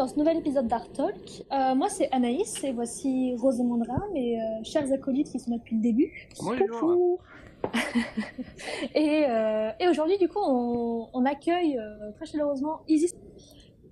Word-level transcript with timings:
dans 0.00 0.08
ce 0.08 0.16
nouvel 0.16 0.38
épisode 0.38 0.66
d'Art 0.66 0.90
Talk. 0.92 1.44
Euh, 1.52 1.74
moi, 1.74 1.90
c'est 1.90 2.10
Anaïs 2.10 2.64
et 2.64 2.72
voici 2.72 3.34
Rosamondra, 3.36 3.98
mes 4.14 4.40
euh, 4.40 4.44
chers 4.64 4.90
acolytes 4.90 5.30
qui 5.30 5.38
sont 5.38 5.50
là 5.50 5.58
depuis 5.58 5.76
le 5.76 5.82
début. 5.82 6.10
Bonjour. 6.40 7.18
et, 8.94 9.26
euh, 9.28 9.70
et 9.78 9.88
aujourd'hui, 9.88 10.16
du 10.16 10.26
coup, 10.26 10.38
on, 10.38 11.10
on 11.12 11.24
accueille 11.26 11.76
euh, 11.76 12.12
très 12.12 12.24
chaleureusement 12.24 12.80
Isis. 12.88 13.14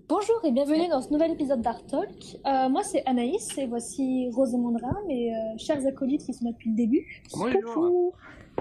Bonjour 0.09 0.43
et 0.45 0.51
bienvenue 0.51 0.89
dans 0.89 1.03
ce 1.03 1.11
nouvel 1.11 1.33
épisode 1.33 1.61
d'Art 1.61 1.85
Talk. 1.85 2.09
Euh, 2.47 2.71
moi, 2.71 2.83
c'est 2.85 3.05
Anaïs 3.05 3.59
et 3.59 3.67
voici 3.67 4.31
Rosamondra, 4.33 4.89
mes 5.07 5.31
chers 5.59 5.87
acolytes 5.87 6.25
qui 6.25 6.33
sont 6.33 6.47
là 6.47 6.53
depuis 6.53 6.71
le 6.71 6.77
début. 6.77 7.23
Bonjour. 7.35 8.17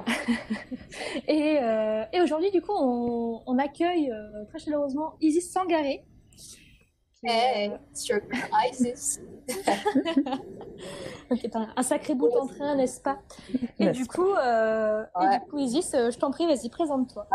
et, 1.29 1.59
et 2.11 2.21
aujourd'hui, 2.21 2.51
du 2.51 2.61
coup, 2.61 2.73
on, 2.77 3.41
on 3.47 3.57
accueille 3.57 4.11
très 4.49 4.59
chaleureusement 4.59 5.13
Isis 5.21 5.49
Sangaré. 5.49 6.03
Hey, 7.23 7.69
euh, 7.69 7.77
it's 7.91 8.07
your 8.07 8.21
girl 8.21 8.49
Isis. 8.69 9.19
Ok, 11.29 11.39
t'as 11.51 11.67
un 11.75 11.83
sacré 11.83 12.13
bout 12.13 12.29
en 12.29 12.45
train, 12.47 12.75
n'est-ce 12.75 13.01
pas? 13.01 13.19
Et 13.79 13.85
N'est-ce 13.85 13.97
du 13.99 14.07
coup, 14.07 14.33
euh, 14.33 15.03
et 15.21 15.39
du 15.39 15.45
coup, 15.49 15.57
Isis, 15.57 15.93
euh, 15.93 16.11
je 16.11 16.17
t'en 16.17 16.31
prie, 16.31 16.45
vas-y, 16.45 16.69
présente-toi. 16.69 17.27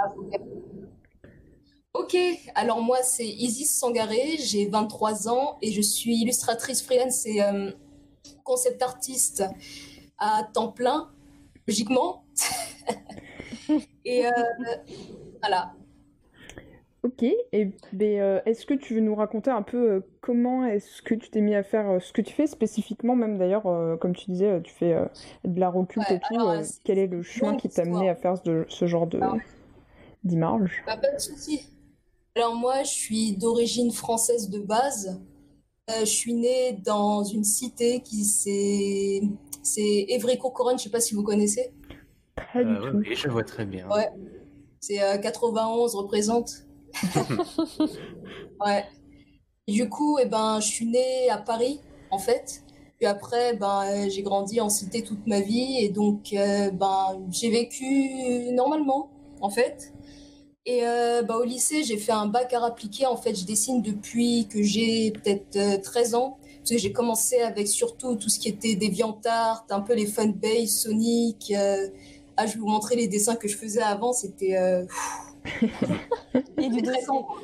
Ok, 1.93 2.17
alors 2.55 2.81
moi 2.81 3.03
c'est 3.03 3.27
Isis 3.27 3.79
Sangaré, 3.79 4.39
j'ai 4.39 4.67
23 4.67 5.29
ans 5.29 5.59
et 5.61 5.73
je 5.73 5.83
suis 5.83 6.17
illustratrice 6.23 6.83
freelance 6.83 7.27
et 7.27 7.43
euh, 7.43 7.71
concept 8.45 8.81
artiste 8.83 9.45
à 10.19 10.45
temps 10.55 10.73
plein, 10.73 11.11
logiquement. 11.67 12.25
et 14.07 14.27
euh, 14.27 14.31
voilà. 15.43 15.75
Ok, 17.03 17.25
et 17.25 17.73
ben, 17.93 18.21
euh, 18.21 18.41
est-ce 18.47 18.65
que 18.65 18.75
tu 18.75 18.95
veux 18.95 19.01
nous 19.01 19.17
raconter 19.17 19.51
un 19.51 19.63
peu 19.63 19.91
euh, 19.91 20.01
comment 20.21 20.65
est-ce 20.65 21.03
que 21.03 21.17
tu 21.17 21.31
t'es 21.31 21.41
mis 21.41 21.57
à 21.57 21.65
faire 21.65 21.91
euh, 21.91 21.99
ce 21.99 22.13
que 22.13 22.23
tu 22.23 22.33
fais 22.33 22.47
spécifiquement, 22.47 23.17
même 23.17 23.39
d'ailleurs, 23.39 23.67
euh, 23.67 23.97
comme 23.97 24.15
tu 24.15 24.31
disais, 24.31 24.63
tu 24.63 24.73
fais 24.73 24.93
euh, 24.93 25.07
de 25.45 25.61
occulte 25.65 26.09
Ouais, 26.09 26.17
et 26.17 26.21
tout, 26.21 26.35
alors, 26.35 26.65
c'est 26.65 26.81
quel 26.85 26.99
est 26.99 27.09
le 27.09 27.23
chemin 27.23 27.57
qui 27.57 27.69
t'a 27.69 27.83
amené 27.83 28.09
à 28.09 28.15
faire 28.15 28.37
ce, 28.39 28.65
ce 28.69 28.87
genre 28.87 29.09
de 29.09 29.19
Ah 29.21 29.35
d'image? 30.23 30.85
Bah, 30.87 30.97
pas 30.97 31.11
de 31.13 31.19
souci. 31.21 31.69
Alors 32.37 32.55
moi 32.55 32.83
je 32.85 32.91
suis 32.91 33.37
d'origine 33.37 33.91
française 33.91 34.49
de 34.49 34.61
base. 34.61 35.21
Euh, 35.91 36.01
je 36.01 36.05
suis 36.05 36.35
née 36.35 36.79
dans 36.85 37.25
une 37.25 37.45
cité 37.45 38.01
qui 38.01 38.25
c'est 38.25 39.23
c'est 39.65 40.07
Évry-Courcouronnes, 40.09 40.79
je 40.79 40.85
sais 40.85 40.91
pas 40.91 41.01
si 41.01 41.15
vous 41.17 41.25
connaissez. 41.25 41.73
Pas 42.53 42.65
du 42.65 42.71
Euh, 42.71 42.91
tout. 42.91 42.97
oui, 42.99 43.07
oui, 43.11 43.17
je 43.17 43.29
vois 43.29 43.45
très 43.45 43.67
bien. 43.67 43.89
Ouais. 43.91 44.09
C'est 44.81 45.03
euh, 45.03 45.19
91 45.19 45.95
représente. 45.95 46.65
Ouais. 48.65 48.85
Du 49.69 49.89
coup, 49.89 50.19
eh 50.21 50.27
ben, 50.27 50.61
je 50.61 50.67
suis 50.69 50.87
née 50.87 51.31
à 51.31 51.39
Paris, 51.39 51.81
en 52.11 52.19
fait. 52.19 52.63
Puis 52.99 53.07
après, 53.07 53.55
ben, 53.57 53.83
euh, 53.87 54.11
j'ai 54.11 54.23
grandi 54.23 54.61
en 54.61 54.69
cité 54.71 55.03
toute 55.03 55.27
ma 55.27 55.41
vie 55.41 55.79
et 55.81 55.89
donc, 55.91 56.33
euh, 56.35 56.71
ben, 56.73 57.27
j'ai 57.31 57.51
vécu 57.51 58.51
normalement, 58.53 59.11
en 59.41 59.51
fait. 59.51 59.93
Et 60.67 60.87
euh, 60.87 61.23
ben, 61.23 61.37
au 61.37 61.45
lycée, 61.45 61.85
j'ai 61.85 61.99
fait 61.99 62.13
un 62.13 62.27
bac 62.27 62.53
à 62.55 62.65
appliquer. 62.65 63.07
En 63.07 63.17
fait, 63.17 63.35
je 63.35 63.45
dessine 63.47 63.83
depuis 63.83 64.47
que 64.49 64.63
j'ai 64.63 65.13
peut-être 65.13 65.57
euh, 65.57 65.79
13 65.79 66.15
ans. 66.15 66.39
Parce 66.61 66.71
que 66.73 66.79
j'ai 66.79 66.93
commencé 66.93 67.41
avec 67.41 67.69
surtout 67.69 68.17
tout 68.17 68.29
ce 68.31 68.39
qui 68.39 68.49
était 68.49 68.77
DeviantArt, 68.77 69.67
un 69.71 69.81
peu 69.81 69.95
les 69.95 70.07
fanbase, 70.07 70.71
Sonic. 70.83 71.53
euh, 71.57 71.89
Ah, 72.37 72.47
je 72.47 72.55
vais 72.55 72.61
vous 72.61 72.69
montrer 72.69 72.97
les 72.97 73.09
dessins 73.09 73.37
que 73.37 73.49
je 73.49 73.57
faisais 73.59 73.83
avant. 73.83 74.13
C'était 74.13 74.57
euh, 74.57 74.85
Et 76.59 76.69
du 76.69 76.83
très 76.83 76.93
dossier. 76.93 77.03
sombre. 77.05 77.41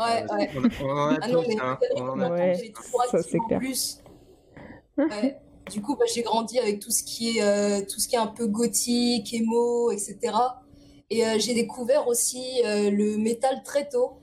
Ouais, 0.00 0.24
ouais. 0.32 0.50
On, 0.80 0.86
on 0.86 0.90
en 0.90 1.08
a 1.14 1.18
Ah 1.22 1.28
non, 1.28 1.42
mais 1.46 1.56
hein. 1.60 1.78
On 1.96 2.08
en 2.08 2.20
a 2.20 2.30
Ouais, 2.30 2.54
j'ai 2.60 2.72
ça, 3.10 3.38
clair. 3.46 3.58
plus. 3.58 3.98
Du 5.70 5.82
coup, 5.82 5.96
bah, 5.96 6.04
j'ai 6.12 6.22
grandi 6.22 6.58
avec 6.58 6.80
tout 6.80 6.90
ce 6.90 7.02
qui 7.02 7.38
est 7.38 7.42
euh, 7.42 7.82
tout 7.82 8.00
ce 8.00 8.08
qui 8.08 8.14
est 8.16 8.18
un 8.18 8.26
peu 8.26 8.46
gothique, 8.46 9.32
émo, 9.34 9.90
etc. 9.90 10.18
Et 11.10 11.26
euh, 11.26 11.38
j'ai 11.38 11.54
découvert 11.54 12.08
aussi 12.08 12.62
euh, 12.64 12.90
le 12.90 13.16
métal 13.18 13.62
très 13.64 13.88
tôt. 13.88 14.18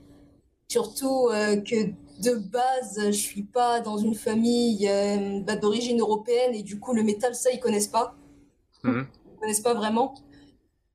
Surtout 0.68 1.28
euh, 1.30 1.56
que 1.56 1.86
de 2.22 2.34
base, 2.34 2.98
je 3.06 3.10
suis 3.12 3.42
pas 3.44 3.80
dans 3.80 3.96
une 3.98 4.14
famille 4.14 4.88
euh, 4.88 5.40
bah, 5.42 5.54
d'origine 5.56 6.00
européenne 6.00 6.54
et 6.54 6.62
du 6.62 6.80
coup, 6.80 6.92
le 6.94 7.02
métal, 7.04 7.34
ça, 7.34 7.50
ils 7.52 7.60
connaissent 7.60 7.86
pas. 7.88 8.16
Mhm. 8.82 9.06
Ils 9.34 9.38
connaissent 9.40 9.60
pas 9.60 9.74
vraiment. 9.74 10.14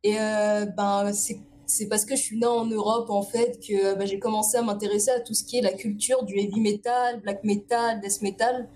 Et 0.04 0.20
euh, 0.20 0.66
ben, 0.66 1.14
c'est 1.14 1.40
c'est 1.72 1.88
parce 1.88 2.06
que 2.06 2.16
je 2.16 2.22
suis 2.22 2.38
née 2.38 2.46
en 2.46 2.66
Europe, 2.66 3.10
en 3.10 3.22
fait, 3.24 3.60
que 3.66 3.96
bah, 3.96 4.06
j'ai 4.06 4.20
commencé 4.20 4.58
à 4.58 4.62
m'intéresser 4.62 5.12
à 5.12 5.20
tout 5.22 5.34
ce 5.34 5.44
qui 5.44 5.58
est 5.58 5.62
la 5.62 5.74
culture 5.74 6.24
du 6.24 6.38
heavy 6.38 6.60
metal, 6.60 7.22
black 7.22 7.44
metal, 7.44 8.00
death 8.02 8.22
metal. 8.22 8.68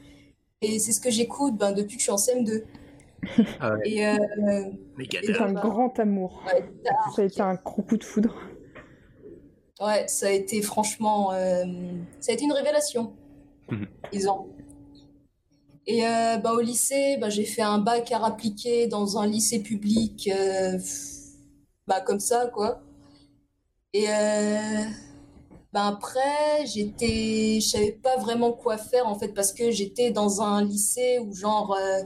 Et 0.62 0.80
c'est 0.80 0.92
ce 0.94 1.02
que 1.02 1.10
j'écoute 1.12 1.58
ben, 1.58 1.74
depuis 1.74 1.96
que 1.98 2.00
je 2.02 2.04
suis 2.06 2.12
en 2.12 2.16
CM2. 2.18 2.64
Ah 3.60 3.74
ouais. 3.74 3.80
Et 3.90 4.06
euh, 4.08 4.16
Megadeth. 4.98 5.26
C'est 5.36 5.42
un 5.42 5.52
grand 5.54 5.98
amour. 6.00 6.44
ouais, 6.46 6.64
Ça 7.16 7.22
a 7.24 7.26
été 7.26 7.42
un 7.42 7.56
gros 7.56 7.82
coup 7.82 7.98
de 7.98 8.04
foudre. 8.04 8.36
ouais, 9.82 10.08
ça 10.08 10.28
a 10.28 10.30
été 10.30 10.62
franchement, 10.62 11.34
euh, 11.34 11.64
ça 12.20 12.32
a 12.32 12.36
été 12.36 12.44
une 12.46 12.52
révélation, 12.54 13.14
Mhm. 13.72 13.88
disons. 14.12 14.48
Et 15.88 16.06
euh, 16.06 16.38
ben, 16.38 16.52
au 16.52 16.62
lycée, 16.62 17.18
ben, 17.20 17.30
j'ai 17.30 17.46
fait 17.46 17.64
un 17.64 17.80
bac 17.80 18.12
à 18.12 18.24
appliquer 18.26 18.86
dans 18.88 19.18
un 19.18 19.26
lycée 19.28 19.60
public, 19.64 20.30
euh, 20.34 20.78
bah, 21.88 22.02
comme 22.02 22.20
ça, 22.20 22.48
quoi. 22.54 22.82
Et 23.96 24.10
euh, 24.10 24.84
ben 25.72 25.88
après, 25.88 26.66
j'étais, 26.66 27.62
je 27.62 27.66
savais 27.66 27.94
pas 27.94 28.18
vraiment 28.18 28.52
quoi 28.52 28.78
faire 28.78 29.08
en 29.08 29.18
fait 29.18 29.30
parce 29.30 29.54
que 29.54 29.72
j'étais 29.72 30.12
dans 30.12 30.42
un 30.42 30.66
lycée 30.66 31.18
où 31.20 31.34
genre 31.34 31.74
euh, 31.80 32.04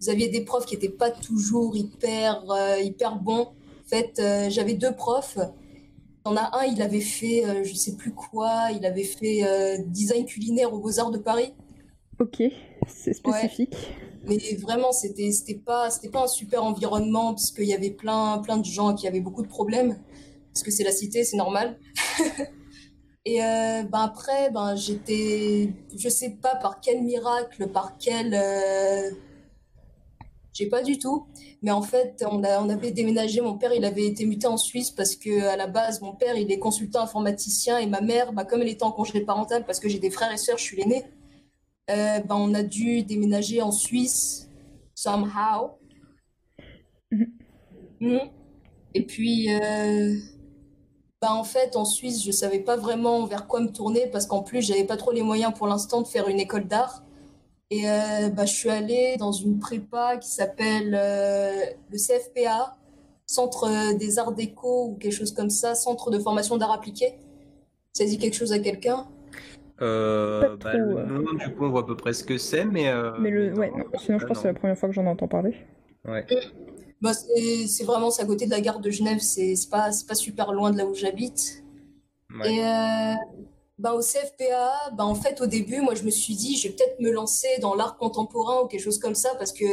vous 0.00 0.10
aviez 0.10 0.28
des 0.28 0.42
profs 0.44 0.64
qui 0.64 0.76
étaient 0.76 0.88
pas 0.88 1.10
toujours 1.10 1.74
hyper 1.74 2.48
euh, 2.52 2.78
hyper 2.78 3.16
bons. 3.16 3.48
En 3.48 3.88
fait, 3.88 4.20
euh, 4.20 4.48
j'avais 4.48 4.74
deux 4.74 4.94
profs. 4.94 5.38
Il 6.24 6.30
y 6.30 6.32
en 6.32 6.36
a 6.36 6.56
un, 6.56 6.66
il 6.66 6.80
avait 6.80 7.00
fait 7.00 7.42
je 7.64 7.74
sais 7.74 7.96
plus 7.96 8.12
quoi, 8.12 8.68
il 8.72 8.86
avait 8.86 9.02
fait 9.02 9.42
design 9.88 10.26
culinaire 10.26 10.72
aux 10.72 10.78
Beaux-Arts 10.78 11.10
de 11.10 11.18
Paris. 11.18 11.52
Ok, 12.20 12.44
c'est 12.86 13.12
spécifique. 13.12 13.74
Mais 14.28 14.38
vraiment, 14.62 14.92
c'était 14.92 15.32
c'était 15.32 15.58
pas 15.58 15.90
c'était 15.90 16.10
pas 16.10 16.22
un 16.22 16.28
super 16.28 16.62
environnement 16.62 17.34
parce 17.34 17.50
qu'il 17.50 17.66
y 17.66 17.74
avait 17.74 17.90
plein 17.90 18.38
plein 18.38 18.56
de 18.56 18.64
gens 18.64 18.94
qui 18.94 19.08
avaient 19.08 19.20
beaucoup 19.20 19.42
de 19.42 19.48
problèmes 19.48 19.98
parce 20.54 20.62
que 20.62 20.70
c'est 20.70 20.84
la 20.84 20.92
cité, 20.92 21.24
c'est 21.24 21.36
normal. 21.36 21.78
Et 23.26 23.42
euh, 23.42 23.82
ben 23.82 24.00
après, 24.00 24.50
ben 24.50 24.76
j'étais, 24.76 25.72
je 25.96 26.08
sais 26.08 26.30
pas 26.30 26.54
par 26.56 26.80
quel 26.80 27.02
miracle, 27.02 27.68
par 27.68 27.96
quel, 27.98 28.34
euh, 28.34 29.10
j'ai 30.52 30.68
pas 30.68 30.82
du 30.82 30.98
tout. 30.98 31.26
Mais 31.62 31.72
en 31.72 31.82
fait, 31.82 32.24
on 32.30 32.44
a, 32.44 32.62
on 32.62 32.68
avait 32.68 32.92
déménagé. 32.92 33.40
Mon 33.40 33.58
père, 33.58 33.72
il 33.74 33.84
avait 33.84 34.06
été 34.06 34.26
muté 34.26 34.46
en 34.46 34.58
Suisse 34.58 34.90
parce 34.92 35.16
que 35.16 35.46
à 35.48 35.56
la 35.56 35.66
base, 35.66 36.02
mon 36.02 36.14
père, 36.14 36.36
il 36.36 36.52
est 36.52 36.58
consultant 36.58 37.00
informaticien 37.02 37.78
et 37.78 37.86
ma 37.86 38.00
mère, 38.00 38.32
bah, 38.32 38.44
comme 38.44 38.62
elle 38.62 38.68
était 38.68 38.84
en 38.84 38.92
congé 38.92 39.22
parental 39.22 39.64
parce 39.64 39.80
que 39.80 39.88
j'ai 39.88 39.98
des 39.98 40.10
frères 40.10 40.30
et 40.30 40.36
sœurs, 40.36 40.58
je 40.58 40.64
suis 40.64 40.76
l'aîné. 40.76 41.04
Euh, 41.90 42.20
ben 42.20 42.36
on 42.36 42.54
a 42.54 42.62
dû 42.62 43.02
déménager 43.02 43.60
en 43.60 43.72
Suisse 43.72 44.48
somehow. 44.94 45.78
Mhm. 47.10 47.32
Mhm. 48.00 48.20
Et 48.94 49.04
puis, 49.04 49.52
euh, 49.52 50.14
bah 51.24 51.32
en 51.32 51.44
fait, 51.44 51.74
en 51.76 51.86
Suisse, 51.86 52.22
je 52.22 52.30
savais 52.30 52.58
pas 52.58 52.76
vraiment 52.76 53.24
vers 53.24 53.46
quoi 53.46 53.60
me 53.60 53.68
tourner 53.68 54.08
parce 54.12 54.26
qu'en 54.26 54.42
plus, 54.42 54.60
j'avais 54.60 54.84
pas 54.84 54.98
trop 54.98 55.10
les 55.10 55.22
moyens 55.22 55.54
pour 55.54 55.66
l'instant 55.66 56.02
de 56.02 56.06
faire 56.06 56.28
une 56.28 56.38
école 56.38 56.66
d'art. 56.66 57.02
Et 57.70 57.88
euh, 57.88 58.28
bah, 58.28 58.44
je 58.44 58.52
suis 58.52 58.68
allée 58.68 59.16
dans 59.18 59.32
une 59.32 59.58
prépa 59.58 60.18
qui 60.18 60.28
s'appelle 60.28 60.94
euh, 60.94 61.50
le 61.90 61.96
CFPA, 61.96 62.76
Centre 63.26 63.64
euh, 63.64 63.94
des 63.94 64.18
Arts 64.18 64.32
Déco 64.32 64.88
ou 64.88 64.96
quelque 64.96 65.14
chose 65.14 65.32
comme 65.32 65.48
ça, 65.48 65.74
Centre 65.74 66.10
de 66.10 66.18
formation 66.18 66.58
d'art 66.58 66.72
appliqué. 66.72 67.14
Ça 67.94 68.04
dit 68.04 68.18
quelque 68.18 68.36
chose 68.36 68.52
à 68.52 68.58
quelqu'un? 68.58 69.06
Euh, 69.80 70.42
Pas 70.42 70.56
bah, 70.56 70.70
trop, 70.72 70.98
le 70.98 71.04
nom, 71.06 71.32
du 71.32 71.54
coup, 71.54 71.64
on 71.64 71.70
voit 71.70 71.80
à 71.80 71.84
peu 71.84 71.96
près 71.96 72.12
ce 72.12 72.22
que 72.22 72.36
c'est, 72.36 72.66
mais. 72.66 72.88
euh, 72.88 73.12
Mais 73.18 73.30
le, 73.30 73.50
non, 73.50 73.60
ouais, 73.60 73.70
non, 73.70 73.84
sinon 73.98 74.18
je 74.18 74.26
pense 74.26 74.36
que 74.36 74.42
c'est 74.42 74.48
la 74.48 74.58
première 74.58 74.76
fois 74.76 74.90
que 74.90 74.94
j'en 74.94 75.06
entends 75.06 75.28
parler. 75.28 75.56
Ouais. 76.06 76.26
Bah, 77.04 77.12
c'est 77.12 77.66
c'est 77.66 77.84
vraiment 77.84 78.10
c'est 78.10 78.22
à 78.22 78.24
côté 78.24 78.46
de 78.46 78.50
la 78.50 78.62
gare 78.62 78.80
de 78.80 78.88
Genève, 78.90 79.18
c'est 79.20 79.56
c'est 79.56 79.68
pas, 79.68 79.92
c'est 79.92 80.06
pas 80.06 80.14
super 80.14 80.54
loin 80.54 80.70
de 80.70 80.78
là 80.78 80.86
où 80.86 80.94
j'habite. 80.94 81.62
Ouais. 82.34 82.54
Et 82.54 82.64
euh, 82.64 83.14
bah, 83.78 83.92
au 83.92 84.00
CFPA, 84.00 84.90
bah, 84.96 85.04
en 85.04 85.14
fait, 85.14 85.42
au 85.42 85.46
début, 85.46 85.82
moi, 85.82 85.94
je 85.94 86.02
me 86.02 86.10
suis 86.10 86.34
dit, 86.34 86.56
je 86.56 86.68
vais 86.68 86.74
peut-être 86.74 86.98
me 87.00 87.10
lancer 87.10 87.48
dans 87.60 87.74
l'art 87.74 87.98
contemporain 87.98 88.62
ou 88.62 88.68
quelque 88.68 88.80
chose 88.80 88.98
comme 88.98 89.14
ça, 89.14 89.34
parce 89.34 89.52
que 89.52 89.64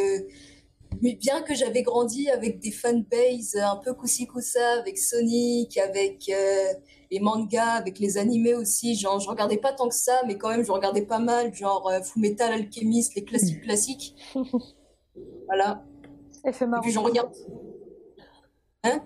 mais 1.02 1.14
bien 1.14 1.42
que 1.42 1.56
j'avais 1.56 1.84
grandi 1.84 2.30
avec 2.30 2.60
des 2.60 2.72
fanbases 2.72 3.56
un 3.56 3.78
peu 3.78 3.94
coussi-coussa, 3.94 4.80
avec 4.80 4.98
Sonic, 4.98 5.78
avec 5.78 6.28
euh, 6.28 6.74
les 7.12 7.22
mangas, 7.22 7.76
avec 7.76 7.98
les 8.00 8.18
animés 8.18 8.56
aussi, 8.56 8.96
genre, 8.96 9.22
je 9.22 9.30
regardais 9.30 9.56
pas 9.56 9.72
tant 9.72 9.88
que 9.88 9.96
ça, 9.96 10.22
mais 10.28 10.38
quand 10.38 10.50
même, 10.50 10.66
je 10.66 10.72
regardais 10.74 11.04
pas 11.04 11.20
mal, 11.20 11.56
genre 11.56 11.88
euh, 11.88 12.02
Fullmetal 12.02 12.52
Alchemist, 12.52 13.16
les 13.16 13.24
classiques 13.24 13.62
classiques. 13.62 14.16
Voilà. 15.48 15.84
Elle 16.44 16.54
fait 16.54 16.66
Et 16.66 16.82
puis 16.82 16.92
j'en 16.92 17.04
regarde. 17.04 17.34
Hein? 18.84 19.02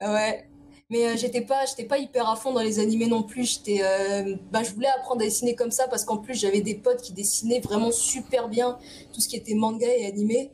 Ah 0.00 0.12
Ouais. 0.12 0.48
Mais 0.88 1.04
euh, 1.06 1.16
j'étais 1.16 1.40
pas, 1.40 1.64
j'étais 1.66 1.84
pas 1.84 1.98
hyper 1.98 2.28
à 2.28 2.36
fond 2.36 2.52
dans 2.52 2.60
les 2.62 2.78
animés 2.78 3.08
non 3.08 3.24
plus. 3.24 3.44
J'étais, 3.44 3.80
euh, 3.82 4.36
bah, 4.52 4.62
je 4.62 4.72
voulais 4.72 4.88
apprendre 4.88 5.20
à 5.20 5.24
dessiner 5.24 5.56
comme 5.56 5.72
ça 5.72 5.88
parce 5.88 6.04
qu'en 6.04 6.18
plus 6.18 6.34
j'avais 6.34 6.60
des 6.60 6.76
potes 6.76 7.02
qui 7.02 7.12
dessinaient 7.12 7.58
vraiment 7.58 7.90
super 7.90 8.48
bien 8.48 8.78
tout 9.12 9.20
ce 9.20 9.28
qui 9.28 9.36
était 9.36 9.54
manga 9.54 9.88
et 9.88 10.06
animé. 10.06 10.52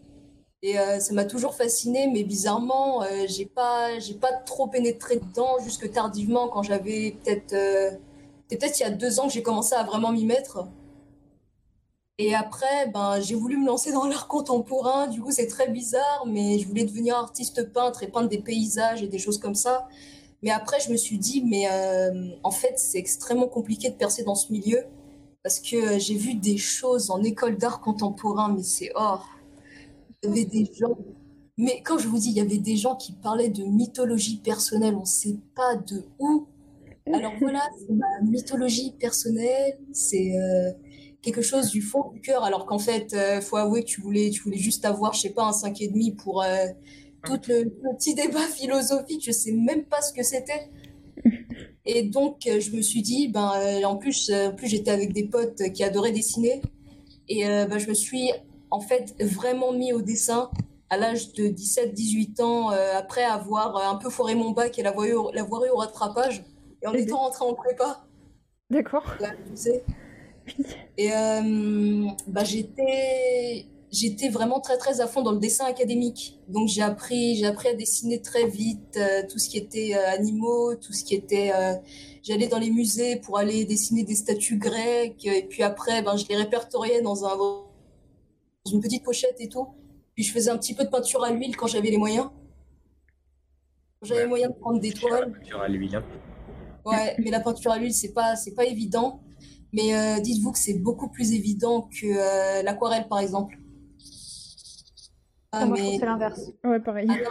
Et 0.64 0.78
euh, 0.78 1.00
ça 1.00 1.12
m'a 1.12 1.24
toujours 1.24 1.54
fasciné, 1.54 2.06
mais 2.06 2.22
bizarrement, 2.22 3.02
euh, 3.02 3.24
j'ai 3.26 3.46
pas, 3.46 3.98
j'ai 3.98 4.14
pas 4.14 4.32
trop 4.32 4.68
pénétré 4.68 5.16
dedans 5.16 5.58
jusque 5.64 5.90
tardivement 5.90 6.48
quand 6.48 6.62
j'avais 6.62 7.16
peut-être, 7.24 7.52
euh, 7.52 7.90
peut-être 8.48 8.78
il 8.78 8.82
y 8.84 8.86
a 8.86 8.90
deux 8.90 9.18
ans 9.18 9.26
que 9.26 9.32
j'ai 9.32 9.42
commencé 9.42 9.74
à 9.74 9.82
vraiment 9.82 10.12
m'y 10.12 10.24
mettre. 10.24 10.68
Et 12.18 12.34
après, 12.34 12.88
ben, 12.92 13.20
j'ai 13.20 13.34
voulu 13.34 13.56
me 13.56 13.66
lancer 13.66 13.92
dans 13.92 14.06
l'art 14.06 14.28
contemporain. 14.28 15.06
Du 15.08 15.20
coup, 15.20 15.30
c'est 15.30 15.46
très 15.46 15.68
bizarre, 15.68 16.24
mais 16.26 16.58
je 16.58 16.68
voulais 16.68 16.84
devenir 16.84 17.16
artiste 17.16 17.72
peintre 17.72 18.02
et 18.02 18.08
peindre 18.08 18.28
des 18.28 18.38
paysages 18.38 19.02
et 19.02 19.08
des 19.08 19.18
choses 19.18 19.38
comme 19.38 19.54
ça. 19.54 19.88
Mais 20.42 20.50
après, 20.50 20.80
je 20.80 20.90
me 20.90 20.96
suis 20.96 21.18
dit, 21.18 21.42
mais 21.42 21.68
euh, 21.70 22.30
en 22.42 22.50
fait, 22.50 22.78
c'est 22.78 22.98
extrêmement 22.98 23.48
compliqué 23.48 23.90
de 23.90 23.94
percer 23.94 24.24
dans 24.24 24.34
ce 24.34 24.52
milieu 24.52 24.84
parce 25.42 25.60
que 25.60 25.98
j'ai 25.98 26.16
vu 26.16 26.34
des 26.34 26.56
choses 26.56 27.10
en 27.10 27.22
école 27.22 27.56
d'art 27.56 27.80
contemporain, 27.80 28.52
mais 28.54 28.62
c'est 28.62 28.90
oh, 28.96 29.16
il 30.22 30.28
y 30.28 30.32
avait 30.32 30.44
des 30.44 30.70
gens. 30.78 30.96
Mais 31.58 31.82
quand 31.82 31.98
je 31.98 32.08
vous 32.08 32.18
dis, 32.18 32.28
il 32.28 32.36
y 32.36 32.40
avait 32.40 32.58
des 32.58 32.76
gens 32.76 32.96
qui 32.96 33.12
parlaient 33.12 33.48
de 33.48 33.64
mythologie 33.64 34.38
personnelle, 34.38 34.94
on 34.94 35.00
ne 35.00 35.04
sait 35.04 35.36
pas 35.54 35.76
de 35.76 36.04
où. 36.18 36.46
Alors 37.12 37.32
voilà, 37.40 37.60
c'est 37.78 37.92
ma 37.92 38.20
mythologie 38.22 38.92
personnelle, 38.92 39.78
c'est 39.92 40.36
euh, 40.36 40.70
quelque 41.22 41.40
chose 41.40 41.70
du 41.70 41.80
fond 41.80 42.10
du 42.12 42.20
cœur, 42.20 42.44
alors 42.44 42.66
qu'en 42.66 42.78
fait, 42.78 43.14
euh, 43.14 43.40
faut 43.40 43.56
avouer 43.56 43.82
que 43.82 43.88
tu 43.88 44.00
voulais, 44.00 44.30
tu 44.30 44.42
voulais 44.42 44.58
juste 44.58 44.84
avoir, 44.84 45.14
je 45.14 45.20
sais 45.20 45.30
pas, 45.30 45.44
un 45.44 45.52
5,5 45.52 46.16
pour 46.16 46.42
euh, 46.42 46.66
tout 47.24 47.38
le, 47.48 47.62
le 47.62 47.96
petit 47.96 48.14
débat 48.14 48.40
philosophique, 48.56 49.22
je 49.24 49.30
sais 49.30 49.52
même 49.52 49.84
pas 49.84 50.02
ce 50.02 50.12
que 50.12 50.22
c'était. 50.22 50.68
Et 51.84 52.02
donc, 52.02 52.46
euh, 52.46 52.60
je 52.60 52.72
me 52.72 52.82
suis 52.82 53.02
dit, 53.02 53.28
ben, 53.28 53.52
euh, 53.56 53.84
en 53.84 53.96
plus, 53.96 54.30
en 54.30 54.52
plus 54.52 54.66
j'étais 54.66 54.90
avec 54.90 55.12
des 55.12 55.24
potes 55.24 55.62
qui 55.72 55.84
adoraient 55.84 56.12
dessiner. 56.12 56.60
Et 57.28 57.44
ben, 57.44 57.78
je 57.78 57.88
me 57.88 57.94
suis, 57.94 58.30
en 58.70 58.80
fait, 58.80 59.14
vraiment 59.20 59.72
mis 59.72 59.92
au 59.92 60.02
dessin 60.02 60.50
à 60.90 60.98
l'âge 60.98 61.32
de 61.32 61.44
17-18 61.44 62.42
ans, 62.42 62.68
après 62.68 63.22
avoir 63.22 63.76
un 63.88 63.96
peu 63.96 64.10
foiré 64.10 64.34
mon 64.34 64.50
bac 64.50 64.78
et 64.78 64.82
l'avoir 64.82 65.06
eu, 65.06 65.14
l'avoir 65.32 65.64
eu 65.64 65.70
au 65.70 65.76
rattrapage. 65.76 66.44
Et 66.82 66.86
en 66.86 66.92
étant 66.92 67.18
rentrée 67.18 67.44
en 67.44 67.54
prépa, 67.54 68.04
D'accord. 68.68 69.04
là, 69.20 69.30
tu 69.48 69.56
sais. 69.56 69.84
Et 70.98 71.12
euh, 71.12 72.06
bah, 72.28 72.44
j'étais, 72.44 73.66
j'étais 73.90 74.28
vraiment 74.28 74.60
très 74.60 74.76
très 74.78 75.00
à 75.00 75.06
fond 75.06 75.22
dans 75.22 75.32
le 75.32 75.38
dessin 75.38 75.64
académique. 75.66 76.38
Donc 76.48 76.68
j'ai 76.68 76.82
appris, 76.82 77.36
j'ai 77.36 77.46
appris 77.46 77.68
à 77.68 77.74
dessiner 77.74 78.20
très 78.20 78.46
vite 78.46 78.96
euh, 78.96 79.22
tout 79.30 79.38
ce 79.38 79.48
qui 79.48 79.58
était 79.58 79.92
euh, 79.94 80.10
animaux, 80.10 80.74
tout 80.76 80.92
ce 80.92 81.04
qui 81.04 81.14
était. 81.14 81.52
euh, 81.54 81.74
j'allais 82.22 82.48
dans 82.48 82.58
les 82.58 82.70
musées 82.70 83.16
pour 83.16 83.38
aller 83.38 83.64
dessiner 83.64 84.04
des 84.04 84.14
statues 84.14 84.58
grecques. 84.58 85.24
Et 85.26 85.44
puis 85.48 85.62
après, 85.62 86.02
ben, 86.02 86.16
je 86.16 86.26
les 86.28 86.36
répertoriais 86.36 87.00
dans 87.02 87.24
un, 87.24 87.36
dans 87.36 87.66
une 88.70 88.80
petite 88.80 89.02
pochette 89.04 89.36
et 89.40 89.48
tout. 89.48 89.68
Puis 90.14 90.24
je 90.24 90.32
faisais 90.32 90.50
un 90.50 90.58
petit 90.58 90.74
peu 90.74 90.84
de 90.84 90.90
peinture 90.90 91.24
à 91.24 91.30
l'huile 91.30 91.56
quand 91.56 91.66
j'avais 91.66 91.90
les 91.90 91.96
moyens. 91.96 92.26
Quand 94.00 94.06
j'avais 94.08 94.20
Ouais. 94.20 94.24
les 94.24 94.28
moyens 94.28 94.52
de 94.54 94.58
prendre 94.58 94.78
des 94.80 94.92
toiles. 94.92 95.32
Tu 95.44 95.54
à 95.54 95.68
l'huile. 95.68 95.96
hein. 95.96 96.04
Ouais, 96.84 97.14
mais 97.18 97.30
la 97.30 97.40
peinture 97.40 97.70
à 97.70 97.78
l'huile, 97.78 97.94
c'est 97.94 98.12
pas, 98.12 98.34
c'est 98.36 98.54
pas 98.54 98.64
évident. 98.66 99.20
Mais 99.72 99.94
euh, 99.94 100.20
dites-vous 100.20 100.52
que 100.52 100.58
c'est 100.58 100.74
beaucoup 100.78 101.08
plus 101.08 101.32
évident 101.32 101.88
que 101.90 102.06
euh, 102.06 102.62
l'aquarelle, 102.62 103.06
par 103.08 103.20
exemple. 103.20 103.56
Ah, 105.54 105.66
moi, 105.66 105.76
pense 105.76 105.84
mais 105.86 105.98
c'est 105.98 106.06
l'inverse. 106.06 106.40
Ouais, 106.64 106.80
pareil. 106.80 107.06
ah, 107.10 107.14
non, 107.14 107.30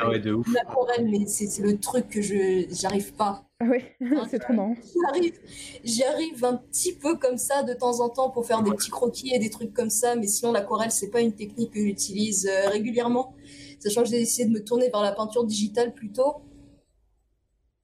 Ah 0.00 0.08
ouais, 0.08 0.20
de 0.20 0.32
ouf. 0.32 0.46
l'aquarelle, 0.54 1.06
mais 1.10 1.26
c'est 1.26 1.60
le 1.62 1.78
truc 1.78 2.08
que 2.08 2.22
je, 2.22 2.66
j'arrive 2.70 3.12
pas. 3.14 3.44
Ah 3.60 3.66
ouais, 3.66 3.94
c'est 4.30 4.38
trop 4.38 4.54
marrant. 4.54 4.74
J'y 4.82 5.04
arrive, 5.08 5.38
j'y 5.84 6.04
arrive 6.04 6.44
un 6.44 6.56
petit 6.56 6.94
peu 6.94 7.16
comme 7.16 7.36
ça 7.36 7.62
de 7.64 7.74
temps 7.74 8.00
en 8.00 8.08
temps 8.08 8.30
pour 8.30 8.46
faire 8.46 8.62
des 8.62 8.70
petits 8.70 8.90
croquis 8.90 9.34
et 9.34 9.38
des 9.38 9.50
trucs 9.50 9.74
comme 9.74 9.90
ça, 9.90 10.14
mais 10.16 10.26
sinon 10.28 10.52
l'aquarelle, 10.52 10.90
c'est 10.92 11.10
pas 11.10 11.20
une 11.20 11.32
technique 11.34 11.72
que 11.72 11.80
j'utilise 11.80 12.46
euh, 12.50 12.68
régulièrement, 12.70 13.34
sachant 13.80 14.02
que 14.02 14.08
j'ai 14.08 14.20
essayé 14.20 14.46
de 14.48 14.52
me 14.52 14.64
tourner 14.64 14.88
vers 14.88 15.02
la 15.02 15.12
peinture 15.12 15.44
digitale 15.44 15.92
plutôt. 15.92 16.36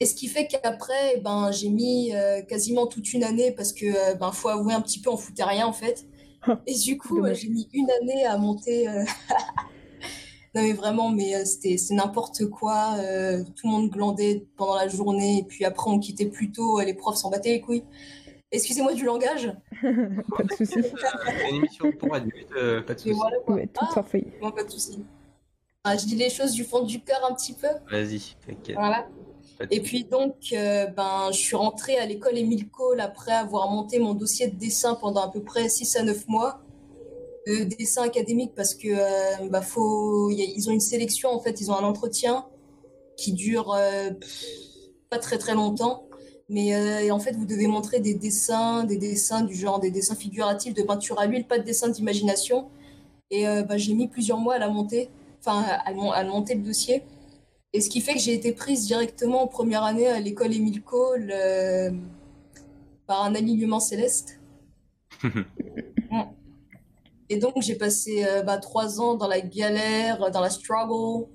Et 0.01 0.07
ce 0.07 0.15
qui 0.15 0.27
fait 0.29 0.47
qu'après, 0.47 1.21
ben, 1.23 1.51
j'ai 1.53 1.69
mis 1.69 2.13
euh, 2.15 2.43
quasiment 2.43 2.87
toute 2.87 3.13
une 3.13 3.23
année 3.25 3.53
parce 3.53 3.73
que, 3.73 3.87
euh, 3.87 4.15
ben, 4.15 4.33
faut 4.33 4.49
avouer 4.49 4.75
un 4.75 4.81
petit 4.81 5.01
peu, 5.01 5.11
on 5.11 5.17
foutait 5.17 5.45
rien 5.45 5.67
en 5.67 5.73
fait. 5.73 6.07
Et 6.67 6.75
du 6.75 6.99
coup, 6.99 7.25
euh, 7.25 7.33
j'ai 7.35 7.49
mis 7.49 7.69
une 7.73 7.89
année 8.03 8.25
à 8.27 8.37
monter. 8.37 8.89
euh, 8.89 9.05
Non 10.57 10.63
mais 10.63 10.73
vraiment, 10.73 11.11
mais 11.11 11.35
euh, 11.35 11.45
c'était 11.45 11.77
c'est 11.79 11.95
n'importe 11.95 12.47
quoi. 12.47 12.95
euh, 13.01 13.43
tout 13.57 13.67
le 13.67 13.73
monde 13.73 13.91
glandait 13.91 14.47
pendant 14.57 14.77
la 14.77 14.87
journée 14.87 15.39
et 15.39 15.43
puis 15.43 15.65
après 15.65 15.91
on 15.91 15.99
quittait 15.99 16.27
plus 16.27 16.53
tôt. 16.53 16.81
Les 16.81 16.95
profs 16.95 17.17
s'en 17.17 17.29
battaient 17.31 17.51
les 17.51 17.61
couilles. 17.61 17.83
Excusez-moi 18.53 18.95
du 18.95 19.05
langage. 19.05 19.53
pas 19.83 20.45
de 20.45 20.53
soucis. 20.55 20.75
C'est 21.27 21.49
une 21.51 21.57
émission 21.57 21.91
pour 21.99 22.15
adultes, 22.15 22.53
euh, 22.57 22.83
pas 22.83 22.95
de 22.95 23.01
Mais 23.05 23.13
soucis. 23.13 23.19
voilà. 23.19 23.37
Ouais, 23.49 23.67
tout 23.67 23.85
Ah, 23.97 24.05
non, 24.41 24.53
pas 24.53 24.63
de 24.63 24.71
souci. 24.71 25.05
Ah, 25.83 25.97
je 25.97 26.07
dis 26.07 26.15
les 26.15 26.31
choses 26.31 26.53
du 26.53 26.63
fond 26.63 26.85
du 26.85 27.01
cœur 27.01 27.29
un 27.29 27.35
petit 27.35 27.55
peu. 27.55 27.67
Vas-y, 27.91 28.37
t'inquiète. 28.47 28.77
Voilà. 28.77 29.09
Et 29.71 29.81
puis 29.81 30.05
donc, 30.05 30.35
euh, 30.53 30.87
ben, 30.87 31.29
je 31.33 31.39
suis 31.39 31.57
rentrée 31.57 31.97
à 31.99 32.07
l'école 32.07 32.37
Émile 32.37 32.69
Cole 32.69 33.01
après 33.01 33.33
avoir 33.33 33.71
monté 33.71 33.99
mon 33.99 34.15
dossier 34.15 34.49
de 34.49 34.57
dessin 34.57 34.95
pendant 34.95 35.23
à 35.23 35.31
peu 35.31 35.43
près 35.43 35.69
6 35.69 35.97
à 35.97 36.03
9 36.03 36.27
mois. 36.29 36.61
De 37.47 37.65
dessin 37.65 38.03
académique 38.03 38.53
parce 38.57 38.75
que 38.75 38.89
euh, 38.89 39.49
bah, 39.51 39.61
faut, 39.61 40.31
y 40.31 40.41
a- 40.43 40.47
ils 40.47 40.69
ont 40.71 40.73
une 40.73 40.81
sélection, 40.81 41.29
en 41.31 41.41
fait, 41.41 41.61
ils 41.61 41.71
ont 41.71 41.77
un 41.77 41.85
entretien 41.85 42.47
qui 43.19 43.33
dure 43.35 43.73
euh, 43.75 44.11
pas 45.11 45.19
très 45.19 45.39
très 45.39 45.55
longtemps. 45.55 46.07
Mais 46.49 46.75
euh, 46.75 47.11
en 47.15 47.19
fait, 47.21 47.33
vous 47.33 47.47
devez 47.47 47.67
montrer 47.67 48.01
des 48.01 48.15
dessins, 48.15 48.85
des 48.85 48.97
dessins 48.97 49.43
du 49.43 49.55
genre, 49.55 49.79
des 49.81 49.91
dessins 49.91 50.15
figuratifs 50.15 50.75
de 50.75 50.83
peinture 50.83 51.19
à 51.19 51.27
l'huile, 51.27 51.47
pas 51.47 51.59
de 51.59 51.65
dessins 51.65 51.89
d'imagination. 51.89 52.69
Et 53.31 53.47
euh, 53.49 53.63
bah, 53.63 53.77
j'ai 53.79 53.95
mis 53.95 54.09
plusieurs 54.09 54.39
mois 54.39 54.55
à 54.55 54.59
la 54.59 54.69
monter, 54.69 55.11
enfin 55.41 55.65
à, 55.85 55.93
mon- 55.93 56.13
à 56.13 56.23
monter 56.25 56.55
le 56.55 56.63
dossier. 56.63 57.03
Et 57.75 57.81
ce 57.81 57.91
qui 57.91 58.01
fait 58.01 58.15
que 58.15 58.21
j'ai 58.21 58.35
été 58.35 58.53
prise 58.53 58.87
directement 58.87 59.43
en 59.43 59.49
première 59.49 59.83
année 59.83 60.07
à 60.07 60.21
l'école 60.21 60.55
Émile 60.55 60.81
Cole 60.81 61.33
euh, 61.35 61.91
par 63.09 63.25
un 63.25 63.35
alignement 63.35 63.81
céleste. 63.81 64.41
Et 67.29 67.39
donc 67.39 67.55
j'ai 67.63 67.75
passé 67.75 68.25
euh, 68.25 68.43
bah, 68.43 68.59
trois 68.59 69.01
ans 69.01 69.15
dans 69.17 69.27
la 69.27 69.41
galère, 69.41 70.31
dans 70.31 70.41
la 70.41 70.51
struggle, 70.51 71.27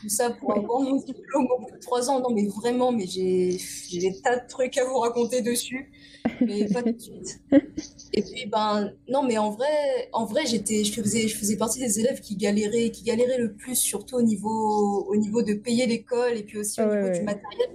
tout 0.00 0.08
ça 0.08 0.30
pour 0.30 0.56
avoir 0.56 0.80
mon 0.80 0.96
diplôme 0.96 1.46
au 1.54 1.58
bout 1.60 1.70
de 1.70 1.80
trois 1.80 2.08
ans. 2.08 2.20
Non 2.20 2.30
mais 2.30 2.46
vraiment, 2.46 2.90
mais 2.90 3.06
j'ai 3.06 3.58
j'ai 3.58 3.98
des 3.98 4.18
tas 4.22 4.38
de 4.38 4.48
trucs 4.48 4.78
à 4.78 4.86
vous 4.86 4.98
raconter 4.98 5.42
dessus, 5.42 5.92
mais 6.40 6.72
pas 6.72 6.82
tout 6.82 6.92
de 6.92 7.00
suite. 7.00 7.42
Et 8.12 8.22
puis 8.22 8.46
ben 8.46 8.92
non 9.08 9.22
mais 9.22 9.38
en 9.38 9.50
vrai, 9.50 10.08
en 10.12 10.24
vrai 10.24 10.44
j'étais, 10.46 10.82
je 10.84 11.00
faisais, 11.00 11.28
je 11.28 11.36
faisais 11.36 11.56
partie 11.56 11.78
des 11.78 12.00
élèves 12.00 12.20
qui 12.20 12.36
galéraient, 12.36 12.90
qui 12.90 13.04
galéraient 13.04 13.38
le 13.38 13.52
plus, 13.52 13.76
surtout 13.76 14.16
au 14.16 14.22
niveau, 14.22 15.06
au 15.08 15.16
niveau 15.16 15.42
de 15.42 15.54
payer 15.54 15.86
l'école 15.86 16.36
et 16.36 16.42
puis 16.42 16.58
aussi 16.58 16.80
au 16.80 16.86
ouais, 16.86 17.02
niveau 17.02 17.18
du 17.18 17.22
matériel. 17.22 17.70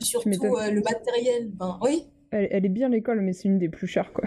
Surtout 0.00 0.56
euh, 0.56 0.70
le 0.70 0.80
matériel, 0.80 1.48
ben 1.50 1.78
oui. 1.82 2.06
Elle, 2.30 2.48
elle 2.50 2.66
est 2.66 2.70
bien 2.70 2.88
l'école, 2.88 3.20
mais 3.20 3.32
c'est 3.32 3.48
une 3.48 3.58
des 3.58 3.68
plus 3.68 3.86
chères, 3.88 4.12
quoi. 4.12 4.24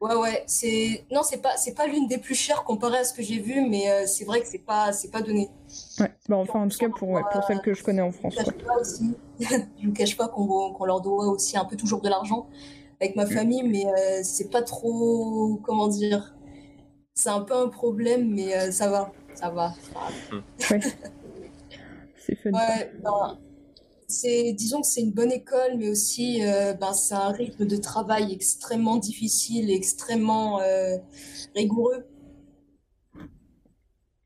Ouais, 0.00 0.14
ouais, 0.14 0.44
c'est 0.46 1.04
non, 1.10 1.22
c'est 1.24 1.42
pas 1.42 1.56
c'est 1.56 1.74
pas 1.74 1.88
l'une 1.88 2.06
des 2.06 2.18
plus 2.18 2.36
chères 2.36 2.62
comparée 2.62 2.98
à 2.98 3.04
ce 3.04 3.12
que 3.12 3.22
j'ai 3.22 3.40
vu, 3.40 3.68
mais 3.68 3.90
euh, 3.90 4.06
c'est 4.06 4.24
vrai 4.24 4.40
que 4.40 4.46
c'est 4.46 4.64
pas 4.64 4.92
c'est 4.92 5.10
pas 5.10 5.22
donné. 5.22 5.48
Ouais. 5.98 6.12
Bah, 6.28 6.36
enfin, 6.36 6.60
en 6.60 6.68
tout 6.68 6.78
cas, 6.78 6.88
pour, 6.88 7.08
ouais, 7.08 7.22
pour 7.32 7.42
celle 7.42 7.60
que 7.60 7.74
je 7.74 7.82
connais 7.82 8.02
en 8.02 8.12
France, 8.12 8.36
Je 8.38 8.44
vous 8.44 8.50
cache 8.52 8.64
pas 8.64 8.80
aussi, 8.80 9.14
je 9.40 9.86
vous 9.86 9.92
cache 9.92 10.16
pas 10.16 10.28
qu'on 10.28 10.72
qu'on 10.72 10.84
leur 10.84 11.00
doit 11.00 11.26
aussi 11.26 11.56
un 11.56 11.64
peu 11.64 11.76
toujours 11.76 12.00
de 12.00 12.08
l'argent 12.08 12.48
avec 13.00 13.16
ma 13.16 13.26
famille, 13.26 13.62
mais 13.62 13.86
euh, 13.86 14.20
c'est 14.22 14.50
pas 14.50 14.62
trop 14.62 15.60
comment 15.64 15.88
dire. 15.88 16.34
C'est 17.14 17.30
un 17.30 17.40
peu 17.40 17.54
un 17.54 17.68
problème, 17.68 18.32
mais 18.34 18.56
euh, 18.56 18.70
ça 18.70 18.88
va, 18.90 19.12
ça 19.34 19.50
va. 19.50 19.74
ça 20.58 20.76
va. 20.76 20.76
Ouais. 20.76 20.82
C'est 22.18 22.34
fun. 22.36 22.50
ça. 22.52 22.58
Ouais, 22.58 22.92
ben, 23.02 23.38
c'est, 24.06 24.52
disons 24.52 24.80
que 24.80 24.86
c'est 24.86 25.02
une 25.02 25.12
bonne 25.12 25.32
école, 25.32 25.76
mais 25.76 25.88
aussi 25.90 26.44
euh, 26.44 26.74
ben, 26.74 26.92
c'est 26.94 27.14
un 27.14 27.28
rythme 27.30 27.66
de 27.66 27.76
travail 27.76 28.32
extrêmement 28.32 28.96
difficile 28.96 29.70
et 29.70 29.74
extrêmement 29.74 30.60
euh, 30.60 30.96
rigoureux. 31.54 32.06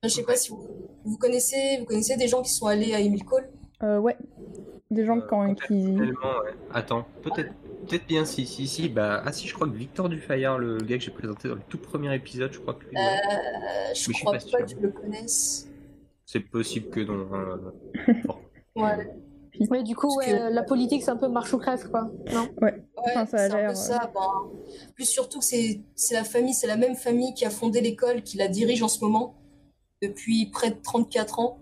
Je 0.05 0.09
sais 0.09 0.25
pas 0.25 0.37
si 0.37 0.51
vous, 0.51 0.67
vous 1.05 1.17
connaissez, 1.17 1.79
vous 1.79 1.85
connaissez 1.85 2.17
des 2.17 2.29
gens 2.29 2.43
qui 2.43 2.51
sont 2.53 2.67
allés 2.67 2.95
à 2.95 3.01
Emile 3.01 3.25
Cole? 3.25 3.49
Euh, 3.83 3.99
ouais. 3.99 4.17
Des 4.91 5.05
gens 5.05 5.19
Euh, 5.19 5.27
quand, 5.29 5.55
qui... 5.55 5.85
Tellement, 5.85 6.41
ouais. 6.45 6.55
Attends, 6.73 7.05
peut-être 7.23 7.53
peut-être 7.89 8.07
bien 8.07 8.25
si, 8.25 8.47
si, 8.47 8.67
si. 8.67 8.89
Bah, 8.89 9.23
ah 9.25 9.33
si, 9.33 9.47
je 9.49 9.55
crois 9.55 9.67
que 9.69 9.75
Victor 9.75 10.09
Dufayard, 10.09 10.59
le 10.59 10.79
gars 10.79 10.99
que 10.99 11.05
j'ai 11.05 11.11
présenté 11.11 11.49
dans 11.49 11.55
le 11.55 11.63
tout 11.69 11.79
premier 11.79 12.15
épisode, 12.15 12.53
je 12.53 12.59
crois 12.61 12.75
que 12.75 12.85
lui, 12.85 12.97
ouais. 12.97 13.03
Euh, 13.03 13.95
je 13.95 14.13
crois 14.13 14.33
pas 14.33 14.39
que 14.39 14.69
je 14.71 14.77
le 14.81 14.91
connaisse. 14.91 15.69
c'est 16.27 16.41
possible 16.41 16.89
que 16.91 17.01
non. 17.01 17.29
hein. 17.35 17.73
Ouais, 18.75 19.07
Mais 19.71 19.83
du 19.83 19.95
coup, 19.95 20.17
ouais, 20.17 20.27
que- 20.27 20.55
la 20.55 20.63
politique, 20.63 21.03
c'est 21.03 21.11
un 21.11 21.17
peu 21.17 21.29
marche 21.29 21.53
ou 21.53 21.59
crève, 21.59 21.87
quoi. 21.91 22.11
Non? 22.33 22.49
Ouais, 22.63 22.83
Enfin, 22.97 23.27
ça 23.27 23.37
a 23.37 23.49
c'est 23.49 23.53
un 23.53 23.57
l'air, 23.59 23.69
peu 23.69 23.75
ça. 23.75 24.11
ben, 24.15 24.51
plus 24.95 25.05
surtout 25.05 25.41
que 25.41 25.45
c'est 25.45 25.83
c'est 25.95 26.15
la 26.15 26.25
famille, 26.25 26.55
c'est 26.55 26.67
la 26.67 26.77
même 26.79 26.95
famille 26.97 27.35
qui 27.35 27.45
a 27.45 27.51
fondé 27.51 27.83
l'école, 27.83 28.23
qui 28.23 28.39
la 28.39 28.49
dirige 28.49 28.83
en 28.83 28.89
ce 28.89 29.05
moment 29.05 29.35
depuis 30.01 30.47
près 30.47 30.71
de 30.71 30.77
34 30.83 31.39
ans. 31.39 31.59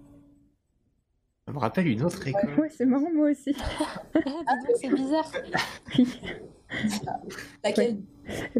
Ça 1.46 1.52
me 1.52 1.58
rappelle 1.58 1.86
une 1.88 2.02
autre 2.04 2.26
école. 2.26 2.58
Ouais, 2.60 2.68
c'est 2.70 2.84
marrant, 2.84 3.10
moi 3.12 3.30
aussi. 3.30 3.52
Donc, 4.14 4.76
c'est 4.80 4.88
bizarre. 4.88 5.30
Oui. 5.98 6.06
Laquelle 7.64 7.98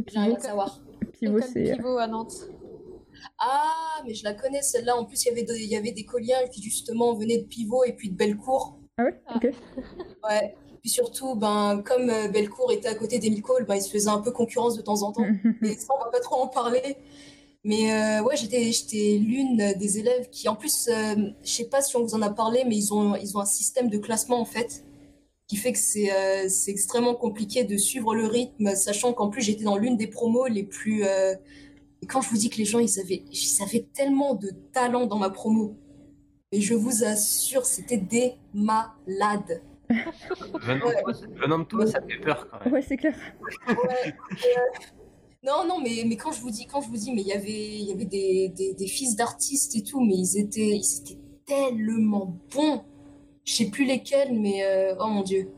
J'arrive 0.08 0.32
Pivot, 0.32 0.36
à 0.36 0.40
savoir. 0.40 0.80
Pivot, 1.12 1.40
c'est. 1.42 1.76
Pivot 1.76 1.96
à 1.98 2.08
Nantes. 2.08 2.48
Ah, 3.38 4.02
mais 4.04 4.14
je 4.14 4.24
la 4.24 4.34
connais 4.34 4.62
celle-là. 4.62 4.96
En 4.96 5.04
plus, 5.04 5.22
il 5.24 5.28
y 5.28 5.30
avait 5.30 5.44
des- 5.44 5.60
il 5.62 5.70
y 5.70 5.76
avait 5.76 5.92
des 5.92 6.04
colliers 6.04 6.48
qui 6.50 6.60
justement 6.60 7.14
venaient 7.14 7.38
de 7.38 7.44
Pivot 7.46 7.84
et 7.84 7.92
puis 7.92 8.10
de 8.10 8.16
Bellecour. 8.16 8.80
Ah 8.98 9.04
ouais? 9.04 9.22
Ok. 9.36 9.46
Ouais. 10.28 10.56
Puis 10.80 10.90
surtout, 10.90 11.36
ben, 11.36 11.82
comme 11.86 12.10
euh, 12.10 12.26
Bellecour 12.28 12.72
était 12.72 12.88
à 12.88 12.96
côté 12.96 13.20
d'Emile 13.20 13.42
Cole, 13.42 13.64
ben, 13.64 13.76
ils 13.76 13.82
se 13.82 13.90
faisaient 13.90 14.08
un 14.10 14.20
peu 14.22 14.32
concurrence 14.32 14.76
de 14.76 14.82
temps 14.82 15.02
en 15.02 15.12
temps. 15.12 15.24
Mais 15.60 15.74
ça, 15.74 15.94
on 15.94 16.04
va 16.04 16.10
pas 16.10 16.20
trop 16.20 16.42
en 16.42 16.48
parler. 16.48 16.96
Mais 17.62 17.92
euh, 17.92 18.22
ouais, 18.22 18.36
j'étais, 18.36 18.72
j'étais 18.72 19.18
l'une 19.20 19.74
des 19.78 19.98
élèves 19.98 20.30
qui, 20.30 20.48
en 20.48 20.56
plus, 20.56 20.88
euh, 20.88 21.14
je 21.42 21.50
sais 21.50 21.68
pas 21.68 21.82
si 21.82 21.94
on 21.96 22.02
vous 22.02 22.14
en 22.14 22.22
a 22.22 22.30
parlé, 22.30 22.64
mais 22.66 22.74
ils 22.76 22.94
ont, 22.94 23.16
ils 23.16 23.36
ont 23.36 23.40
un 23.40 23.44
système 23.46 23.90
de 23.90 23.98
classement 23.98 24.40
en 24.40 24.46
fait, 24.46 24.84
qui 25.46 25.56
fait 25.56 25.72
que 25.72 25.78
c'est, 25.78 26.10
euh, 26.10 26.48
c'est 26.48 26.70
extrêmement 26.70 27.14
compliqué 27.14 27.64
de 27.64 27.76
suivre 27.76 28.14
le 28.14 28.26
rythme, 28.26 28.74
sachant 28.74 29.12
qu'en 29.12 29.28
plus 29.28 29.42
j'étais 29.42 29.64
dans 29.64 29.76
l'une 29.76 29.96
des 29.98 30.06
promos 30.06 30.46
les 30.46 30.62
plus. 30.62 31.04
euh, 31.04 31.34
Et 32.02 32.06
quand 32.06 32.22
je 32.22 32.30
vous 32.30 32.38
dis 32.38 32.48
que 32.48 32.56
les 32.56 32.64
gens, 32.64 32.78
ils 32.78 32.98
avaient, 32.98 33.24
ils 33.30 33.62
avaient 33.62 33.86
tellement 33.92 34.34
de 34.34 34.50
talent 34.72 35.06
dans 35.06 35.18
ma 35.18 35.28
promo, 35.28 35.76
et 36.52 36.62
je 36.62 36.72
vous 36.72 37.04
assure, 37.04 37.66
c'était 37.66 37.98
des 37.98 38.36
malades. 38.54 39.62
Venant, 40.62 40.86
de 40.88 41.02
toi, 41.02 41.12
venant 41.42 41.58
de 41.58 41.64
toi, 41.64 41.86
ça 41.86 42.00
fait 42.00 42.18
peur 42.22 42.48
quand 42.48 42.64
même. 42.64 42.72
Ouais, 42.72 42.80
c'est 42.80 42.96
clair. 42.96 43.16
Ouais, 43.68 43.74
et, 44.06 44.58
euh, 44.58 44.86
Non, 45.42 45.64
non, 45.66 45.80
mais, 45.80 46.04
mais 46.06 46.16
quand 46.16 46.32
je 46.32 46.40
vous 46.40 46.50
dis, 46.50 46.66
quand 46.66 46.82
je 46.82 46.88
vous 46.88 46.98
dis, 46.98 47.12
mais 47.12 47.22
il 47.22 47.26
y 47.28 47.32
avait, 47.32 47.50
il 47.50 47.84
y 47.84 47.92
avait 47.92 48.04
des, 48.04 48.48
des, 48.54 48.74
des 48.74 48.86
fils 48.86 49.16
d'artistes 49.16 49.74
et 49.74 49.82
tout, 49.82 50.00
mais 50.00 50.14
ils 50.14 50.38
étaient, 50.38 50.76
ils 50.76 50.98
étaient 51.00 51.18
tellement 51.46 52.36
bons. 52.54 52.82
Je 53.44 53.54
sais 53.54 53.70
plus 53.70 53.86
lesquels, 53.86 54.38
mais 54.38 54.64
euh, 54.64 54.94
oh 55.00 55.06
mon 55.06 55.22
Dieu. 55.22 55.50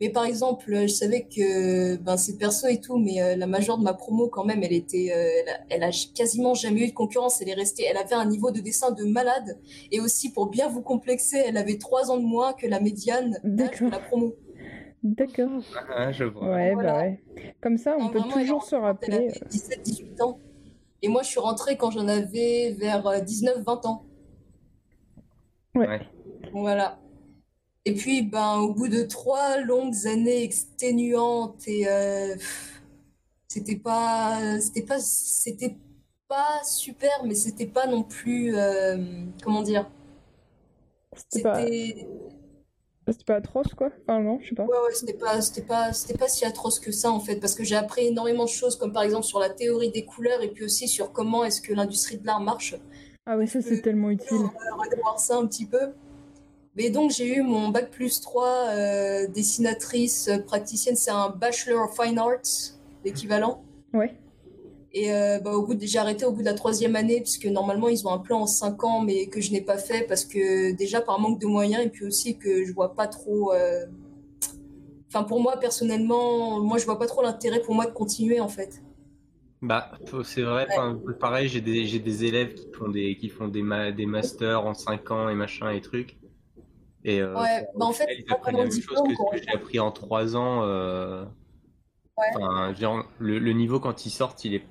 Mais 0.00 0.08
par 0.08 0.24
exemple, 0.24 0.74
je 0.82 0.86
savais 0.88 1.28
que 1.28 1.96
ben, 1.96 2.16
ces 2.16 2.38
persos 2.38 2.64
et 2.70 2.80
tout, 2.80 2.98
mais 2.98 3.22
euh, 3.22 3.36
la 3.36 3.46
majeure 3.46 3.78
de 3.78 3.84
ma 3.84 3.94
promo 3.94 4.28
quand 4.28 4.44
même, 4.44 4.64
elle 4.64 4.72
était, 4.72 5.12
euh, 5.14 5.28
elle, 5.40 5.48
a, 5.48 5.60
elle 5.70 5.82
a 5.84 5.90
quasiment 6.14 6.54
jamais 6.54 6.82
eu 6.84 6.88
de 6.88 6.94
concurrence. 6.94 7.40
Elle 7.40 7.50
est 7.50 7.54
restée, 7.54 7.84
elle 7.84 7.98
avait 7.98 8.14
un 8.14 8.24
niveau 8.26 8.50
de 8.50 8.60
dessin 8.60 8.90
de 8.90 9.04
malade. 9.04 9.60
Et 9.92 10.00
aussi 10.00 10.32
pour 10.32 10.46
bien 10.46 10.68
vous 10.68 10.82
complexer, 10.82 11.36
elle 11.46 11.56
avait 11.56 11.78
trois 11.78 12.10
ans 12.10 12.16
de 12.16 12.24
moins 12.24 12.52
que 12.54 12.66
la 12.66 12.80
médiane 12.80 13.38
d'âge 13.44 13.80
de 13.80 13.90
la 13.90 14.00
promo. 14.00 14.34
D'accord. 15.02 15.62
Ah, 15.94 16.12
je 16.12 16.24
vois. 16.24 16.50
Ouais, 16.50 16.72
Voilà. 16.74 16.92
bah 16.92 16.98
ouais. 17.00 17.54
Comme 17.62 17.78
ça, 17.78 17.96
on 17.98 18.04
Non, 18.04 18.10
peut 18.10 18.20
toujours 18.32 18.62
se 18.64 18.76
rappeler. 18.76 19.28
avait 19.28 19.40
17-18 19.48 20.22
ans. 20.22 20.38
Et 21.02 21.08
moi, 21.08 21.22
je 21.22 21.28
suis 21.28 21.40
rentrée 21.40 21.76
quand 21.76 21.90
j'en 21.90 22.06
avais 22.08 22.72
vers 22.78 23.02
19-20 23.24 23.86
ans. 23.86 24.04
Ouais. 25.74 26.00
Voilà. 26.52 26.98
Et 27.86 27.94
puis, 27.94 28.22
ben, 28.22 28.56
au 28.58 28.74
bout 28.74 28.88
de 28.88 29.02
trois 29.04 29.58
longues 29.58 30.06
années 30.06 30.42
exténuantes 30.42 31.66
et 31.66 31.88
euh, 31.88 32.36
c'était 33.48 33.76
pas, 33.76 34.60
c'était 34.60 34.82
pas, 34.86 34.98
c'était 35.00 35.76
pas 36.28 36.62
super, 36.64 37.24
mais 37.24 37.34
c'était 37.34 37.66
pas 37.66 37.86
non 37.86 38.02
plus, 38.02 38.54
euh, 38.56 39.24
comment 39.42 39.62
dire, 39.62 39.90
C'était 41.16 41.42
pas... 41.42 41.60
c'était, 43.12 43.24
pas 43.24 43.36
atroce, 43.36 43.74
quoi. 43.74 43.90
Enfin, 44.02 44.20
non, 44.20 44.38
je 44.40 44.48
sais 44.50 44.54
pas. 44.54 44.64
Ouais, 44.64 44.68
ouais, 44.86 44.94
c'était 44.94 45.14
pas, 45.14 45.40
c'était 45.40 45.62
pas, 45.66 45.92
c'était 45.92 46.18
pas 46.18 46.28
si 46.28 46.44
atroce 46.44 46.78
que 46.80 46.92
ça 46.92 47.10
en 47.10 47.20
fait, 47.20 47.36
parce 47.36 47.54
que 47.54 47.64
j'ai 47.64 47.76
appris 47.76 48.06
énormément 48.08 48.44
de 48.44 48.48
choses, 48.50 48.76
comme 48.76 48.92
par 48.92 49.02
exemple 49.02 49.24
sur 49.26 49.38
la 49.38 49.50
théorie 49.50 49.90
des 49.90 50.04
couleurs 50.04 50.42
et 50.42 50.48
puis 50.48 50.64
aussi 50.64 50.88
sur 50.88 51.12
comment 51.12 51.44
est-ce 51.44 51.60
que 51.60 51.72
l'industrie 51.72 52.18
de 52.18 52.26
l'art 52.26 52.40
marche. 52.40 52.74
Ah 53.26 53.36
ouais, 53.36 53.46
ça, 53.46 53.60
c'est 53.60 53.78
Euh, 53.78 53.82
tellement 53.82 54.10
utile. 54.10 54.28
On 54.32 54.78
va 54.78 54.96
voir 55.02 55.18
ça 55.20 55.36
un 55.36 55.46
petit 55.46 55.66
peu. 55.66 55.92
Mais 56.76 56.90
donc 56.90 57.10
j'ai 57.10 57.36
eu 57.36 57.42
mon 57.42 57.68
bac 57.68 57.90
plus 57.90 58.20
3 58.20 58.46
euh, 58.68 59.26
dessinatrice 59.26 60.28
euh, 60.28 60.38
praticienne, 60.38 60.94
c'est 60.96 61.10
un 61.10 61.28
Bachelor 61.28 61.84
of 61.84 61.96
Fine 62.00 62.18
Arts, 62.18 62.76
l'équivalent. 63.04 63.62
Ouais. 63.92 64.14
Et 64.92 65.12
euh, 65.12 65.38
bah, 65.40 65.52
au 65.52 65.64
bout 65.66 65.74
de- 65.74 65.86
j'ai 65.86 65.98
arrêté 65.98 66.24
au 66.24 66.32
bout 66.32 66.40
de 66.40 66.46
la 66.46 66.54
troisième 66.54 66.96
année, 66.96 67.20
puisque 67.20 67.46
normalement 67.46 67.88
ils 67.88 68.06
ont 68.06 68.12
un 68.12 68.18
plan 68.18 68.40
en 68.40 68.46
5 68.46 68.82
ans, 68.84 69.00
mais 69.02 69.26
que 69.28 69.40
je 69.40 69.52
n'ai 69.52 69.60
pas 69.60 69.78
fait 69.78 70.02
parce 70.08 70.24
que 70.24 70.72
déjà 70.72 71.00
par 71.00 71.20
manque 71.20 71.38
de 71.40 71.46
moyens 71.46 71.84
et 71.84 71.88
puis 71.90 72.04
aussi 72.06 72.36
que 72.38 72.64
je 72.64 72.72
vois 72.72 72.94
pas 72.94 73.06
trop. 73.06 73.52
euh, 73.52 73.86
Enfin, 75.08 75.24
pour 75.24 75.40
moi 75.40 75.56
personnellement, 75.58 76.60
moi 76.60 76.78
je 76.78 76.84
vois 76.84 76.98
pas 76.98 77.06
trop 77.06 77.22
l'intérêt 77.22 77.60
pour 77.60 77.74
moi 77.74 77.86
de 77.86 77.90
continuer 77.90 78.40
en 78.40 78.48
fait. 78.48 78.80
Bah, 79.62 79.90
c'est 80.24 80.42
vrai, 80.42 80.66
pareil, 81.18 81.48
j'ai 81.48 81.60
des, 81.60 81.84
j'ai 81.84 81.98
des 81.98 82.24
élèves 82.24 82.54
qui 82.54 82.66
font 82.72 82.88
des, 82.88 83.16
qui 83.16 83.28
font 83.28 83.48
des, 83.48 83.62
ma- 83.62 83.92
des 83.92 84.06
masters 84.06 84.64
en 84.64 84.72
5 84.72 85.10
ans 85.10 85.28
et 85.28 85.34
machin 85.34 85.70
et 85.70 85.82
trucs. 85.82 86.16
Et 87.04 87.20
euh, 87.20 87.38
Ouais, 87.40 87.66
bah, 87.76 87.86
en 87.86 87.92
fait, 87.92 88.08
ils 88.18 88.24
apprennent 88.32 88.56
la 88.56 88.64
même 88.64 88.72
chose 88.80 89.02
que 89.02 89.14
ce 89.14 89.20
que 89.30 89.36
j'ai 89.42 89.52
appris 89.54 89.80
en 89.80 89.90
3 89.92 90.36
ans. 90.36 90.62
euh, 90.64 91.24
Ouais. 92.18 92.26
Enfin, 92.34 92.74
genre, 92.74 93.04
le, 93.18 93.38
le 93.38 93.52
niveau 93.52 93.80
quand 93.80 94.06
ils 94.06 94.10
sortent, 94.10 94.44
il 94.44 94.54
est. 94.54 94.64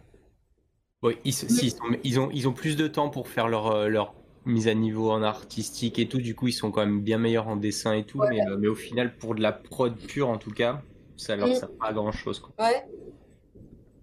Ouais, 1.02 1.18
ils, 1.24 1.34
si, 1.34 1.46
ils, 1.48 1.72
sont- 1.72 1.78
ils 2.04 2.20
ont, 2.20 2.30
ils 2.32 2.48
ont 2.48 2.54
plus 2.54 2.76
de 2.76 2.88
temps 2.88 3.10
pour 3.10 3.28
faire 3.30 3.48
leur, 3.48 3.68
euh, 3.72 3.88
leur 3.88 4.14
mise 4.46 4.68
à 4.68 4.74
niveau 4.74 5.12
en 5.12 5.22
artistique 5.24 5.98
et 6.00 6.08
tout. 6.10 6.18
Du 6.18 6.36
coup, 6.36 6.48
ils 6.48 6.54
sont 6.54 6.72
quand 6.72 6.82
même 6.86 7.02
bien 7.02 7.18
meilleurs 7.18 7.48
en 7.48 7.56
dessin 7.56 7.94
et 7.94 8.04
tout. 8.06 8.20
Ouais. 8.20 8.28
Mais, 8.32 8.42
euh, 8.42 8.58
mais 8.58 8.68
au 8.68 8.76
final, 8.76 9.16
pour 9.18 9.34
de 9.36 9.42
la 9.42 9.52
prod 9.54 9.96
pure, 9.96 10.28
en 10.30 10.38
tout 10.38 10.52
cas, 10.52 10.82
ça 11.16 11.36
leur 11.36 11.48
Mm. 11.48 11.56
sert 11.56 11.72
pas 11.72 11.88
à 11.88 11.94
grand 11.94 12.12
chose. 12.12 12.40
Quoi. 12.40 12.52
Ouais. 12.66 12.86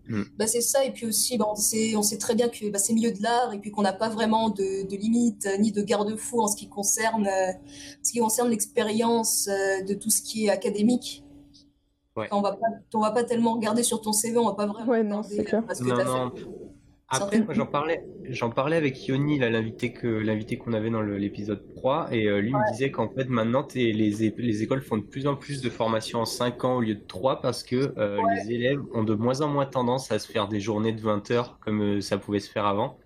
Mm. 0.08 0.22
Bah, 0.38 0.46
c'est 0.46 0.60
ça, 0.62 0.84
et 0.86 0.92
puis 0.92 1.04
aussi, 1.04 1.36
bah, 1.36 1.46
on 1.50 1.56
sait, 1.56 1.96
on 1.96 2.02
sait 2.02 2.16
très 2.16 2.34
bien 2.34 2.48
que 2.48 2.70
bah, 2.70 2.78
c'est 2.78 2.92
milieu 2.94 3.10
de 3.12 3.20
l'art, 3.22 3.52
et 3.52 3.58
puis 3.58 3.70
qu'on 3.72 3.82
n'a 3.82 3.92
pas 3.92 4.08
vraiment 4.08 4.48
de, 4.50 4.88
de 4.88 4.96
limites 4.96 5.46
euh, 5.46 5.58
ni 5.58 5.72
de 5.72 5.82
garde-fous 5.82 6.40
en 6.40 6.46
ce 6.46 6.56
qui 6.56 6.68
concerne, 6.68 7.26
euh, 7.26 7.52
ce 8.02 8.12
qui 8.12 8.20
concerne 8.20 8.48
l'expérience 8.48 9.48
euh, 9.48 9.82
de 9.82 9.94
tout 9.94 10.08
ce 10.10 10.22
qui 10.22 10.46
est 10.46 10.48
académique. 10.50 11.24
Ouais. 12.16 12.28
On 12.30 12.40
va 12.40 12.52
pas, 12.52 12.66
on 12.94 13.00
va 13.00 13.10
pas 13.10 13.24
tellement 13.24 13.54
regarder 13.54 13.82
sur 13.82 14.00
ton 14.00 14.12
CV, 14.12 14.38
on 14.38 14.46
va 14.46 14.54
pas 14.54 14.64
vraiment 14.66 14.88
Ouais, 14.90 15.02
non, 15.02 15.16
regarder 15.22 15.36
c'est 15.36 15.44
clair. 15.44 15.62
euh, 15.68 15.74
ce 15.74 15.82
que 15.82 15.88
Non, 15.88 16.30
fait. 16.34 16.44
Après, 17.08 17.38
moi, 17.40 17.54
j'en 17.54 17.66
parlais, 17.66 18.02
j'en 18.24 18.50
parlais 18.50 18.76
avec 18.76 19.06
Yoni, 19.06 19.38
là, 19.38 19.48
l'invité 19.48 19.92
que, 19.92 20.08
l'invité 20.08 20.58
qu'on 20.58 20.72
avait 20.72 20.90
dans 20.90 21.02
l'épisode 21.02 21.62
3, 21.76 22.08
et 22.10 22.26
euh, 22.26 22.40
lui 22.40 22.52
me 22.52 22.72
disait 22.72 22.90
qu'en 22.90 23.08
fait, 23.08 23.28
maintenant, 23.28 23.62
t'es- 23.62 23.92
les, 23.92 24.10
les 24.36 24.62
écoles 24.62 24.82
font 24.82 24.96
de 24.98 25.04
plus 25.04 25.28
en 25.28 25.36
plus 25.36 25.60
de 25.62 25.70
formations 25.70 26.20
en 26.20 26.24
5 26.24 26.64
ans 26.64 26.76
au 26.76 26.80
lieu 26.80 26.96
de 26.96 27.04
3 27.06 27.40
parce 27.40 27.62
que 27.62 27.94
euh, 27.96 28.18
les 28.44 28.52
élèves 28.52 28.80
ont 28.92 29.04
de 29.04 29.14
moins 29.14 29.40
en 29.40 29.48
moins 29.48 29.66
tendance 29.66 30.10
à 30.10 30.18
se 30.18 30.30
faire 30.30 30.48
des 30.48 30.58
journées 30.60 30.92
de 30.92 31.00
20 31.00 31.30
heures 31.30 31.58
comme 31.60 31.80
euh, 31.98 32.00
ça 32.00 32.18
pouvait 32.18 32.40
se 32.40 32.50
faire 32.50 32.66
avant. 32.66 32.98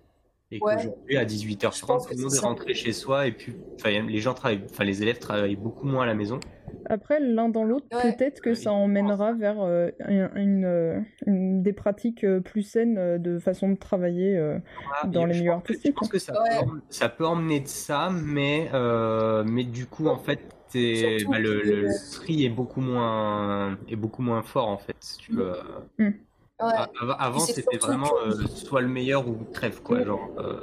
Et 0.53 0.59
Ouais. 0.59 0.75
qu'aujourd'hui, 0.75 1.17
à 1.17 1.21
Je 1.21 1.27
18h30, 1.27 1.87
pense 1.87 2.07
tout 2.07 2.13
le 2.17 2.23
monde 2.23 2.33
est 2.33 2.39
rentré 2.39 2.73
chez 2.73 2.91
soi 2.91 3.27
et 3.27 3.31
puis, 3.31 3.53
les 3.85 4.19
gens 4.19 4.33
travaillent, 4.33 4.63
enfin, 4.69 4.83
les 4.83 5.01
élèves 5.01 5.19
travaillent 5.19 5.55
beaucoup 5.55 5.87
moins 5.87 6.03
à 6.03 6.07
la 6.07 6.13
maison. 6.15 6.39
Après, 6.85 7.19
l'un 7.19 7.49
dans 7.49 7.63
l'autre, 7.63 7.85
Ouais. 7.93 8.13
peut-être 8.13 8.41
que 8.41 8.53
ça 8.53 8.71
emmènera 8.73 9.33
vers 9.33 9.61
euh, 9.61 9.89
une, 10.35 10.65
euh, 10.65 10.99
une- 11.27 11.61
des 11.63 11.73
pratiques 11.73 12.23
euh, 12.23 12.39
plus 12.39 12.63
saines 12.63 13.17
de 13.17 13.39
façon 13.39 13.69
de 13.69 13.77
travailler 13.77 14.37
euh, 14.37 14.57
Ah, 15.01 15.07
dans 15.07 15.25
les 15.25 15.33
milieux 15.33 15.41
que- 15.43 15.45
Je 15.45 15.51
artistiques. 15.51 15.95
pense 15.95 16.09
que 16.09 16.19
ça, 16.19 16.33
Ouais. 16.33 16.49
peut, 16.49 16.65
em- 16.65 16.81
ça 16.89 17.09
peut 17.09 17.25
emmener 17.25 17.59
de 17.59 17.67
ça, 17.67 18.09
mais, 18.11 18.69
euh, 18.73 19.43
mais 19.47 19.63
du 19.63 19.85
coup, 19.85 20.07
en 20.07 20.17
fait, 20.17 20.39
Surtout 20.73 21.29
bah, 21.31 21.37
le, 21.39 21.61
le 21.63 21.87
tri 22.13 22.45
est 22.45 22.49
beaucoup 22.49 22.79
moins, 22.79 23.77
est 23.89 23.97
beaucoup 23.97 24.21
moins 24.21 24.41
fort, 24.41 24.69
en 24.69 24.77
fait. 24.77 24.95
si 25.01 25.17
tu 25.17 25.33
veux. 25.33 25.51
Ouais. 25.99 26.13
A- 26.59 26.83
av- 27.01 27.15
Avant, 27.19 27.39
c'était 27.39 27.75
vraiment 27.77 28.07
euh, 28.25 28.31
soit 28.47 28.79
le 28.81 28.87
meilleur 28.87 29.27
ou 29.27 29.35
crève, 29.51 29.81
quoi. 29.81 29.97
Ouais. 29.97 30.05
Genre, 30.05 30.29
euh, 30.37 30.61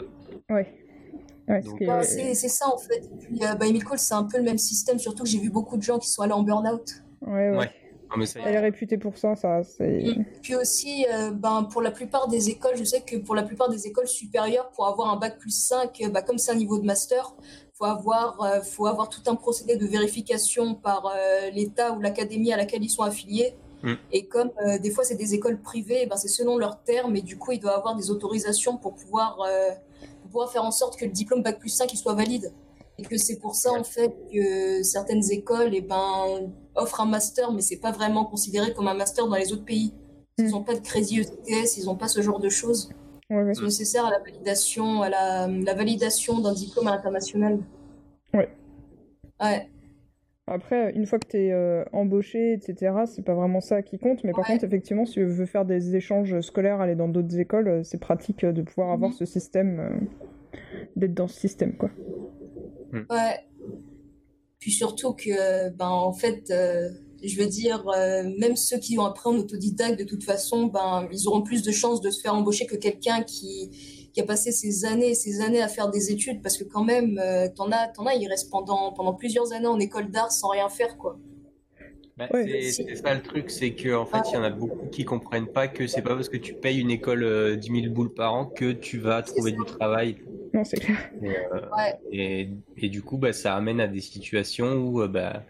Ouais. 0.48 0.66
Ouais, 1.48 2.02
c'est 2.02 2.34
ça 2.34 2.66
en 2.68 2.78
fait. 2.78 3.04
Et 3.04 3.16
puis, 3.18 3.38
euh, 3.42 3.54
bah, 3.54 3.66
Emile 3.66 3.84
Cole, 3.84 3.98
c'est 3.98 4.14
un 4.14 4.24
peu 4.24 4.38
le 4.38 4.44
même 4.44 4.58
système, 4.58 4.98
surtout 4.98 5.22
que 5.24 5.28
j'ai 5.28 5.38
vu 5.38 5.50
beaucoup 5.50 5.76
de 5.76 5.82
gens 5.82 5.98
qui 5.98 6.08
sont 6.08 6.22
allés 6.22 6.32
en 6.32 6.42
burn-out. 6.42 7.02
ouais, 7.22 7.50
ouais. 7.50 7.56
Ouais. 7.56 7.70
non, 8.10 8.16
mais 8.18 8.26
ça 8.26 8.40
y 8.40 8.42
est. 8.42 8.46
Elle 8.46 8.54
est 8.56 8.60
réputée 8.60 8.98
pour 8.98 9.16
ça, 9.16 9.34
ça. 9.34 9.60
Puis 10.42 10.54
aussi, 10.56 11.06
euh, 11.12 11.30
ben, 11.30 11.64
pour 11.64 11.82
la 11.82 11.90
plupart 11.90 12.28
des 12.28 12.50
écoles, 12.50 12.76
je 12.76 12.84
sais 12.84 13.00
que 13.00 13.16
pour 13.16 13.34
la 13.34 13.42
plupart 13.42 13.68
des 13.68 13.86
écoles 13.86 14.08
supérieures, 14.08 14.70
pour 14.70 14.86
avoir 14.86 15.10
un 15.10 15.16
bac 15.16 15.38
plus 15.38 15.56
5, 15.56 16.00
euh, 16.02 16.08
bah, 16.10 16.22
comme 16.22 16.38
c'est 16.38 16.52
un 16.52 16.56
niveau 16.56 16.78
de 16.78 16.84
master, 16.84 17.34
faut 17.78 17.84
avoir, 17.84 18.42
euh, 18.42 18.60
faut 18.60 18.86
avoir 18.86 19.08
tout 19.08 19.22
un 19.26 19.36
procédé 19.36 19.76
de 19.76 19.86
vérification 19.86 20.74
par 20.74 21.06
euh, 21.06 21.50
l'État 21.50 21.92
ou 21.92 22.00
l'académie 22.00 22.52
à 22.52 22.56
laquelle 22.56 22.82
ils 22.82 22.90
sont 22.90 23.04
affiliés. 23.04 23.54
Mm. 23.82 23.94
Et 24.12 24.26
comme 24.26 24.50
euh, 24.66 24.78
des 24.78 24.90
fois 24.90 25.04
c'est 25.04 25.14
des 25.14 25.34
écoles 25.34 25.60
privées, 25.60 26.06
ben, 26.06 26.16
c'est 26.16 26.28
selon 26.28 26.58
leurs 26.58 26.82
termes, 26.82 27.14
et 27.14 27.22
du 27.22 27.38
coup, 27.38 27.52
il 27.52 27.60
doit 27.60 27.76
avoir 27.76 27.94
des 27.94 28.10
autorisations 28.10 28.76
pour 28.76 28.94
pouvoir, 28.94 29.40
euh, 29.42 29.70
pour 30.28 30.42
pouvoir 30.42 30.52
faire 30.52 30.64
en 30.64 30.70
sorte 30.70 30.98
que 30.98 31.06
le 31.06 31.10
diplôme 31.10 31.42
bac 31.42 31.58
plus 31.58 31.70
5 31.70 31.90
il 31.92 31.96
soit 31.96 32.14
valide. 32.14 32.52
Et 32.98 33.02
que 33.02 33.16
c'est 33.16 33.38
pour 33.38 33.54
ça, 33.54 33.70
en 33.72 33.84
fait, 33.84 34.12
que 34.32 34.82
certaines 34.82 35.30
écoles 35.30 35.70
eh 35.72 35.80
ben, 35.80 36.52
offrent 36.74 37.00
un 37.00 37.06
master, 37.06 37.52
mais 37.52 37.62
c'est 37.62 37.76
pas 37.76 37.92
vraiment 37.92 38.24
considéré 38.24 38.74
comme 38.74 38.88
un 38.88 38.94
master 38.94 39.28
dans 39.28 39.36
les 39.36 39.52
autres 39.52 39.64
pays. 39.64 39.94
Ils 40.36 40.50
n'ont 40.50 40.64
pas 40.64 40.74
de 40.74 40.80
crédit 40.80 41.20
ECTS, 41.20 41.78
ils 41.78 41.86
n'ont 41.86 41.96
pas 41.96 42.08
ce 42.08 42.20
genre 42.22 42.40
de 42.40 42.48
choses. 42.48 42.90
Ouais, 43.30 43.52
nécessaire 43.62 44.04
à 44.04 44.10
la 44.10 44.18
validation, 44.18 45.02
à 45.02 45.08
la, 45.08 45.46
la 45.46 45.74
validation 45.74 46.40
d'un 46.40 46.54
diplôme 46.54 46.88
à 46.88 46.96
l'international. 46.96 47.60
Ouais. 48.34 48.48
Ouais. 49.40 49.68
Après, 50.50 50.92
une 50.94 51.06
fois 51.06 51.18
que 51.18 51.26
tu 51.28 51.36
es 51.36 51.84
embauché, 51.92 52.52
etc., 52.54 52.92
c'est 53.06 53.22
pas 53.24 53.34
vraiment 53.34 53.60
ça 53.60 53.82
qui 53.82 53.98
compte. 53.98 54.24
Mais 54.24 54.32
par 54.32 54.40
Ouais. 54.40 54.54
contre, 54.54 54.64
effectivement, 54.64 55.04
si 55.04 55.14
tu 55.14 55.24
veux 55.24 55.46
faire 55.46 55.64
des 55.64 55.94
échanges 55.96 56.40
scolaires, 56.40 56.80
aller 56.80 56.94
dans 56.96 57.08
d'autres 57.08 57.38
écoles, 57.38 57.68
euh, 57.68 57.82
c'est 57.82 57.98
pratique 58.00 58.44
euh, 58.44 58.52
de 58.52 58.62
pouvoir 58.62 58.90
avoir 58.92 59.10
Mhm. 59.10 59.16
ce 59.16 59.24
système, 59.24 59.80
euh, 59.80 60.58
d'être 60.96 61.14
dans 61.14 61.28
ce 61.28 61.38
système, 61.38 61.74
quoi. 61.76 61.90
Ouais. 63.10 63.36
Puis 64.58 64.72
surtout 64.72 65.12
que, 65.12 65.70
ben, 65.70 65.88
en 65.88 66.12
fait, 66.12 66.50
euh, 66.50 66.88
je 67.22 67.38
veux 67.40 67.46
dire, 67.46 67.84
euh, 67.88 68.24
même 68.38 68.56
ceux 68.56 68.78
qui 68.78 68.98
ont 68.98 69.04
appris 69.04 69.28
en 69.28 69.36
autodidacte, 69.36 69.98
de 69.98 70.04
toute 70.04 70.24
façon, 70.24 70.66
ben, 70.66 71.08
ils 71.12 71.28
auront 71.28 71.42
plus 71.42 71.62
de 71.62 71.70
chances 71.70 72.00
de 72.00 72.10
se 72.10 72.20
faire 72.20 72.34
embaucher 72.34 72.66
que 72.66 72.74
quelqu'un 72.76 73.22
qui, 73.22 73.97
qui 74.12 74.20
a 74.20 74.24
passé 74.24 74.52
ses 74.52 74.84
années 74.84 75.10
et 75.10 75.14
ses 75.14 75.40
années 75.40 75.62
à 75.62 75.68
faire 75.68 75.90
des 75.90 76.10
études. 76.10 76.42
Parce 76.42 76.56
que 76.56 76.64
quand 76.64 76.84
même, 76.84 77.18
euh, 77.18 77.48
t'en 77.54 77.70
as, 77.70 77.88
t'en 77.88 78.06
as, 78.06 78.14
ils 78.14 78.28
restent 78.28 78.50
pendant, 78.50 78.92
pendant 78.92 79.14
plusieurs 79.14 79.52
années 79.52 79.66
en 79.66 79.78
école 79.78 80.10
d'art 80.10 80.32
sans 80.32 80.48
rien 80.48 80.68
faire, 80.68 80.96
quoi. 80.96 81.18
Bah, 82.16 82.26
Ouais. 82.32 82.44
c'est 82.72 82.84
c'est 82.84 82.96
ça 82.96 83.14
le 83.14 83.22
truc, 83.22 83.48
c'est 83.48 83.76
qu'en 83.76 84.04
fait, 84.04 84.18
il 84.30 84.34
y 84.34 84.36
en 84.36 84.42
a 84.42 84.50
beaucoup 84.50 84.88
qui 84.88 85.04
comprennent 85.04 85.46
pas 85.46 85.68
que 85.68 85.86
c'est 85.86 86.02
pas 86.02 86.16
parce 86.16 86.28
que 86.28 86.36
tu 86.36 86.52
payes 86.54 86.80
une 86.80 86.90
école 86.90 87.22
euh, 87.22 87.54
10 87.54 87.70
000 87.70 87.92
boules 87.94 88.12
par 88.12 88.34
an 88.34 88.46
que 88.46 88.72
tu 88.72 88.98
vas 88.98 89.22
trouver 89.22 89.52
du 89.52 89.64
travail. 89.64 90.16
Non, 90.52 90.64
c'est 90.64 90.80
clair. 90.80 90.98
Et, 91.22 91.28
euh, 91.28 91.60
Ouais. 91.76 91.94
et, 92.10 92.48
et 92.76 92.88
du 92.88 93.02
coup, 93.02 93.18
bah, 93.18 93.32
ça 93.32 93.54
amène 93.54 93.80
à 93.80 93.86
des 93.86 94.00
situations 94.00 94.72
où 94.74 95.00
euh, 95.02 95.06
bah, 95.06 95.44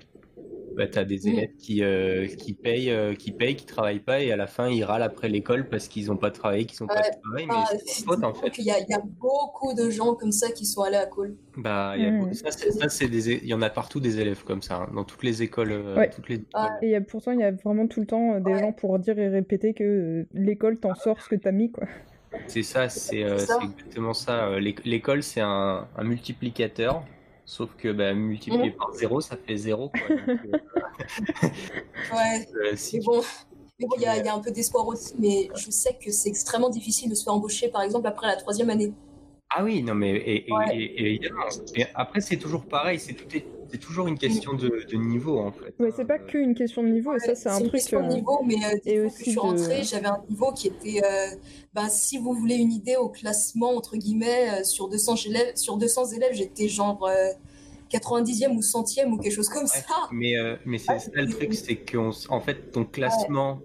bah, 0.78 0.86
tu 0.86 0.98
as 0.98 1.04
des 1.04 1.18
Mm. 1.24 1.28
élèves 1.28 1.50
qui, 1.58 1.82
euh, 1.82 2.26
qui, 2.26 2.54
payent, 2.54 2.90
euh, 2.90 3.14
qui 3.14 3.32
payent, 3.32 3.56
qui 3.56 3.66
travaillent 3.66 3.98
pas, 3.98 4.20
et 4.22 4.30
à 4.32 4.36
la 4.36 4.46
fin, 4.46 4.68
ils 4.70 4.84
râlent 4.84 5.02
après 5.02 5.28
l'école 5.28 5.68
parce 5.68 5.88
qu'ils 5.88 6.06
n'ont 6.06 6.16
pas 6.16 6.30
travaillé, 6.30 6.64
qu'ils 6.66 6.78
n'ont 6.82 6.86
pas 6.86 7.02
de 7.02 7.20
travail, 7.20 7.46
mais 7.46 7.54
Ah, 7.54 7.64
c'est 7.84 8.06
leur 8.06 8.14
faute 8.16 8.24
en 8.24 8.32
fait. 8.32 8.56
Il 8.58 8.64
y 8.64 8.70
a, 8.70 8.78
il 8.78 8.86
y 8.88 8.94
a 8.94 9.02
beaucoup 9.04 9.74
de 9.74 9.90
gens 9.90 10.14
comme 10.14 10.32
ça 10.32 10.50
qui 10.52 10.64
sont 10.64 10.82
allés 10.82 10.96
à 10.96 11.06
Cole. 11.06 11.34
Bah, 11.56 11.96
y 11.98 12.06
a 12.06 12.32
ça, 12.32 12.50
c'est- 12.88 13.08
des, 13.08 13.32
il 13.42 13.46
y 13.48 13.54
en 13.54 13.60
a 13.62 13.68
partout 13.70 13.98
des 14.00 14.20
élèves 14.20 14.44
comme 14.44 14.62
ça, 14.62 14.76
hein, 14.76 14.90
dans 14.94 15.04
toutes 15.04 15.24
les 15.24 15.42
écoles. 15.42 15.72
euh, 15.72 15.96
Ouais. 15.96 16.08
toutes 16.10 16.28
les 16.28 16.36
écoles. 16.36 16.62
Ouais. 16.62 16.68
Et 16.82 16.86
il 16.86 16.90
y 16.92 16.94
a, 16.94 17.00
pourtant, 17.00 17.32
il 17.32 17.40
y 17.40 17.44
a 17.44 17.50
vraiment 17.50 17.86
tout 17.88 18.00
le 18.00 18.06
temps 18.06 18.38
des 18.38 18.52
Ouais. 18.52 18.60
gens 18.60 18.72
pour 18.72 18.98
dire 19.00 19.18
et 19.18 19.28
répéter 19.28 19.74
que 19.74 20.26
l'école 20.32 20.78
t'en 20.78 20.94
sort 20.94 21.20
ce 21.20 21.28
que 21.28 21.34
t'as 21.36 21.50
mis, 21.52 21.72
quoi. 21.72 21.88
C'est 22.46 22.62
ça, 22.62 22.88
c'est 22.88 23.24
euh, 23.24 23.34
exactement 23.38 24.14
ça. 24.14 24.60
L'éc- 24.60 24.84
L'école, 24.84 25.22
c'est 25.22 25.40
un, 25.40 25.88
un 25.96 26.04
multiplicateur, 26.04 27.02
sauf 27.48 27.70
que 27.78 27.90
bah, 27.90 28.12
multiplié 28.12 28.70
Mhm. 28.70 28.76
par 28.76 28.92
zéro, 28.92 29.20
ça 29.22 29.36
fait 29.36 29.56
zéro. 29.56 29.88
Quoi. 29.88 30.00
Donc, 30.44 30.62
Ouais. 32.12 32.46
euh, 32.54 32.72
euh, 32.72 32.76
si 32.76 32.98
Mais 32.98 33.04
bon, 33.04 33.22
y 33.96 34.00
il 34.00 34.02
y 34.02 34.28
a 34.28 34.34
un 34.34 34.38
peu 34.40 34.50
d'espoir 34.50 34.86
aussi, 34.86 35.14
mais 35.18 35.48
je 35.56 35.70
sais 35.70 35.96
que 36.04 36.10
c'est 36.10 36.28
extrêmement 36.28 36.68
difficile 36.68 37.08
de 37.08 37.14
se 37.14 37.24
faire 37.24 37.32
embaucher, 37.32 37.68
par 37.68 37.82
exemple, 37.82 38.06
après 38.06 38.26
la 38.26 38.36
troisième 38.36 38.68
année. 38.68 38.92
Ah 39.50 39.64
oui, 39.64 39.82
non, 39.82 39.94
mais 39.94 40.10
et, 40.10 40.48
et- 40.48 40.52
Ouais. 40.52 40.76
et- 40.76 40.84
et 41.02 41.06
évidemment. 41.14 41.44
Et 41.74 41.84
après, 41.94 42.20
c'est 42.20 42.36
toujours 42.36 42.66
pareil, 42.66 42.98
c'est 42.98 43.14
tout 43.14 43.34
est- 43.34 43.46
c'est 43.70 43.78
toujours 43.78 44.06
une 44.08 44.18
question 44.18 44.52
de, 44.54 44.68
de 44.90 44.96
niveau 44.96 45.38
en 45.38 45.52
fait. 45.52 45.74
Ouais, 45.78 45.90
c'est 45.96 46.04
pas 46.04 46.14
Euh, 46.18 46.26
qu'une 46.26 46.54
question 46.54 46.82
de 46.82 46.88
niveau, 46.88 47.18
ça, 47.18 47.34
c'est 47.34 47.48
un 47.48 47.54
une 47.58 47.68
truc. 47.68 47.72
question 47.72 48.00
de 48.00 48.06
euh, 48.06 48.14
niveau, 48.14 48.42
mais 48.44 48.56
euh, 48.56 48.76
et 48.84 48.96
que 48.96 49.08
je 49.08 49.22
suis 49.22 49.34
de- 49.34 49.38
rentrée, 49.40 49.82
j'avais 49.84 50.06
un 50.06 50.22
niveau 50.28 50.52
qui 50.52 50.68
était, 50.68 51.02
euh, 51.02 51.28
bah, 51.72 51.88
si 51.88 52.18
vous 52.18 52.34
voulez 52.34 52.56
une 52.56 52.72
idée 52.72 52.96
au 52.96 53.08
classement, 53.08 53.70
entre 53.74 53.96
guillemets, 53.96 54.60
euh, 54.60 54.64
sur 54.64 54.88
200 54.88 55.14
élèves, 55.26 55.56
sur 55.56 55.78
200 55.78 56.06
élèves, 56.12 56.32
j'étais 56.34 56.68
genre 56.68 57.06
euh, 57.06 57.30
90e 57.90 58.54
ou 58.56 58.60
100e 58.62 59.12
ou 59.14 59.18
quelque 59.18 59.32
chose 59.34 59.48
comme 59.48 59.62
Ouais, 59.62 59.68
ça. 59.68 60.08
Mais, 60.12 60.36
euh, 60.36 60.56
mais 60.66 60.76
c'est 60.78 60.98
ça 60.98 61.10
le 61.14 61.26
truc, 61.26 61.54
c'est 61.54 61.76
qu'en 61.76 62.10
en 62.28 62.40
fait, 62.40 62.70
ton 62.70 62.84
classement 62.84 63.60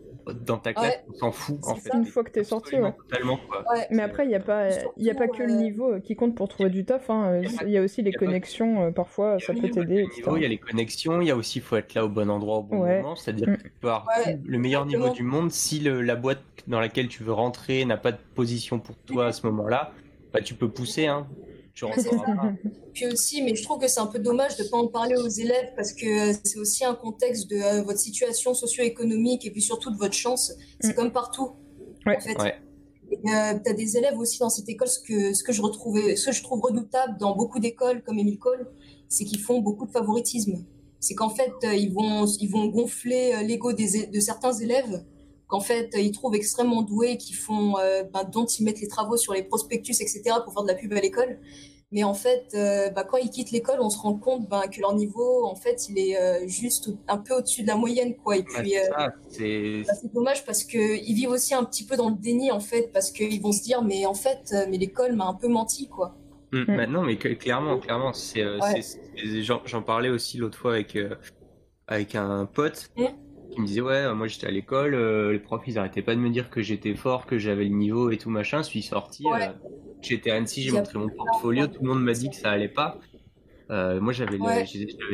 dans 0.45 0.57
ta 0.57 0.73
classe, 0.73 0.85
Ouais. 0.93 1.03
on 1.09 1.13
s'en 1.17 1.31
fout 1.31 1.57
en 1.63 1.75
fait. 1.75 1.89
ça. 1.89 1.97
Une 1.97 2.05
fois 2.05 2.23
que 2.23 2.31
t'es 2.31 2.43
sorti, 2.43 2.75
ouais. 2.75 2.93
Totalement 3.09 3.37
quoi. 3.47 3.63
Ouais. 3.73 3.87
Mais 3.91 4.01
après, 4.03 4.25
il 4.25 4.29
n'y 4.29 4.35
a, 4.35 4.39
pas- 4.39 4.69
il 4.97 5.03
y 5.05 5.09
a 5.09 5.15
pas 5.15 5.27
que 5.27 5.43
le 5.43 5.51
euh, 5.51 5.55
niveau 5.57 5.99
qui 6.01 6.15
compte 6.15 6.35
pour 6.35 6.47
trouver 6.47 6.69
du 6.69 6.85
taf. 6.85 7.09
hein. 7.09 7.39
y 7.41 7.45
a 7.45 7.49
pas- 7.57 7.65
Il 7.65 7.71
y 7.71 7.77
a 7.77 7.81
aussi 7.81 8.01
les 8.01 8.11
y 8.11 8.15
a 8.15 8.19
pas- 8.19 8.25
connexions, 8.25 8.83
euh, 8.85 8.91
parfois, 8.91 9.37
ça 9.39 9.53
Il 9.53 9.61
peut 9.61 9.69
t'aider, 9.69 10.05
il 10.17 10.41
y 10.41 10.45
a 10.45 10.47
les 10.47 10.57
connexions, 10.57 11.21
il 11.21 11.27
y 11.27 11.31
a 11.31 11.35
aussi, 11.35 11.59
faut 11.59 11.75
être 11.75 11.93
là 11.93 12.05
au 12.05 12.09
bon 12.09 12.29
endroit 12.29 12.57
au 12.57 12.63
bon 12.63 12.79
Ouais. 12.83 13.01
moment. 13.01 13.15
C'est-à-dire 13.15 13.49
Mm. 13.49 13.57
que 13.57 13.63
tu 13.63 13.73
peux 13.81 13.87
avoir 13.89 14.07
le 14.45 14.57
meilleur 14.59 14.85
niveau 14.85 15.09
du 15.09 15.23
monde. 15.23 15.51
Si 15.51 15.79
le- 15.79 16.01
la 16.01 16.15
boîte 16.15 16.41
dans 16.67 16.79
laquelle 16.79 17.07
tu 17.07 17.23
veux 17.23 17.33
rentrer 17.33 17.83
n'a 17.85 17.97
pas 17.97 18.11
de 18.11 18.17
position 18.35 18.79
pour 18.79 18.95
toi 19.05 19.27
à 19.27 19.31
ce 19.33 19.45
moment-là, 19.47 19.91
bah, 20.31 20.41
tu 20.41 20.53
peux 20.53 20.69
pousser. 20.69 21.07
Hein. 21.07 21.27
Tu 21.73 21.85
rentreras 21.85 22.35
pas. 22.35 22.53
Puis 22.93 23.07
aussi, 23.07 23.41
mais 23.41 23.55
je 23.55 23.63
trouve 23.63 23.79
que 23.79 23.87
c'est 23.87 23.99
un 23.99 24.05
peu 24.07 24.19
dommage 24.19 24.57
de 24.57 24.63
ne 24.63 24.69
pas 24.69 24.77
en 24.77 24.87
parler 24.87 25.15
aux 25.15 25.27
élèves 25.27 25.71
parce 25.75 25.91
que 25.93 26.31
euh, 26.31 26.33
c'est 26.43 26.59
aussi 26.59 26.85
un 26.85 26.93
contexte 26.93 27.49
de 27.49 27.55
euh, 27.57 27.81
votre 27.81 27.99
situation 27.99 28.53
socio-économique 28.53 29.45
et 29.45 29.51
puis 29.51 29.61
surtout 29.61 29.89
de 29.91 29.97
votre 29.97 30.13
chance. 30.13 30.53
C'est 30.79 30.91
Mm. 30.91 30.95
comme 30.95 31.11
partout, 31.11 31.51
Ouais. 32.05 32.17
en 32.17 32.21
fait. 32.21 32.39
Ouais. 32.39 32.53
Et, 33.11 33.17
euh, 33.29 33.59
tu 33.63 33.71
as 33.71 33.73
des 33.73 33.97
élèves 33.97 34.17
aussi 34.19 34.37
dans 34.39 34.49
cette 34.49 34.69
école, 34.69 34.87
ce 34.87 34.99
que, 34.99 35.33
ce 35.33 35.43
que 35.43 35.51
je 35.51 35.61
retrouvais, 35.61 36.15
ce 36.15 36.27
que 36.27 36.31
je 36.31 36.43
trouve 36.43 36.61
redoutable 36.61 37.17
dans 37.19 37.35
beaucoup 37.35 37.59
d'écoles 37.59 38.03
comme 38.03 38.19
Émile 38.19 38.37
Cole, 38.39 38.67
c'est 39.09 39.23
qu'ils 39.25 39.39
font 39.39 39.59
beaucoup 39.59 39.85
de 39.87 39.91
favoritisme. 39.91 40.63
C'est 40.99 41.15
qu'en 41.15 41.29
fait, 41.29 41.51
euh, 41.63 41.73
ils 41.73 41.91
vont, 41.91 42.25
ils 42.39 42.49
vont 42.49 42.67
gonfler 42.67 43.33
euh, 43.33 43.41
l'ego 43.43 43.73
de 43.73 44.19
certains 44.19 44.53
élèves, 44.53 45.03
qu'en 45.53 45.59
fait, 45.59 45.91
ils 45.95 46.11
trouvent 46.11 46.33
extrêmement 46.33 46.81
doués, 46.81 47.17
qui 47.17 47.33
font, 47.33 47.77
euh, 47.77 48.01
ben, 48.11 48.23
dont 48.23 48.47
ils 48.47 48.63
mettent 48.63 48.81
les 48.81 48.87
travaux 48.87 49.17
sur 49.17 49.33
les 49.33 49.43
prospectus, 49.43 50.01
etc., 50.01 50.23
pour 50.43 50.51
faire 50.51 50.63
de 50.63 50.67
la 50.69 50.73
pub 50.73 50.91
à 50.93 50.99
l'école. 50.99 51.37
Mais 51.91 52.03
en 52.03 52.15
fait, 52.15 52.47
euh, 52.55 52.89
bah, 52.89 53.03
quand 53.03 53.17
ils 53.17 53.29
quittent 53.29 53.51
l'école, 53.51 53.77
on 53.79 53.91
se 53.91 53.99
rend 53.99 54.15
compte 54.15 54.49
ben, 54.49 54.63
que 54.63 54.81
leur 54.81 54.95
niveau, 54.95 55.45
en 55.45 55.53
fait, 55.53 55.87
il 55.89 55.99
est 55.99 56.17
euh, 56.19 56.47
juste 56.47 56.89
un 57.07 57.19
peu 57.19 57.35
au-dessus 57.35 57.61
de 57.61 57.67
la 57.67 57.75
moyenne, 57.75 58.15
quoi. 58.15 58.35
Et 58.35 58.41
puis, 58.41 58.73
c'est 59.29 59.43
euh, 59.45 59.83
bah, 59.85 59.93
dommage 60.11 60.43
parce 60.43 60.63
qu'ils 60.63 61.13
vivent 61.13 61.29
aussi 61.29 61.53
un 61.53 61.63
petit 61.65 61.85
peu 61.85 61.97
dans 61.97 62.09
le 62.09 62.15
déni, 62.15 62.49
en 62.49 62.59
fait, 62.59 62.89
parce 62.91 63.11
qu'ils 63.11 63.39
vont 63.39 63.51
se 63.51 63.61
dire, 63.61 63.83
mais 63.83 64.07
en 64.07 64.15
fait, 64.15 64.53
euh, 64.53 64.65
mais 64.67 64.79
l'école 64.79 65.13
m'a 65.13 65.25
un 65.27 65.35
peu 65.35 65.47
menti, 65.47 65.87
quoi. 65.87 66.15
Mm, 66.51 66.61
Mm. 66.61 66.77
bah 66.77 66.87
non, 66.87 67.03
mais 67.03 67.17
que- 67.17 67.27
clairement, 67.27 67.77
clairement, 67.77 68.11
c'est, 68.11 68.41
euh, 68.41 68.57
Ouais. 68.59 68.81
j'en, 69.43 69.83
parlais 69.83 70.09
aussi 70.09 70.39
l'autre 70.39 70.57
fois 70.57 70.73
avec, 70.73 70.95
euh, 70.95 71.13
avec 71.87 72.15
un 72.15 72.47
pote 72.47 72.89
Mm. 72.97 73.05
Qui 73.53 73.61
me 73.61 73.65
disait 73.67 73.81
ouais, 73.81 74.13
moi 74.13 74.27
j'étais 74.27 74.47
à 74.47 74.51
l'école, 74.51 74.93
euh, 74.95 75.31
les 75.31 75.39
profs 75.39 75.63
ils 75.67 75.77
arrêtaient 75.77 76.01
pas 76.01 76.15
de 76.15 76.19
me 76.19 76.29
dire 76.29 76.49
que 76.49 76.61
j'étais 76.61 76.95
fort, 76.95 77.25
que 77.25 77.37
j'avais 77.37 77.63
le 77.63 77.69
niveau 77.75 78.09
et 78.09 78.17
tout 78.17 78.29
machin. 78.29 78.61
Je 78.61 78.67
suis 78.67 78.81
sorti, 78.81 79.25
Ouais. 79.25 79.47
euh, 79.47 79.53
j'étais 80.01 80.31
à 80.31 80.35
Annecy, 80.35 80.63
j'ai 80.63 80.71
montré 80.71 80.97
mon 80.99 81.09
portfolio, 81.09 81.67
tout 81.67 81.81
le 81.83 81.89
monde 81.89 82.03
m'a 82.03 82.13
dit 82.13 82.29
que 82.29 82.35
ça 82.35 82.51
allait 82.51 82.69
pas. 82.69 82.99
Euh, 83.71 84.01
moi 84.01 84.11
j'avais 84.13 84.37
Ouais. 84.37 84.65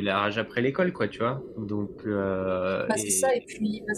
la 0.02 0.19
rage 0.19 0.38
après 0.38 0.62
l'école, 0.62 0.91
quoi, 0.91 1.08
tu 1.08 1.19
vois. 1.19 1.43
Donc 1.58 1.89
Bah, 2.06 2.88
et- 2.95 2.99
c'est 2.99 3.10
ça, 3.12 3.36
et 3.36 3.41
puis 3.41 3.84
bah, 3.88 3.93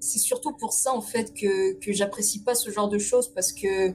c'est 0.00 0.18
surtout 0.18 0.52
pour 0.52 0.72
ça 0.72 0.92
en 0.92 1.00
fait 1.00 1.32
que, 1.34 1.74
que 1.74 1.92
j'apprécie 1.92 2.42
pas 2.42 2.54
ce 2.54 2.70
genre 2.70 2.88
de 2.88 2.98
choses 2.98 3.28
parce 3.28 3.52
que 3.52 3.94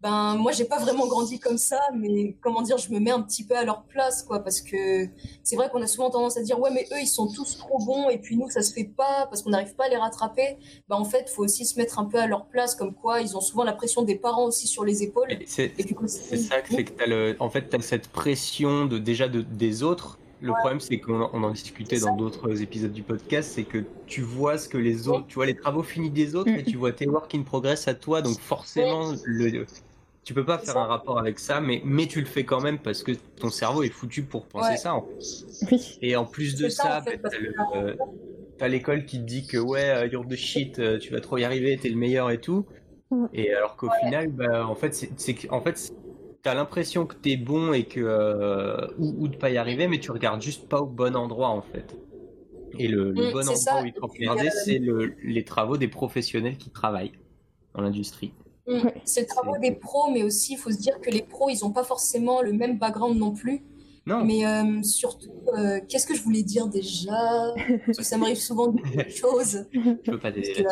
ben 0.00 0.36
moi 0.36 0.52
j'ai 0.52 0.64
pas 0.64 0.78
vraiment 0.78 1.08
grandi 1.08 1.40
comme 1.40 1.58
ça, 1.58 1.80
mais 1.92 2.36
comment 2.40 2.62
dire, 2.62 2.78
je 2.78 2.92
me 2.92 3.00
mets 3.00 3.10
un 3.10 3.20
petit 3.20 3.44
peu 3.44 3.56
à 3.56 3.64
leur 3.64 3.82
place 3.84 4.22
quoi, 4.22 4.40
parce 4.40 4.60
que 4.60 5.08
c'est 5.42 5.56
vrai 5.56 5.68
qu'on 5.70 5.82
a 5.82 5.88
souvent 5.88 6.08
tendance 6.10 6.36
à 6.36 6.42
dire 6.42 6.60
ouais 6.60 6.70
mais 6.72 6.86
eux 6.92 7.00
ils 7.00 7.08
sont 7.08 7.26
tous 7.26 7.58
trop 7.58 7.78
bons 7.84 8.08
et 8.08 8.18
puis 8.18 8.36
nous 8.36 8.48
ça 8.48 8.62
se 8.62 8.72
fait 8.72 8.84
pas 8.84 9.26
parce 9.26 9.42
qu'on 9.42 9.50
n'arrive 9.50 9.74
pas 9.74 9.86
à 9.86 9.88
les 9.88 9.96
rattraper. 9.96 10.56
Bah 10.88 10.96
en 10.96 11.04
fait 11.04 11.28
faut 11.28 11.42
aussi 11.42 11.66
se 11.66 11.78
mettre 11.78 11.98
un 11.98 12.04
peu 12.04 12.18
à 12.18 12.26
leur 12.26 12.46
place, 12.46 12.74
comme 12.76 12.94
quoi 12.94 13.20
ils 13.20 13.36
ont 13.36 13.40
souvent 13.40 13.64
la 13.64 13.72
pression 13.72 14.02
des 14.02 14.16
parents 14.16 14.44
aussi 14.44 14.68
sur 14.68 14.84
les 14.84 15.02
épaules. 15.02 15.32
et 15.32 15.46
c'est, 15.46 15.72
ça 16.36 16.60
que 16.60 16.74
c'est 16.74 16.84
que 16.84 16.92
t'as 16.92 17.06
le, 17.06 17.36
en 17.40 17.50
fait, 17.50 17.68
t'as 17.68 17.80
cette 17.80 18.08
pression 18.08 18.86
de 18.86 18.98
déjà 18.98 19.28
de, 19.28 19.42
des 19.42 19.82
autres. 19.82 20.18
Le 20.40 20.52
problème, 20.52 20.78
c'est 20.80 20.98
qu'on 21.00 21.20
en- 21.22 21.50
discutait 21.50 21.98
dans 22.00 22.14
d'autres 22.16 22.62
épisodes 22.62 22.92
du 22.92 23.02
podcast, 23.02 23.50
c'est 23.54 23.64
que 23.64 23.84
tu 24.06 24.20
vois 24.22 24.56
ce 24.58 24.68
que 24.68 24.78
les 24.78 25.08
autres, 25.08 25.26
tu 25.26 25.34
vois 25.34 25.46
les 25.46 25.56
travaux 25.56 25.82
finis 25.82 26.10
des 26.10 26.34
autres 26.36 26.50
et 26.50 26.62
tu 26.62 26.76
vois 26.76 26.92
tes 26.92 27.08
work 27.08 27.34
in 27.34 27.42
progress 27.42 27.88
à 27.88 27.94
toi, 27.94 28.22
donc 28.22 28.38
forcément, 28.38 29.12
le, 29.24 29.66
tu 30.22 30.34
peux 30.34 30.44
pas 30.44 30.58
faire 30.58 30.74
ça. 30.74 30.80
un 30.80 30.86
rapport 30.86 31.18
avec 31.18 31.38
ça, 31.40 31.60
mais, 31.60 31.82
mais 31.84 32.06
tu 32.06 32.20
le 32.20 32.26
fais 32.26 32.44
quand 32.44 32.60
même 32.60 32.78
parce 32.78 33.02
que 33.02 33.12
ton 33.40 33.50
cerveau 33.50 33.82
est 33.82 33.88
foutu 33.88 34.22
pour 34.22 34.46
penser 34.46 34.70
Ouais. 34.70 34.76
ça. 34.76 34.94
en 34.94 35.02
fait. 35.02 35.66
Oui. 35.72 35.98
Et 36.02 36.14
en 36.16 36.24
plus 36.24 36.54
de 36.54 36.68
ça, 36.68 36.82
ça, 36.84 36.98
en 36.98 37.02
fait, 37.02 37.16
bah, 37.16 37.30
t'as 38.58 38.66
euh, 38.66 38.68
l'école 38.68 39.06
qui 39.06 39.18
te 39.18 39.24
dit 39.24 39.46
que 39.46 39.56
ouais, 39.58 39.88
euh, 39.90 40.06
you're 40.06 40.26
the 40.26 40.36
shit, 40.36 40.78
euh, 40.78 40.98
tu 40.98 41.12
vas 41.12 41.20
trop 41.20 41.38
y 41.38 41.44
arriver, 41.44 41.76
t'es 41.80 41.88
le 41.88 41.96
meilleur 41.96 42.30
et 42.30 42.40
tout. 42.40 42.64
Et 43.32 43.52
alors 43.54 43.76
qu'au 43.76 43.88
final, 44.04 44.28
bah, 44.28 44.66
en 44.68 44.74
fait, 44.74 44.94
c'est 44.94 45.10
en 45.50 45.60
fait, 45.62 45.78
c'est- 45.78 45.94
t'as 46.42 46.54
l'impression 46.54 47.06
que 47.06 47.14
t'es 47.16 47.36
bon 47.36 47.72
et 47.72 47.86
que 47.86 48.00
euh, 48.00 48.86
ou, 48.98 49.14
ou 49.24 49.28
de 49.28 49.36
pas 49.36 49.50
y 49.50 49.56
arriver, 49.58 49.88
mais 49.88 50.00
tu 50.00 50.10
regardes 50.12 50.42
juste 50.42 50.68
pas 50.68 50.80
au 50.80 50.86
bon 50.86 51.16
endroit 51.16 51.48
en 51.50 51.62
fait. 51.62 51.96
Et 52.78 52.88
le, 52.88 53.12
le 53.12 53.26
Mm, 53.26 53.28
bon 53.28 53.48
endroit 53.48 53.80
ça. 53.80 53.82
où 53.82 53.86
il 53.86 53.94
faut 53.94 54.08
regarder, 54.08 54.50
euh, 54.50 54.50
c'est 54.50 54.78
le- 54.78 55.16
les 55.22 55.44
travaux 55.44 55.78
des 55.78 55.88
professionnels 55.88 56.58
qui 56.58 56.70
travaillent 56.70 57.12
dans 57.74 57.82
l'industrie. 57.82 58.32
Mm. 58.66 58.88
C'est 59.04 59.22
le 59.22 59.26
travail 59.26 59.60
des 59.60 59.72
pros, 59.72 60.10
mais 60.10 60.22
aussi 60.22 60.52
il 60.54 60.58
faut 60.58 60.70
se 60.70 60.78
dire 60.78 61.00
que 61.00 61.10
les 61.10 61.22
pros 61.22 61.48
ils 61.50 61.64
ont 61.64 61.72
pas 61.72 61.84
forcément 61.84 62.42
le 62.42 62.52
même 62.52 62.78
background 62.78 63.18
non 63.18 63.32
plus. 63.32 63.62
Non, 64.08 64.24
Mais 64.24 64.46
euh, 64.46 64.82
surtout, 64.82 65.28
euh, 65.54 65.80
qu'est-ce 65.86 66.06
que 66.06 66.14
je 66.14 66.22
voulais 66.22 66.42
dire 66.42 66.66
déjà? 66.66 67.52
Parce 67.84 67.98
que 67.98 68.04
ça 68.04 68.16
m'arrive 68.16 68.38
souvent 68.38 68.68
de 68.68 68.80
choses. 69.10 69.66
je 69.70 70.10
peux 70.10 70.18
pas 70.18 70.32
t'aider 70.32 70.64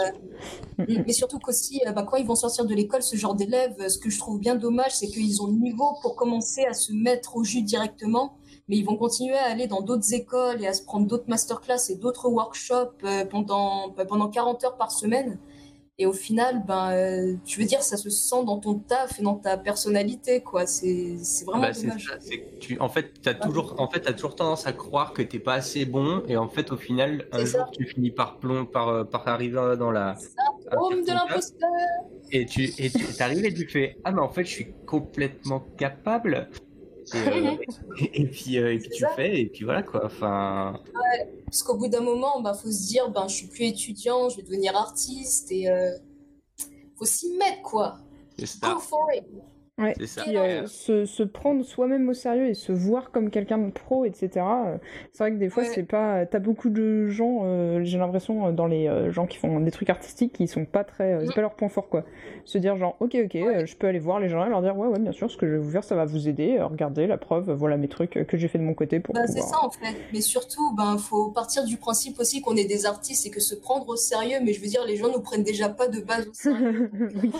euh, 0.79 0.85
mais 1.07 1.13
surtout 1.13 1.39
qu'aussi, 1.39 1.83
bah, 1.95 2.03
quand 2.03 2.17
ils 2.17 2.27
vont 2.27 2.35
sortir 2.35 2.65
de 2.65 2.75
l'école, 2.75 3.03
ce 3.03 3.15
genre 3.17 3.35
d'élèves, 3.35 3.89
ce 3.89 3.99
que 3.99 4.09
je 4.09 4.19
trouve 4.19 4.41
bien 4.41 4.57
dommage, 4.57 4.93
c'est 4.97 5.09
qu'ils 5.09 5.43
ont 5.43 5.49
le 5.49 5.59
niveau 5.59 5.99
pour 6.01 6.17
commencer 6.17 6.65
à 6.65 6.73
se 6.73 6.95
mettre 6.95 7.37
au 7.37 7.45
jus 7.45 7.61
directement, 7.61 8.39
mais 8.69 8.79
ils 8.79 8.85
vont 8.85 8.97
continuer 8.97 9.37
à 9.37 9.51
aller 9.51 9.67
dans 9.67 9.83
d'autres 9.83 10.15
écoles 10.15 10.63
et 10.63 10.67
à 10.67 10.73
se 10.73 10.83
prendre 10.83 11.07
d'autres 11.07 11.29
masterclass 11.29 11.91
et 11.91 11.97
d'autres 11.97 12.31
workshops 12.31 13.05
pendant, 13.31 13.89
bah, 13.91 14.07
pendant 14.07 14.31
40 14.31 14.65
heures 14.65 14.77
par 14.79 14.91
semaine. 14.93 15.39
Et 15.99 16.05
au 16.05 16.13
final, 16.13 16.63
ben, 16.67 16.91
euh, 16.93 17.37
tu 17.47 17.59
veux 17.59 17.65
dire, 17.65 17.83
ça 17.83 17.97
se 17.97 18.11
sent 18.11 18.45
dans 18.45 18.59
ton 18.59 18.75
taf 18.75 19.19
et 19.19 19.23
dans 19.23 19.37
ta 19.37 19.57
personnalité, 19.57 20.43
quoi. 20.43 20.67
C'est 20.67 21.17
vraiment 21.47 21.63
Bah, 21.63 21.73
dommage. 21.73 22.05
ça, 22.05 22.19
tu, 22.61 22.79
en 22.81 22.91
fait, 22.91 23.15
t'as 23.23 23.33
toujours, 23.33 23.75
en 23.79 23.89
fait, 23.89 24.01
toujours 24.15 24.37
tendance 24.37 24.67
à 24.67 24.75
croire 24.75 25.15
que 25.15 25.23
t'es 25.23 25.39
pas 25.39 25.55
assez 25.55 25.87
bon, 25.87 26.23
et 26.29 26.37
en 26.37 26.49
fait, 26.49 26.71
au 26.71 26.77
final, 26.77 27.27
un 27.33 27.47
ça. 27.47 27.61
jour, 27.61 27.71
tu 27.71 27.87
finis 27.87 28.11
par 28.11 28.39
plomb, 28.39 28.67
par, 28.67 28.89
euh, 28.89 29.05
par 29.05 29.27
arriver 29.27 29.55
dans 29.79 29.91
la, 29.91 30.19
Homme 30.73 31.03
de 31.03 31.13
l'imposteur 31.13 31.71
et 32.33 32.45
tu, 32.45 32.65
et 32.79 32.91
tu 32.91 33.05
t'arrives 33.17 33.45
et 33.45 33.55
tu 33.55 33.69
fais, 33.69 33.97
ah 34.05 34.11
mais 34.13 34.21
en 34.21 34.29
fait, 34.29 34.45
je 34.45 34.51
suis 34.51 34.75
complètement 34.87 35.61
capable. 35.79 36.51
euh, 37.15 37.57
et, 38.13 38.27
puis, 38.27 38.59
euh, 38.59 38.73
et 38.75 38.79
puis 38.79 38.89
C'est 38.91 38.97
tu 38.97 39.03
ça. 39.03 39.09
fais, 39.11 39.41
et 39.41 39.47
puis 39.47 39.65
voilà 39.65 39.83
quoi. 39.83 40.05
Enfin, 40.07 40.81
Parce 41.45 41.63
qu'au 41.63 41.77
bout 41.77 41.89
d'un 41.89 42.01
moment, 42.01 42.41
bah, 42.41 42.53
faut 42.55 42.71
se 42.71 42.87
dire, 42.89 43.11
ben, 43.11 43.29
je 43.29 43.35
suis 43.35 43.47
plus 43.47 43.65
étudiant, 43.67 44.29
je 44.29 44.37
vais 44.37 44.43
devenir 44.43 44.77
artiste 44.77 45.51
et 45.53 45.71
euh, 45.71 45.91
faut 46.99 47.05
s'y 47.05 47.33
mettre 47.37 47.63
quoi. 47.63 47.99
c'est 48.39 48.47
ça. 48.47 48.73
Go 48.75 48.81
for 48.81 49.09
it. 49.15 49.25
Ouais, 49.79 49.93
C'est 49.99 50.07
ça. 50.07 50.23
puis, 50.23 50.39
euh, 50.39 50.67
se, 50.67 51.05
se 51.05 51.23
prendre 51.23 51.63
soi-même 51.63 52.09
au 52.09 52.15
sérieux 52.15 52.47
et 52.49 52.55
se 52.55 52.73
voir 52.73 53.11
comme 53.11 53.29
quelqu'un 53.31 53.59
de 53.59 53.71
pro, 53.71 54.07
etc. 54.07 54.31
euh, 54.67 54.79
c'est 55.13 55.23
vrai 55.25 55.33
que 55.33 55.37
des 55.37 55.51
fois, 55.51 55.65
Ouais. 55.65 55.69
c'est 55.75 55.83
pas. 55.83 56.25
T'as 56.25 56.39
beaucoup 56.39 56.71
de 56.71 57.09
gens, 57.09 57.43
euh, 57.45 57.81
j'ai 57.85 57.99
l'impression, 57.99 58.53
dans 58.53 58.67
les 58.67 58.89
euh, 58.89 59.11
gens 59.13 59.27
qui 59.27 59.37
font 59.37 59.61
des 59.61 59.71
trucs 59.71 59.91
artistiques, 59.91 60.33
qui 60.33 60.49
sont 60.49 60.65
pas 60.65 60.83
très. 60.83 61.13
euh, 61.13 61.21
c'est 61.21 61.27
Mhm. 61.29 61.33
pas 61.35 61.41
leur 61.43 61.55
point 61.55 61.69
fort, 61.69 61.89
quoi. 61.91 62.05
Se 62.47 62.57
dire, 62.57 62.77
genre, 62.79 62.97
ok, 63.01 63.17
ok, 63.27 63.35
euh, 63.37 63.67
je 63.67 63.77
peux 63.77 63.87
aller 63.87 63.99
voir 63.99 64.19
les 64.19 64.29
gens 64.31 64.47
et 64.47 64.49
leur 64.49 64.63
dire, 64.63 64.79
ouais, 64.79 64.89
ouais, 64.89 64.99
bien 64.99 65.13
sûr, 65.13 65.31
ce 65.31 65.37
que 65.37 65.47
je 65.47 65.53
vais 65.53 65.59
vous 65.59 65.71
faire, 65.71 65.85
ça 65.85 65.95
va 65.95 66.07
vous 66.07 66.27
aider. 66.27 66.57
euh, 66.59 66.67
regardez 66.67 67.07
la 67.07 67.19
preuve, 67.19 67.51
voilà 67.53 67.77
mes 67.77 67.89
trucs 67.89 68.25
que 68.27 68.37
j'ai 68.39 68.49
fait 68.49 68.59
de 68.59 68.65
mon 68.65 68.73
côté 68.75 68.99
pour 69.01 69.15
Bah, 69.15 69.27
c'est 69.27 69.41
ça 69.43 69.57
en 69.63 69.69
fait. 69.71 69.95
Mais 70.13 70.23
surtout, 70.23 70.75
ben, 70.75 70.97
faut 70.97 71.31
partir 71.33 71.65
du 71.65 71.77
principe 71.77 72.19
aussi 72.19 72.41
qu'on 72.41 72.57
est 72.57 72.65
des 72.65 72.87
artistes 72.87 73.27
et 73.27 73.31
que 73.31 73.41
se 73.41 73.55
prendre 73.55 73.87
au 73.91 73.97
sérieux, 73.97 74.39
mais 74.43 74.55
je 74.55 74.61
veux 74.63 74.69
dire, 74.69 74.85
les 74.87 74.97
gens 74.97 75.13
nous 75.13 75.21
prennent 75.21 75.43
déjà 75.43 75.69
pas 75.69 75.89
de 75.89 76.01
base 76.01 76.29
au 76.29 76.33
sérieux. 76.33 76.91
oui. 77.23 77.31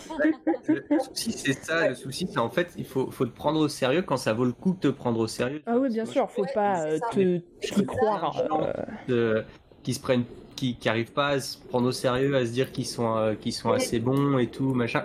Le 0.69 0.99
souci, 0.99 1.33
c'est 1.33 1.65
ça. 1.65 1.89
Le 1.89 1.95
souci, 1.95 2.26
c'est 2.29 2.39
en 2.39 2.51
fait, 2.51 2.73
il 2.77 2.85
faut, 2.87 3.11
faut 3.11 3.27
te 3.27 3.35
prendre 3.35 3.61
au 3.61 3.69
sérieux 3.69 4.03
quand 4.03 4.17
ça 4.17 4.33
vaut 4.33 4.45
le 4.45 4.53
coup 4.53 4.75
de 4.75 4.79
te 4.81 4.89
prendre 4.89 5.19
au 5.21 5.27
sérieux. 5.27 5.63
Ah 5.67 5.77
oui, 5.79 5.89
bien 5.89 6.05
Moi, 6.05 6.13
sûr, 6.13 6.31
faut 6.31 6.43
Ouais, 6.43 6.49
pas 6.55 6.85
euh, 6.87 6.99
te 6.99 7.27
ça. 7.67 7.83
croire. 7.87 8.43
euh, 8.51 8.73
de- 9.09 9.45
qui 9.83 9.95
se 9.95 10.01
prennent 10.01 10.25
qui, 10.57 10.77
qui 10.77 10.89
arrivent 10.89 11.13
pas 11.13 11.29
à 11.29 11.41
se 11.41 11.59
prendre 11.69 11.87
au 11.89 11.93
sérieux 11.93 12.35
à 12.35 12.45
se 12.47 12.51
dire 12.51 12.73
qu'ils 12.73 12.87
sont 12.87 13.15
euh, 13.17 13.35
qu'ils 13.35 13.53
sont 13.53 13.69
Ouais. 13.71 13.77
assez 13.77 14.01
bons 14.01 14.39
et 14.39 14.47
tout 14.47 14.73
machin 14.75 15.05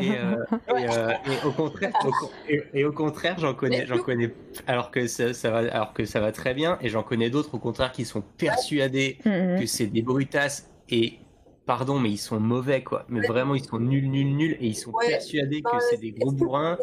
et, 0.00 0.16
euh, 0.18 0.36
et, 0.78 0.88
euh, 0.88 1.12
et 1.24 1.46
au 1.46 1.52
contraire 1.52 1.92
au, 2.04 2.10
et, 2.48 2.62
et 2.74 2.84
au 2.84 2.92
contraire 2.92 3.36
j'en 3.38 3.54
connais 3.54 3.86
j'en 3.86 3.98
connais 3.98 4.34
alors 4.66 4.90
que 4.90 5.06
ça, 5.06 5.32
ça 5.32 5.50
va 5.50 5.58
alors 5.58 5.92
que 5.94 6.04
ça 6.04 6.20
va 6.20 6.32
très 6.32 6.52
bien 6.52 6.78
et 6.80 6.88
j'en 6.88 7.02
connais 7.02 7.30
d'autres 7.30 7.54
au 7.54 7.58
contraire 7.58 7.92
qui 7.92 8.04
sont 8.04 8.22
persuadés 8.38 9.18
Mhm. 9.24 9.60
que 9.60 9.66
c'est 9.66 9.86
des 9.86 10.02
brutasses 10.02 10.68
et 10.90 11.18
pardon 11.66 11.98
mais 11.98 12.10
ils 12.10 12.18
sont 12.18 12.40
mauvais 12.40 12.82
quoi 12.82 13.06
mais 13.08 13.26
vraiment 13.26 13.54
ils 13.54 13.64
sont 13.64 13.78
nuls 13.78 14.10
nuls 14.10 14.36
nuls 14.36 14.56
et 14.60 14.66
ils 14.66 14.74
sont 14.76 14.92
Ouais. 14.92 15.08
persuadés 15.08 15.60
Bah, 15.62 15.70
que 15.72 15.84
c'est 15.90 15.96
des 15.98 16.12
gros 16.12 16.30
bourrins 16.32 16.78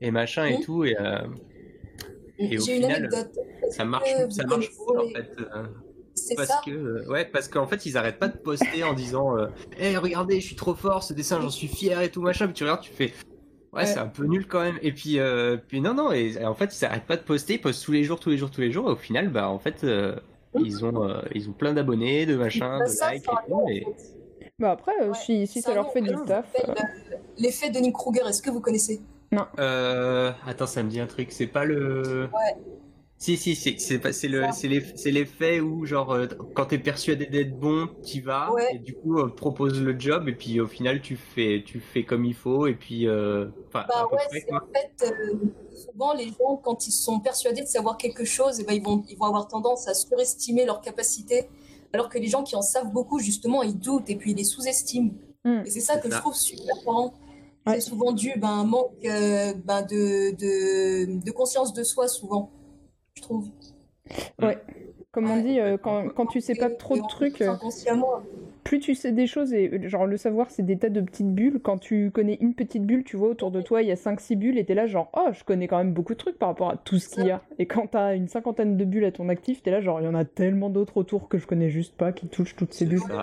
et 0.00 0.10
machin 0.10 0.46
et 0.46 0.56
Hmm. 0.58 0.62
tout 0.62 0.84
et 0.84 0.96
euh, 0.98 1.18
Et 2.38 2.58
au 2.58 2.62
final, 2.62 3.08
ça 3.70 3.84
marche 3.84 4.08
ça 4.30 4.44
marche 4.46 4.70
pas 4.70 5.02
en 5.02 5.08
fait 5.08 5.30
euh. 5.38 5.66
Parce 6.36 6.48
ça. 6.48 6.60
que 6.64 6.70
euh, 6.70 7.08
ouais 7.08 7.24
parce 7.24 7.48
qu'en 7.48 7.66
fait 7.66 7.86
ils 7.86 7.96
arrêtent 7.96 8.18
pas 8.18 8.28
de 8.28 8.36
poster 8.36 8.84
en 8.84 8.92
disant 8.92 9.36
euh, 9.38 9.46
hey, 9.78 9.96
regardez 9.96 10.40
je 10.40 10.46
suis 10.46 10.56
trop 10.56 10.74
fort 10.74 11.02
ce 11.02 11.14
dessin 11.14 11.40
j'en 11.40 11.48
suis 11.50 11.68
fier 11.68 12.00
et 12.02 12.10
tout 12.10 12.20
machin 12.20 12.46
puis 12.46 12.54
tu 12.54 12.64
regardes 12.64 12.82
tu 12.82 12.90
fais 12.92 13.06
ouais, 13.06 13.12
Ouais. 13.80 13.86
c'est 13.86 13.98
un 13.98 14.08
peu 14.08 14.26
nul 14.26 14.46
quand 14.46 14.60
même 14.60 14.78
et 14.82 14.92
puis 14.92 15.18
euh, 15.18 15.56
puis 15.56 15.80
non 15.80 15.94
non 15.94 16.12
et, 16.12 16.44
en 16.44 16.54
fait 16.54 16.76
ils 16.78 16.84
arrêtent 16.84 17.06
pas 17.06 17.16
de 17.16 17.22
poster 17.22 17.54
ils 17.54 17.60
postent 17.60 17.84
tous 17.84 17.92
les 17.92 18.04
jours 18.04 18.20
tous 18.20 18.28
les 18.30 18.36
jours 18.36 18.50
tous 18.50 18.60
les 18.60 18.70
jours 18.72 18.88
et 18.90 18.92
au 18.92 18.96
final 18.96 19.28
bah 19.30 19.48
en 19.48 19.58
fait 19.58 19.84
euh, 19.84 20.14
ils 20.60 20.84
ont 20.84 21.08
euh, 21.08 21.20
ils 21.34 21.48
ont 21.48 21.52
plein 21.52 21.72
d'abonnés 21.72 22.26
de 22.26 22.36
machin 22.36 22.78
Bah, 22.78 22.84
de 22.86 23.12
likes 23.14 23.22
et 23.24 23.26
tout 23.26 23.54
en 23.54 23.66
fait. 23.66 23.86
Bah 24.58 24.70
après, 24.72 24.92
euh, 25.02 25.08
Ouais, 25.08 25.14
si, 25.14 25.46
si 25.46 25.60
ça 25.62 25.74
leur 25.74 25.92
fait 25.92 26.02
du 26.02 26.10
ça 26.10 26.24
taf. 26.26 26.52
s'appelle, 26.52 26.74
euh, 27.12 27.16
L'effet 27.38 27.70
de 27.70 27.78
Nick 27.78 27.94
Kruger, 27.94 28.20
est-ce 28.28 28.42
que 28.42 28.50
vous 28.50 28.60
connaissez? 28.60 29.00
Euh, 29.58 30.30
attends 30.46 30.66
ça 30.66 30.82
me 30.82 30.90
dit 30.90 31.00
un 31.00 31.06
truc 31.06 31.32
c'est 31.32 31.46
pas 31.46 31.64
le 31.64 32.28
Ouais. 32.34 32.56
Si 33.22 33.36
si 33.36 33.54
si 33.54 33.76
c'est 33.78 35.10
l'effet 35.12 35.60
où 35.60 35.86
genre 35.86 36.12
euh, 36.12 36.26
quand 36.54 36.66
t'es 36.66 36.78
persuadé 36.78 37.26
d'être 37.26 37.56
bon 37.56 37.88
t'y 38.02 38.20
vas 38.20 38.52
Ouais. 38.52 38.74
et 38.74 38.78
du 38.80 38.94
coup 38.94 39.16
on 39.16 39.28
te 39.28 39.34
propose 39.36 39.80
le 39.80 39.96
job 39.96 40.28
et 40.28 40.34
puis 40.34 40.60
au 40.60 40.66
final 40.66 41.00
tu 41.00 41.14
fais 41.14 41.62
tu 41.64 41.78
fais 41.78 42.02
comme 42.04 42.24
il 42.24 42.34
faut 42.34 42.66
et 42.66 42.74
puis 42.74 43.06
euh, 43.06 43.46
Bah 43.72 43.86
ouais, 44.10 44.18
près, 44.28 44.44
en 44.52 44.60
fait, 44.72 45.08
euh, 45.08 45.36
souvent 45.72 46.14
les 46.14 46.30
gens, 46.30 46.56
quand 46.56 46.88
ils 46.88 46.92
sont 46.92 47.20
persuadés 47.20 47.62
de 47.62 47.68
savoir 47.68 47.96
quelque 47.96 48.24
chose, 48.24 48.58
eh 48.58 48.64
ben, 48.64 48.74
ils, 48.74 48.82
vont, 48.82 49.04
ils 49.08 49.16
vont 49.16 49.26
avoir 49.26 49.46
tendance 49.46 49.86
à 49.86 49.94
surestimer 49.94 50.64
leurs 50.64 50.80
capacités, 50.80 51.48
alors 51.92 52.08
que 52.08 52.18
les 52.18 52.26
gens 52.26 52.42
qui 52.42 52.56
en 52.56 52.62
savent 52.62 52.90
beaucoup, 52.92 53.20
justement, 53.20 53.62
ils 53.62 53.78
doutent 53.78 54.10
et 54.10 54.16
puis 54.16 54.32
ils 54.32 54.36
les 54.36 54.44
sous-estiment. 54.44 55.12
Hmm. 55.44 55.62
Et 55.64 55.70
c'est 55.70 55.80
ça 55.80 55.96
que 55.98 56.10
ça. 56.10 56.16
je 56.16 56.20
trouve 56.20 56.34
super 56.34 56.74
marrant. 56.86 57.14
Ouais. 57.66 57.74
C'est 57.74 57.88
souvent 57.90 58.10
dû 58.12 58.32
ben, 58.36 58.48
à 58.48 58.50
un 58.50 58.64
manque 58.64 58.90
euh, 59.04 59.54
ben, 59.64 59.82
de, 59.82 60.34
de, 60.36 61.24
de 61.24 61.30
conscience 61.30 61.72
de 61.72 61.84
soi, 61.84 62.08
souvent, 62.08 62.50
je 63.22 63.26
trouve. 63.28 63.48
Comme 65.12 65.30
on 65.30 65.36
Ouais. 65.36 65.42
dit, 65.42 65.60
euh, 65.60 65.76
quand, 65.76 66.08
quand 66.08 66.24
tu 66.26 66.40
sais 66.40 66.54
pas 66.54 66.70
trop 66.70 66.96
de 66.96 67.06
trucs, 67.06 67.42
euh, 67.42 67.52
plus 68.64 68.78
tu 68.80 68.94
sais 68.94 69.12
des 69.12 69.26
choses, 69.26 69.52
et 69.52 69.86
genre 69.88 70.06
le 70.06 70.16
savoir 70.16 70.50
c'est 70.50 70.62
des 70.62 70.78
tas 70.78 70.88
de 70.88 71.02
petites 71.02 71.34
bulles, 71.34 71.60
quand 71.62 71.76
tu 71.76 72.10
connais 72.10 72.38
une 72.40 72.54
petite 72.54 72.84
bulle, 72.86 73.04
tu 73.04 73.18
vois 73.18 73.28
autour 73.28 73.50
de 73.50 73.60
toi 73.60 73.82
il 73.82 73.88
y 73.88 73.92
a 73.92 73.96
5-6 73.96 74.36
bulles, 74.36 74.56
et 74.58 74.64
t'es 74.64 74.74
là 74.74 74.86
genre, 74.86 75.10
oh 75.14 75.28
je 75.32 75.44
connais 75.44 75.68
quand 75.68 75.76
même 75.76 75.92
beaucoup 75.92 76.14
de 76.14 76.18
trucs 76.18 76.38
par 76.38 76.48
rapport 76.48 76.70
à 76.70 76.76
tout 76.78 76.98
ce 76.98 77.10
qu'il 77.10 77.26
y 77.26 77.30
a. 77.30 77.42
Et 77.58 77.66
quand 77.66 77.88
t'as 77.88 78.16
une 78.16 78.26
cinquantaine 78.28 78.78
de 78.78 78.84
bulles 78.86 79.04
à 79.04 79.12
ton 79.12 79.28
actif, 79.28 79.62
t'es 79.62 79.70
là 79.70 79.82
genre, 79.82 80.00
il 80.00 80.04
y 80.04 80.08
en 80.08 80.14
a 80.14 80.24
tellement 80.24 80.70
d'autres 80.70 80.96
autour 80.96 81.28
que 81.28 81.36
je 81.36 81.46
connais 81.46 81.68
juste 81.68 81.94
pas, 81.94 82.12
qui 82.12 82.28
touchent 82.28 82.56
toutes 82.56 82.72
ces 82.72 82.86
bulles. 82.86 83.00
euh, 83.10 83.22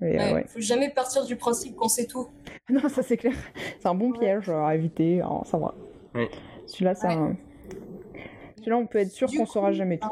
Ouais, 0.00 0.32
ouais. 0.34 0.44
Faut 0.48 0.60
jamais 0.60 0.90
partir 0.90 1.24
du 1.24 1.36
principe 1.36 1.76
qu'on 1.76 1.88
sait 1.88 2.06
tout. 2.06 2.26
Non, 2.68 2.88
ça 2.88 3.02
c'est 3.04 3.16
clair. 3.16 3.34
C'est 3.78 3.88
un 3.88 3.94
bon 3.94 4.10
piège 4.12 4.50
à 4.50 4.74
éviter, 4.74 5.20
alors, 5.20 5.46
ça 5.46 5.56
va. 5.58 5.74
Ouais. 6.14 6.28
Celui-là, 6.66 6.94
c'est 6.96 7.06
Ouais. 7.06 7.12
un- 7.14 7.36
Celui-là, 8.66 8.82
on 8.82 8.86
peut 8.88 8.98
être 8.98 9.12
sûr 9.12 9.30
qu'on 9.30 9.46
saura 9.46 9.70
jamais 9.70 9.98
tout. 10.00 10.08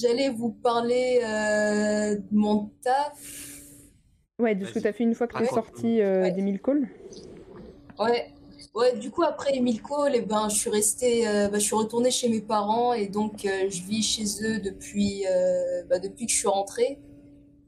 J'allais 0.00 0.30
vous 0.30 0.50
parler 0.50 1.20
euh, 1.22 2.16
de 2.16 2.22
mon 2.32 2.72
taf. 2.82 3.60
Ouais, 4.40 4.56
de 4.56 4.64
ce 4.64 4.70
que 4.70 4.74
Vas-y. 4.74 4.82
t'as 4.82 4.92
fait 4.92 5.04
une 5.04 5.14
fois 5.14 5.28
que 5.28 5.34
t'es 5.38 5.44
Raconte. 5.44 5.64
sorti 5.66 6.00
euh, 6.00 6.22
Ouais. 6.22 6.32
des 6.32 6.42
1000 6.42 6.60
calls. 6.60 6.88
Ouais. 8.00 8.32
Ouais, 8.74 8.96
du 8.98 9.12
coup, 9.12 9.22
après 9.22 9.54
Emile 9.56 9.80
Cole, 9.80 10.10
eh 10.16 10.22
ben, 10.22 10.48
je 10.48 10.56
suis 10.56 10.70
restée, 10.70 11.28
euh, 11.28 11.46
bah, 11.46 11.60
je 11.60 11.64
suis 11.64 11.76
retournée 11.76 12.10
chez 12.10 12.28
mes 12.28 12.40
parents 12.40 12.92
et 12.94 13.06
donc 13.06 13.44
euh, 13.44 13.70
je 13.70 13.82
vis 13.84 14.02
chez 14.02 14.24
eux 14.44 14.58
depuis, 14.58 15.24
euh, 15.30 15.84
bah, 15.88 16.00
depuis 16.00 16.26
que 16.26 16.32
je 16.32 16.36
suis 16.38 16.48
rentrée. 16.48 16.98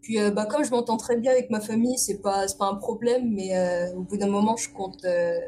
Puis, 0.00 0.18
euh, 0.20 0.32
bah, 0.32 0.46
comme 0.46 0.64
je 0.64 0.72
m'entends 0.72 0.96
très 0.96 1.16
bien 1.16 1.30
avec 1.30 1.50
ma 1.50 1.60
famille, 1.60 1.98
c'est 1.98 2.20
pas, 2.20 2.48
c'est 2.48 2.58
pas 2.58 2.66
un 2.66 2.74
problème, 2.74 3.32
mais 3.32 3.56
euh, 3.56 3.94
au 3.94 4.00
bout 4.02 4.16
d'un 4.16 4.26
moment, 4.26 4.56
je 4.56 4.68
compte 4.70 5.04
euh, 5.04 5.38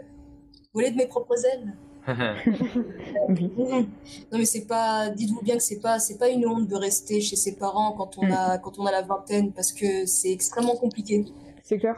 voler 0.73 0.93
de 0.93 0.97
mes 0.97 1.09
propres 1.09 1.45
ailes. 1.53 1.75
Oui. 3.29 3.51
Non, 3.59 4.39
mais 4.39 4.45
c'est 4.45 4.67
pas, 4.67 5.11
dites-vous 5.11 5.43
bien 5.43 5.57
que 5.57 5.63
c'est 5.63 5.81
pas, 5.81 5.99
c'est 5.99 6.19
pas 6.19 6.29
une 6.29 6.47
honte 6.47 6.67
de 6.69 6.77
rester 6.77 7.21
chez 7.21 7.37
ses 7.37 7.57
parents 7.57 7.93
quand 7.93 8.19
on 8.19 8.27
Mm. 8.27 8.33
a, 8.33 8.59
quand 8.59 8.79
on 8.79 8.87
a 8.87 8.91
la 8.93 9.03
vingtaine 9.03 9.53
parce 9.53 9.73
que 9.73 10.07
c'est 10.07 10.31
extrêmement 10.33 10.77
compliqué. 10.77 11.25
C'est 11.63 11.79
clair. 11.79 11.97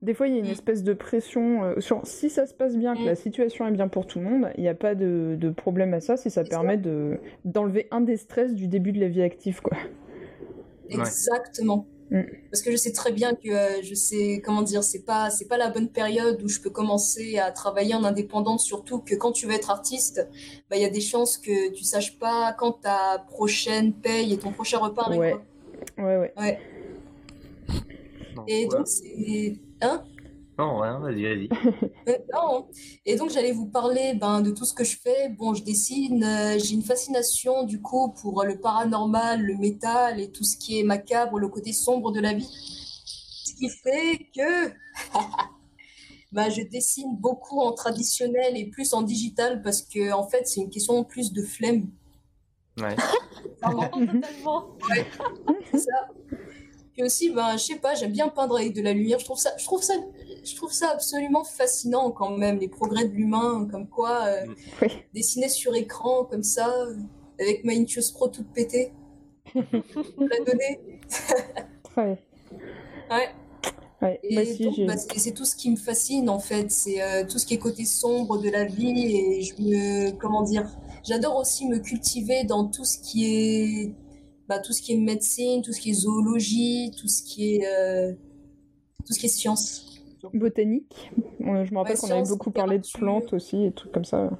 Des 0.00 0.14
fois, 0.14 0.28
il 0.28 0.34
y 0.34 0.36
a 0.36 0.40
une 0.40 0.46
Mm. 0.48 0.52
espèce 0.52 0.84
de 0.84 0.92
pression 0.92 1.64
euh, 1.64 1.80
sur 1.80 2.06
si 2.06 2.30
ça 2.30 2.46
se 2.46 2.54
passe 2.54 2.76
bien, 2.76 2.94
que 2.94 3.02
Mm. 3.02 3.06
la 3.06 3.14
situation 3.16 3.66
est 3.66 3.72
bien 3.72 3.88
pour 3.88 4.06
tout 4.06 4.20
le 4.20 4.24
monde, 4.26 4.50
il 4.56 4.60
n'y 4.62 4.68
a 4.68 4.74
pas 4.74 4.94
de, 4.94 5.36
de 5.38 5.50
problème 5.50 5.92
à 5.94 6.00
ça 6.00 6.16
si 6.16 6.30
ça 6.30 6.44
permet 6.44 6.76
de 6.76 7.18
d'enlever 7.44 7.88
un 7.90 8.00
des 8.00 8.16
stress 8.16 8.54
du 8.54 8.68
début 8.68 8.92
de 8.92 9.00
la 9.00 9.08
vie 9.08 9.22
active, 9.22 9.60
quoi. 9.60 9.76
Ouais. 10.90 10.94
Exactement. 11.00 11.86
Mm. 12.10 12.22
Parce 12.50 12.62
que 12.62 12.70
je 12.70 12.76
sais 12.76 12.92
très 12.92 13.12
bien 13.12 13.34
que 13.34 13.50
euh, 13.50 13.82
je 13.82 13.94
sais 13.94 14.40
comment 14.44 14.62
dire, 14.62 14.82
c'est 14.82 15.04
pas 15.04 15.30
c'est 15.30 15.46
pas 15.46 15.58
la 15.58 15.68
bonne 15.68 15.88
période 15.88 16.42
où 16.42 16.48
je 16.48 16.60
peux 16.60 16.70
commencer 16.70 17.38
à 17.38 17.50
travailler 17.50 17.94
en 17.94 18.04
indépendante, 18.04 18.60
surtout 18.60 18.98
que 19.00 19.14
quand 19.14 19.32
tu 19.32 19.46
veux 19.46 19.54
être 19.54 19.70
artiste, 19.70 20.26
bah 20.70 20.76
il 20.76 20.82
y 20.82 20.86
a 20.86 20.90
des 20.90 21.00
chances 21.00 21.36
que 21.36 21.70
tu 21.72 21.84
saches 21.84 22.18
pas 22.18 22.54
quand 22.58 22.72
ta 22.72 23.24
prochaine 23.28 23.92
paye 23.92 24.32
et 24.32 24.38
ton 24.38 24.52
prochain 24.52 24.78
repas. 24.78 25.10
Ouais. 25.10 25.36
Ouais, 25.98 26.16
ouais. 26.16 26.32
Ouais. 26.38 26.58
Et 28.46 28.66
donc 28.66 28.86
c'est 28.86 29.56
hein? 29.80 30.02
Non 30.58 30.80
ouais, 30.80 30.88
vas-y 30.98 31.22
vas-y 31.22 31.48
Euh, 32.08 32.18
non. 32.34 32.68
Et 33.06 33.16
donc 33.16 33.30
j'allais 33.30 33.52
vous 33.52 33.66
parler 33.66 34.14
ben, 34.14 34.40
de 34.40 34.50
tout 34.50 34.64
ce 34.64 34.74
que 34.74 34.84
je 34.84 34.98
fais. 34.98 35.28
Bon, 35.28 35.54
je 35.54 35.62
dessine, 35.62 36.24
euh, 36.24 36.58
j'ai 36.58 36.74
une 36.74 36.82
fascination 36.82 37.62
du 37.64 37.80
coup 37.80 38.12
pour 38.20 38.44
le 38.44 38.58
paranormal, 38.58 39.40
le 39.40 39.56
métal 39.56 40.20
et 40.20 40.30
tout 40.30 40.44
ce 40.44 40.56
qui 40.56 40.80
est 40.80 40.82
macabre, 40.82 41.38
le 41.38 41.48
côté 41.48 41.72
sombre 41.72 42.10
de 42.10 42.20
la 42.20 42.34
vie. 42.34 42.50
Ce 43.44 43.54
qui 43.54 43.68
fait 43.68 44.26
que 44.36 44.68
ben, 46.32 46.50
je 46.50 46.62
dessine 46.62 47.16
beaucoup 47.16 47.60
en 47.60 47.72
traditionnel 47.72 48.56
et 48.56 48.66
plus 48.66 48.94
en 48.94 49.02
digital 49.02 49.62
parce 49.62 49.82
que 49.82 50.12
en 50.12 50.26
fait 50.26 50.48
c'est 50.48 50.60
une 50.60 50.70
question 50.70 51.04
plus 51.04 51.32
de 51.32 51.42
flemme. 51.42 51.88
ouais 52.80 52.96
Totalement. 53.62 54.76
c'est 55.70 55.78
ça. 55.78 56.08
Puis 56.98 57.04
aussi, 57.06 57.30
ben, 57.30 57.52
je 57.52 57.62
sais 57.62 57.76
pas, 57.76 57.94
j'aime 57.94 58.10
bien 58.10 58.26
peindre 58.26 58.56
avec 58.56 58.74
de 58.74 58.82
la 58.82 58.92
lumière. 58.92 59.20
Je 59.20 59.24
trouve 59.24 59.38
ça, 59.38 59.50
je 59.56 59.64
trouve 59.64 59.82
ça, 59.82 59.94
je 60.50 60.56
trouve 60.56 60.72
ça 60.72 60.90
absolument 60.90 61.44
fascinant 61.44 62.10
quand 62.10 62.36
même, 62.36 62.58
les 62.58 62.68
progrès 62.68 63.04
de 63.04 63.12
l'humain, 63.12 63.66
comme 63.70 63.88
quoi 63.88 64.24
euh, 64.26 64.46
Oui. 64.82 64.88
dessiner 65.14 65.48
sur 65.48 65.74
écran 65.74 66.24
comme 66.24 66.42
ça, 66.42 66.68
euh, 66.68 66.96
avec 67.40 67.64
ma 67.64 67.72
Intuos 67.72 68.12
Pro 68.12 68.28
toute 68.28 68.52
pétée, 68.52 68.92
la 69.54 70.44
donner. 70.46 70.80
Ouais. 71.96 72.18
Ouais. 73.10 73.28
Ouais. 74.00 74.20
Bah, 74.86 74.96
c'est 74.96 75.32
tout 75.32 75.44
ce 75.44 75.56
qui 75.56 75.70
me 75.70 75.76
fascine 75.76 76.28
en 76.30 76.38
fait, 76.38 76.70
c'est 76.70 77.02
euh, 77.02 77.24
tout 77.28 77.38
ce 77.38 77.46
qui 77.46 77.54
est 77.54 77.58
côté 77.58 77.84
sombre 77.84 78.38
de 78.38 78.48
la 78.48 78.64
vie 78.64 79.16
et 79.16 79.42
je 79.42 79.60
me, 79.60 80.10
comment 80.12 80.42
dire, 80.42 80.70
j'adore 81.04 81.36
aussi 81.36 81.66
me 81.66 81.78
cultiver 81.78 82.44
dans 82.44 82.66
tout 82.66 82.84
ce 82.84 82.98
qui 82.98 83.24
est, 83.26 83.94
bah, 84.48 84.60
tout 84.60 84.72
ce 84.72 84.82
qui 84.82 84.92
est 84.92 84.96
médecine, 84.96 85.62
tout 85.62 85.72
ce 85.72 85.80
qui 85.80 85.90
est 85.90 85.94
zoologie, 85.94 86.92
tout 86.96 87.08
ce 87.08 87.24
qui 87.24 87.56
est, 87.56 87.66
euh, 87.66 88.12
tout 89.04 89.12
ce 89.14 89.18
qui 89.18 89.26
est 89.26 89.30
science. 89.30 89.84
Botanique. 90.32 91.10
Euh, 91.40 91.64
Je 91.64 91.72
me 91.72 91.78
rappelle 91.78 91.96
Ouais, 91.96 92.00
qu'on 92.00 92.10
avait 92.10 92.22
beaucoup 92.22 92.50
parlé 92.50 92.78
de 92.78 92.86
plantes 92.92 93.32
aussi 93.32 93.64
et 93.64 93.72
trucs 93.72 93.92
comme 93.92 94.04
ça. 94.04 94.30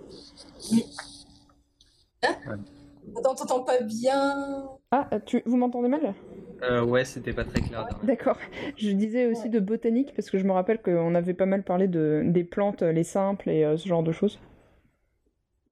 Attends, 3.16 3.34
t'entends 3.34 3.64
pas 3.64 3.80
bien 3.80 4.68
Ah, 4.90 5.08
tu... 5.26 5.42
vous 5.46 5.56
m'entendez 5.56 5.88
mal? 5.88 6.14
Euh, 6.62 6.84
ouais, 6.84 7.04
c'était 7.04 7.32
pas 7.32 7.44
très 7.44 7.60
clair. 7.62 7.86
D'accord. 8.02 8.38
Je 8.76 8.90
disais 8.90 9.26
aussi 9.26 9.48
de 9.48 9.60
botanique 9.60 10.14
parce 10.14 10.30
que 10.30 10.38
je 10.38 10.44
me 10.44 10.52
rappelle 10.52 10.82
qu'on 10.82 11.14
avait 11.14 11.34
pas 11.34 11.46
mal 11.46 11.62
parlé 11.64 11.88
de... 11.88 12.22
des 12.26 12.44
plantes, 12.44 12.82
les 12.82 13.04
simples 13.04 13.48
et 13.50 13.64
euh, 13.64 13.76
ce 13.76 13.88
genre 13.88 14.02
de 14.02 14.12
choses. 14.12 14.38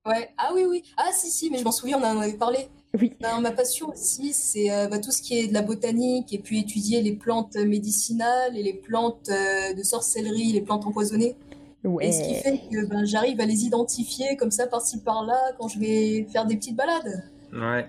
Ouais. 0.07 0.33
Ah 0.38 0.53
oui, 0.55 0.64
oui. 0.64 0.83
Ah 0.97 1.11
si, 1.12 1.31
si, 1.31 1.51
mais 1.51 1.59
je 1.59 1.64
m'en 1.64 1.73
souviens, 1.73 1.99
on 1.99 2.05
en 2.05 2.21
avait 2.21 2.37
parlé. 2.38 2.69
Oui. 3.00 3.12
Ben, 3.20 3.40
ma 3.40 3.52
passion 3.52 3.88
aussi, 3.90 4.32
c'est 4.32 4.70
euh, 4.70 4.88
bah, 4.88 4.98
tout 4.98 5.11
ce 5.11 5.20
qui 5.22 5.38
est 5.38 5.48
de 5.48 5.54
la 5.54 5.62
botanique 5.62 6.32
et 6.32 6.38
puis 6.38 6.61
étudier 6.61 7.02
les 7.02 7.12
plantes 7.12 7.56
médicinales 7.56 8.56
et 8.56 8.62
les 8.62 8.74
plantes 8.74 9.28
euh, 9.28 9.74
de 9.74 9.82
sorcellerie, 9.82 10.52
les 10.52 10.62
plantes 10.62 10.87
empoisonnées. 10.87 11.37
Ouais. 11.85 12.09
Et 12.09 12.12
ce 12.12 12.22
qui 12.22 12.35
fait 12.35 12.61
que 12.70 12.87
ben, 12.87 13.04
j'arrive 13.04 13.40
à 13.40 13.46
les 13.46 13.64
identifier 13.64 14.37
comme 14.37 14.50
ça 14.50 14.66
par-ci 14.66 15.00
par-là 15.00 15.38
quand 15.59 15.68
je 15.68 15.78
vais 15.78 16.26
faire 16.32 16.46
des 16.46 16.56
petites 16.56 16.76
balades. 16.76 17.24
Ouais. 17.52 17.88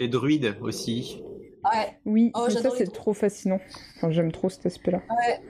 Es 0.00 0.08
druide 0.08 0.56
aussi. 0.60 1.22
Ouais. 1.64 1.96
Oui, 2.04 2.30
Oh, 2.34 2.50
ça 2.50 2.60
c'est 2.76 2.92
trop 2.92 3.14
fascinant. 3.14 3.60
Enfin, 3.96 4.10
j'aime 4.10 4.32
trop 4.32 4.50
cet 4.50 4.66
aspect-là. 4.66 5.02
Ouais. 5.10 5.40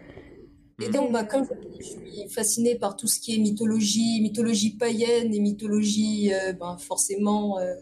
Et 0.82 0.88
donc, 0.90 1.12
bah, 1.12 1.24
comme 1.24 1.46
je 1.78 1.84
suis 1.84 2.28
fascinée 2.28 2.76
par 2.76 2.96
tout 2.96 3.06
ce 3.06 3.20
qui 3.20 3.34
est 3.34 3.38
mythologie, 3.38 4.20
mythologie 4.20 4.76
païenne 4.76 5.32
et 5.32 5.40
mythologie, 5.40 6.32
euh, 6.32 6.52
ben, 6.52 6.76
forcément, 6.78 7.58
euh, 7.58 7.74
bah, 7.74 7.80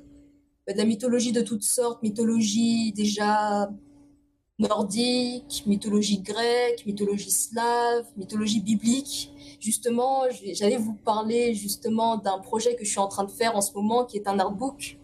de 0.69 0.77
la 0.77 0.85
mythologie 0.85 1.33
de 1.33 1.41
toutes 1.41 1.63
sortes, 1.63 2.03
mythologie 2.03 2.93
déjà 2.93 3.71
nordique, 4.59 5.65
mythologie 5.67 6.21
grecque, 6.21 6.87
mythologie 6.87 7.31
slave, 7.31 8.07
mythologie 8.17 8.61
biblique. 8.61 9.33
Justement, 9.61 10.25
j'allais 10.53 10.77
vous 10.77 10.95
parler 10.95 11.55
justement 11.55 12.17
d'un 12.17 12.39
projet 12.39 12.75
que 12.77 12.85
je 12.85 12.91
suis 12.91 13.01
en 13.01 13.09
train 13.09 13.25
de 13.25 13.31
faire 13.31 13.57
en 13.57 13.61
ce 13.61 13.73
moment, 13.75 14.05
qui 14.05 14.17
est 14.17 14.29
un 14.29 14.39
artbook, 14.39 14.99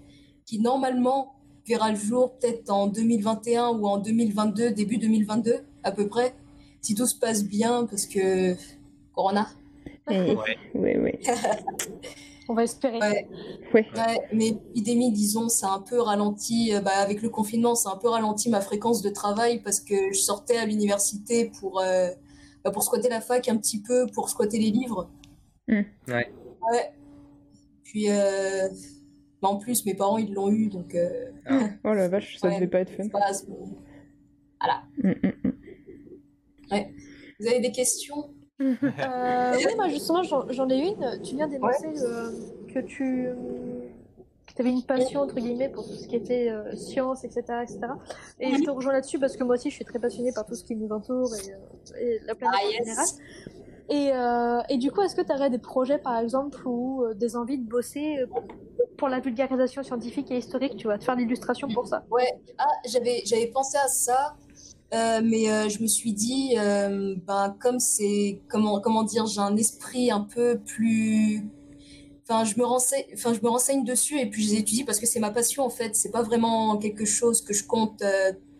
qui 0.47 0.61
normalement 0.61 1.35
verra 1.66 1.90
le 1.90 1.99
jour 1.99 2.33
peut-être 2.38 2.71
en 2.71 2.87
2021 2.87 3.68
ou 3.71 3.87
en 3.87 3.99
2022, 3.99 4.71
début 4.71 4.99
2022 4.99 5.61
à 5.83 5.92
peu 5.92 6.09
près 6.09 6.35
si 6.81 6.94
tout 6.94 7.07
se 7.07 7.14
passe 7.14 7.44
bien, 7.44 7.87
parce 7.87 8.07
que 8.07 8.55
Corona. 9.14 9.49
Et... 10.11 10.35
Ouais. 10.35 10.59
Ouais, 10.75 10.97
ouais. 10.99 11.21
On 12.49 12.55
va 12.55 12.65
espérer. 12.65 12.99
Ouais, 12.99 13.29
Ouais. 13.75 13.87
ouais, 13.95 14.19
mais 14.33 14.51
l'épidémie, 14.51 15.13
disons, 15.13 15.49
ça 15.49 15.69
a 15.69 15.75
un 15.77 15.81
peu 15.81 16.01
ralenti, 16.01 16.75
euh, 16.75 16.81
bah, 16.81 16.93
avec 16.97 17.21
le 17.23 17.29
confinement, 17.29 17.75
ça 17.75 17.91
a 17.91 17.95
un 17.95 17.99
peu 17.99 18.09
ralenti 18.09 18.49
ma 18.49 18.61
fréquence 18.63 19.03
de 19.03 19.11
travail 19.11 19.61
parce 19.63 19.81
que 19.81 20.13
je 20.13 20.19
sortais 20.19 20.57
à 20.57 20.65
l'université 20.65 21.51
pour, 21.61 21.81
euh, 21.81 22.09
bah, 22.65 22.71
pour 22.71 22.83
squatter 22.83 23.09
la 23.11 23.21
fac 23.21 23.49
un 23.49 23.57
petit 23.59 23.83
peu, 23.83 24.07
pour 24.15 24.31
squatter 24.31 24.59
les 24.59 24.71
livres. 24.71 25.11
Mm. 25.69 25.83
Ouais. 26.09 26.33
Ouais. 26.73 26.93
Puis, 27.85 28.07
euh, 28.11 28.69
bah, 29.43 29.49
en 29.49 29.57
plus, 29.59 29.85
mes 29.85 29.95
parents, 29.95 30.17
ils 30.19 30.33
l'ont 30.33 30.51
eu, 30.51 30.69
donc 30.69 30.95
euh, 30.95 31.31
Oh 31.85 31.93
la 31.93 32.09
vache, 32.09 32.39
ça 32.39 32.49
Ouais. 32.49 32.55
devait 32.57 32.67
pas 32.67 32.81
être 32.81 32.91
fun. 32.93 33.03
c'est 33.05 33.11
pas- 33.11 33.33
c'est- 33.33 33.47
Mm, 35.05 35.11
mm, 35.23 35.33
mm. 35.45 35.53
Vous 37.41 37.47
avez 37.47 37.61
des 37.61 37.71
questions? 37.71 38.31
Euh, 38.61 39.53
oui, 39.57 39.73
moi 39.77 39.88
justement, 39.88 40.23
j'en 40.23 40.68
ai 40.68 40.79
une. 40.79 41.23
Tu 41.23 41.37
viens 41.37 41.49
d'énoncer 41.49 41.87
euh, 42.03 42.31
que 42.73 42.81
tu 42.81 43.29
avais 44.59 44.71
une 44.71 44.83
passion, 44.83 45.21
entre 45.21 45.37
guillemets, 45.37 45.68
pour 45.68 45.87
tout 45.87 45.94
ce 45.94 46.09
qui 46.09 46.16
était 46.16 46.51
euh, 46.51 46.75
science, 46.75 47.23
etc., 47.23 47.42
etc. 47.62 47.81
Et 48.40 48.57
je 48.57 48.64
te 48.64 48.71
rejoins 48.71 48.92
là-dessus 48.92 49.21
parce 49.21 49.37
que 49.37 49.44
moi 49.44 49.55
aussi, 49.55 49.71
je 49.71 49.77
suis 49.77 49.85
très 49.85 50.01
passionnée 50.01 50.33
par 50.33 50.44
tout 50.47 50.57
ce 50.57 50.64
qui 50.64 50.75
nous 50.75 50.88
entoure 50.90 51.33
et, 51.37 51.53
euh, 51.53 51.99
et 52.01 52.18
la 52.27 52.35
planète 52.35 52.59
Ah, 52.61 52.66
en 52.66 52.71
yes. 52.71 52.79
général. 52.85 53.07
Et, 53.90 54.12
euh, 54.12 54.61
et 54.68 54.77
du 54.77 54.90
coup, 54.90 55.01
est-ce 55.03 55.14
que 55.14 55.23
tu 55.23 55.33
aurais 55.33 55.49
des 55.49 55.59
projets, 55.59 55.99
par 55.99 56.18
exemple, 56.18 56.61
ou 56.66 57.05
euh, 57.05 57.14
des 57.14 57.37
envies 57.37 57.59
de 57.59 57.68
bosser 57.68 58.18
euh, 58.18 58.27
pour 58.97 59.09
la 59.09 59.21
vulgarisation 59.21 59.83
scientifique 59.85 60.31
et 60.33 60.38
historique, 60.38 60.77
tu 60.77 60.88
vois, 60.88 60.99
de 60.99 61.05
faire 61.05 61.14
l'illustration 61.16 61.68
pour 61.68 61.87
ça? 61.87 62.05
Ouais, 62.11 62.38
ah, 62.59 62.66
j'avais, 62.85 63.23
j'avais 63.25 63.47
pensé 63.47 63.79
à 63.79 63.87
ça, 63.87 64.35
euh, 64.94 65.20
mais 65.22 65.51
euh, 65.51 65.68
je 65.68 65.83
me 65.83 65.87
suis 65.87 66.12
dit, 66.12 66.55
euh, 66.57 67.14
ben, 67.27 67.55
comme 67.61 67.79
c'est, 67.79 68.40
comment, 68.48 68.81
comment 68.81 69.03
dire, 69.03 69.27
j'ai 69.27 69.40
un 69.40 69.57
esprit 69.57 70.11
un 70.11 70.22
peu 70.22 70.59
plus. 70.59 71.46
Enfin, 72.22 72.44
je 72.44 72.59
me 72.59 72.64
renseigne, 72.64 73.05
enfin, 73.12 73.33
je 73.35 73.40
me 73.42 73.48
renseigne 73.48 73.85
dessus 73.85 74.18
et 74.18 74.27
puis 74.27 74.42
je 74.42 74.51
les 74.51 74.59
étudie 74.61 74.85
parce 74.85 74.98
que 74.98 75.07
c'est 75.07 75.20
ma 75.20 75.31
passion 75.31 75.64
en 75.64 75.70
fait. 75.70 75.94
C'est 75.96 76.11
pas 76.11 76.22
vraiment 76.22 76.77
quelque 76.77 77.05
chose 77.05 77.42
que 77.42 77.53
je 77.55 77.64
compte 77.64 78.03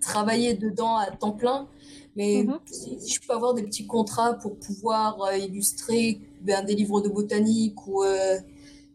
travailler 0.01 0.55
dedans 0.55 0.97
à 0.97 1.11
temps 1.11 1.33
plein, 1.33 1.69
mais 2.17 2.45
Mhm. 2.45 2.59
si, 2.67 2.99
si 3.01 3.13
je 3.15 3.21
peux 3.27 3.35
avoir 3.35 3.53
des 3.53 3.63
petits 3.63 3.87
contrats 3.87 4.35
pour 4.35 4.57
pouvoir 4.59 5.19
illustrer 5.37 6.21
ben, 6.41 6.65
des 6.65 6.75
livres 6.75 7.01
de 7.03 7.09
botanique 7.11 7.87
ou 7.87 8.05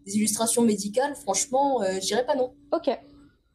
des 0.07 0.15
illustrations 0.17 0.63
médicales, 0.63 1.15
franchement, 1.15 1.81
je 1.83 1.99
dirais 1.99 2.25
pas 2.25 2.35
non. 2.35 2.51
Ok. 2.71 2.89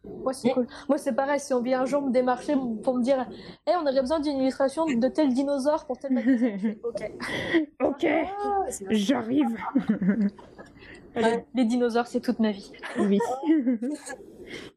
Ouais, 0.05 0.33
c'est 0.33 0.51
cool. 0.51 0.67
Moi, 0.89 0.99
c'est 0.99 1.13
pareil, 1.13 1.41
si 1.41 1.53
on 1.53 1.61
vient 1.61 1.83
un 1.83 1.87
jour 1.87 2.03
me 2.03 2.11
démarcher 2.11 2.55
pour 2.83 2.97
me 2.97 3.03
dire 3.03 3.29
Eh, 3.67 3.73
on 3.77 3.83
aurait 3.83 4.01
besoin 4.01 4.21
d'une 4.21 4.39
illustration 4.39 4.87
de 4.87 5.09
tel 5.09 5.33
dinosaure 5.35 5.87
pour 5.87 5.99
tel 5.99 6.13
Ok. 6.85 7.13
Ok, 7.83 8.05
Ah, 8.05 8.65
j'arrive. 8.91 9.57
Les 11.55 11.65
dinosaures, 11.65 12.07
c'est 12.07 12.21
toute 12.21 12.39
ma 12.39 12.53
vie. 12.53 12.71
Oui. 12.99 13.19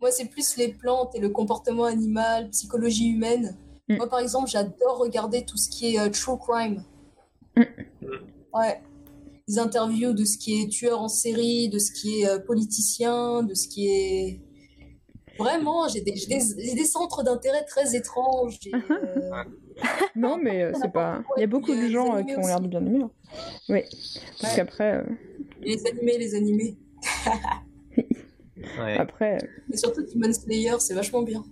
Moi, 0.01 0.11
c'est 0.11 0.25
plus 0.25 0.57
les 0.57 0.69
plantes 0.69 1.15
et 1.15 1.19
le 1.19 1.29
comportement 1.29 1.85
animal, 1.85 2.49
psychologie 2.49 3.09
humaine. 3.09 3.55
Mm. 3.87 3.97
Moi, 3.97 4.09
par 4.09 4.19
exemple, 4.19 4.49
j'adore 4.49 4.97
regarder 4.97 5.45
tout 5.45 5.57
ce 5.57 5.69
qui 5.69 5.95
est 5.95 5.99
euh, 5.99 6.09
true 6.09 6.37
crime. 6.37 6.83
Mm. 7.55 7.63
Ouais. 8.53 8.81
Des 9.47 9.59
interviews 9.59 10.13
de 10.13 10.25
ce 10.25 10.37
qui 10.37 10.61
est 10.61 10.67
tueur 10.67 11.01
en 11.01 11.07
série, 11.07 11.69
de 11.69 11.79
ce 11.79 11.91
qui 11.91 12.21
est 12.21 12.27
euh, 12.27 12.39
politicien, 12.39 13.43
de 13.43 13.53
ce 13.53 13.67
qui 13.67 13.87
est. 13.87 14.41
Vraiment, 15.43 15.87
j'ai 15.87 16.01
des, 16.01 16.15
centres 16.85 17.23
d'intérêt 17.23 17.63
très 17.65 17.95
étranges. 17.95 18.59
Euh, 18.73 19.43
Non, 20.15 20.37
mais 20.37 20.61
euh, 20.63 20.71
c'est 20.79 20.91
pas. 20.91 21.23
Il 21.37 21.41
y 21.41 21.43
a 21.43 21.47
beaucoup 21.47 21.73
de 21.73 21.87
gens 21.89 22.15
euh, 22.15 22.23
qui 22.23 22.35
ont 22.37 22.45
l'air 22.45 22.59
de 22.59 22.67
bien 22.67 22.85
aimer. 22.85 23.01
hein. 23.03 23.11
Oui. 23.69 23.81
Parce 24.39 24.51
Ouais. 24.53 24.57
qu'après, 24.57 24.95
euh, 24.97 25.03
les 25.61 25.85
animés, 25.87 26.17
les 26.17 26.35
animés. 26.35 26.77
Ouais. 28.79 28.95
après, 28.97 29.37
Et 29.73 29.77
surtout 29.77 30.03
Demon 30.13 30.31
Slayer, 30.33 30.75
c'est 30.79 30.93
vachement 30.93 31.23
bien. 31.23 31.43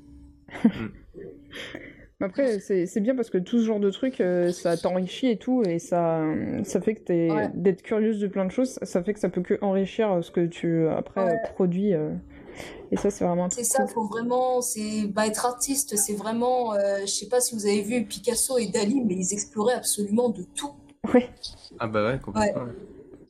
après, 2.21 2.59
c'est 2.59 2.99
bien 2.99 3.15
parce 3.15 3.29
que 3.29 3.37
tout 3.39 3.59
ce 3.59 3.65
genre 3.65 3.79
de 3.79 3.89
trucs, 3.89 4.19
euh, 4.21 4.51
ça 4.51 4.75
t'enrichit 4.77 5.29
et 5.31 5.37
tout, 5.37 5.63
et 5.63 5.79
ça, 5.79 6.21
ça 6.65 6.81
fait 6.81 6.95
que 6.95 7.01
t'es 7.01 7.31
Ouais. 7.31 7.49
d'être 7.55 7.81
curieuse 7.81 8.19
de 8.19 8.27
plein 8.27 8.45
de 8.45 8.51
choses, 8.51 8.77
ça 8.83 9.01
fait 9.01 9.13
que 9.13 9.19
ça 9.19 9.29
peut 9.29 9.41
que 9.41 9.57
enrichir 9.61 10.19
ce 10.23 10.29
que 10.29 10.45
tu 10.45 10.87
après 10.87 11.23
Ouais. 11.23 11.31
euh, 11.33 11.47
produis. 11.53 11.93
Euh, 12.59 12.63
et 12.91 12.97
ça, 12.97 13.09
c'est 13.09 13.25
vraiment 13.25 13.45
un 13.45 13.49
C'est 13.49 13.63
ça, 13.63 13.87
faut 13.87 14.05
vraiment, 14.05 14.61
c'est 14.61 15.05
bah, 15.07 15.27
être 15.27 15.45
artiste, 15.45 15.95
c'est 15.95 16.13
vraiment, 16.13 16.73
euh, 16.73 17.01
je 17.01 17.11
sais 17.11 17.27
pas 17.27 17.41
si 17.41 17.55
vous 17.55 17.65
avez 17.65 17.81
vu 17.81 18.05
Picasso 18.05 18.57
et 18.57 18.67
Dali, 18.67 19.01
mais 19.01 19.15
ils 19.15 19.33
exploraient 19.33 19.75
absolument 19.75 20.29
de 20.29 20.43
tout. 20.43 20.71
Ouais, 21.13 21.29
Ah 21.79 21.87
bah 21.87 22.05
ouais, 22.05 22.19
complètement. 22.19 22.63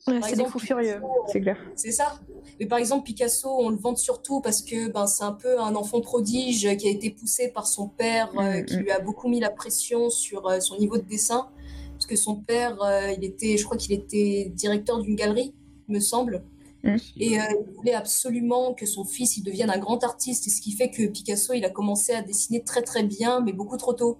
Ouais, 0.06 0.20
c'est 0.22 0.36
des 0.36 0.44
fous 0.46 0.58
furieux. 0.58 0.94
Picasso, 0.94 1.24
c'est 1.28 1.40
clair. 1.40 1.56
C'est 1.76 1.92
ça. 1.92 2.20
Mais 2.58 2.66
par 2.66 2.78
exemple, 2.78 3.04
Picasso, 3.04 3.48
on 3.48 3.70
le 3.70 3.76
vante 3.76 3.98
surtout 3.98 4.40
parce 4.40 4.60
que 4.60 4.90
ben, 4.90 5.06
c'est 5.06 5.24
un 5.24 5.32
peu 5.32 5.58
un 5.58 5.74
enfant 5.74 6.02
prodige 6.02 6.76
qui 6.76 6.88
a 6.88 6.90
été 6.90 7.10
poussé 7.10 7.48
par 7.48 7.66
son 7.66 7.88
père, 7.88 8.30
euh, 8.38 8.60
Mm, 8.60 8.64
qui 8.66 8.76
mm. 8.76 8.80
lui 8.80 8.90
a 8.90 9.00
beaucoup 9.00 9.28
mis 9.28 9.40
la 9.40 9.50
pression 9.50 10.10
sur 10.10 10.46
euh, 10.46 10.60
son 10.60 10.76
niveau 10.78 10.98
de 10.98 11.02
dessin. 11.02 11.48
Parce 11.92 12.06
que 12.06 12.16
son 12.16 12.36
père, 12.36 12.82
euh, 12.82 13.12
il 13.16 13.24
était, 13.24 13.56
je 13.56 13.64
crois 13.64 13.76
qu'il 13.76 13.92
était 13.92 14.50
directeur 14.54 15.00
d'une 15.00 15.16
galerie, 15.16 15.54
il 15.88 15.94
me 15.94 16.00
semble. 16.00 16.42
Aussi. 16.84 17.12
Et 17.18 17.38
euh, 17.38 17.44
il 17.68 17.74
voulait 17.74 17.94
absolument 17.94 18.72
que 18.74 18.86
son 18.86 19.04
fils 19.04 19.36
il 19.36 19.42
devienne 19.44 19.70
un 19.70 19.78
grand 19.78 20.02
artiste. 20.04 20.46
Et 20.46 20.50
ce 20.50 20.60
qui 20.60 20.72
fait 20.72 20.90
que 20.90 21.06
Picasso, 21.06 21.52
il 21.52 21.64
a 21.64 21.70
commencé 21.70 22.12
à 22.12 22.22
dessiner 22.22 22.62
très 22.62 22.82
très 22.82 23.02
bien, 23.02 23.40
mais 23.40 23.52
beaucoup 23.52 23.76
trop 23.76 23.92
tôt. 23.92 24.18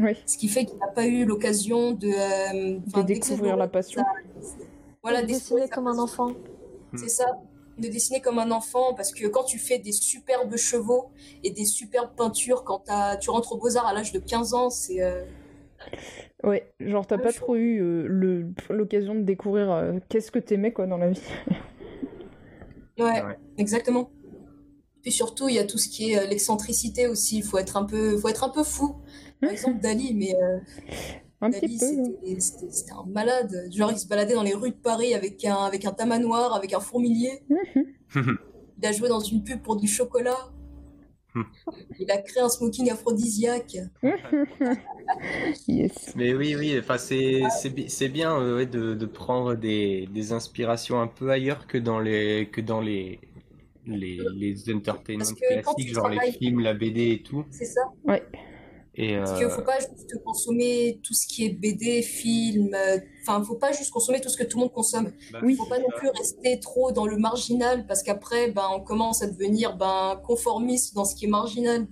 Oui, 0.00 0.16
Ce 0.24 0.38
qui 0.38 0.48
fait 0.48 0.64
qu'il 0.64 0.78
n'a 0.78 0.88
pas 0.88 1.06
eu 1.06 1.24
l'occasion 1.26 1.92
de, 1.92 2.08
euh, 2.08 2.78
de 2.96 3.02
découvrir 3.02 3.56
la 3.56 3.68
passion. 3.68 4.02
Voilà, 5.02 5.22
De 5.22 5.26
dessiner 5.26 5.68
comme 5.68 5.88
un 5.88 5.98
enfant. 5.98 6.32
C'est 6.96 7.08
ça, 7.08 7.26
de 7.78 7.86
dessiner 7.88 8.20
comme 8.20 8.38
un 8.38 8.50
enfant, 8.50 8.94
parce 8.94 9.12
que 9.12 9.26
quand 9.26 9.44
tu 9.44 9.58
fais 9.58 9.78
des 9.78 9.92
superbes 9.92 10.56
chevaux 10.56 11.10
et 11.44 11.50
des 11.50 11.64
superbes 11.64 12.14
peintures, 12.16 12.64
quand 12.64 12.82
tu 13.20 13.30
rentres 13.30 13.52
au 13.52 13.58
Beaux-Arts 13.58 13.86
à 13.86 13.92
l'âge 13.92 14.12
de 14.12 14.18
15 14.20 14.54
ans, 14.54 14.70
c'est... 14.70 15.02
euh, 15.02 15.22
Ouais, 16.42 16.72
genre 16.80 17.06
t'as 17.06 17.18
pas 17.18 17.32
trop 17.32 17.56
eu 17.56 17.80
euh, 17.80 18.52
l'occasion 18.70 19.14
de 19.14 19.22
découvrir 19.22 19.70
euh, 19.70 19.98
qu'est-ce 20.08 20.30
que 20.30 20.38
t'aimais 20.38 20.72
quoi 20.72 20.86
dans 20.86 20.96
la 20.98 21.10
vie. 21.10 21.22
Ouais, 23.04 23.22
Ouais. 23.22 23.38
exactement. 23.58 24.10
Puis 25.02 25.12
surtout, 25.12 25.48
il 25.48 25.54
y 25.54 25.58
a 25.58 25.64
tout 25.64 25.78
ce 25.78 25.88
qui 25.88 26.12
est 26.12 26.18
euh, 26.18 26.26
l'excentricité 26.26 27.06
aussi, 27.06 27.38
il 27.38 27.42
faut 27.42 27.58
être 27.58 27.76
un 27.76 27.84
peu, 27.84 28.18
faut 28.18 28.28
être 28.28 28.44
un 28.44 28.50
peu 28.50 28.62
fou. 28.62 28.96
Par 29.40 29.50
exemple, 29.50 29.80
Dali, 29.80 30.12
mais 30.14 30.34
euh, 30.36 30.58
Un 31.40 31.50
petit 31.50 31.78
Dali, 31.78 31.96
peu. 31.96 32.40
c'était 32.40 32.92
un 32.92 33.04
malade. 33.06 33.68
Genre, 33.72 33.90
il 33.92 33.98
se 33.98 34.06
baladait 34.06 34.34
dans 34.34 34.42
les 34.42 34.52
rues 34.52 34.70
de 34.72 34.76
Paris 34.76 35.14
avec 35.14 35.42
un, 35.46 35.54
avec 35.56 35.86
un 35.86 35.92
tamanoir, 35.92 36.52
avec 36.54 36.74
un 36.74 36.80
fourmilier. 36.80 37.42
Mhm. 38.14 38.36
Il 38.82 38.86
a 38.86 38.92
joué 38.92 39.08
dans 39.08 39.20
une 39.20 39.42
pub 39.42 39.62
pour 39.62 39.76
du 39.76 39.86
chocolat. 39.88 40.36
Il 41.98 42.10
a 42.10 42.18
créé 42.18 42.42
un 42.42 42.48
smoking 42.48 42.90
aphrodisiaque. 42.90 43.76
yes. 45.68 46.12
Mais 46.16 46.34
oui, 46.34 46.54
oui, 46.58 46.76
enfin 46.78 46.98
c'est 46.98 47.42
c'est 47.60 47.70
bi- 47.70 47.88
c'est 47.88 48.08
bien 48.08 48.36
euh, 48.38 48.56
ouais, 48.56 48.66
de, 48.66 48.94
de 48.94 49.06
prendre 49.06 49.54
des, 49.54 50.06
des 50.12 50.32
inspirations 50.32 51.00
un 51.00 51.06
peu 51.06 51.30
ailleurs 51.30 51.66
que 51.66 51.78
dans 51.78 52.00
les 52.00 52.48
que 52.52 52.60
dans 52.60 52.80
les 52.80 53.20
les, 53.86 54.18
les 54.34 54.74
entertainments 54.74 55.24
classiques, 55.24 55.92
genre 55.94 56.08
les 56.08 56.32
films, 56.32 56.60
la 56.60 56.74
BD 56.74 57.12
et 57.12 57.22
tout. 57.22 57.44
C'est 57.50 57.64
ça. 57.64 57.80
Ouais. 58.04 58.22
Et 59.02 59.16
Parce 59.16 59.32
euh, 59.32 59.36
qu'il 59.38 59.48
faut 59.48 59.62
pas 59.62 59.78
juste 59.78 60.22
consommer 60.24 61.00
tout 61.02 61.14
ce 61.14 61.26
qui 61.26 61.46
est 61.46 61.50
BD, 61.50 62.02
film. 62.02 62.74
euh, 62.74 62.98
Enfin, 63.22 63.42
faut 63.44 63.54
pas 63.54 63.72
juste 63.72 63.90
consommer 63.90 64.20
tout 64.20 64.28
ce 64.28 64.36
que 64.36 64.44
tout 64.44 64.58
le 64.58 64.64
monde 64.64 64.72
consomme. 64.72 65.10
bah, 65.32 65.38
Oui. 65.42 65.56
faut 65.56 65.64
pas 65.66 65.78
non 65.78 65.88
plus 65.96 66.08
rester 66.10 66.60
trop 66.60 66.92
dans 66.92 67.06
le 67.06 67.16
marginal 67.16 67.86
parce 67.86 68.02
qu'après, 68.02 68.50
ben, 68.50 68.66
on 68.74 68.80
commence 68.80 69.22
à 69.22 69.26
devenir 69.26 69.76
ben, 69.76 70.20
conformiste 70.26 70.94
dans 70.94 71.04
ce 71.06 71.14
qui 71.14 71.24
est 71.24 71.28
marginal. 71.28 71.86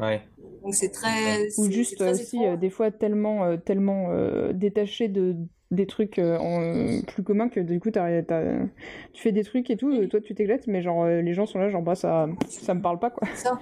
ouais. 0.00 0.22
Donc 0.62 0.74
c'est 0.74 0.90
très. 0.90 1.46
Ou 1.58 1.70
juste 1.70 1.98
très 1.98 2.10
aussi, 2.10 2.44
euh, 2.44 2.56
des 2.56 2.70
fois, 2.70 2.90
tellement, 2.90 3.44
euh, 3.44 3.56
tellement 3.58 4.10
euh, 4.10 4.52
détaché 4.54 5.08
de, 5.08 5.36
des 5.70 5.86
trucs 5.86 6.18
euh, 6.18 6.38
en, 6.38 7.02
plus 7.02 7.22
communs 7.22 7.48
que 7.50 7.60
du 7.60 7.78
coup, 7.80 7.90
t'as- 7.90 8.22
t'as- 8.22 8.64
tu 9.12 9.22
fais 9.22 9.32
des 9.32 9.44
trucs 9.44 9.68
et 9.70 9.76
tout, 9.76 9.92
euh, 9.92 10.08
toi 10.08 10.20
tu 10.20 10.34
t'éclates, 10.34 10.66
mais 10.66 10.80
genre, 10.82 11.04
euh, 11.04 11.20
les 11.20 11.34
gens 11.34 11.44
sont 11.46 11.58
là, 11.58 11.68
genre, 11.68 11.82
bah, 11.82 11.94
ça, 11.94 12.28
ça 12.48 12.72
me 12.74 12.80
parle 12.80 12.98
pas, 12.98 13.10
quoi. 13.10 13.28
Ça. 13.34 13.60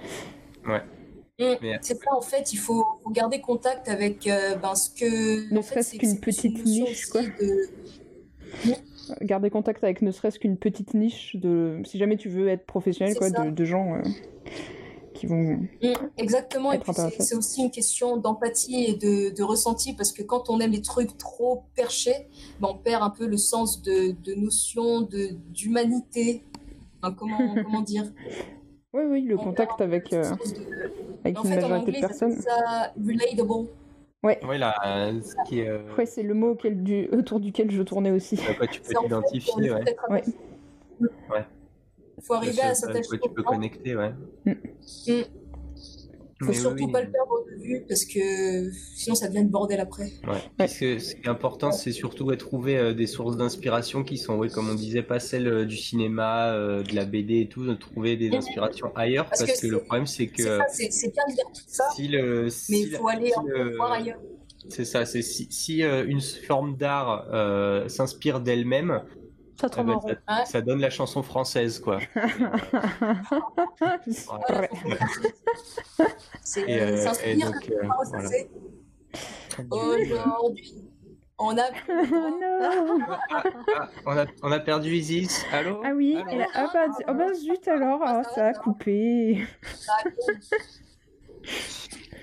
Ouais. 0.65 0.81
C'est 1.39 1.95
ça, 1.95 2.15
en 2.15 2.21
fait, 2.21 2.53
il 2.53 2.57
faut, 2.57 2.85
garder 3.11 3.41
contact 3.41 3.89
avec 3.89 4.27
euh, 4.27 4.55
ben, 4.55 4.75
ce 4.75 4.89
que. 4.89 5.53
Ne 5.53 5.61
serait-ce 5.61 5.97
qu'une 5.97 6.19
petite 6.19 6.63
niche, 6.65 7.07
quoi. 7.07 7.21
de- 7.23 7.69
Garder 9.21 9.49
contact 9.49 9.83
avec 9.83 10.01
ne 10.01 10.11
serait-ce 10.11 10.39
qu'une 10.39 10.57
petite 10.57 10.93
niche 10.93 11.35
de. 11.35 11.81
Si 11.85 11.97
jamais 11.97 12.17
tu 12.17 12.29
veux 12.29 12.47
être 12.49 12.65
professionnel, 12.65 13.15
quoi, 13.15 13.29
de, 13.29 13.49
de 13.49 13.65
gens 13.65 13.95
euh, 13.95 14.01
qui 15.13 15.25
vont. 15.25 15.57
Mm, 15.81 15.93
Exactement, 16.17 16.71
et 16.71 16.75
Être 16.75 16.83
puis 16.85 16.93
c'est 17.19 17.35
aussi 17.35 17.63
une 17.63 17.71
question 17.71 18.17
d'empathie 18.17 18.85
et 18.85 18.93
de, 18.93 19.35
de 19.35 19.43
ressenti, 19.43 19.93
parce 19.93 20.11
que 20.11 20.21
quand 20.21 20.49
on 20.49 20.59
aime 20.59 20.71
les 20.71 20.81
trucs 20.81 21.17
trop 21.17 21.63
perchés, 21.75 22.27
ben, 22.61 22.69
on 22.71 22.77
perd 22.77 23.01
un 23.03 23.09
peu 23.09 23.25
le 23.25 23.37
sens 23.37 23.81
de, 23.81 24.11
de 24.23 24.35
notion 24.35 25.01
de 25.01 25.29
d'humanité. 25.49 26.43
Enfin, 27.01 27.13
comment, 27.17 27.55
comment 27.63 27.81
dire? 27.81 28.05
Oui, 28.93 29.03
oui, 29.09 29.21
le 29.23 29.35
On 29.39 29.43
contact 29.43 29.81
avec, 29.81 30.13
euh, 30.13 30.23
avec 31.25 31.39
En 31.39 31.43
une 31.43 31.49
fait, 31.49 31.63
en 31.63 31.69
majorité 31.69 31.75
anglais, 31.89 32.01
de 32.01 32.07
personnes. 32.07 32.35
ça 32.41 32.91
relatable. 32.95 33.67
Ouais, 34.23 34.57
là, 34.57 34.73
ce 35.21 35.33
qui 35.49 35.59
est, 35.61 35.67
euh, 35.67 35.79
Ouais, 35.97 36.05
c'est 36.05 36.23
le 36.23 36.33
mot 36.33 36.51
auquel 36.51 36.83
du... 36.83 37.09
autour 37.11 37.39
duquel 37.39 37.71
je 37.71 37.81
tournais 37.81 38.11
aussi. 38.11 38.39
à 38.47 38.53
quoi 38.53 38.67
tu 38.67 38.81
peux 38.81 38.93
t'identifier, 38.93 39.71
ouais. 39.71 39.83
Ouais. 40.09 40.23
faut 42.21 42.33
arriver 42.35 42.61
à 42.61 42.75
s'attacher 42.75 43.19
tu 43.21 43.29
peux 43.29 43.43
connecter, 43.43 43.95
ouais. 43.95 44.11
Mm. 44.45 44.51
Mm. 44.51 45.21
Faut 46.43 46.51
Mais 46.51 46.57
surtout 46.57 46.85
oui. 46.85 46.91
pas 46.91 47.01
le 47.01 47.11
perdre 47.11 47.45
de 47.51 47.61
vue 47.63 47.83
parce 47.87 48.05
que 48.05 48.71
sinon 48.95 49.15
ça 49.15 49.27
devient 49.27 49.43
le 49.43 49.49
bordel 49.49 49.79
après. 49.79 50.11
Ouais. 50.27 50.39
Puis 50.57 50.67
ce, 50.69 50.99
ce 50.99 51.15
qui 51.15 51.21
est 51.23 51.27
important, 51.29 51.71
c'est 51.71 51.91
surtout 51.91 52.25
de 52.25 52.35
trouver 52.35 52.77
euh, 52.77 52.93
des 52.93 53.07
sources 53.07 53.37
d'inspiration 53.37 54.03
qui 54.03 54.17
sont, 54.17 54.35
ouais, 54.37 54.49
comme 54.49 54.69
on 54.69 54.75
disait, 54.75 55.03
pas 55.03 55.19
celles 55.19 55.47
euh, 55.47 55.65
du 55.65 55.77
cinéma, 55.77 56.53
euh, 56.53 56.83
de 56.83 56.95
la 56.95 57.05
BD 57.05 57.41
et 57.41 57.47
tout, 57.47 57.65
de 57.65 57.73
trouver 57.73 58.15
des 58.17 58.29
inspirations 58.35 58.91
ailleurs, 58.95 59.25
Parce 59.27 59.39
parce, 59.45 59.59
que 59.59 59.61
que, 59.61 59.71
le 59.71 59.77
c'est- 59.79 59.85
problème, 59.85 60.07
c'est 60.07 60.27
que 60.27 60.59
C'est 60.69 61.11
bien 61.13 61.23
de 61.29 61.33
dire 61.35 61.45
tout 61.53 61.61
ça, 61.67 61.85
si 61.95 62.07
le, 62.07 62.43
mais 62.43 62.49
si 62.49 62.81
il 62.83 62.91
la- 62.91 62.99
faut 62.99 63.07
aller 63.07 63.27
si 63.31 63.39
le- 63.47 63.75
voir 63.75 63.91
ailleurs. 63.93 64.19
c'est 64.69 64.85
ça, 64.85 65.05
c'est 65.05 65.21
si, 65.21 65.47
si 65.49 65.83
euh, 65.83 66.05
une 66.07 66.21
forme 66.21 66.75
d'art 66.77 67.27
euh, 67.33 67.87
s'inspire 67.87 68.39
d'elle-même, 68.41 69.01
Ça 69.63 69.69
eh 69.71 69.75
tourne 69.75 69.87
ben, 69.87 69.93
en 69.93 69.99
rond. 69.99 70.09
ça, 70.09 70.15
Ouais. 70.39 70.45
ça 70.45 70.61
donne 70.61 70.81
la 70.81 70.89
chanson 70.89 71.23
française, 71.23 71.79
quoi. 71.79 71.99
C'est 76.43 76.81
euh, 76.81 76.97
s'inspire 76.97 77.49
euh. 77.71 77.87
Aujourd'hui, 79.71 80.83
on 81.39 81.57
a 81.57 81.71
plus 81.71 81.95
le 81.95 82.03
Oh 82.03 82.07
droit. 82.09 82.29
non 82.97 83.07
Ah, 83.31 83.43
on, 84.05 84.17
a, 84.17 84.25
on 84.41 84.51
a 84.51 84.59
perdu 84.59 84.93
Isis. 84.95 85.45
Allô? 85.53 85.79
Ah 85.85 85.91
oui, 85.95 86.17
Allô? 86.17 86.29
et 86.31 86.37
là- 86.39 86.47
ah 86.55 86.69
bah, 86.73 86.87
oh 87.07 87.13
bah 87.13 87.33
zut 87.33 87.65
alors, 87.67 88.01
ah, 88.03 88.23
ça 88.35 88.47
a 88.47 88.53
coupé. 88.53 89.43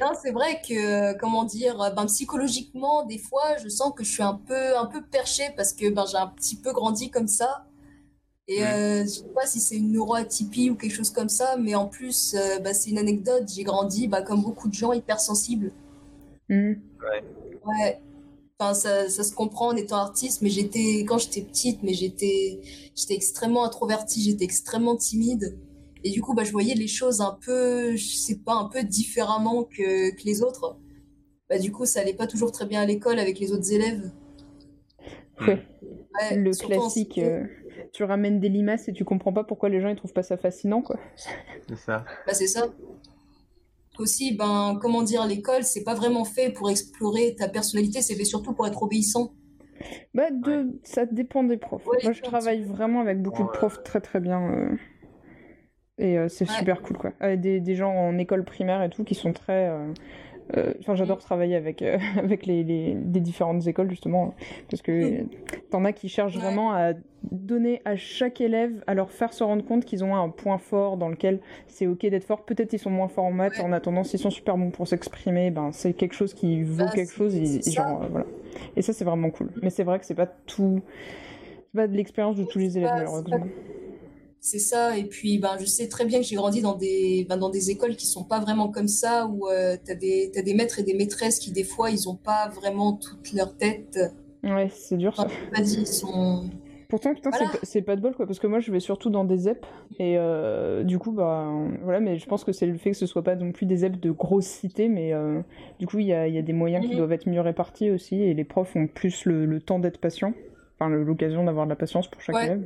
Non, 0.01 0.13
c'est 0.21 0.31
vrai 0.31 0.61
que, 0.67 1.17
comment 1.19 1.45
dire, 1.45 1.93
ben, 1.95 2.07
psychologiquement, 2.07 3.05
des 3.05 3.19
fois, 3.19 3.57
je 3.63 3.69
sens 3.69 3.93
que 3.95 4.03
je 4.03 4.11
suis 4.11 4.23
un 4.23 4.35
peu, 4.35 4.77
un 4.77 4.87
peu 4.87 5.03
perchée 5.03 5.51
parce 5.57 5.73
que 5.73 5.91
ben, 5.91 6.07
j'ai 6.07 6.17
un 6.17 6.29
petit 6.29 6.57
peu 6.57 6.73
grandi 6.73 7.11
comme 7.11 7.29
ça. 7.29 7.67
Et 8.49 8.65
euh, 8.65 9.05
je 9.05 9.09
sais 9.09 9.29
pas 9.35 9.47
si 9.47 9.61
c'est 9.61 9.77
une 9.77 9.93
neuroatypie 9.93 10.71
ou 10.71 10.75
quelque 10.75 10.93
chose 10.93 11.11
comme 11.11 11.29
ça, 11.29 11.57
mais 11.57 11.77
en 11.77 11.87
plus, 11.87 12.35
euh, 12.35 12.59
bah, 12.59 12.75
c'est 12.75 12.91
une 12.91 12.99
anecdote. 12.99 13.45
J'ai 13.55 13.63
grandi, 13.63 14.09
bah, 14.09 14.23
comme 14.23 14.43
beaucoup 14.43 14.69
de 14.69 14.75
gens, 14.75 14.93
hypersensibles. 14.93 15.71
Hmm. 16.49 16.73
Ouais. 17.65 18.01
Enfin, 18.59 18.75
ça, 18.75 19.09
ça 19.09 19.23
se 19.23 19.33
comprend 19.33 19.69
en 19.69 19.77
étant 19.77 19.99
artiste, 19.99 20.43
mais 20.43 20.51
j'étais, 20.51 21.05
quand 21.07 21.19
j'étais 21.19 21.43
petite, 21.43 21.83
mais 21.83 21.95
j'étais, 21.95 22.61
j'étais 22.97 23.15
extrêmement 23.15 23.65
introvertie, 23.65 24.21
j'étais 24.23 24.45
extrêmement 24.45 24.97
timide. 24.97 25.57
Et 26.05 26.11
du 26.11 26.23
coup, 26.23 26.35
bah, 26.35 26.45
je 26.45 26.53
voyais 26.53 26.75
les 26.75 26.87
choses 26.87 27.21
un 27.21 27.39
peu, 27.45 27.95
je 27.97 28.17
sais 28.17 28.39
pas, 28.39 28.55
un 28.55 28.69
peu 28.69 28.83
différemment 28.83 29.65
que, 29.65 30.15
que 30.15 30.23
les 30.25 30.43
autres. 30.43 30.79
Bah, 31.49 31.59
du 31.59 31.73
coup, 31.73 31.85
ça 31.85 32.01
allait 32.01 32.15
pas 32.15 32.27
toujours 32.27 32.53
très 32.53 32.67
bien 32.67 32.81
à 32.81 32.87
l'école 32.87 33.19
avec 33.19 33.39
les 33.39 33.53
autres 33.53 33.73
élèves. 33.73 34.11
Ouais, 35.41 35.59
Ouais, 36.21 36.37
le 36.37 36.51
classique, 36.51 37.19
euh, 37.19 37.45
tu 37.93 38.05
ramènes 38.05 38.41
des 38.41 38.49
limaces 38.49 38.89
et 38.89 38.93
tu 38.93 39.05
comprends 39.05 39.33
pas 39.33 39.45
pourquoi 39.45 39.69
les 39.69 39.81
gens 39.81 39.89
ils 39.89 39.97
trouvent 39.97 40.13
pas 40.13 40.23
ça 40.23 40.37
fascinant 40.37 40.83
quoi. 40.83 40.99
C'est 41.69 41.77
ça. 41.77 42.05
Bah, 42.27 42.35
c'est 42.35 42.47
ça. 42.47 42.69
Aussi, 43.99 44.35
ben, 44.35 44.79
comment 44.81 45.03
dire, 45.03 45.27
l'école, 45.27 45.63
c'est 45.63 45.85
pas 45.85 45.95
vraiment 45.95 46.25
fait 46.25 46.51
pour 46.51 46.71
explorer 46.71 47.35
ta 47.37 47.49
personnalité, 47.49 48.01
c'est 48.03 48.15
fait 48.15 48.25
surtout 48.25 48.55
pour 48.55 48.67
être 48.67 48.83
obéissant. 48.83 49.35
Bah 50.15 50.31
de, 50.31 50.79
ça 50.85 51.07
dépend 51.07 51.43
des 51.43 51.57
profs. 51.57 51.87
Ouais, 51.87 51.99
Moi 52.03 52.13
je 52.13 52.21
travaille 52.23 52.63
vraiment 52.63 53.01
avec 53.01 53.23
beaucoup 53.23 53.43
de 53.43 53.49
profs 53.49 53.83
très 53.83 54.01
très 54.01 54.21
bien. 54.21 54.43
euh, 54.53 54.77
Et 56.01 56.19
euh, 56.19 56.29
c'est 56.29 56.49
Ouais. 56.49 56.57
super 56.57 56.83
cool 56.83 56.97
quoi. 56.97 57.13
Euh, 57.23 57.37
des, 57.37 57.61
des 57.61 57.75
gens 57.77 57.93
en 57.95 58.19
école 58.19 58.43
primaire 58.45 58.83
et 58.83 58.89
tout 58.91 59.05
qui 59.05 59.15
sont 59.15 59.33
très... 59.33 59.69
euh, 59.69 59.93
Enfin 60.81 60.97
j'adore 60.97 61.19
travailler 61.19 61.55
avec, 61.55 61.81
avec 62.19 62.45
les, 62.45 62.65
les, 62.65 62.95
différentes 63.21 63.69
écoles 63.69 63.89
justement. 63.89 64.35
Parce 64.69 64.83
que 64.83 65.21
Mm. 65.23 65.29
t'en 65.71 65.85
as 65.85 65.93
qui 65.93 66.09
cherchent 66.09 66.35
Ouais. 66.37 66.43
vraiment 66.43 66.73
à 66.73 66.93
donner 67.31 67.83
à 67.85 67.95
chaque 67.95 68.41
élève, 68.41 68.83
à 68.89 68.95
leur 68.95 69.13
faire 69.13 69.33
se 69.33 69.45
rendre 69.45 69.65
compte 69.65 69.85
qu'ils 69.85 70.03
ont 70.03 70.17
un 70.17 70.29
point 70.29 70.59
fort 70.59 70.97
dans 70.97 71.09
lequel 71.09 71.39
c'est 71.69 71.87
ok 71.87 72.01
d'être 72.07 72.25
fort. 72.25 72.45
Peut-être 72.45 72.73
ils 72.73 72.81
sont 72.81 72.91
moins 72.91 73.07
forts 73.07 73.27
en 73.27 73.31
maths, 73.31 73.59
Ouais. 73.59 73.65
en 73.65 73.73
attendant 73.73 74.03
s'ils 74.03 74.19
sont 74.19 74.31
super 74.31 74.57
bons 74.57 74.71
pour 74.71 74.89
s'exprimer, 74.89 75.53
ben 75.53 75.71
c'est 75.71 75.93
quelque 75.93 76.15
chose 76.15 76.35
qui 76.35 76.63
vaut 76.65 76.79
Bah, 76.85 76.91
quelque 76.93 77.13
chose. 77.13 77.37
Et, 77.37 77.47
ça. 77.63 77.71
genre, 77.71 78.03
euh, 78.03 78.07
voilà. 78.11 78.27
Et 78.75 78.83
ça 78.83 78.93
c'est 78.93 79.05
vraiment 79.05 79.31
cool. 79.31 79.51
Mais 79.63 79.71
c'est 79.71 79.85
vrai 79.85 80.01
que 80.01 80.05
c'est 80.07 80.15
pas 80.17 80.27
tout... 80.27 80.81
C'est 81.73 81.77
pas 81.77 81.87
de 81.87 81.95
l'expérience 81.97 82.35
de 82.35 82.43
tous 82.45 82.59
les 82.59 82.77
élèves 82.77 82.91
malheureusement. 82.93 83.39
C'est 84.43 84.59
ça, 84.59 84.97
et 84.97 85.05
puis 85.05 85.39
ben, 85.39 85.57
je 85.61 85.67
sais 85.67 85.87
très 85.87 86.07
bien 86.07 86.19
que 86.19 86.25
j'ai 86.25 86.35
grandi 86.37 86.63
dans 86.63 86.75
des, 86.75 87.27
ben, 87.29 87.37
dans 87.37 87.51
des 87.51 87.71
écoles 87.71 87.95
qui 87.95 88.07
sont 88.07 88.25
pas 88.25 88.41
vraiment 88.41 88.69
comme 88.69 88.89
ça, 88.89 89.27
où 89.27 89.47
euh, 89.49 89.77
t'as 89.85 89.95
des, 89.95 90.31
t'as 90.33 90.41
des 90.41 90.55
maîtres 90.55 90.79
et 90.79 90.83
des 90.83 90.95
maîtresses 90.95 91.39
qui, 91.39 91.51
des 91.53 91.63
fois, 91.65 91.91
ils 91.91 92.09
ont 92.09 92.17
pas 92.17 92.49
vraiment 92.49 92.95
toute 92.95 93.33
leur 93.35 93.55
tête. 93.55 93.99
Ouais, 94.43 94.71
c'est 94.75 94.97
dur 94.97 95.15
ça. 95.15 95.27
Ils 95.59 95.87
sont. 95.87 96.49
Pourtant, 96.89 97.15
putain, 97.15 97.31
c'est 97.33 97.39
Voilà. 97.45 97.53
pas- 97.53 97.59
c'est 97.63 97.83
pas 97.83 97.95
de 97.97 98.01
bol 98.01 98.15
quoi, 98.15 98.27
parce 98.27 98.39
que 98.41 98.47
moi 98.49 98.59
je 98.59 98.73
vais 98.73 98.81
surtout 98.81 99.11
dans 99.11 99.25
des 99.25 99.37
ZEP, 99.37 99.65
et 100.01 100.17
euh, 100.19 100.83
du 100.85 100.99
coup, 100.99 101.13
bah 101.13 101.53
voilà, 101.85 102.01
mais 102.01 102.19
je 102.19 102.27
pense 102.27 102.43
que 102.43 102.51
c'est 102.53 102.67
le 102.67 102.79
fait 102.79 102.91
que 102.93 102.97
ce 102.97 103.07
soit 103.07 103.23
pas 103.23 103.37
non 103.37 103.53
plus 103.53 103.67
des 103.67 103.77
ZEP 103.77 104.01
de 104.01 104.11
grosses 104.11 104.47
cités, 104.47 104.89
mais 104.89 105.13
euh, 105.13 105.41
du 105.79 105.87
coup, 105.87 105.99
il 106.01 106.07
y 106.07 106.13
a, 106.15 106.27
il 106.27 106.35
y 106.35 106.39
a 106.39 106.43
des 106.43 106.53
moyens 106.55 106.85
qui 106.85 106.93
Mhm. 106.93 106.97
doivent 106.97 107.13
être 107.13 107.29
mieux 107.29 107.43
répartis 107.43 107.91
aussi, 107.91 108.23
et 108.23 108.33
les 108.35 108.45
profs 108.45 108.75
ont 108.75 108.87
plus 108.89 109.27
le, 109.27 109.45
le 109.45 109.61
temps 109.61 109.79
d'être 109.79 109.99
patients, 109.99 110.33
enfin 110.79 110.89
l'occasion 110.89 111.45
d'avoir 111.45 111.67
de 111.67 111.71
la 111.71 111.77
patience 111.77 112.09
pour 112.09 112.23
chaque 112.23 112.37
Ouais. 112.37 112.47
élève. 112.47 112.63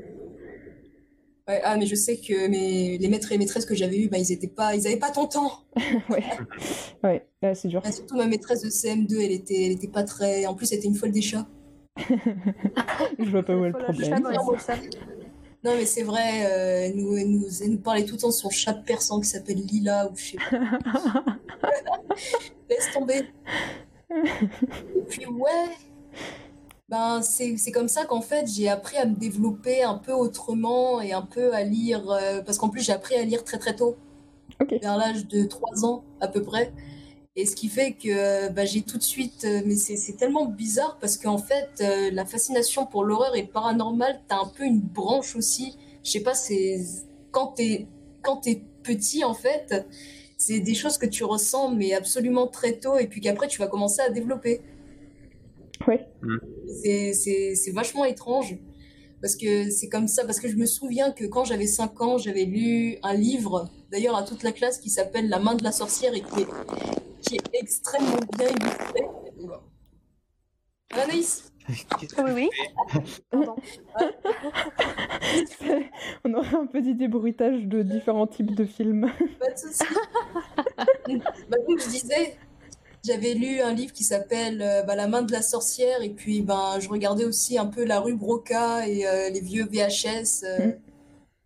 Ouais, 1.47 1.61
ah, 1.62 1.76
mais 1.76 1.84
je 1.84 1.95
sais 1.95 2.16
que 2.16 2.49
mes, 2.49 2.97
les 2.97 3.09
maîtres 3.09 3.30
et 3.30 3.36
maîtresses 3.36 3.66
que 3.66 3.74
j'avais 3.74 3.99
eus, 3.99 4.09
ben, 4.09 4.16
ils 4.18 4.32
étaient 4.32 4.49
pas, 4.49 4.74
ils 4.74 4.86
avaient 4.86 4.97
pas 4.97 5.11
ton 5.11 5.26
temps. 5.26 5.61
ouais, 6.09 7.22
ouais, 7.42 7.55
c'est 7.55 7.68
dur. 7.68 7.82
Ah, 7.84 7.92
surtout 7.92 8.16
ma 8.16 8.26
maîtresse 8.26 8.62
de 8.62 8.70
CM2, 8.70 9.22
elle 9.22 9.32
était, 9.32 9.66
elle 9.66 9.72
était 9.72 9.88
pas 9.88 10.05
très. 10.05 10.47
En 10.47 10.55
plus, 10.55 10.66
c'était 10.66 10.86
une 10.86 10.95
folle 10.95 11.12
des 11.12 11.20
chats. 11.20 11.47
Je 11.99 13.30
vois 13.30 13.42
pas 13.42 13.55
où 13.55 13.64
est 13.66 13.68
le 13.68 13.78
problème. 13.78 14.22
Non, 15.64 15.72
mais 15.76 15.86
c'est 15.86 16.03
vrai, 16.03 16.47
euh, 16.47 16.86
elle 16.86 16.97
nous, 16.97 17.16
elle 17.16 17.30
nous, 17.30 17.47
elle 17.62 17.70
nous 17.72 17.78
parlait 17.78 18.05
tout 18.05 18.14
le 18.14 18.20
temps 18.20 18.28
de 18.28 18.34
son 18.34 18.51
chat 18.51 18.74
persan 18.74 19.20
qui 19.20 19.28
s'appelle 19.28 19.57
Lila 19.57 20.11
ou 20.11 20.16
je 20.16 20.22
sais 20.22 20.36
pas. 20.36 21.24
Laisse 22.70 22.90
tomber. 22.92 23.22
Et 24.11 25.01
puis, 25.09 25.26
ouais, 25.26 25.68
ben, 26.89 27.22
c'est, 27.22 27.57
comme 27.72 27.89
ça 27.89 28.05
qu'en 28.05 28.20
fait, 28.20 28.47
j'ai 28.47 28.68
appris 28.68 28.97
à 28.99 29.07
me 29.07 29.14
développer 29.14 29.82
un 29.82 29.95
peu 29.99 30.12
autrement 30.12 31.01
et 31.01 31.12
un 31.12 31.22
peu 31.22 31.55
à 31.55 31.62
lire. 31.64 32.11
euh, 32.11 32.43
parce 32.43 32.59
qu'en 32.59 32.68
plus, 32.68 32.82
j'ai 32.82 32.93
appris 32.93 33.14
à 33.16 33.24
lire 33.24 33.43
très 33.45 33.59
très 33.59 33.74
tôt, 33.76 33.97
Ok. 34.61 34.74
vers 34.82 34.97
l'âge 34.99 35.26
de 35.28 35.45
3 35.47 35.85
ans 35.85 36.05
à 36.20 36.28
peu 36.28 36.43
près. 36.43 36.72
Et 37.37 37.47
ce 37.47 37.57
qui 37.57 37.68
fait 37.68 37.93
que 37.95 38.51
bah, 38.51 38.64
j'ai 38.64 38.82
tout 38.82 38.99
de 38.99 39.03
suite. 39.03 39.45
euh, 39.45 39.62
mais 39.66 39.76
c'est 39.76 40.16
tellement 40.16 40.47
bizarre 40.47 40.99
parce 41.01 41.16
qu'en 41.18 41.39
fait, 41.39 41.70
euh, 41.82 42.11
la 42.12 42.26
fascination 42.26 42.87
pour 42.87 43.05
l'horreur 43.05 43.37
et 43.37 43.43
le 43.43 43.49
paranormal, 43.49 44.20
t'as 44.28 44.39
un 44.41 44.47
peu 44.47 44.64
une 44.64 44.80
branche 44.80 45.37
aussi. 45.37 45.76
Je 46.05 46.12
sais 46.12 46.20
pas, 46.22 46.35
c'est. 46.35 46.80
Quand 47.32 47.49
t'es 47.49 47.89
quand 48.22 48.39
t'es 48.39 48.62
petit, 48.85 49.24
en 49.24 49.35
fait, 49.35 49.87
c'est 50.39 50.61
des 50.61 50.74
choses 50.74 50.99
que 50.99 51.07
tu 51.07 51.24
ressens, 51.24 51.70
mais 51.72 51.95
absolument 51.95 52.47
très 52.47 52.74
tôt, 52.78 52.99
et 52.99 53.07
puis 53.09 53.20
qu'après, 53.20 53.49
tu 53.49 53.59
vas 53.61 53.66
commencer 53.68 54.01
à 54.03 54.11
développer. 54.11 54.62
Ouais. 55.87 56.07
C'est 56.82 57.72
vachement 57.72 58.05
étrange. 58.05 58.57
Parce 59.24 59.37
que 59.37 59.70
c'est 59.70 59.89
comme 59.89 60.07
ça, 60.07 60.26
parce 60.26 60.39
que 60.39 60.49
je 60.49 60.57
me 60.57 60.66
souviens 60.66 61.11
que 61.11 61.24
quand 61.24 61.45
j'avais 61.45 61.66
5 61.66 61.99
ans, 62.03 62.18
j'avais 62.18 62.45
lu 62.45 62.99
un 63.03 63.14
livre, 63.14 63.70
d'ailleurs 63.91 64.16
à 64.16 64.22
toute 64.22 64.43
la 64.43 64.53
classe, 64.53 64.76
qui 64.78 64.91
s'appelle 64.91 65.30
La 65.30 65.39
main 65.39 65.55
de 65.55 65.64
la 65.64 65.72
sorcière 65.72 66.12
et 66.12 66.20
qui 66.20 66.43
est, 66.43 66.47
qui 67.22 67.37
est 67.37 67.59
extrêmement 67.59 68.18
bien 68.37 68.49
illustré. 68.49 69.01
Anaïs 70.93 71.51
Oui, 72.18 72.30
oui. 72.35 72.51
On 76.24 76.35
aurait 76.35 76.57
un 76.57 76.66
petit 76.66 76.95
débruitage 76.95 77.64
de 77.64 77.82
différents 77.82 78.26
types 78.26 78.55
de 78.55 78.66
films. 78.66 79.11
Pas 79.41 79.51
de 79.51 79.59
soucis. 79.59 79.85
bah, 81.49 81.57
donc, 81.66 81.80
je 81.80 81.89
disais, 81.89 82.37
j'avais 83.05 83.34
lu 83.34 83.61
un 83.61 83.72
livre 83.72 83.92
qui 83.92 84.05
s'appelle 84.05 84.62
euh, 84.62 84.82
bah, 84.82 84.96
La 84.96 85.07
main 85.07 85.22
de 85.22 85.32
la 85.32 85.42
sorcière, 85.42 86.02
et 86.02 86.11
puis 86.11 86.42
ben, 86.42 86.78
je 86.80 86.88
regardais 86.88 87.24
aussi 87.24 87.59
un 87.59 87.66
peu 87.66 87.84
La 87.84 88.00
rue 88.00 88.14
Broca 88.14 88.88
et 88.88 89.07
euh, 89.07 89.30
les 89.30 89.40
vieux 89.40 89.64
VHS. 89.64 90.44
Euh. 90.44 90.66
Mm. 90.66 90.74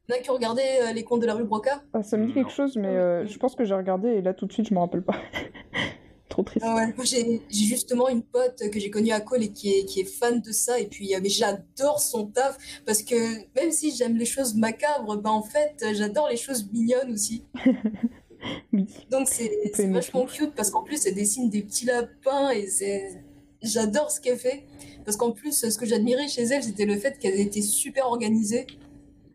Il 0.09 0.15
y 0.15 0.17
en 0.17 0.21
a 0.21 0.23
qui 0.23 0.31
ont 0.31 0.35
regardé 0.35 0.63
euh, 0.63 0.93
les 0.93 1.05
contes 1.05 1.21
de 1.21 1.27
la 1.27 1.35
rue 1.35 1.45
Broca? 1.45 1.83
Ah, 1.93 2.03
ça 2.03 2.17
me 2.17 2.27
dit 2.27 2.33
quelque 2.33 2.51
chose, 2.51 2.77
mais 2.77 2.89
euh, 2.89 3.27
je 3.27 3.39
pense 3.39 3.55
que 3.55 3.65
j'ai 3.65 3.75
regardé 3.75 4.09
et 4.09 4.23
là 4.23 4.33
tout 4.33 4.47
de 4.47 4.53
suite 4.53 4.69
je 4.69 4.75
me 4.75 4.79
rappelle 4.79 5.03
pas. 5.03 5.17
Trop 6.29 6.43
triste. 6.43 6.65
Ah 6.67 6.75
ouais. 6.77 6.95
J'ai 7.05 7.43
justement 7.51 8.09
une 8.09 8.23
pote 8.23 8.71
que 8.71 8.79
j'ai 8.79 8.91
connue 8.91 9.13
à 9.13 9.21
Cole 9.21 9.43
et 9.43 9.53
qui 9.53 9.73
est, 9.73 9.85
qui 9.85 10.01
est 10.01 10.05
fan 10.05 10.41
de 10.41 10.53
ça. 10.53 10.79
Et 10.79 10.87
puis, 10.87 11.15
euh, 11.15 11.21
j'adore 11.25 12.01
son 12.01 12.27
taf 12.27 12.59
parce 12.85 13.03
que 13.03 13.15
même 13.55 13.71
si 13.71 13.95
j'aime 13.95 14.17
les 14.17 14.27
choses 14.27 14.55
macabres, 14.55 15.17
ben, 15.17 15.31
en 15.31 15.43
fait, 15.43 15.77
euh, 15.83 15.95
j'adore 15.95 16.29
les 16.29 16.37
choses 16.37 16.71
mignonnes 16.73 17.13
aussi. 17.13 17.45
Donc, 19.11 19.29
c'est 19.29 19.87
vachement 19.91 20.27
cute 20.27 20.55
parce 20.55 20.71
qu'en 20.71 20.83
plus, 20.83 21.07
elle 21.07 21.15
dessine 21.15 21.51
des 21.51 21.63
petits 21.63 21.87
lapins 21.87 22.51
et. 22.51 22.69
J'adore 23.61 24.11
ce 24.13 24.21
qu'elle 24.21 24.39
fait. 24.39 24.67
Parce 25.05 25.17
qu'en 25.17 25.33
plus, 25.33 25.69
ce 25.69 25.77
que 25.77 25.85
j'admirais 25.85 26.29
chez 26.29 26.43
elle, 26.43 26.63
c'était 26.63 26.85
le 26.85 26.97
fait 26.97 27.19
qu'elle 27.19 27.41
était 27.41 27.63
super 27.63 28.07
organisée. 28.07 28.67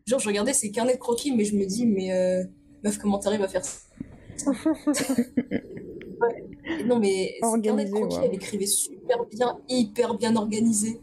Genre, 0.05 0.19
je 0.19 0.27
regardais 0.27 0.53
ses 0.53 0.71
carnets 0.71 0.93
de 0.93 0.99
croquis, 0.99 1.33
mais 1.35 1.43
je 1.43 1.55
me 1.55 1.65
dis, 1.65 1.85
mais 1.85 2.13
euh, 2.13 2.43
meuf, 2.83 2.97
comment 2.97 3.19
t'arrives 3.19 3.41
à 3.41 3.47
faire 3.47 3.65
ça? 3.65 4.51
Ouais. 6.21 6.83
Non, 6.85 6.99
mais 6.99 7.33
ses 7.33 7.61
carnets 7.61 7.83
de 7.83 7.91
Organisée, 7.91 7.91
croquis, 7.91 8.17
ouais. 8.17 8.25
elle 8.27 8.35
écrivait 8.35 8.65
super 8.65 9.25
bien, 9.25 9.57
hyper 9.67 10.13
bien 10.13 10.37
organisé. 10.37 11.01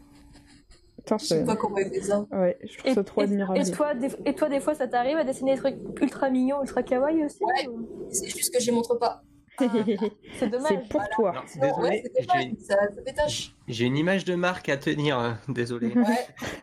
Putain, 1.03 1.17
Je 1.17 1.25
sais 1.25 1.39
c'est... 1.39 1.45
pas 1.45 1.55
comment 1.55 1.77
elle 1.77 1.89
fait 1.89 2.01
ça. 2.01 2.25
Ouais, 2.31 2.57
je 2.63 2.77
trouve 2.77 2.91
Et, 2.91 2.93
ça 2.95 3.03
trop 3.03 3.21
et- 3.21 3.23
admirable. 3.25 3.59
et 3.59 3.71
toi, 3.71 3.93
des, 3.95 4.09
et 4.25 4.33
toi, 4.35 4.49
des 4.49 4.59
fois, 4.59 4.75
ça 4.75 4.87
t'arrive 4.87 5.17
à 5.17 5.23
dessiner 5.23 5.53
des 5.55 5.59
trucs 5.59 5.75
ultra 6.01 6.29
mignons, 6.29 6.61
ultra 6.61 6.83
kawaii 6.83 7.25
aussi 7.25 7.43
Ouais. 7.43 7.67
ou- 7.67 8.07
C'est 8.11 8.29
juste 8.29 8.53
que 8.53 8.59
je 8.61 8.67
les 8.67 8.71
montre 8.71 8.95
pas. 8.95 9.21
Ah, 9.57 9.65
C'est 10.39 10.47
dommage. 10.47 10.69
c'est 10.71 10.87
pour 10.89 11.07
toi. 11.09 11.33
Non, 11.35 11.41
désolé, 11.67 12.03
c'est 12.15 12.25
dommage, 12.27 12.47
j'ai- 12.59 12.65
ça, 12.65 12.75
ça 13.15 13.25
j'ai 13.67 13.85
une 13.85 13.97
image 13.97 14.25
de 14.25 14.33
marque 14.35 14.69
à 14.69 14.77
tenir, 14.77 15.19
euh, 15.19 15.31
désolé. 15.49 15.87
Ouais. 15.93 16.03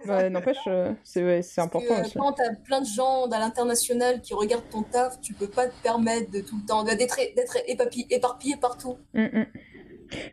Ouais, 0.07 0.31
n'empêche, 0.31 0.57
euh, 0.67 0.93
c'est 1.05 1.23
ouais, 1.23 1.43
c'est 1.43 1.57
Parce 1.57 1.71
que, 1.71 1.77
important 1.79 2.01
aussi. 2.01 2.19
Quand 2.19 2.33
t'as 2.33 2.55
plein 2.65 2.81
de 2.81 2.87
gens 2.87 3.27
à 3.31 3.39
l'international 3.39 4.21
qui 4.21 4.35
regardent 4.35 4.69
ton 4.71 4.83
taf, 4.83 5.21
tu 5.21 5.35
peux 5.35 5.47
pas 5.49 5.67
te 5.69 5.75
permettre 5.83 6.31
de 6.31 6.41
tout 6.41 6.57
le 6.61 6.67
temps 6.67 6.83
d'être 6.83 7.17
d'être 7.37 7.59
éparpillé, 7.67 8.07
éparpillé 8.11 8.57
partout. 8.57 8.97
Mm, 9.15 9.23
mm. 9.25 9.47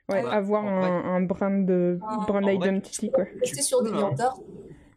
Ouais, 0.10 0.24
Ouais. 0.24 0.30
avoir 0.30 0.66
un, 0.66 1.16
un 1.16 1.22
brin 1.22 1.60
de 1.60 2.00
brin 2.28 2.42
vrai, 2.42 2.56
identity 2.56 3.12
quoi. 3.12 3.26
Rester 3.42 3.62
sur 3.62 3.84
des 3.84 3.92
hein. 3.92 4.14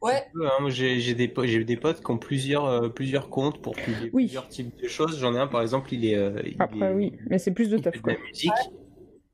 Ouais, 0.00 0.22
hein. 0.44 0.68
J'ai 0.68 1.00
j'ai 1.00 1.14
des, 1.14 1.26
des 1.26 1.76
potes 1.76 2.00
qui 2.04 2.10
ont 2.10 2.18
plusieurs, 2.18 2.66
euh, 2.66 2.88
plusieurs 2.88 3.28
comptes 3.30 3.60
pour 3.60 3.74
publier 3.74 4.10
Oui. 4.12 4.26
plusieurs 4.26 4.48
types 4.48 4.72
de 4.80 4.86
choses. 4.86 5.18
J'en 5.18 5.34
ai 5.34 5.38
un 5.38 5.48
par 5.48 5.62
exemple, 5.62 5.92
il 5.92 6.04
est. 6.04 6.14
euh, 6.16 6.40
il 6.44 6.56
Après 6.60 6.90
est- 6.90 6.94
oui, 6.94 7.12
mais 7.28 7.38
c'est 7.38 7.50
plus 7.52 7.68
de 7.68 7.78
taf 7.78 7.94
de 7.96 8.00
quoi. 8.00 8.12
la 8.12 8.18
musique. 8.20 8.52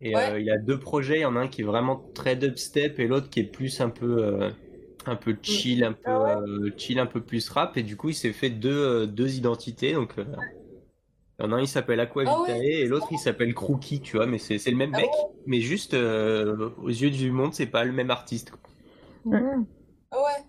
Et 0.00 0.14
Ouais. 0.14 0.30
euh, 0.30 0.40
il 0.40 0.50
a 0.50 0.58
deux 0.58 0.78
projets. 0.78 1.18
Il 1.18 1.22
y 1.22 1.24
en 1.26 1.36
a 1.36 1.40
un 1.40 1.48
qui 1.48 1.60
est 1.62 1.64
vraiment 1.64 2.10
très 2.14 2.36
dubstep 2.36 2.98
et 2.98 3.06
l'autre 3.06 3.28
qui 3.30 3.40
est 3.40 3.44
plus 3.44 3.80
un 3.80 3.90
peu, 3.90 4.24
euh, 4.24 4.50
un 5.06 5.16
peu 5.16 5.36
chill, 5.42 5.84
un 5.84 5.92
peu 5.92 6.00
Ah 6.06 6.38
euh, 6.38 6.70
chill, 6.76 6.98
un 6.98 7.06
peu 7.06 7.20
plus 7.22 7.48
rap. 7.50 7.76
Et 7.76 7.82
du 7.82 7.96
coup, 7.96 8.08
il 8.08 8.14
s'est 8.14 8.32
fait 8.32 8.50
deux, 8.50 8.70
euh, 8.70 9.06
deux 9.06 9.36
identités. 9.36 9.92
Donc, 9.92 10.18
euh, 10.18 10.24
il 11.38 11.44
y 11.44 11.48
en 11.48 11.52
a 11.52 11.56
un, 11.56 11.60
il 11.60 11.68
s'appelle 11.68 12.00
Aqua 12.00 12.24
Ah 12.26 12.42
ouais. 12.42 12.64
et 12.66 12.86
l'autre, 12.86 13.08
il 13.10 13.18
s'appelle 13.18 13.54
Crookie, 13.54 14.00
tu 14.00 14.16
vois. 14.16 14.26
Mais 14.26 14.38
c'est 14.38 14.58
c'est 14.58 14.70
le 14.70 14.76
même 14.76 14.92
Ah 14.94 14.98
mec, 15.00 15.10
bon 15.10 15.32
mais 15.46 15.60
juste 15.60 15.94
euh, 15.94 16.70
aux 16.82 16.88
yeux 16.88 17.10
du 17.10 17.30
monde, 17.30 17.52
c'est 17.54 17.66
pas 17.66 17.84
le 17.84 17.92
même 17.92 18.10
artiste. 18.10 18.50
quoi. 18.52 18.60
Mhm. 19.38 19.66
ah 20.10 20.16
ouais. 20.18 20.44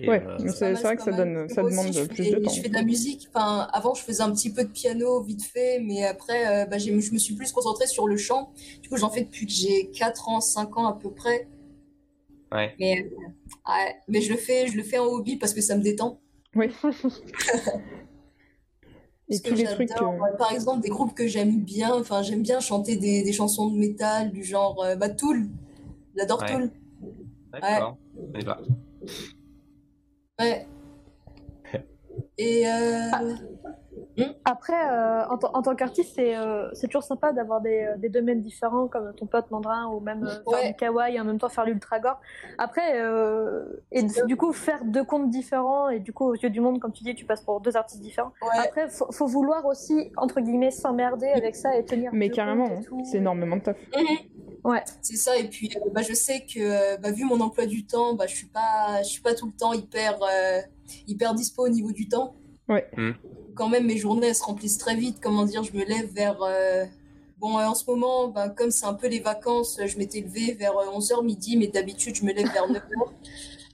Et, 0.00 0.08
Ouais, 0.08 0.22
euh, 0.26 0.38
c'est 0.48 0.72
vrai 0.72 0.96
que 0.96 1.02
ça 1.02 1.12
donne, 1.12 1.48
ça 1.50 1.62
demande 1.62 1.88
aussi, 1.88 2.06
plus 2.08 2.24
fais- 2.24 2.30
de 2.30 2.38
temps. 2.38 2.50
Je 2.50 2.62
fais 2.62 2.68
de 2.70 2.74
la 2.74 2.82
musique. 2.82 3.28
Enfin, 3.34 3.68
avant, 3.74 3.92
je 3.92 4.02
faisais 4.02 4.22
un 4.22 4.32
petit 4.32 4.50
peu 4.50 4.64
de 4.64 4.70
piano 4.70 5.20
vite 5.22 5.42
fait, 5.44 5.80
mais 5.80 6.02
après, 6.04 6.62
euh, 6.62 6.66
bah, 6.66 6.78
j'ai- 6.78 6.98
je 6.98 7.12
me 7.12 7.18
suis 7.18 7.34
plus 7.34 7.52
concentrée 7.52 7.86
sur 7.86 8.06
le 8.08 8.16
chant. 8.16 8.52
Du 8.82 8.88
coup, 8.88 8.96
j'en 8.96 9.10
fais 9.10 9.20
depuis 9.22 9.44
que 9.44 9.52
j'ai 9.52 9.90
4 9.90 10.30
ans, 10.30 10.40
5 10.40 10.78
ans 10.78 10.86
à 10.86 10.94
peu 10.98 11.10
près. 11.10 11.46
Ouais. 12.52 12.74
Mais, 12.78 13.00
euh, 13.00 13.16
ouais, 13.70 13.96
mais 14.08 14.22
je 14.22 14.30
le 14.32 14.38
fais, 14.38 14.66
je 14.66 14.76
le 14.78 14.82
fais 14.82 14.96
en 14.98 15.04
hobby 15.06 15.36
parce 15.36 15.52
que 15.52 15.60
ça 15.60 15.76
me 15.76 15.82
détend. 15.82 16.20
Oui. 16.54 16.68
Et 19.28 19.40
Parce 19.40 19.40
que 19.42 19.48
tous 19.48 19.54
les 19.56 19.64
trucs. 19.64 19.88
j'adore, 19.88 20.14
euh, 20.24 20.36
Par 20.36 20.52
exemple, 20.52 20.80
des 20.82 20.88
groupes 20.88 21.14
que 21.14 21.26
j'aime 21.26 21.60
bien. 21.60 21.94
Enfin, 21.94 22.22
j'aime 22.22 22.42
bien 22.42 22.60
chanter 22.60 22.96
des, 22.96 23.22
des 23.24 23.32
chansons 23.32 23.68
de 23.70 23.76
métal 23.76 24.30
du 24.30 24.44
genre 24.44 24.82
euh, 24.84 24.94
bah, 24.96 25.08
Tool. 25.08 25.48
J'adore 26.16 26.42
Ouais. 26.42 26.52
Tool. 26.52 26.70
D'accord. 27.52 27.96
Pas. 28.44 28.60
Ouais. 30.38 30.66
Et 32.38 32.66
euh, 32.68 33.10
Après, 34.44 34.90
euh, 34.90 35.26
en, 35.28 35.38
tant- 35.38 35.50
en 35.54 35.62
tant 35.62 35.74
qu'artiste, 35.74 36.12
c'est 36.14 36.36
euh, 36.36 36.68
c'est 36.72 36.86
toujours 36.86 37.02
sympa 37.02 37.32
d'avoir 37.32 37.60
des, 37.60 37.82
euh, 37.84 37.96
des 37.96 38.08
domaines 38.08 38.40
différents, 38.40 38.86
comme 38.88 39.12
ton 39.14 39.26
pote 39.26 39.50
Mandrin, 39.50 39.88
ou 39.88 40.00
même 40.00 40.24
euh, 40.24 40.28
faire 40.30 40.60
Ouais. 40.62 40.68
du 40.68 40.74
kawaii 40.76 41.16
et 41.16 41.20
en 41.20 41.24
même 41.24 41.38
temps 41.38 41.48
faire 41.48 41.64
l'ultra 41.64 41.98
gore. 42.00 42.20
Après, 42.58 43.00
euh, 43.00 43.64
et 43.92 44.02
du 44.26 44.36
coup, 44.36 44.52
faire 44.52 44.84
deux 44.84 45.04
comptes 45.04 45.30
différents, 45.30 45.88
et 45.88 46.00
du 46.00 46.12
coup, 46.12 46.24
aux 46.26 46.34
yeux 46.34 46.50
du 46.50 46.60
monde, 46.60 46.80
comme 46.80 46.92
tu 46.92 47.02
dis, 47.04 47.14
tu 47.14 47.24
passes 47.26 47.42
pour 47.42 47.60
deux 47.60 47.76
artistes 47.76 48.00
différents. 48.00 48.32
ouais. 48.42 48.64
Après, 48.64 48.88
faut, 48.88 49.10
faut 49.12 49.26
vouloir 49.26 49.66
aussi, 49.66 50.10
entre 50.16 50.40
guillemets, 50.40 50.70
s'emmerder 50.70 51.28
avec 51.28 51.56
ça 51.56 51.76
et 51.76 51.84
tenir. 51.84 52.10
Mais 52.14 52.30
carrément, 52.30 52.80
c'est 53.04 53.18
énormément 53.18 53.56
de 53.56 53.62
taf. 53.62 53.76
Ouais. 54.64 54.82
C'est 55.02 55.16
ça, 55.16 55.36
et 55.36 55.48
puis 55.48 55.70
euh, 55.76 55.90
bah, 55.92 56.02
je 56.02 56.12
sais 56.12 56.40
que 56.40 57.00
bah, 57.00 57.12
vu 57.12 57.24
mon 57.24 57.40
emploi 57.40 57.66
du 57.66 57.86
temps, 57.86 58.14
bah, 58.14 58.26
je 58.26 58.34
suis 58.34 58.48
pas, 58.48 59.00
je 59.02 59.08
suis 59.08 59.22
pas 59.22 59.32
tout 59.34 59.46
le 59.46 59.52
temps 59.52 59.72
hyper, 59.72 60.18
euh, 60.22 60.60
hyper 61.06 61.34
dispo 61.34 61.64
au 61.64 61.68
niveau 61.68 61.92
du 61.92 62.08
temps. 62.08 62.34
Ouais. 62.68 62.84
Mm. 62.96 63.12
Quand 63.56 63.68
même, 63.68 63.86
mes 63.86 63.96
journées 63.96 64.28
elles 64.28 64.34
se 64.36 64.44
remplissent 64.44 64.78
très 64.78 64.94
vite. 64.94 65.18
Comment 65.20 65.44
dire, 65.44 65.64
je 65.64 65.72
me 65.72 65.84
lève 65.84 66.12
vers. 66.12 66.40
euh, 66.42 66.84
Bon, 67.38 67.58
euh, 67.58 67.64
en 67.66 67.74
ce 67.74 67.84
moment, 67.90 68.28
bah, 68.28 68.48
comme 68.48 68.70
c'est 68.70 68.86
un 68.86 68.94
peu 68.94 69.08
les 69.08 69.20
vacances, 69.20 69.78
euh, 69.78 69.86
je 69.86 69.98
m'étais 69.98 70.22
levée 70.22 70.54
vers 70.54 70.72
11h 70.72 71.22
midi, 71.22 71.58
mais 71.58 71.66
d'habitude, 71.66 72.14
je 72.14 72.24
me 72.24 72.32
lève 72.32 72.50
vers 72.50 72.66
9h. 72.66 72.80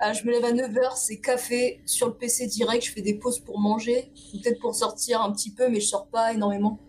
Euh, 0.05 0.13
je 0.13 0.27
me 0.27 0.33
lève 0.33 0.45
à 0.45 0.51
9h, 0.51 0.97
c'est 0.97 1.21
café 1.21 1.81
sur 1.87 2.09
le 2.09 2.15
PC 2.15 2.49
direct, 2.49 2.85
je 2.85 2.91
fais 2.91 3.03
des 3.03 3.15
pauses 3.15 3.39
pour 3.39 3.61
manger, 3.61 4.11
peut-être 4.33 4.59
pour 4.59 4.75
sortir 4.75 5.23
un 5.23 5.31
petit 5.31 5.53
peu, 5.53 5.69
mais 5.69 5.79
je 5.79 5.87
sors 5.87 6.09
pas 6.09 6.33
énormément. 6.33 6.81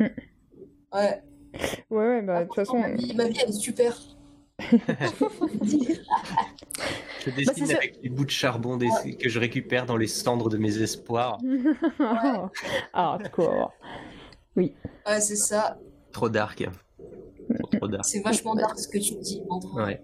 Mm. 0.00 0.06
Ouais. 0.92 1.22
Ouais, 1.90 2.06
ouais, 2.08 2.22
bah 2.22 2.40
de 2.40 2.46
toute 2.46 2.56
façon. 2.56 2.78
ma 2.78 2.90
vie, 2.90 3.14
ma 3.14 3.28
vie, 3.28 3.38
elle 3.40 3.50
est 3.50 3.52
super. 3.52 3.96
Je 7.24 7.30
dessine 7.30 7.66
sûr. 7.66 7.76
avec 7.76 7.98
les 8.02 8.08
bouts 8.08 8.24
de 8.24 8.30
charbon 8.30 8.76
des- 8.76 8.88
que 9.20 9.28
je 9.28 9.38
récupère 9.38 9.84
dans 9.86 9.96
les 9.96 10.06
cendres 10.06 10.48
de 10.48 10.56
mes 10.56 10.78
espoirs. 10.80 11.38
ah, 12.94 13.18
quoi. 13.32 13.72
Ouais, 14.56 14.74
c'est 15.20 15.36
ça. 15.36 15.78
Trop 16.12 16.28
dark. 16.28 16.66
Trop, 17.58 17.68
trop 17.76 17.88
dark. 17.88 18.04
C'est 18.04 18.22
vachement 18.22 18.54
dark 18.54 18.78
ce 18.78 18.88
que 18.88 18.98
tu 18.98 19.14
dis, 19.16 19.42
André. 19.48 19.82
Ouais. 19.82 20.02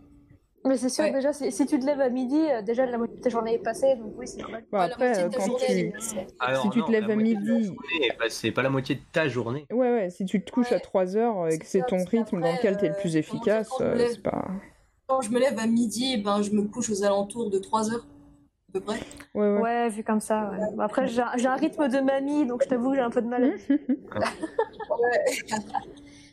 Mais 0.64 0.76
c'est 0.76 0.88
sûr, 0.88 1.02
Ouais. 1.04 1.10
déjà, 1.12 1.32
si, 1.32 1.50
si 1.50 1.66
tu 1.66 1.78
te 1.80 1.84
lèves 1.84 2.00
à 2.00 2.08
midi, 2.08 2.38
euh, 2.38 2.62
déjà 2.62 2.86
la 2.86 2.96
moitié 2.96 3.16
de 3.16 3.20
ta 3.20 3.30
journée 3.30 3.54
est 3.54 3.58
passée, 3.58 3.96
donc 3.96 4.12
oui, 4.16 4.28
c'est 4.28 4.40
normal. 4.42 4.64
Bon, 4.70 4.78
la 4.78 4.84
après, 4.84 5.18
euh, 5.24 5.28
quand 5.36 5.56
tu. 5.56 5.92
Alors, 6.38 6.62
Si 6.62 6.70
tu 6.70 6.82
te 6.84 6.90
lèves 6.92 7.10
à 7.10 7.16
midi- 7.16 7.74
bah, 8.18 8.26
c'est 8.28 8.52
pas 8.52 8.62
la 8.62 8.70
moitié 8.70 8.94
de 8.94 9.00
ta 9.12 9.26
journée. 9.26 9.66
Ouais, 9.72 9.92
ouais, 9.92 10.10
si 10.10 10.24
tu 10.24 10.40
te 10.44 10.52
couches 10.52 10.70
à 10.70 10.76
Ouais. 10.76 10.80
3 10.80 11.16
heures 11.16 11.48
et 11.48 11.58
que 11.58 11.66
C'est 11.66 11.84
ton 11.86 12.04
rythme 12.04 12.40
dans 12.40 12.52
lequel 12.52 12.76
t'es 12.76 12.86
le 12.88 12.94
euh, 12.94 12.96
plus 13.00 13.16
efficace, 13.16 13.70
euh, 13.80 13.94
lève- 13.96 14.10
c'est 14.12 14.22
pas. 14.22 14.46
Quand 15.08 15.20
je 15.20 15.30
me 15.30 15.40
lève 15.40 15.58
à 15.58 15.66
midi, 15.66 16.16
ben, 16.18 16.42
je 16.42 16.52
me 16.52 16.62
couche 16.62 16.90
aux 16.90 17.02
alentours 17.02 17.50
de 17.50 17.58
3 17.58 17.92
heures, 17.92 18.06
à 18.68 18.72
peu 18.74 18.80
près. 18.80 19.00
Ouais, 19.34 19.54
ouais. 19.54 19.60
Ouais, 19.60 19.88
vu 19.88 20.04
comme 20.04 20.20
ça. 20.20 20.50
ouais. 20.52 20.58
Bon, 20.76 20.80
après, 20.82 21.08
j'ai 21.08 21.20
un 21.22 21.56
rythme 21.56 21.88
de 21.88 21.98
mamie, 21.98 22.46
donc 22.46 22.62
je 22.62 22.68
t'avoue 22.68 22.94
j'ai 22.94 23.00
un 23.00 23.10
peu 23.10 23.20
de 23.20 23.26
mal. 23.26 23.44
à- 23.44 23.48
Ouais. 25.00 25.58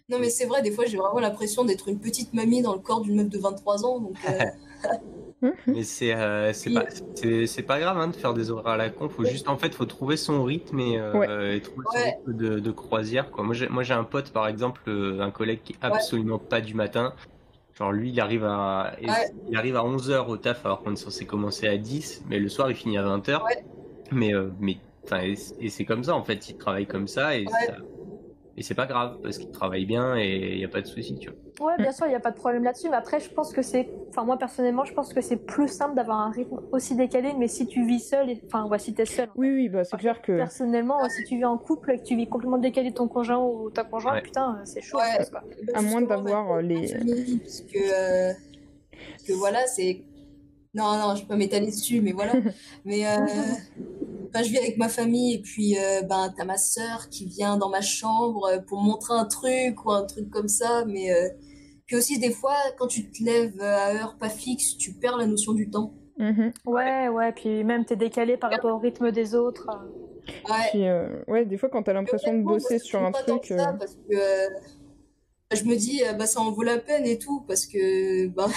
Non, 0.09 0.17
mais 0.19 0.29
c'est 0.29 0.45
vrai, 0.45 0.61
des 0.61 0.71
fois, 0.71 0.85
j'ai 0.85 0.97
vraiment 0.97 1.19
l'impression 1.19 1.63
d'être 1.65 1.87
une 1.87 1.99
petite 1.99 2.33
mamie 2.33 2.61
dans 2.61 2.73
le 2.73 2.79
corps 2.79 3.01
d'une 3.01 3.15
meuf 3.15 3.29
de 3.29 3.37
23 3.37 3.85
ans. 3.85 3.99
Donc, 3.99 4.15
euh, 4.29 4.91
Mais 5.67 5.83
c'est 5.83 6.13
euh, 6.13 6.51
pas, 6.73 6.83
c'est- 7.15 7.47
c'est 7.47 7.61
pas 7.63 7.79
grave 7.79 7.97
hein, 7.97 8.09
de 8.09 8.15
faire 8.15 8.33
des 8.33 8.51
horaires 8.51 8.73
à 8.73 8.77
la 8.77 8.89
con. 8.89 9.07
Faut 9.07 9.23
juste, 9.23 9.47
en 9.47 9.57
fait, 9.57 9.73
faut 9.73 9.85
trouver 9.85 10.17
son 10.17 10.43
rythme 10.43 10.79
et, 10.81 10.99
euh, 10.99 11.13
Ouais. 11.13 11.57
et 11.57 11.61
trouver 11.61 11.85
son 11.93 12.03
rythme 12.03 12.33
de, 12.33 12.59
de 12.59 12.71
croisière. 12.71 13.31
Quoi. 13.31 13.45
Moi, 13.45 13.53
j'ai 13.55 13.69
moi, 13.69 13.83
j'ai 13.83 13.93
un 13.93 14.03
pote, 14.03 14.31
par 14.31 14.47
exemple, 14.49 14.81
euh, 14.89 15.21
un 15.21 15.31
collègue 15.31 15.61
qui 15.63 15.73
est 15.73 15.77
absolument 15.81 16.39
pas 16.39 16.59
du 16.59 16.73
matin. 16.73 17.13
Genre, 17.77 17.93
lui, 17.93 18.09
il 18.09 18.19
arrive 18.19 18.43
à, 18.43 18.95
Ouais. 19.01 19.07
il 19.49 19.55
arrive 19.55 19.77
à 19.77 19.83
11h 19.85 20.27
au 20.27 20.35
taf 20.35 20.65
alors 20.65 20.83
qu'on 20.83 20.91
est 20.91 20.97
censé 20.97 21.25
commencer 21.25 21.67
à 21.69 21.77
10, 21.77 22.23
mais 22.27 22.37
le 22.39 22.49
soir, 22.49 22.69
il 22.69 22.75
finit 22.75 22.97
à 22.97 23.03
20h. 23.03 23.41
Ouais. 23.45 23.63
Mais, 24.11 24.33
euh, 24.33 24.49
mais 24.59 24.75
enfin, 25.05 25.21
et, 25.21 25.69
c'est 25.69 25.85
comme 25.85 26.03
ça 26.03 26.15
en 26.15 26.23
fait, 26.23 26.49
ils 26.49 26.57
travaillent 26.57 26.85
comme 26.87 27.07
ça 27.07 27.37
et, 27.37 27.45
Ouais. 27.45 27.65
ça- 27.67 27.77
et 28.59 28.63
c'est 28.63 28.75
pas 28.75 28.85
grave 28.85 29.19
parce 29.23 29.37
qu'ils 29.37 29.51
travaillent 29.51 29.85
bien 29.85 30.17
et 30.17 30.51
il 30.51 30.57
n'y 30.57 30.65
a 30.65 30.67
pas 30.67 30.81
de 30.81 30.85
souci, 30.85 31.15
tu 31.17 31.29
vois. 31.29 31.67
Ouais, 31.71 31.77
bien 31.77 31.91
sûr, 31.93 32.05
il 32.05 32.09
n'y 32.09 32.15
a 32.15 32.19
pas 32.19 32.31
de 32.31 32.35
problème 32.35 32.63
là-dessus, 32.63 32.89
mais 32.89 32.97
après, 32.97 33.19
je 33.21 33.29
pense 33.29 33.53
que 33.53 33.61
c'est. 33.61 33.89
Enfin, 34.09 34.23
moi, 34.25 34.37
personnellement, 34.37 34.83
je 34.85 34.93
pense 34.93 35.13
que 35.13 35.21
c'est 35.21 35.37
plus 35.37 35.67
simple 35.69 35.95
d'avoir 35.95 36.19
un 36.19 36.29
rythme 36.31 36.59
aussi 36.73 36.95
décalé, 36.95 37.33
mais 37.37 37.47
si 37.47 37.67
tu 37.67 37.85
vis 37.85 37.99
seul, 38.01 38.29
et... 38.29 38.41
enfin, 38.45 38.65
ouais, 38.67 38.77
si 38.79 38.93
t'es 38.93 39.05
seul. 39.05 39.29
Oui, 39.35 39.49
oui, 39.49 39.69
bah 39.69 39.83
c'est 39.85 39.97
clair 39.97 40.21
que. 40.21 40.33
Personnellement, 40.37 41.07
si 41.09 41.23
tu 41.23 41.37
vis 41.37 41.45
en 41.45 41.57
couple 41.57 41.91
et 41.93 41.97
que 41.99 42.03
tu 42.03 42.15
vis 42.15 42.27
complètement 42.27 42.57
décalé 42.57 42.89
de 42.91 42.95
ton 42.95 43.07
conjoint 43.07 43.39
ou 43.39 43.69
ta 43.71 43.83
conjointe, 43.85 44.15
Ouais. 44.15 44.21
putain, 44.21 44.57
euh, 44.59 44.61
c'est 44.65 44.81
chaud. 44.81 44.97
Ouais. 44.97 45.25
quoi. 45.31 45.41
Bah, 45.63 45.73
À 45.75 45.81
moins 45.81 46.01
d'avoir, 46.01 46.51
euh, 46.57 46.61
les- 46.61 46.87
famille, 46.87 47.39
Parce 47.39 47.61
que, 47.61 47.77
euh, 47.77 48.33
parce 49.11 49.23
que 49.23 49.33
voilà, 49.33 49.65
c'est. 49.67 50.01
Non, 50.73 50.97
non, 50.97 51.15
je 51.15 51.21
peux 51.21 51.29
pas 51.29 51.35
m'étaler 51.35 51.67
dessus, 51.67 52.01
mais 52.01 52.11
voilà. 52.11 52.33
mais 52.85 53.07
euh, 53.07 53.17
enfin, 54.29 54.43
je 54.43 54.49
vis 54.49 54.57
avec 54.57 54.77
ma 54.77 54.89
famille 54.89 55.35
et 55.35 55.41
puis 55.41 55.77
euh, 55.77 56.01
ben, 56.03 56.33
t'as 56.35 56.45
ma 56.45 56.57
sœur 56.57 57.09
qui 57.09 57.25
vient 57.25 57.57
dans 57.57 57.69
ma 57.69 57.81
chambre 57.81 58.45
euh, 58.45 58.59
pour 58.59 58.81
me 58.81 58.87
montrer 58.87 59.13
un 59.15 59.25
truc 59.25 59.85
ou 59.85 59.91
un 59.91 60.05
truc 60.05 60.29
comme 60.29 60.47
ça. 60.47 60.85
Mais 60.85 61.11
euh, 61.11 61.29
puis 61.85 61.95
aussi, 61.95 62.19
des 62.19 62.31
fois, 62.31 62.55
quand 62.77 62.87
tu 62.87 63.09
te 63.09 63.23
lèves 63.23 63.59
à 63.61 63.93
heure 63.93 64.17
pas 64.17 64.29
fixe, 64.29 64.77
tu 64.77 64.93
perds 64.93 65.17
la 65.17 65.25
notion 65.25 65.53
du 65.53 65.69
temps. 65.69 65.93
Mhm. 66.19 66.51
Ouais, 66.65 67.07
ouais, 67.07 67.31
puis 67.31 67.63
même 67.63 67.85
t'es 67.85 67.95
décalé 67.95 68.35
par 68.35 68.51
rapport 68.51 68.75
au 68.75 68.79
rythme 68.79 69.09
des 69.11 69.35
autres. 69.35 69.67
Ouais. 70.49 70.69
Puis, 70.71 70.85
euh, 70.85 71.07
ouais, 71.27 71.45
des 71.45 71.57
fois 71.57 71.69
quand 71.69 71.83
t'as 71.83 71.93
l'impression 71.93 72.33
de 72.33 72.41
moi, 72.41 72.53
bosser 72.53 72.77
sur 72.77 73.03
un 73.03 73.11
truc. 73.11 73.45
ça, 73.45 73.69
euh, 73.69 73.73
parce 73.73 73.95
que 73.95 74.15
euh, 74.15 74.49
je 75.53 75.63
me 75.63 75.75
dis, 75.75 76.03
euh, 76.03 76.13
bah, 76.13 76.25
ça 76.25 76.41
en 76.41 76.51
vaut 76.51 76.63
la 76.63 76.77
peine 76.77 77.05
et 77.05 77.17
tout, 77.17 77.41
parce 77.47 77.65
que 77.65 78.27
bah, 78.27 78.47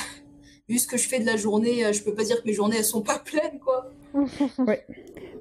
vu 0.68 0.78
ce 0.78 0.86
que 0.86 0.96
je 0.96 1.08
fais 1.08 1.18
de 1.20 1.26
la 1.26 1.36
journée, 1.36 1.84
euh, 1.84 1.92
je 1.92 2.02
peux 2.02 2.14
pas 2.14 2.24
dire 2.24 2.40
que 2.42 2.46
mes 2.46 2.52
journées 2.54 2.76
elles 2.78 2.84
sont 2.84 3.02
pas 3.02 3.18
pleines, 3.18 3.58
quoi. 3.64 3.90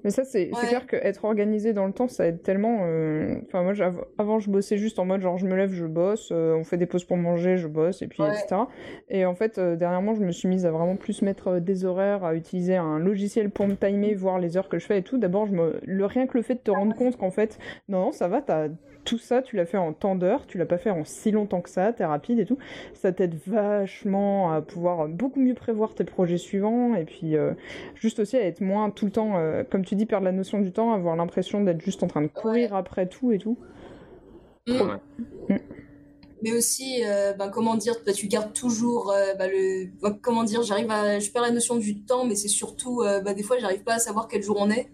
Mais 0.03 0.09
ça, 0.09 0.23
c'est 0.23 0.49
Ouais. 0.51 0.67
clair 0.67 0.87
qu'être 0.87 1.25
organisé 1.25 1.73
dans 1.73 1.85
le 1.85 1.93
temps, 1.93 2.07
ça 2.07 2.25
aide 2.25 2.41
tellement. 2.41 2.79
euh, 2.85 3.35
Enfin, 3.45 3.61
moi, 3.61 3.73
avant, 4.17 4.39
je 4.39 4.49
bossais 4.49 4.77
juste 4.77 4.97
en 4.97 5.05
mode 5.05 5.21
genre, 5.21 5.37
je 5.37 5.45
me 5.45 5.55
lève, 5.55 5.71
je 5.73 5.85
bosse, 5.85 6.29
euh, 6.31 6.55
on 6.55 6.63
fait 6.63 6.77
des 6.77 6.87
pauses 6.87 7.05
pour 7.05 7.17
manger, 7.17 7.57
je 7.57 7.67
bosse, 7.67 8.01
et 8.01 8.07
puis 8.07 8.23
Ouais. 8.23 8.29
etc. 8.29 8.61
Et 9.09 9.25
en 9.27 9.35
fait, 9.35 9.59
euh, 9.59 9.75
dernièrement, 9.75 10.15
je 10.15 10.21
me 10.21 10.31
suis 10.31 10.47
mise 10.47 10.65
à 10.65 10.71
vraiment 10.71 10.95
plus 10.95 11.21
mettre 11.21 11.59
des 11.59 11.85
horaires, 11.85 12.23
à 12.23 12.33
utiliser 12.33 12.75
un 12.77 12.97
logiciel 12.97 13.51
pour 13.51 13.67
me 13.67 13.75
timer, 13.75 14.15
voir 14.15 14.39
les 14.39 14.57
heures 14.57 14.69
que 14.69 14.79
je 14.79 14.87
fais 14.87 14.97
et 14.99 15.03
tout. 15.03 15.19
D'abord, 15.19 15.45
je 15.45 15.51
me... 15.51 15.79
le 15.83 16.05
rien 16.07 16.25
que 16.25 16.35
le 16.35 16.41
fait 16.43 16.55
de 16.55 16.61
te 16.61 16.71
rendre 16.71 16.95
compte 16.95 17.17
qu'en 17.17 17.31
fait, 17.31 17.59
non, 17.87 18.05
non, 18.05 18.11
ça 18.11 18.27
va, 18.27 18.41
t'as 18.41 18.69
tout 19.03 19.17
ça, 19.17 19.41
tu 19.41 19.55
l'as 19.55 19.65
fait 19.65 19.77
en 19.77 19.93
temps 19.93 20.15
d'heure, 20.15 20.45
tu 20.47 20.57
l'as 20.57 20.65
pas 20.65 20.77
fait 20.77 20.89
en 20.89 21.05
si 21.05 21.31
longtemps 21.31 21.61
que 21.61 21.69
ça, 21.69 21.93
t'es 21.93 22.05
rapide 22.05 22.39
et 22.39 22.45
tout. 22.45 22.57
Ça 22.93 23.11
t'aide 23.11 23.35
vachement 23.47 24.51
à 24.51 24.61
pouvoir 24.61 25.07
beaucoup 25.07 25.39
mieux 25.39 25.53
prévoir 25.53 25.93
tes 25.93 26.03
projets 26.03 26.37
suivants 26.37 26.95
et 26.95 27.05
puis 27.05 27.35
euh, 27.35 27.53
juste 27.95 28.19
aussi 28.19 28.37
à 28.37 28.45
être 28.45 28.61
moins 28.61 28.89
tout 28.89 29.05
le 29.05 29.11
temps, 29.11 29.37
euh, 29.37 29.63
comme 29.69 29.85
tu 29.85 29.95
dis, 29.95 30.05
perdre 30.05 30.25
la 30.25 30.31
notion 30.31 30.59
du 30.59 30.71
temps, 30.71 30.93
avoir 30.93 31.15
l'impression 31.15 31.63
d'être 31.63 31.81
juste 31.81 32.03
en 32.03 32.07
train 32.07 32.21
de 32.21 32.27
courir 32.27 32.75
après 32.75 33.07
tout 33.07 33.31
et 33.31 33.37
tout. 33.37 33.57
Mm. 34.67 34.81
Ouais. 34.81 35.61
Mais 36.41 36.53
aussi, 36.53 37.03
euh, 37.05 37.33
ben, 37.33 37.49
comment 37.49 37.75
dire, 37.75 37.93
bah, 38.05 38.13
tu 38.13 38.27
gardes 38.27 38.53
toujours 38.53 39.11
euh, 39.11 39.35
bah, 39.35 39.47
le. 39.47 39.87
bah, 40.01 40.17
comment 40.21 40.43
dire, 40.43 40.63
j'arrive 40.63 40.89
à. 40.89 41.19
Je 41.19 41.29
perds 41.29 41.43
la 41.43 41.51
notion 41.51 41.75
du 41.75 42.03
temps, 42.03 42.25
mais 42.25 42.35
c'est 42.35 42.47
surtout, 42.47 43.01
euh, 43.01 43.21
bah, 43.21 43.33
des 43.33 43.43
fois, 43.43 43.59
j'arrive 43.59 43.83
pas 43.83 43.95
à 43.95 43.99
savoir 43.99 44.27
quel 44.27 44.41
jour 44.41 44.57
on 44.59 44.69
est. 44.71 44.89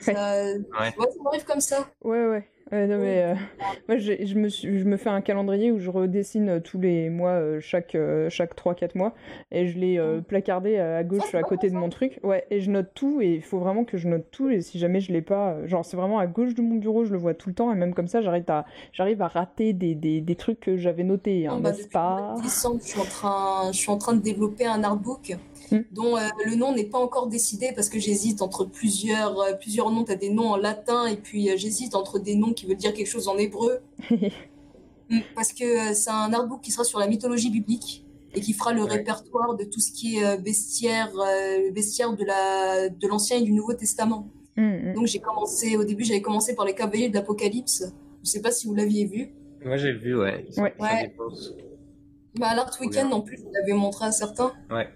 Ça, 0.00 0.44
ouais, 0.44 0.94
ça 0.98 1.22
m'arrive 1.22 1.44
comme 1.44 1.60
ça. 1.60 1.90
Ouais, 2.02 2.26
ouais. 2.26 2.49
Ouais, 2.72 2.86
non, 2.86 2.98
mais 2.98 3.22
euh, 3.22 3.34
moi, 3.88 3.98
je 3.98 4.34
me, 4.36 4.48
suis- 4.48 4.78
je 4.78 4.84
me 4.84 4.96
fais 4.96 5.08
un 5.10 5.20
calendrier 5.20 5.72
où 5.72 5.78
je 5.78 5.90
redessine 5.90 6.48
euh, 6.48 6.60
tous 6.60 6.78
les 6.80 7.10
mois, 7.10 7.30
euh, 7.32 7.60
chaque, 7.60 7.96
chaque 8.28 8.54
3-4 8.54 8.96
mois, 8.96 9.14
et 9.50 9.66
je 9.66 9.78
l'ai 9.78 9.98
euh, 9.98 10.20
placardé 10.20 10.78
à, 10.78 11.02
gauche 11.02 11.22
c'est 11.30 11.36
à 11.36 11.42
côté 11.42 11.68
de 11.68 11.74
mon 11.74 11.88
truc. 11.88 12.20
Ouais, 12.22 12.46
et 12.50 12.60
je 12.60 12.70
note 12.70 12.90
tout, 12.94 13.20
et 13.20 13.34
il 13.34 13.42
faut 13.42 13.58
vraiment 13.58 13.84
que 13.84 13.98
je 13.98 14.06
note 14.08 14.26
tout, 14.30 14.48
et 14.50 14.60
si 14.60 14.78
jamais 14.78 15.00
je 15.00 15.12
l'ai 15.12 15.22
pas, 15.22 15.66
genre 15.66 15.84
c'est 15.84 15.96
vraiment 15.96 16.18
à 16.18 16.26
gauche 16.26 16.54
de 16.54 16.62
mon 16.62 16.76
bureau, 16.76 17.04
je 17.04 17.12
le 17.12 17.18
vois 17.18 17.34
tout 17.34 17.48
le 17.48 17.54
temps, 17.54 17.72
et 17.72 17.74
même 17.74 17.94
comme 17.94 18.08
ça, 18.08 18.20
j'arrive 18.20 18.44
à, 18.48 18.64
j'arrive 18.92 19.20
à 19.22 19.28
rater 19.28 19.72
des, 19.72 19.94
des, 19.94 20.20
des 20.20 20.34
trucs 20.36 20.60
que 20.60 20.76
j'avais 20.76 21.04
notés, 21.04 21.46
hein, 21.46 21.58
bah, 21.60 21.72
n'est-ce 21.72 21.82
mois 21.82 21.88
pas 21.90 22.34
décembre, 22.42 22.80
je 22.82 22.88
suis 22.88 23.00
en 23.00 23.04
train, 23.04 23.72
je 23.72 23.78
suis 23.78 23.90
en 23.90 23.98
train 23.98 24.14
de 24.14 24.22
développer 24.22 24.66
un 24.66 24.84
artbook 24.84 25.36
Mm. 25.70 25.78
dont 25.92 26.16
euh, 26.16 26.20
le 26.46 26.56
nom 26.56 26.74
n'est 26.74 26.84
pas 26.84 26.98
encore 26.98 27.28
décidé 27.28 27.70
parce 27.74 27.88
que 27.88 28.00
j'hésite 28.00 28.42
entre 28.42 28.64
plusieurs, 28.64 29.56
plusieurs 29.60 29.90
noms. 29.90 30.04
Tu 30.04 30.10
as 30.12 30.16
des 30.16 30.30
noms 30.30 30.50
en 30.50 30.56
latin 30.56 31.06
et 31.06 31.16
puis 31.16 31.48
j'hésite 31.56 31.94
entre 31.94 32.18
des 32.18 32.34
noms 32.34 32.52
qui 32.60 32.66
veulent 32.66 32.76
dire 32.76 32.92
quelque 32.94 33.08
chose 33.08 33.28
en 33.28 33.36
hébreu. 33.38 33.80
Mm, 35.12 35.22
Parce 35.34 35.52
que 35.52 35.64
euh, 35.64 35.92
c'est 35.92 36.08
un 36.10 36.32
artbook 36.32 36.60
qui 36.60 36.70
sera 36.70 36.84
sur 36.84 37.00
la 37.00 37.08
mythologie 37.08 37.50
biblique 37.50 38.06
et 38.32 38.40
qui 38.40 38.52
fera 38.52 38.72
le 38.72 38.84
Ouais. 38.84 38.90
répertoire 38.92 39.56
de 39.56 39.64
tout 39.64 39.80
ce 39.80 39.90
qui 39.90 40.18
est 40.18 40.24
euh, 40.24 40.36
bestiaire, 40.36 41.10
euh, 41.18 41.66
le 41.66 41.72
bestiaire 41.72 42.12
de 42.14 42.24
la, 42.24 42.88
de 42.88 43.08
l'Ancien 43.08 43.38
et 43.38 43.42
du 43.42 43.50
Nouveau 43.52 43.74
Testament. 43.74 44.28
Mm, 44.56 44.62
mm. 44.90 44.94
Donc 44.94 45.06
j'ai 45.08 45.18
commencé, 45.18 45.76
au 45.76 45.82
début 45.82 46.04
j'avais 46.04 46.22
commencé 46.22 46.54
par 46.54 46.64
les 46.64 46.74
cavaliers 46.74 47.08
de 47.08 47.14
l'Apocalypse. 47.16 47.92
Je 48.22 48.30
sais 48.30 48.40
pas 48.40 48.52
si 48.52 48.68
vous 48.68 48.74
l'aviez 48.76 49.04
vu. 49.06 49.34
Moi 49.64 49.76
j'ai 49.78 49.92
vu, 49.92 50.16
ouais. 50.16 50.46
Ouais. 50.58 50.74
Ouais. 50.78 51.12
Bah, 52.38 52.50
à 52.50 52.54
l'Art 52.54 52.70
Weekend 52.80 53.08
bien. 53.08 53.16
en 53.16 53.20
plus, 53.22 53.38
je 53.38 53.50
l'avais 53.52 53.72
montré 53.72 54.04
à 54.04 54.12
certains. 54.12 54.52
Ouais. 54.70 54.86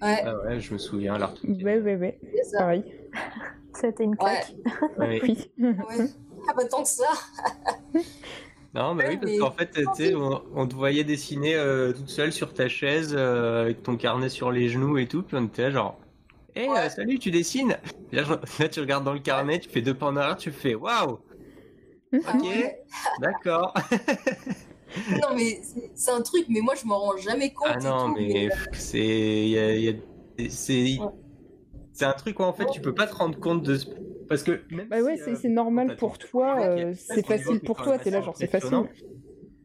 Ouais, 0.00 0.22
Ah 0.24 0.34
ouais, 0.46 0.60
je 0.60 0.72
me 0.72 0.78
souviens, 0.78 1.18
l'art. 1.18 1.34
Ouais, 1.44 1.78
ouais, 1.78 1.96
ouais, 1.96 2.18
c'est 2.36 2.44
ça. 2.52 2.58
pareil. 2.60 2.84
C'était 3.78 4.04
une 4.04 4.16
claque. 4.16 4.54
Ouais. 4.98 5.20
Oui. 5.26 5.38
Ah 6.48 6.52
bah 6.56 6.64
tant 6.64 6.82
que 6.82 6.88
ça. 6.88 7.04
Non, 8.74 8.94
bah 8.94 9.04
oui, 9.06 9.18
parce 9.18 9.36
qu'en 9.38 9.50
fait, 9.50 9.70
tu 9.96 10.14
on, 10.14 10.42
on 10.54 10.66
te 10.66 10.74
voyait 10.74 11.04
dessiner 11.04 11.54
euh, 11.54 11.92
toute 11.92 12.08
seule 12.08 12.32
sur 12.32 12.54
ta 12.54 12.68
chaise, 12.68 13.14
euh, 13.14 13.60
avec 13.64 13.82
ton 13.82 13.98
carnet 13.98 14.30
sur 14.30 14.50
les 14.50 14.70
genoux 14.70 14.96
et 14.96 15.06
tout, 15.06 15.22
puis 15.22 15.36
on 15.38 15.44
était 15.44 15.64
là 15.64 15.70
genre, 15.72 16.00
hé, 16.56 16.70
Ouais. 16.70 16.88
salut, 16.88 17.18
tu 17.18 17.30
dessines? 17.30 17.76
Là, 18.12 18.22
je- 18.24 18.32
là, 18.62 18.68
tu 18.70 18.80
regardes 18.80 19.04
dans 19.04 19.12
le 19.12 19.18
carnet, 19.18 19.60
tu 19.60 19.68
fais 19.68 19.82
deux 19.82 19.92
pas 19.92 20.06
en 20.06 20.16
arrière, 20.16 20.38
tu 20.38 20.50
fais, 20.50 20.74
waouh, 20.74 21.18
Ah 22.24 22.32
ok, 22.34 22.42
ouais. 22.44 22.82
d'accord. 23.20 23.74
Non 25.20 25.34
mais 25.36 25.60
c'est- 25.94 26.10
un 26.10 26.22
truc, 26.22 26.46
mais 26.48 26.60
moi 26.60 26.74
je 26.74 26.86
m'en 26.86 26.98
rends 26.98 27.16
jamais 27.18 27.52
compte 27.52 27.68
Ah 27.72 27.78
non, 27.78 28.06
tout. 28.08 28.14
mais 28.18 28.48
mais, 28.48 28.48
c'est, 28.72 28.98
il 29.44 29.48
y 29.50 29.58
a- 29.58 29.74
il 29.74 29.84
y 29.84 29.88
a- 29.90 30.48
c'est, 30.50 30.98
Ouais. 30.98 31.08
c'est 31.92 32.06
un 32.06 32.12
truc 32.14 32.40
où 32.40 32.42
en 32.42 32.54
fait, 32.54 32.66
tu 32.72 32.80
peux 32.80 32.94
pas 32.94 33.06
te 33.06 33.14
rendre 33.14 33.38
compte 33.38 33.62
de, 33.62 33.76
ce- 33.76 33.86
parce 34.28 34.42
que 34.42 34.62
même 34.70 34.88
Bah 34.88 35.00
ouais, 35.00 35.16
si, 35.16 35.22
c'est 35.24 35.30
euh, 35.32 35.36
c'est 35.42 35.48
normal 35.48 35.96
pour 35.96 36.18
toi, 36.18 36.60
euh, 36.60 36.94
c'est 36.96 37.26
facile 37.26 37.60
pour 37.60 37.82
toi, 37.82 37.98
t'es 37.98 38.10
là 38.10 38.20
genre 38.20 38.36
c'est 38.36 38.46
facile. 38.46 38.70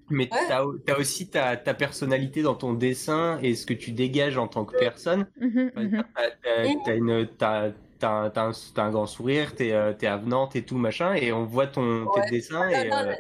Mais 0.10 0.30
Ouais. 0.32 0.40
t'as, 0.48 0.64
t'as 0.86 0.98
aussi 0.98 1.28
ta, 1.30 1.58
ta 1.58 1.74
personnalité 1.74 2.42
dans 2.42 2.56
ton 2.56 2.74
dessin 2.74 3.40
et 3.42 3.56
ce 3.56 3.66
que 3.66 3.74
tu 3.74 3.92
dégages 3.92 4.38
en 4.38 4.48
tant 4.48 4.64
que 4.64 4.78
personne. 4.78 5.28
T'as- 5.76 6.32
t'as- 6.44 6.76
t'as 6.86 6.96
une- 6.96 7.28
t'as- 7.38 7.72
t'as 8.00 8.32
un, 8.78 8.90
grand 8.92 9.06
sourire, 9.06 9.54
t'es 9.56 9.74
euh, 9.74 9.94
t'es 9.94 10.08
avenante 10.08 10.56
et 10.56 10.64
tout 10.64 10.78
machin, 10.78 11.14
et 11.14 11.32
on 11.34 11.44
voit 11.46 11.68
ton, 11.68 12.04
Ouais. 12.06 12.22
tes 12.26 12.38
dessins 12.38 12.70
Là, 12.70 12.86
et, 12.86 12.88
là, 12.88 13.02
euh, 13.08 13.12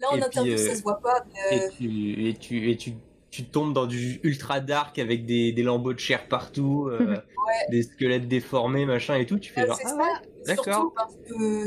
là, 0.00 0.08
en 0.10 0.16
et 0.16 0.18
puis, 0.18 0.26
interview 0.26 0.52
euh, 0.52 0.56
ça 0.58 0.74
se 0.74 0.82
voit 0.82 1.00
pas. 1.00 1.24
mais, 1.50 1.56
et 1.56 1.68
tu, 1.70 2.28
et 2.28 2.34
tu, 2.34 2.70
et 2.70 2.76
tu, 2.76 2.92
tu 3.30 3.44
tombes 3.44 3.74
dans 3.74 3.86
du 3.86 4.20
ultra 4.22 4.60
dark 4.60 4.98
avec 4.98 5.26
des, 5.26 5.52
des 5.52 5.62
lambeaux 5.62 5.92
de 5.92 5.98
chair 5.98 6.28
partout, 6.28 6.88
euh, 6.90 7.16
des 7.70 7.82
squelettes 7.82 8.26
déformés 8.26 8.86
machin 8.86 9.16
et 9.16 9.26
tout. 9.26 9.38
Tu 9.38 9.52
fais 9.52 9.66
genre, 9.66 9.76
c'est 9.76 9.86
ah 9.86 9.96
ouais, 9.96 10.46
d'accord. 10.46 10.94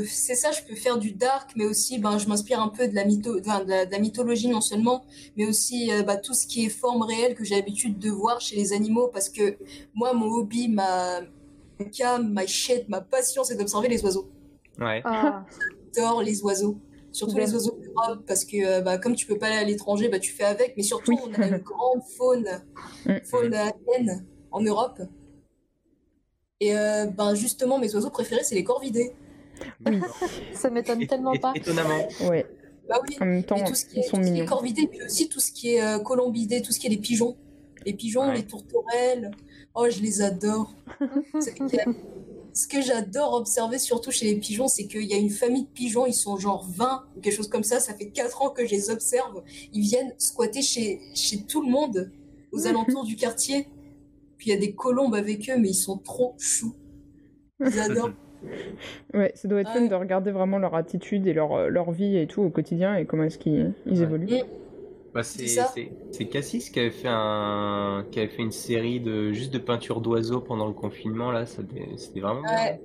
c'est 0.06 0.34
ça, 0.34 0.50
je 0.50 0.62
peux 0.62 0.74
faire 0.74 0.98
du 0.98 1.12
dark, 1.12 1.52
mais 1.56 1.64
aussi 1.64 1.98
ben, 1.98 2.18
je 2.18 2.28
m'inspire 2.28 2.60
un 2.60 2.68
peu 2.68 2.88
de 2.88 2.94
la, 2.94 3.04
mytho... 3.04 3.40
de 3.40 3.46
la, 3.46 3.86
de 3.86 3.90
la 3.90 3.98
mythologie 3.98 4.48
non 4.48 4.60
seulement, 4.60 5.04
mais 5.36 5.46
aussi 5.46 5.92
euh, 5.92 6.02
bah, 6.02 6.16
tout 6.16 6.34
ce 6.34 6.46
qui 6.46 6.64
est 6.64 6.68
forme 6.68 7.02
réelle 7.02 7.34
que 7.34 7.44
j'ai 7.44 7.54
l'habitude 7.54 7.98
de 7.98 8.10
voir 8.10 8.40
chez 8.40 8.56
les 8.56 8.72
animaux, 8.72 9.08
parce 9.08 9.28
que 9.28 9.56
moi, 9.94 10.12
mon 10.14 10.26
hobby, 10.26 10.68
ma 10.68 11.20
cam, 11.96 12.32
ma 12.32 12.46
shit, 12.46 12.88
ma 12.88 13.00
passion, 13.00 13.44
c'est 13.44 13.56
d'observer 13.56 13.88
les 13.88 14.02
oiseaux. 14.04 14.28
Ouais. 14.78 15.00
Ah, 15.04 15.44
J'adore 15.94 16.22
les 16.22 16.42
oiseaux. 16.42 16.78
Surtout 17.12 17.36
les 17.36 17.52
oiseaux 17.54 17.78
d'Europe, 17.78 18.24
parce 18.26 18.44
que 18.44 18.56
euh, 18.64 18.80
bah, 18.80 18.96
comme 18.98 19.14
tu 19.14 19.26
peux 19.26 19.36
pas 19.38 19.46
aller 19.48 19.56
à 19.56 19.64
l'étranger, 19.64 20.08
bah, 20.08 20.18
tu 20.18 20.32
fais 20.32 20.44
avec. 20.44 20.74
Mais 20.76 20.82
surtout, 20.82 21.12
Oui. 21.12 21.18
on 21.38 21.42
a 21.42 21.46
une 21.46 21.58
grande 21.62 22.02
faune, 22.16 22.48
Mm. 23.06 23.16
faune 23.24 23.54
aérienne 23.54 24.24
en 24.50 24.60
Europe. 24.62 25.00
Et 26.60 26.76
euh, 26.76 27.06
ben, 27.06 27.34
justement, 27.34 27.78
mes 27.78 27.94
oiseaux 27.94 28.10
préférés, 28.10 28.44
c'est 28.44 28.54
les 28.54 28.64
corvidés. 28.64 29.12
Oui, 29.86 30.00
ça 30.54 30.70
m'étonne 30.70 31.06
tellement 31.06 31.34
pas. 31.36 31.52
Étonnamment. 31.54 32.08
ouais. 32.28 32.46
Bah 32.88 33.00
oui, 33.08 33.16
En 33.20 33.26
même 33.26 33.44
temps, 33.44 33.62
tout 33.62 33.74
ce 33.74 33.84
qui 33.86 33.96
ils 33.96 34.00
est, 34.00 34.02
sont 34.02 34.16
tout 34.16 34.22
ce 34.22 34.26
qui 34.26 34.28
est 34.28 34.32
mignons. 34.32 34.46
corvidés, 34.46 34.86
puis 34.88 35.02
aussi 35.02 35.28
tout 35.28 35.38
ce 35.40 35.52
qui 35.52 35.74
est 35.74 35.82
euh, 35.82 35.98
colombidés, 36.00 36.62
tout 36.62 36.72
ce 36.72 36.80
qui 36.80 36.86
est 36.88 36.90
les 36.90 36.96
pigeons. 36.96 37.36
Les 37.86 37.92
pigeons, 37.94 38.28
Ouais. 38.28 38.34
les 38.36 38.46
tourterelles. 38.46 39.30
Oh, 39.74 39.86
je 39.88 40.00
les 40.00 40.20
adore. 40.22 40.72
C'est- 41.40 41.54
Ce 42.54 42.68
que 42.68 42.82
j'adore 42.82 43.32
observer, 43.34 43.78
surtout 43.78 44.10
chez 44.10 44.26
les 44.26 44.36
pigeons, 44.36 44.68
c'est 44.68 44.86
qu'il 44.86 45.04
y 45.04 45.14
a 45.14 45.16
une 45.16 45.30
famille 45.30 45.62
de 45.62 45.68
pigeons, 45.68 46.04
ils 46.06 46.12
sont 46.12 46.36
genre 46.36 46.66
20 46.68 47.04
ou 47.16 47.20
quelque 47.20 47.34
chose 47.34 47.48
comme 47.48 47.62
ça. 47.64 47.80
Ça 47.80 47.94
fait 47.94 48.10
4 48.10 48.42
ans 48.42 48.50
que 48.50 48.66
je 48.66 48.70
les 48.72 48.90
observe. 48.90 49.42
Ils 49.72 49.80
viennent 49.80 50.12
squatter 50.18 50.60
chez, 50.62 51.00
chez 51.14 51.42
tout 51.44 51.62
le 51.64 51.70
monde, 51.70 52.10
aux 52.52 52.66
alentours 52.66 53.04
du 53.04 53.16
quartier. 53.16 53.68
Puis 54.36 54.50
il 54.50 54.54
y 54.54 54.56
a 54.56 54.60
des 54.60 54.74
colombes 54.74 55.14
avec 55.14 55.48
eux, 55.48 55.56
mais 55.58 55.68
ils 55.70 55.74
sont 55.74 55.96
trop 55.98 56.34
choux. 56.38 56.74
J'adore. 57.60 58.10
Ouais, 59.14 59.30
ça 59.36 59.46
doit 59.46 59.60
être 59.60 59.70
fun 59.70 59.82
de 59.86 59.94
regarder 59.94 60.32
vraiment 60.32 60.58
leur 60.58 60.74
attitude 60.74 61.28
et 61.28 61.32
leur, 61.32 61.52
euh, 61.52 61.68
leur 61.68 61.92
vie 61.92 62.16
et 62.16 62.26
tout 62.26 62.42
au 62.42 62.50
quotidien 62.50 62.96
et 62.96 63.06
comment 63.06 63.22
est-ce 63.22 63.38
qu'ils 63.38 63.72
ils 63.86 63.98
Ouais. 63.98 64.02
évoluent. 64.02 64.26
Bah, 65.14 65.22
c'est 65.22 66.26
Cassis 66.30 66.70
qui 66.70 66.80
avait 66.80 66.90
fait 66.90 67.08
un 67.10 68.06
qui 68.10 68.18
avait 68.20 68.28
fait 68.28 68.42
une 68.42 68.52
série 68.52 69.00
de 69.00 69.32
juste 69.32 69.52
de 69.52 69.58
peinture 69.58 70.00
d'oiseaux 70.00 70.40
pendant 70.40 70.66
le 70.66 70.72
confinement 70.72 71.30
là, 71.32 71.44
c'était 71.46 72.20
vraiment. 72.20 72.42
Ouais. 72.42 72.80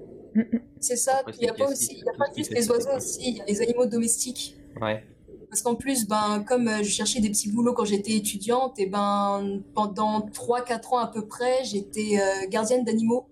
C'est 0.80 0.97
ça. 0.97 1.17
Après, 1.19 1.34
Il 1.39 1.43
n'y 1.43 1.49
a 1.49 1.53
pas 1.53 1.69
aussi, 1.71 1.93
il 1.93 1.99
y 1.99 2.09
a 2.09 2.13
pas 2.17 2.25
juste 2.36 2.51
les 2.51 2.69
oiseaux 2.69 2.95
aussi, 2.95 3.21
il 3.32 3.38
y 3.38 3.41
a 3.41 3.45
les 3.45 3.61
animaux 3.61 3.86
domestiques. 3.86 4.55
Ouais. 4.82 5.03
Parce 5.49 5.61
qu'en 5.61 5.75
plus, 5.75 6.05
ben, 6.07 6.43
comme 6.45 6.67
euh, 6.67 6.84
je 6.84 6.89
cherchais 6.89 7.21
des 7.21 7.30
petits 7.30 7.49
boulots 7.51 7.73
quand 7.73 7.86
j'étais 7.86 8.11
étudiante, 8.17 8.78
et 8.80 8.86
ben, 8.88 9.61
pendant 9.73 10.19
3-4 10.19 10.93
ans 10.93 10.97
à 10.97 11.07
peu 11.07 11.25
près, 11.25 11.63
j'étais 11.63 12.19
euh, 12.19 12.47
gardienne 12.49 12.84
d'animaux. 12.84 13.30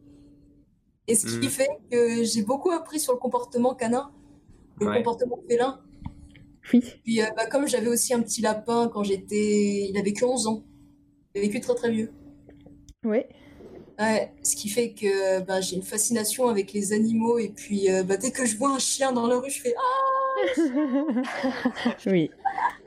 Et 1.08 1.16
ce 1.16 1.28
qui 1.40 1.48
Mm. 1.48 1.50
fait 1.50 1.70
que 1.92 2.24
j'ai 2.24 2.42
beaucoup 2.42 2.72
appris 2.72 3.00
sur 3.00 3.14
le 3.14 3.20
comportement 3.20 3.76
canin, 3.76 4.12
le 4.80 4.88
Ouais. 4.88 4.98
comportement 4.98 5.38
félin. 5.48 5.82
Oui. 6.74 6.84
Puis, 7.04 7.22
euh, 7.22 7.26
bah, 7.36 7.46
comme 7.46 7.68
j'avais 7.68 7.88
aussi 7.88 8.14
un 8.14 8.22
petit 8.22 8.42
lapin 8.42 8.90
quand 8.94 9.04
j'étais. 9.04 9.88
Il 9.90 9.98
avait 9.98 10.14
que 10.14 10.26
11 10.26 10.48
ans. 10.48 10.64
Il 11.34 11.40
a 11.40 11.42
vécu 11.42 11.60
très 11.60 11.76
très 11.76 11.92
vieux. 11.92 12.12
Ouais. 13.04 13.28
Ouais, 14.00 14.34
ce 14.44 14.56
qui 14.58 14.68
fait 14.68 14.92
que 14.92 15.42
ben, 15.42 15.62
j'ai 15.62 15.78
une 15.78 15.84
fascination 15.84 16.48
avec 16.50 16.74
les 16.74 16.92
animaux. 16.92 17.38
Et 17.40 17.50
puis, 17.50 17.90
euh, 17.90 18.04
bah, 18.04 18.18
dès 18.18 18.32
que 18.32 18.46
je 18.46 18.58
vois 18.58 18.72
un 18.72 18.80
chien 18.80 19.12
dans 19.14 19.28
la 19.28 19.38
rue, 19.38 19.50
je 19.50 19.62
fais 19.62 19.74
Ah! 19.78 20.52
oui. 22.08 22.30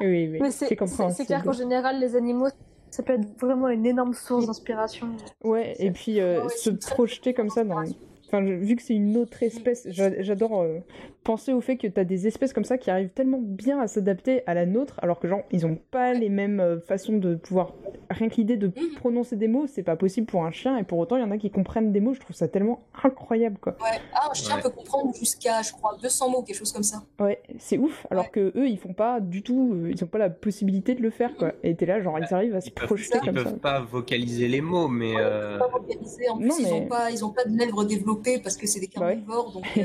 Oui, 0.01 0.29
oui. 0.29 0.39
Mais 0.41 0.51
C'est 0.51 0.74
clair 0.76 1.43
qu'en 1.43 1.53
général, 1.53 1.99
les 1.99 2.14
animaux, 2.14 2.49
ça 2.91 3.03
peut 3.03 3.14
être 3.14 3.41
vraiment 3.41 3.68
une 3.68 3.87
énorme 3.87 4.14
source 4.14 4.47
d'inspiration. 4.47 5.09
Ouais, 5.43 5.74
et 5.79 5.91
puis 5.91 6.20
euh, 6.20 6.43
Ouais, 6.43 6.49
se 6.57 6.70
projeter 6.70 7.35
comme 7.35 7.51
ça 7.51 7.64
dans. 7.64 7.79
inspiration. 7.79 8.07
Enfin, 8.29 8.47
je- 8.47 8.53
vu 8.53 8.76
que 8.76 8.83
c'est 8.83 8.95
une 8.95 9.16
autre 9.16 9.43
espèce, 9.43 9.87
j'a- 9.91 10.20
j'adore 10.22 10.61
euh, 10.61 10.79
penser 11.24 11.53
au 11.53 11.61
fait 11.61 11.76
que 11.76 11.87
t'as 11.87 12.05
des 12.05 12.26
espèces 12.26 12.53
comme 12.53 12.64
ça 12.64 12.76
qui 12.79 12.91
arrivent 12.91 13.09
tellement 13.11 13.41
bien 13.43 13.81
à 13.81 13.87
s'adapter 13.87 14.43
à 14.47 14.55
la 14.55 14.66
nôtre, 14.66 14.99
alors 15.03 15.18
que 15.18 15.29
genre 15.29 15.43
ils 15.51 15.66
ont 15.66 15.79
pas 15.91 16.12
les 16.14 16.29
mêmes 16.29 16.61
euh, 16.61 16.79
façons 16.81 17.16
de 17.18 17.35
pouvoir. 17.37 17.72
Rien 18.11 18.29
que 18.29 18.37
l'idée 18.37 18.57
de 18.57 18.66
Mhm. 18.68 18.95
prononcer 18.97 19.37
des 19.37 19.49
mots, 19.49 19.66
c'est 19.66 19.83
pas 19.83 19.97
possible 19.97 20.26
pour 20.26 20.45
un 20.45 20.51
chien, 20.51 20.76
et 20.79 20.85
pour 20.85 20.99
autant 20.99 21.16
il 21.16 21.20
y 21.20 21.24
en 21.24 21.31
a 21.31 21.39
qui 21.39 21.51
comprennent 21.51 21.91
des 21.93 22.01
mots. 22.01 22.14
Je 22.14 22.20
trouve 22.20 22.37
ça 22.37 22.49
tellement 22.49 22.81
incroyable, 23.03 23.59
quoi. 23.61 23.72
Ouais. 23.83 23.99
Ah, 24.14 24.29
un 24.31 24.35
chien 24.35 24.57
Ouais. 24.57 24.62
peut 24.62 24.70
comprendre 24.70 25.14
jusqu'à, 25.14 25.62
je 25.62 25.72
crois, 25.72 25.97
200 26.03 26.31
mots, 26.31 26.43
quelque 26.43 26.57
chose 26.57 26.72
comme 26.72 26.83
ça. 26.83 27.03
Ouais, 27.20 27.41
c'est 27.59 27.79
ouf. 27.79 28.07
Alors 28.11 28.24
Ouais. 28.24 28.31
que 28.31 28.53
eux, 28.59 28.68
ils 28.68 28.79
font 28.79 28.93
pas 28.93 29.20
du 29.20 29.43
tout, 29.43 29.72
euh, 29.74 29.91
ils 29.91 30.05
ont 30.05 30.07
pas 30.07 30.18
la 30.18 30.31
possibilité 30.31 30.95
de 30.95 31.01
le 31.03 31.11
faire, 31.11 31.35
quoi. 31.37 31.53
Et 31.62 31.74
t'es 31.74 31.87
là, 31.87 32.01
genre 32.01 32.18
ils 32.18 32.35
arrivent 32.35 32.55
à 32.57 32.61
se 32.61 32.68
Ils 32.68 32.72
peuvent, 32.72 32.87
projeter 32.87 33.18
ils 33.22 33.26
comme 33.26 33.37
ça. 33.39 33.45
peuvent 33.45 33.59
pas 33.59 33.81
vocaliser 33.81 34.49
les 34.49 34.61
mots, 34.61 34.89
mais 34.89 35.14
Ouais, 35.14 35.20
euh, 35.20 35.55
ils 35.55 35.59
peuvent 35.59 35.70
pas 35.70 35.79
vocaliser. 35.79 36.29
En 36.29 36.39
plus, 36.39 36.49
non, 36.49 36.55
ils 36.59 36.72
ont 36.74 36.87
pas, 36.87 37.11
ils 37.11 37.24
ont 37.24 37.31
pas 37.31 37.45
de 37.45 37.57
lèvres 37.57 37.85
développées 37.85 38.17
parce 38.42 38.56
que 38.56 38.66
c'est 38.66 38.80
des 38.80 38.88
Bah 38.94 39.06
ouais. 39.06 39.12
carnivores. 39.14 39.52
Donc, 39.52 39.64
euh, 39.76 39.82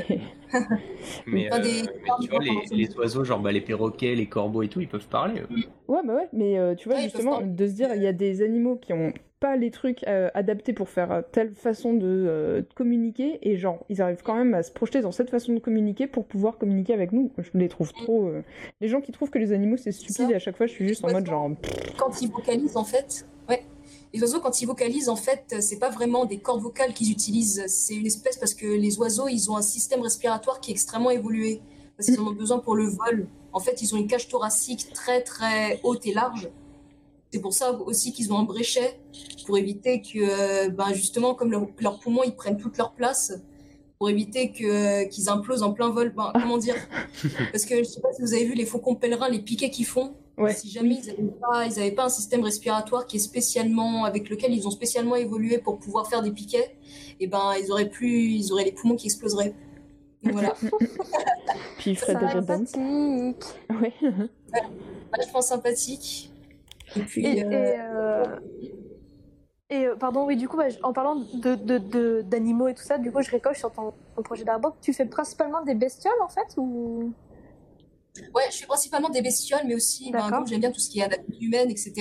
mais, 1.26 1.52
euh, 1.52 1.58
des- 1.60 1.82
mais 1.82 2.10
tu 2.22 2.28
vois, 2.30 2.40
les, 2.40 2.60
les 2.70 2.96
oiseaux, 2.96 3.24
genre 3.24 3.40
bah, 3.40 3.52
les 3.52 3.60
perroquets, 3.60 4.14
les 4.14 4.26
corbeaux 4.26 4.62
et 4.62 4.68
tout, 4.68 4.80
ils 4.80 4.88
peuvent 4.88 5.08
parler. 5.08 5.40
eux. 5.40 5.48
Ouais, 5.88 6.00
bah 6.04 6.14
ouais, 6.14 6.28
mais 6.32 6.58
euh, 6.58 6.74
tu 6.74 6.88
vois, 6.88 6.98
Ouais, 6.98 7.04
justement, 7.04 7.40
de 7.40 7.66
se 7.66 7.72
dire, 7.72 7.94
il 7.94 8.02
y 8.02 8.06
a 8.06 8.12
des 8.12 8.42
animaux 8.42 8.76
qui 8.76 8.92
ont 8.92 9.12
pas 9.40 9.56
les 9.56 9.70
trucs 9.70 10.06
euh, 10.08 10.30
adaptés 10.32 10.72
pour 10.72 10.88
faire 10.88 11.22
telle 11.30 11.52
façon 11.54 11.92
de, 11.92 12.06
euh, 12.06 12.60
de 12.62 12.66
communiquer, 12.74 13.38
et 13.42 13.56
genre, 13.58 13.84
ils 13.90 14.00
arrivent 14.00 14.22
quand 14.24 14.36
même 14.36 14.54
à 14.54 14.62
se 14.62 14.72
projeter 14.72 15.02
dans 15.02 15.12
cette 15.12 15.28
façon 15.28 15.52
de 15.52 15.58
communiquer 15.58 16.06
pour 16.06 16.24
pouvoir 16.24 16.56
communiquer 16.56 16.94
avec 16.94 17.12
nous. 17.12 17.30
Je 17.36 17.50
les 17.54 17.68
trouve 17.68 17.92
trop. 17.92 18.28
euh, 18.28 18.42
Les 18.80 18.88
gens 18.88 19.02
qui 19.02 19.12
trouvent 19.12 19.28
que 19.30 19.38
les 19.38 19.52
animaux 19.52 19.76
c'est 19.76 19.92
stupide, 19.92 20.30
et 20.30 20.34
à 20.34 20.38
chaque 20.38 20.56
fois, 20.56 20.66
je 20.66 20.72
suis 20.72 20.88
juste 20.88 21.04
en 21.04 21.12
mode 21.12 21.26
genre. 21.26 21.50
quand 21.98 22.22
ils 22.22 22.30
vocalisent, 22.30 22.76
en 22.76 22.84
fait, 22.84 23.26
ouais. 23.50 23.62
Les 24.14 24.22
oiseaux, 24.22 24.40
quand 24.40 24.62
ils 24.62 24.66
vocalisent, 24.66 25.08
en 25.08 25.16
fait, 25.16 25.56
c'est 25.60 25.78
pas 25.80 25.90
vraiment 25.90 26.24
des 26.24 26.38
cordes 26.38 26.62
vocales 26.62 26.94
qu'ils 26.94 27.10
utilisent. 27.10 27.64
C'est 27.66 27.94
une 27.94 28.06
espèce 28.06 28.36
parce 28.36 28.54
que 28.54 28.64
les 28.66 28.96
oiseaux, 28.98 29.26
ils 29.28 29.50
ont 29.50 29.56
un 29.56 29.62
système 29.62 30.00
respiratoire 30.02 30.60
qui 30.60 30.70
est 30.70 30.74
extrêmement 30.74 31.10
évolué. 31.10 31.60
Parce 31.96 32.08
qu'ils 32.08 32.20
en 32.20 32.28
ont 32.28 32.32
besoin 32.32 32.58
pour 32.60 32.76
le 32.76 32.86
vol. 32.86 33.28
En 33.52 33.58
fait, 33.60 33.82
ils 33.82 33.92
ont 33.94 33.98
une 33.98 34.06
cage 34.06 34.28
thoracique 34.28 34.92
très 34.92 35.20
très 35.22 35.80
haute 35.82 36.06
et 36.06 36.14
large. 36.14 36.48
C'est 37.32 37.40
pour 37.40 37.52
ça 37.52 37.72
aussi 37.72 38.12
qu'ils 38.12 38.32
ont 38.32 38.38
un 38.38 38.44
bréchet 38.44 39.00
pour 39.46 39.58
éviter 39.58 40.00
que, 40.00 40.18
euh, 40.18 40.68
ben 40.70 40.92
justement, 40.94 41.34
comme 41.34 41.50
leur- 41.50 41.66
leurs 41.80 41.98
poumons, 41.98 42.22
ils 42.24 42.34
prennent 42.36 42.56
toute 42.56 42.78
leur 42.78 42.92
place, 42.94 43.32
pour 43.98 44.08
éviter 44.10 44.52
que 44.52 45.04
qu'ils 45.08 45.28
implosent 45.28 45.62
en 45.64 45.72
plein 45.72 45.90
vol. 45.90 46.12
Ben, 46.16 46.30
comment 46.34 46.58
dire? 46.58 46.76
Parce 47.52 47.64
que 47.64 47.78
je 47.78 47.84
sais 47.84 48.00
pas 48.00 48.12
si 48.12 48.22
vous 48.22 48.32
avez 48.34 48.44
vu 48.44 48.54
les 48.54 48.66
faucons 48.66 48.94
pèlerins, 48.94 49.28
les 49.28 49.40
piquets 49.40 49.70
qu'ils 49.70 49.86
font. 49.86 50.14
Ouais. 50.36 50.52
Si 50.52 50.68
jamais 50.68 50.96
ils 50.96 51.06
n'avaient 51.06 51.32
pas, 51.40 51.66
ils 51.66 51.78
avaient 51.78 51.92
pas 51.92 52.04
un 52.06 52.08
système 52.08 52.42
respiratoire 52.42 53.06
qui 53.06 53.16
est 53.16 53.20
spécialement, 53.20 54.04
avec 54.04 54.28
lequel 54.28 54.52
ils 54.52 54.66
ont 54.66 54.70
spécialement 54.72 55.14
évolué 55.14 55.58
pour 55.58 55.78
pouvoir 55.78 56.08
faire 56.08 56.22
des 56.22 56.32
piquets, 56.32 56.76
et 57.20 57.26
ben 57.28 57.52
ils 57.62 57.70
auraient 57.70 57.88
plus, 57.88 58.32
ils 58.32 58.52
auraient 58.52 58.64
les 58.64 58.72
poumons 58.72 58.96
qui 58.96 59.06
exploseraient. 59.06 59.54
Donc 60.24 60.32
voilà, 60.32 60.54
Puis 61.78 61.92
ils 61.92 61.96
feraient 61.96 62.16
des. 62.16 62.28
Sympathique. 62.28 62.76
Ouais. 63.70 63.92
vachement 65.16 65.42
sympathique. 65.42 66.32
Et 66.96 67.00
puis, 67.00 67.26
Et, 67.26 67.44
euh, 67.44 67.50
et, 67.50 67.76
euh, 67.78 68.24
et, 69.70 69.86
euh, 69.86 69.96
pardon, 69.96 70.26
oui, 70.26 70.36
du 70.36 70.48
coup, 70.48 70.56
bah, 70.56 70.64
en 70.82 70.92
parlant 70.92 71.16
de, 71.16 71.54
de, 71.54 71.78
de- 71.78 72.22
d'animaux 72.22 72.68
et 72.68 72.74
tout 72.74 72.82
ça, 72.82 72.98
du 72.98 73.10
coup, 73.10 73.22
je 73.22 73.30
récoche 73.30 73.58
sur 73.58 73.72
ton, 73.72 73.92
ton 74.16 74.22
projet 74.22 74.44
d'arbre. 74.44 74.76
Tu 74.80 74.92
fais 74.92 75.06
principalement 75.06 75.62
des 75.62 75.74
bestioles, 75.74 76.12
en 76.22 76.28
fait, 76.28 76.56
ou? 76.56 77.12
Ouais, 78.34 78.42
je 78.50 78.58
fais 78.58 78.66
principalement 78.66 79.08
des 79.08 79.22
bestioles, 79.22 79.62
mais 79.66 79.74
aussi, 79.74 80.10
ben, 80.10 80.30
comme 80.30 80.46
j'aime 80.46 80.60
bien 80.60 80.70
tout 80.70 80.80
ce 80.80 80.88
qui 80.88 81.00
est 81.00 81.02
anatomie 81.02 81.38
humaine, 81.40 81.70
etc. 81.70 81.92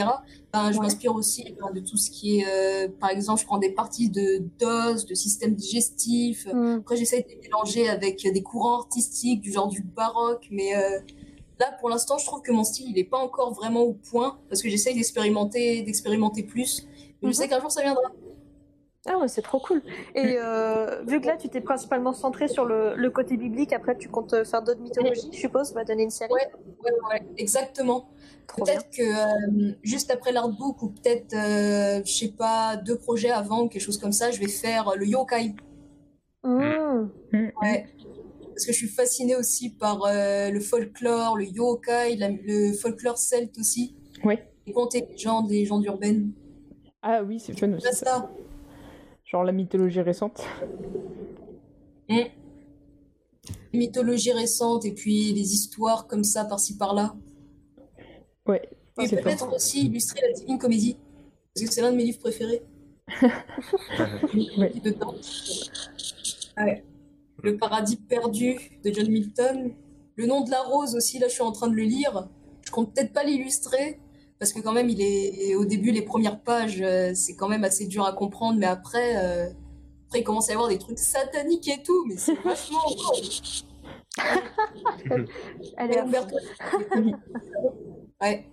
Ben, 0.51 0.71
je 0.71 0.77
Ouais. 0.77 0.83
m'inspire 0.83 1.13
aussi 1.15 1.55
ben, 1.59 1.71
de 1.73 1.79
tout 1.79 1.97
ce 1.97 2.09
qui 2.11 2.39
est, 2.39 2.45
euh, 2.47 2.87
par 2.99 3.09
exemple, 3.09 3.41
je 3.41 3.45
prends 3.45 3.57
des 3.57 3.71
parties 3.71 4.09
de 4.09 4.43
d'os, 4.59 5.05
de 5.05 5.15
système 5.15 5.55
digestif. 5.55 6.45
Hmm. 6.51 6.77
Après, 6.81 6.97
j'essaie 6.97 7.21
de 7.21 7.27
les 7.29 7.37
mélanger 7.41 7.89
avec 7.89 8.21
des 8.23 8.43
courants 8.43 8.77
artistiques 8.77 9.41
du 9.41 9.51
genre 9.51 9.67
du 9.67 9.81
baroque, 9.81 10.47
mais 10.51 10.75
euh, 10.75 10.99
là, 11.59 11.71
pour 11.79 11.89
l'instant, 11.89 12.17
je 12.17 12.25
trouve 12.25 12.41
que 12.41 12.51
mon 12.51 12.63
style, 12.63 12.87
il 12.89 12.95
n'est 12.95 13.03
pas 13.03 13.17
encore 13.19 13.53
vraiment 13.53 13.81
au 13.81 13.93
point, 13.93 14.39
parce 14.49 14.61
que 14.61 14.69
j'essaie 14.69 14.93
d'expérimenter, 14.93 15.81
d'expérimenter 15.81 16.43
plus. 16.43 16.85
Mais 16.87 17.07
je 17.23 17.27
Mhm. 17.27 17.33
sais 17.33 17.47
qu'un 17.47 17.59
jour, 17.61 17.71
ça 17.71 17.81
viendra. 17.81 18.01
Ah 19.05 19.17
ouais, 19.17 19.27
c'est 19.27 19.41
trop 19.41 19.59
cool. 19.59 19.81
Et 20.15 20.37
euh, 20.37 21.03
vu 21.05 21.19
que 21.19 21.27
là, 21.27 21.35
tu 21.35 21.49
t'es 21.49 21.59
principalement 21.59 22.13
centré 22.13 22.47
sur 22.47 22.63
le, 22.63 22.95
le 22.95 23.09
côté 23.11 23.35
biblique, 23.35 23.73
après, 23.73 23.97
tu 23.97 24.07
comptes 24.07 24.45
faire 24.45 24.61
d'autres 24.63 24.79
mythologies, 24.79 25.29
je 25.33 25.39
suppose, 25.39 25.73
va 25.73 25.83
donner 25.83 26.03
une 26.03 26.09
série. 26.09 26.31
Ouais. 26.31 26.47
Ouais, 26.85 26.91
ouais, 27.11 27.21
exactement. 27.37 28.09
Peut-être 28.55 28.89
que 28.91 29.01
euh, 29.01 29.73
juste 29.83 30.09
après 30.09 30.31
l'artbook, 30.31 30.81
ou 30.83 30.89
peut-être, 30.89 31.33
euh, 31.33 32.01
je 32.05 32.13
sais 32.13 32.29
pas, 32.31 32.77
deux 32.77 32.97
projets 32.97 33.29
avant, 33.31 33.67
quelque 33.67 33.81
chose 33.81 33.97
comme 33.97 34.13
ça, 34.13 34.31
je 34.31 34.39
vais 34.39 34.47
faire 34.47 34.93
le 34.95 35.05
yokai. 35.05 35.53
Hmm. 36.43 37.07
Ouais. 37.61 37.85
Parce 38.53 38.65
que 38.65 38.71
je 38.71 38.77
suis 38.77 38.87
fascinée 38.87 39.35
aussi 39.35 39.69
par 39.71 40.03
euh, 40.05 40.49
le 40.49 40.59
folklore, 40.61 41.35
le 41.37 41.45
yokai, 41.45 42.15
la- 42.15 42.29
le 42.29 42.71
folklore 42.73 43.17
celte 43.17 43.57
aussi. 43.57 43.95
Ouais. 44.23 44.47
Les 44.65 44.71
contes 44.71 44.95
et 44.95 45.05
légendes, 45.09 45.49
les 45.49 45.59
légendes 45.59 45.83
urbaines. 45.85 46.31
Ah 47.01 47.21
oui, 47.23 47.39
c'est 47.39 47.57
fun 47.59 47.73
aussi. 47.73 47.85
Ça. 47.87 47.91
ça. 47.93 48.31
Genre 49.33 49.43
la 49.43 49.51
mythologie 49.51 50.01
récente. 50.01 50.43
Les 52.07 52.29
mythologies 53.73 54.31
récentes 54.31 54.85
et 54.85 54.91
puis 54.91 55.33
les 55.33 55.55
histoires 55.55 56.05
comme 56.05 56.23
ça, 56.23 56.45
par-ci 56.45 56.77
par-là. 56.77 57.15
Ouais. 58.45 58.61
Et 59.01 59.07
peut-être 59.09 59.51
aussi 59.51 59.87
illustrer 59.87 60.21
la 60.21 60.33
Divine 60.33 60.59
Comédie. 60.59 60.97
Parce 61.55 61.65
que 61.65 61.73
c'est 61.73 61.81
l'un 61.81 61.91
de 61.91 61.97
mes 61.97 62.03
livres 62.03 62.19
préférés. 62.19 62.61
Ouais. 64.55 64.71
Dedans. 64.83 65.15
Ouais. 66.57 66.85
Le 67.41 67.57
paradis 67.57 67.97
perdu 67.97 68.79
de 68.83 68.93
John 68.93 69.09
Milton. 69.09 69.73
Le 70.15 70.27
nom 70.27 70.41
de 70.41 70.51
la 70.51 70.61
rose 70.61 70.95
aussi, 70.95 71.17
là 71.17 71.27
je 71.27 71.33
suis 71.33 71.41
en 71.41 71.51
train 71.51 71.69
de 71.69 71.75
le 71.75 71.81
lire. 71.81 72.29
Je 72.61 72.69
compte 72.69 72.93
peut-être 72.93 73.13
pas 73.13 73.23
l'illustrer. 73.23 73.99
Parce 74.43 74.51
que 74.51 74.59
quand 74.59 74.73
même, 74.73 74.89
il 74.89 75.01
est 75.01 75.55
au 75.55 75.63
début, 75.63 75.91
les 75.91 76.01
premières 76.01 76.41
pages, 76.41 76.81
euh, 76.81 77.13
c'est 77.15 77.33
quand 77.33 77.47
même 77.47 77.63
assez 77.63 77.87
dur 77.87 78.05
à 78.05 78.11
comprendre. 78.11 78.59
Mais 78.59 78.65
après, 78.65 79.15
euh, 79.15 79.49
après, 80.07 80.19
il 80.19 80.23
commence 80.25 80.49
à 80.49 80.51
y 80.51 80.55
avoir 80.55 80.67
des 80.67 80.77
trucs 80.77 80.99
sataniques 80.99 81.69
et 81.69 81.81
tout. 81.81 82.05
Mais 82.09 82.17
c'est 82.17 82.37
vachement... 82.41 82.81
Umberto. 85.77 86.35
Ouais. 88.21 88.45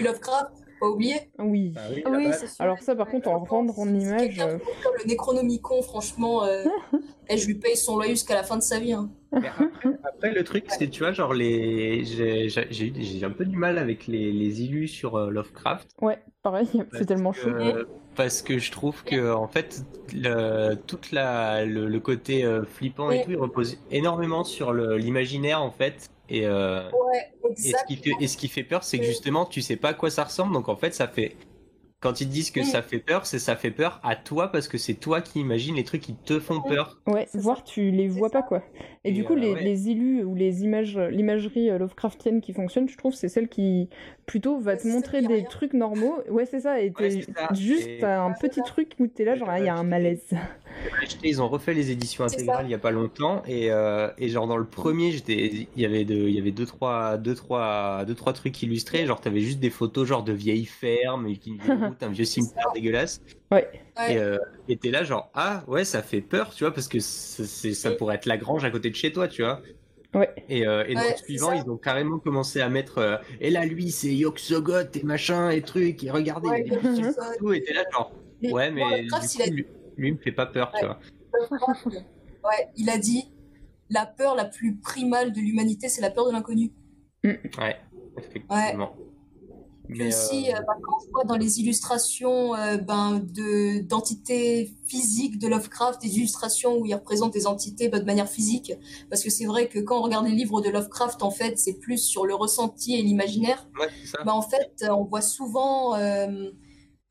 Lovecraft, 0.00 0.63
pas 0.84 0.90
oublier. 0.90 1.14
Oui. 1.38 1.72
Ah 1.76 1.80
oui, 1.90 2.02
Oui, 2.06 2.24
là-bas. 2.24 2.32
c'est 2.36 2.46
sûr. 2.48 2.56
Alors 2.64 2.78
ça, 2.80 2.94
par 2.94 3.08
contre, 3.08 3.28
en 3.28 3.38
rendre 3.44 3.78
en 3.78 3.88
image... 3.88 4.36
le 4.38 5.08
Necronomicon, 5.08 5.82
franchement, 5.82 6.44
euh, 6.44 6.64
eh, 7.28 7.36
je 7.38 7.46
lui 7.46 7.54
paye 7.54 7.76
son 7.76 7.96
loyer 7.96 8.10
jusqu'à 8.12 8.34
la 8.34 8.42
fin 8.42 8.56
de 8.56 8.62
sa 8.62 8.78
vie. 8.78 8.92
hein. 8.92 9.10
Après, 9.32 9.50
après, 10.04 10.32
le 10.32 10.44
truc, 10.44 10.64
c'est, 10.68 10.88
tu 10.88 11.00
vois, 11.02 11.12
genre, 11.12 11.34
les... 11.34 12.04
j'ai, 12.04 13.24
un 13.24 13.30
peu 13.30 13.44
du 13.44 13.56
mal 13.56 13.78
avec 13.78 14.06
les, 14.06 14.30
les 14.32 14.62
illus 14.62 14.88
sur 14.88 15.16
euh, 15.16 15.30
Lovecraft. 15.30 15.88
Ouais, 16.00 16.18
pareil, 16.42 16.68
c'est 16.72 16.84
Parce 16.90 17.06
tellement 17.06 17.32
que- 17.32 17.38
chaud. 17.40 17.50
Parce 18.16 18.42
que 18.42 18.58
je 18.58 18.70
trouve 18.70 19.02
que, 19.02 19.32
en 19.34 19.48
fait, 19.48 19.82
le, 20.14 20.74
toute 20.76 21.10
la, 21.10 21.64
le, 21.64 21.88
le 21.88 21.98
côté 22.00 22.44
euh, 22.44 22.62
flippant 22.64 23.10
et 23.10 23.24
tout, 23.24 23.32
il 23.32 23.36
repose 23.36 23.76
énormément 23.90 24.44
sur 24.44 24.72
le- 24.72 24.96
l'imaginaire, 24.98 25.60
en 25.60 25.72
fait. 25.72 26.10
Et, 26.28 26.46
euh, 26.46 26.90
Ouais, 26.90 27.32
et, 27.50 27.54
ce 27.72 27.84
qui 27.86 27.96
fait, 27.96 28.12
et 28.20 28.28
ce 28.28 28.36
qui 28.36 28.48
fait 28.48 28.64
peur, 28.64 28.82
c'est 28.84 28.98
que 28.98 29.04
justement, 29.04 29.44
tu 29.46 29.60
sais 29.62 29.76
pas 29.76 29.90
à 29.90 29.94
quoi 29.94 30.10
ça 30.10 30.24
ressemble. 30.24 30.52
Donc, 30.54 30.68
en 30.68 30.76
fait, 30.76 30.94
ça 30.94 31.08
fait. 31.08 31.36
Quand 32.00 32.20
ils 32.20 32.26
te 32.28 32.32
disent 32.32 32.50
que 32.50 32.60
Mm. 32.60 32.64
ça 32.64 32.82
fait 32.82 32.98
peur, 32.98 33.24
c'est 33.24 33.38
ça 33.38 33.56
fait 33.56 33.70
peur 33.70 33.98
à 34.02 34.14
toi 34.14 34.48
parce 34.52 34.68
que 34.68 34.76
c'est 34.76 34.92
toi 34.92 35.22
qui 35.22 35.40
imagines 35.40 35.74
les 35.74 35.84
trucs 35.84 36.02
qui 36.02 36.14
te 36.14 36.38
font 36.38 36.56
Mm. 36.60 36.68
peur. 36.68 37.00
Ouais, 37.06 37.26
voire 37.32 37.64
tu 37.64 37.90
les 37.90 38.08
vois 38.08 38.28
pas 38.28 38.42
quoi. 38.42 38.62
Et, 39.04 39.08
Et, 39.08 39.12
du 39.12 39.24
coup, 39.24 39.32
euh, 39.32 39.36
les, 39.38 39.52
ouais. 39.54 39.62
les 39.62 39.88
illus 39.88 40.22
ou 40.22 40.34
les 40.34 40.64
images, 40.64 40.98
l'imagerie 40.98 41.70
euh, 41.70 41.78
Lovecraftienne 41.78 42.42
qui 42.42 42.52
fonctionne, 42.52 42.90
je 42.90 42.98
trouve, 42.98 43.14
c'est 43.14 43.30
celle 43.30 43.48
qui 43.48 43.88
plutôt 44.26 44.58
va 44.58 44.76
te 44.76 44.86
montrer 44.86 45.20
des 45.22 45.34
rien. 45.34 45.44
trucs 45.44 45.72
normaux. 45.74 46.18
Ouais, 46.30 46.46
c'est 46.46 46.60
ça. 46.60 46.80
Et 46.80 46.92
Ouais, 46.98 47.22
ça. 47.22 47.54
juste 47.54 47.86
Et- 47.86 48.04
un 48.04 48.32
petit 48.32 48.62
truc 48.62 48.92
où 48.98 49.06
t'es 49.06 49.24
là, 49.24 49.36
genre, 49.36 49.48
ah, 49.50 49.58
il 49.60 49.66
y 49.66 49.68
a 49.68 49.74
un 49.74 49.82
malaise. 49.84 50.30
ils 51.22 51.40
ont 51.40 51.48
refait 51.48 51.72
les 51.72 51.90
éditions 51.90 52.24
intégrales 52.24 52.66
il 52.66 52.70
y 52.70 52.74
a 52.74 52.78
pas 52.78 52.90
longtemps 52.90 53.42
et, 53.46 53.70
euh, 53.70 54.08
et 54.18 54.28
genre 54.28 54.46
dans 54.48 54.56
le 54.56 54.64
premier 54.64 55.12
j'étais 55.12 55.68
il 55.76 55.80
y 55.82 55.86
avait 55.86 56.04
de, 56.04 56.14
il 56.14 56.34
y 56.34 56.38
avait 56.38 56.50
deux 56.50 56.66
trois 56.66 57.16
deux 57.16 57.34
trois 57.36 58.04
deux 58.04 58.14
trois 58.14 58.32
trucs 58.32 58.60
illustrés 58.62 59.06
genre 59.06 59.20
t'avais 59.20 59.40
juste 59.40 59.60
des 59.60 59.70
photos 59.70 60.08
genre 60.08 60.24
de 60.24 60.32
vieilles 60.32 60.64
fermes 60.66 61.28
et 61.28 61.38
une 61.46 61.58
vieille 61.58 61.76
route 61.88 62.02
un 62.02 62.08
vieux 62.08 62.24
cimetière 62.24 62.72
dégueulasse 62.74 63.22
Ouais. 63.52 63.68
et 64.08 64.18
euh, 64.18 64.36
et 64.68 64.76
t'es 64.76 64.90
là 64.90 65.04
genre 65.04 65.30
ah 65.34 65.62
ouais 65.68 65.84
ça 65.84 66.02
fait 66.02 66.20
peur 66.20 66.52
tu 66.52 66.64
vois 66.64 66.74
parce 66.74 66.88
que 66.88 66.98
c'est 66.98 67.72
ça 67.72 67.92
pourrait 67.92 68.16
être 68.16 68.26
la 68.26 68.36
grange 68.36 68.64
à 68.64 68.70
côté 68.70 68.90
de 68.90 68.96
chez 68.96 69.12
toi 69.12 69.28
tu 69.28 69.42
vois 69.42 69.60
Ouais. 70.14 70.30
et, 70.48 70.66
euh, 70.66 70.84
et 70.86 70.94
dans 70.94 71.00
Ouais, 71.00 71.10
le 71.10 71.16
suivant 71.16 71.52
ils 71.52 71.68
ont 71.68 71.76
carrément 71.76 72.18
commencé 72.18 72.60
à 72.60 72.68
mettre 72.68 72.98
euh, 72.98 73.16
et 73.40 73.50
là 73.50 73.64
lui 73.64 73.90
c'est 73.90 74.14
Yogg-Sothoth 74.14 74.96
et 74.96 75.02
machin 75.02 75.50
et 75.50 75.62
truc 75.62 76.04
et 76.04 76.10
regardez 76.10 76.48
Ouais, 76.48 76.64
il 76.66 76.72
y 76.72 76.76
a 76.76 76.80
des 76.80 77.14
partout 77.14 77.52
et 77.52 77.62
t'es 77.62 77.72
là 77.72 77.84
genre 77.92 78.12
ouais 78.42 78.70
mais 78.70 78.82
a 78.82 79.46
lui, 79.46 79.66
lui 79.96 80.08
il 80.08 80.14
me 80.14 80.18
fait 80.18 80.32
pas 80.32 80.46
peur 80.46 80.72
tu 80.78 80.84
vois 80.84 80.98
Ouais, 82.44 82.68
il 82.76 82.90
a 82.90 82.98
dit 82.98 83.32
la 83.90 84.06
peur 84.06 84.34
la 84.34 84.44
plus 84.44 84.76
primale 84.76 85.32
de 85.32 85.40
l'humanité, 85.40 85.88
c'est 85.88 86.00
la 86.00 86.10
peur 86.10 86.26
de 86.26 86.32
l'inconnu. 86.32 86.72
Ouais, 87.24 87.76
effectivement. 88.18 88.96
Mais, 89.88 90.08
aussi, 90.08 90.50
euh, 90.50 90.56
euh, 90.56 90.60
bah, 90.66 90.74
quand 90.82 90.96
on 91.06 91.10
voit 91.12 91.24
dans 91.24 91.36
les 91.36 91.60
illustrations 91.60 92.54
euh, 92.54 92.78
ben, 92.78 93.20
de, 93.20 93.80
d'entités 93.82 94.72
physiques 94.86 95.38
de 95.38 95.46
Lovecraft, 95.46 96.00
des 96.00 96.16
illustrations 96.16 96.78
où 96.78 96.86
il 96.86 96.94
représente 96.94 97.32
des 97.34 97.46
entités 97.46 97.88
bah, 97.88 97.98
de 98.00 98.04
manière 98.06 98.28
physique, 98.28 98.72
parce 99.10 99.22
que 99.22 99.28
c'est 99.30 99.44
vrai 99.44 99.68
que 99.68 99.78
quand 99.80 99.98
on 99.98 100.02
regarde 100.02 100.26
les 100.26 100.32
livres 100.34 100.62
de 100.62 100.70
Lovecraft, 100.70 101.22
en 101.22 101.30
fait, 101.30 101.58
c'est 101.58 101.74
plus 101.74 101.98
sur 101.98 102.24
le 102.24 102.34
ressenti 102.34 102.94
et 102.94 103.02
l'imaginaire. 103.02 103.68
ouais. 103.78 103.88
Bah, 104.24 104.34
en 104.34 104.42
fait, 104.42 104.72
euh, 104.82 104.88
on 104.88 105.04
voit 105.04 105.20
souvent, 105.20 105.94
euh, 105.96 106.50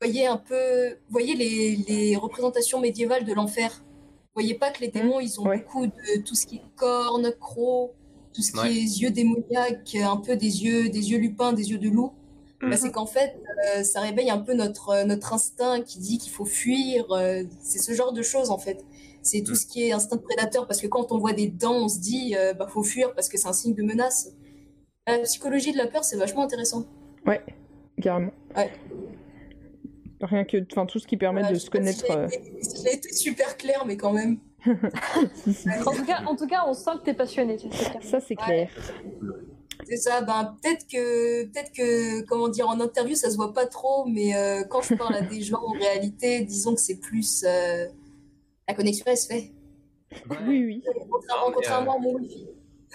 voyez 0.00 0.26
un 0.26 0.36
peu, 0.36 0.96
voyez 1.10 1.34
les, 1.36 1.76
les 1.88 2.16
représentations 2.16 2.80
médiévales 2.80 3.24
de 3.24 3.32
l'enfer. 3.32 3.84
Vous 3.84 4.40
voyez 4.42 4.54
pas 4.54 4.70
que 4.70 4.80
les 4.80 4.88
démons, 4.88 5.20
ils 5.20 5.40
ont 5.40 5.44
ouais. 5.46 5.58
beaucoup 5.58 5.86
de 5.86 6.22
tout 6.24 6.34
ce 6.34 6.44
qui 6.44 6.56
est 6.56 6.62
cornes, 6.74 7.30
crocs, 7.38 7.92
tout 8.34 8.42
ce 8.42 8.50
qui 8.50 8.58
Ouais. 8.58 8.72
est 8.74 9.00
yeux 9.00 9.10
démoniaques, 9.10 9.94
un 9.94 10.16
peu 10.16 10.34
des 10.36 10.64
yeux, 10.64 10.88
des 10.88 11.12
yeux 11.12 11.18
lupins, 11.18 11.52
des 11.52 11.70
yeux 11.70 11.78
de 11.78 11.88
loup. 11.88 12.10
Bah, 12.60 12.68
Mhm. 12.68 12.76
c'est 12.76 12.90
qu'en 12.92 13.06
fait, 13.06 13.36
euh, 13.76 13.82
ça 13.82 14.00
réveille 14.00 14.30
un 14.30 14.38
peu 14.38 14.54
notre, 14.54 14.90
euh, 14.90 15.04
notre 15.04 15.32
instinct 15.32 15.82
qui 15.82 15.98
dit 15.98 16.18
qu'il 16.18 16.32
faut 16.32 16.44
fuir. 16.46 17.04
euh, 17.12 17.42
c'est 17.60 17.78
ce 17.78 17.92
genre 17.92 18.12
de 18.12 18.22
choses, 18.22 18.50
en 18.50 18.58
fait. 18.58 18.84
C'est 19.22 19.42
tout 19.42 19.52
Mhm. 19.52 19.56
ce 19.56 19.66
qui 19.66 19.88
est 19.88 19.92
instinct 19.92 20.16
de 20.16 20.22
prédateur, 20.22 20.66
parce 20.66 20.80
que 20.80 20.86
quand 20.86 21.12
on 21.12 21.18
voit 21.18 21.32
des 21.32 21.48
dents, 21.48 21.84
on 21.84 21.88
se 21.88 21.98
dit, 21.98 22.34
euh, 22.36 22.54
bah, 22.54 22.66
faut 22.68 22.82
fuir 22.82 23.12
parce 23.14 23.28
que 23.28 23.36
c'est 23.38 23.48
un 23.48 23.52
signe 23.52 23.74
de 23.74 23.82
menace. 23.82 24.32
La 25.06 25.18
psychologie 25.20 25.72
de 25.72 25.78
la 25.78 25.86
peur, 25.86 26.04
c'est 26.04 26.16
vachement 26.16 26.42
intéressant. 26.44 26.84
Ouais, 27.26 27.42
carrément. 28.00 28.32
Ouais. 28.56 28.70
Rien 30.22 30.44
que, 30.44 30.56
enfin, 30.72 30.86
tout 30.86 30.98
ce 30.98 31.06
qui 31.06 31.16
permet 31.18 31.42
Ouais, 31.42 31.50
de 31.50 31.54
se 31.56 31.64
si 31.64 31.70
connaître. 31.70 32.06
j'ai 32.82 32.94
été- 32.94 33.12
super 33.12 33.56
clair, 33.58 33.84
mais 33.86 33.96
quand 33.98 34.12
même. 34.12 34.38
En 35.86 35.92
tout 35.92 36.04
cas, 36.06 36.22
en 36.26 36.36
tout 36.36 36.46
cas, 36.46 36.64
on 36.66 36.72
sent 36.72 36.92
que 37.00 37.04
t'es 37.04 37.14
passionné. 37.14 37.58
Ça, 38.00 38.20
c'est 38.20 38.36
clair. 38.36 38.70
C'est 39.86 39.96
ça, 39.96 40.22
ben, 40.22 40.56
peut-être 40.62 40.86
que, 40.86 41.44
peut-être 41.44 41.72
que, 41.72 42.22
comment 42.26 42.48
dire, 42.48 42.68
en 42.68 42.80
interview, 42.80 43.14
ça 43.14 43.30
se 43.30 43.36
voit 43.36 43.52
pas 43.52 43.66
trop, 43.66 44.04
mais 44.06 44.34
euh, 44.36 44.64
quand 44.64 44.82
je 44.82 44.94
parle 44.94 45.14
à 45.14 45.20
des 45.22 45.40
gens, 45.42 45.60
en 45.62 45.72
réalité, 45.72 46.40
disons 46.44 46.74
que 46.74 46.80
c'est 46.80 46.98
plus. 47.00 47.44
euh, 47.46 47.86
la 48.68 48.74
connexion, 48.74 49.04
elle 49.08 49.16
se 49.18 49.26
fait. 49.26 49.52
Oui, 50.46 50.64
oui. 50.64 50.82
Contrairement, 51.10 51.48
euh, 51.48 51.52
contrairement 51.54 51.96
à 51.96 51.98
mon 51.98 52.14
wifi. 52.14 52.46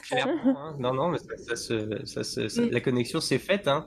Clairement, 0.01 0.57
hein. 0.57 0.75
Non, 0.79 0.93
non, 0.93 1.09
mais 1.09 1.17
ça, 1.19 1.35
ça 1.37 1.55
se- 1.55 2.05
ça 2.05 2.23
se- 2.23 2.47
ça- 2.47 2.61
Mm. 2.61 2.69
la 2.71 2.79
connexion 2.81 3.19
s'est 3.19 3.37
faite. 3.37 3.67
Hein. 3.67 3.85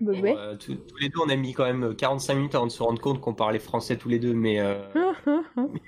Bah, 0.00 0.12
Bon, 0.14 0.20
ouais. 0.20 0.34
euh, 0.36 0.56
tous, 0.56 0.76
tous 0.76 0.96
les 0.98 1.08
deux, 1.08 1.18
on 1.24 1.28
a 1.28 1.36
mis 1.36 1.52
quand 1.52 1.64
même 1.64 1.94
45 1.94 2.34
minutes 2.36 2.54
avant 2.54 2.66
de 2.66 2.70
se 2.72 2.82
rendre 2.82 3.00
compte 3.02 3.20
qu'on 3.20 3.34
parlait 3.34 3.58
français 3.58 3.96
tous 3.98 4.08
les 4.08 4.18
deux, 4.18 4.32
mais, 4.32 4.60
euh, 4.60 4.78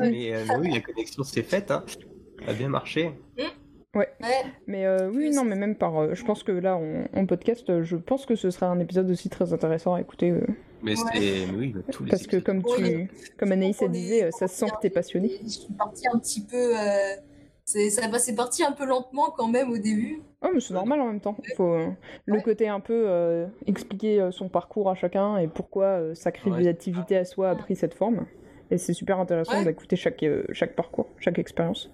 mais, 0.00 0.34
euh, 0.34 0.44
mais 0.48 0.56
oui, 0.58 0.70
la 0.74 0.80
connexion 0.80 1.22
s'est 1.22 1.42
faite. 1.42 1.70
Hein. 1.70 1.84
Ça 2.44 2.50
a 2.50 2.52
bien 2.54 2.68
marché. 2.68 3.12
Ouais, 3.96 4.08
Mais 4.66 4.84
euh, 4.86 5.10
oui, 5.10 5.30
non, 5.30 5.42
mais 5.44 5.56
même 5.56 5.74
par. 5.74 5.96
euh, 5.98 6.14
je 6.14 6.24
pense 6.24 6.42
que 6.42 6.52
là, 6.52 6.76
en, 6.76 7.04
en 7.14 7.26
podcast, 7.26 7.68
euh, 7.70 7.82
je 7.82 7.96
pense 7.96 8.26
que 8.26 8.34
ce 8.36 8.50
sera 8.50 8.66
un 8.66 8.78
épisode 8.78 9.10
aussi 9.10 9.28
très 9.30 9.52
intéressant 9.52 9.94
à 9.94 10.00
écouter. 10.00 10.30
euh, 10.30 10.40
Mais 10.82 10.92
Ouais. 11.02 11.10
c'est. 11.14 11.50
oui, 11.56 11.74
tous 11.90 12.04
les 12.04 12.10
parce 12.10 12.26
que, 12.26 12.36
comme, 12.36 12.62
tu, 12.62 13.08
comme 13.38 13.52
Anaïs 13.52 13.78
On 13.80 13.86
est- 13.86 13.88
disait, 13.88 14.30
ça 14.32 14.48
se 14.48 14.56
sent 14.56 14.66
que 14.66 14.80
t'es 14.82 14.90
passionné. 14.90 15.30
je 15.42 15.48
suis 15.48 15.72
partie 15.72 16.06
un 16.12 16.18
petit 16.18 16.42
peu. 16.44 16.78
euh, 16.78 17.14
c'est, 17.64 17.90
ça 17.90 18.06
va, 18.08 18.18
c'est 18.18 18.34
parti 18.36 18.62
un 18.62 18.72
peu 18.72 18.84
lentement 18.84 19.30
quand 19.36 19.48
même 19.48 19.70
au 19.70 19.78
début. 19.78 20.20
Oh, 20.42 20.48
mais 20.54 20.60
c'est 20.60 20.74
normal 20.74 21.00
en 21.00 21.06
même 21.06 21.20
temps. 21.20 21.36
Faut, 21.56 21.72
euh, 21.74 21.86
le 22.26 22.34
Ouais. 22.34 22.42
côté 22.42 22.68
un 22.68 22.78
peu 22.80 23.04
euh, 23.08 23.46
expliquer 23.66 24.28
son 24.30 24.48
parcours 24.50 24.88
à 24.90 24.94
chacun 24.94 25.38
et 25.38 25.48
pourquoi 25.48 25.84
euh, 25.86 26.14
sa 26.14 26.30
créativité 26.32 27.16
à 27.16 27.24
soi 27.24 27.48
a 27.50 27.54
pris 27.56 27.74
cette 27.74 27.94
forme. 27.94 28.26
Et 28.70 28.78
c'est 28.78 28.92
super 28.92 29.18
intéressant 29.18 29.58
Ouais. 29.58 29.64
d'écouter 29.64 29.96
chaque, 29.96 30.22
euh, 30.22 30.44
chaque 30.52 30.76
parcours, 30.76 31.06
chaque 31.18 31.38
expérience. 31.38 31.90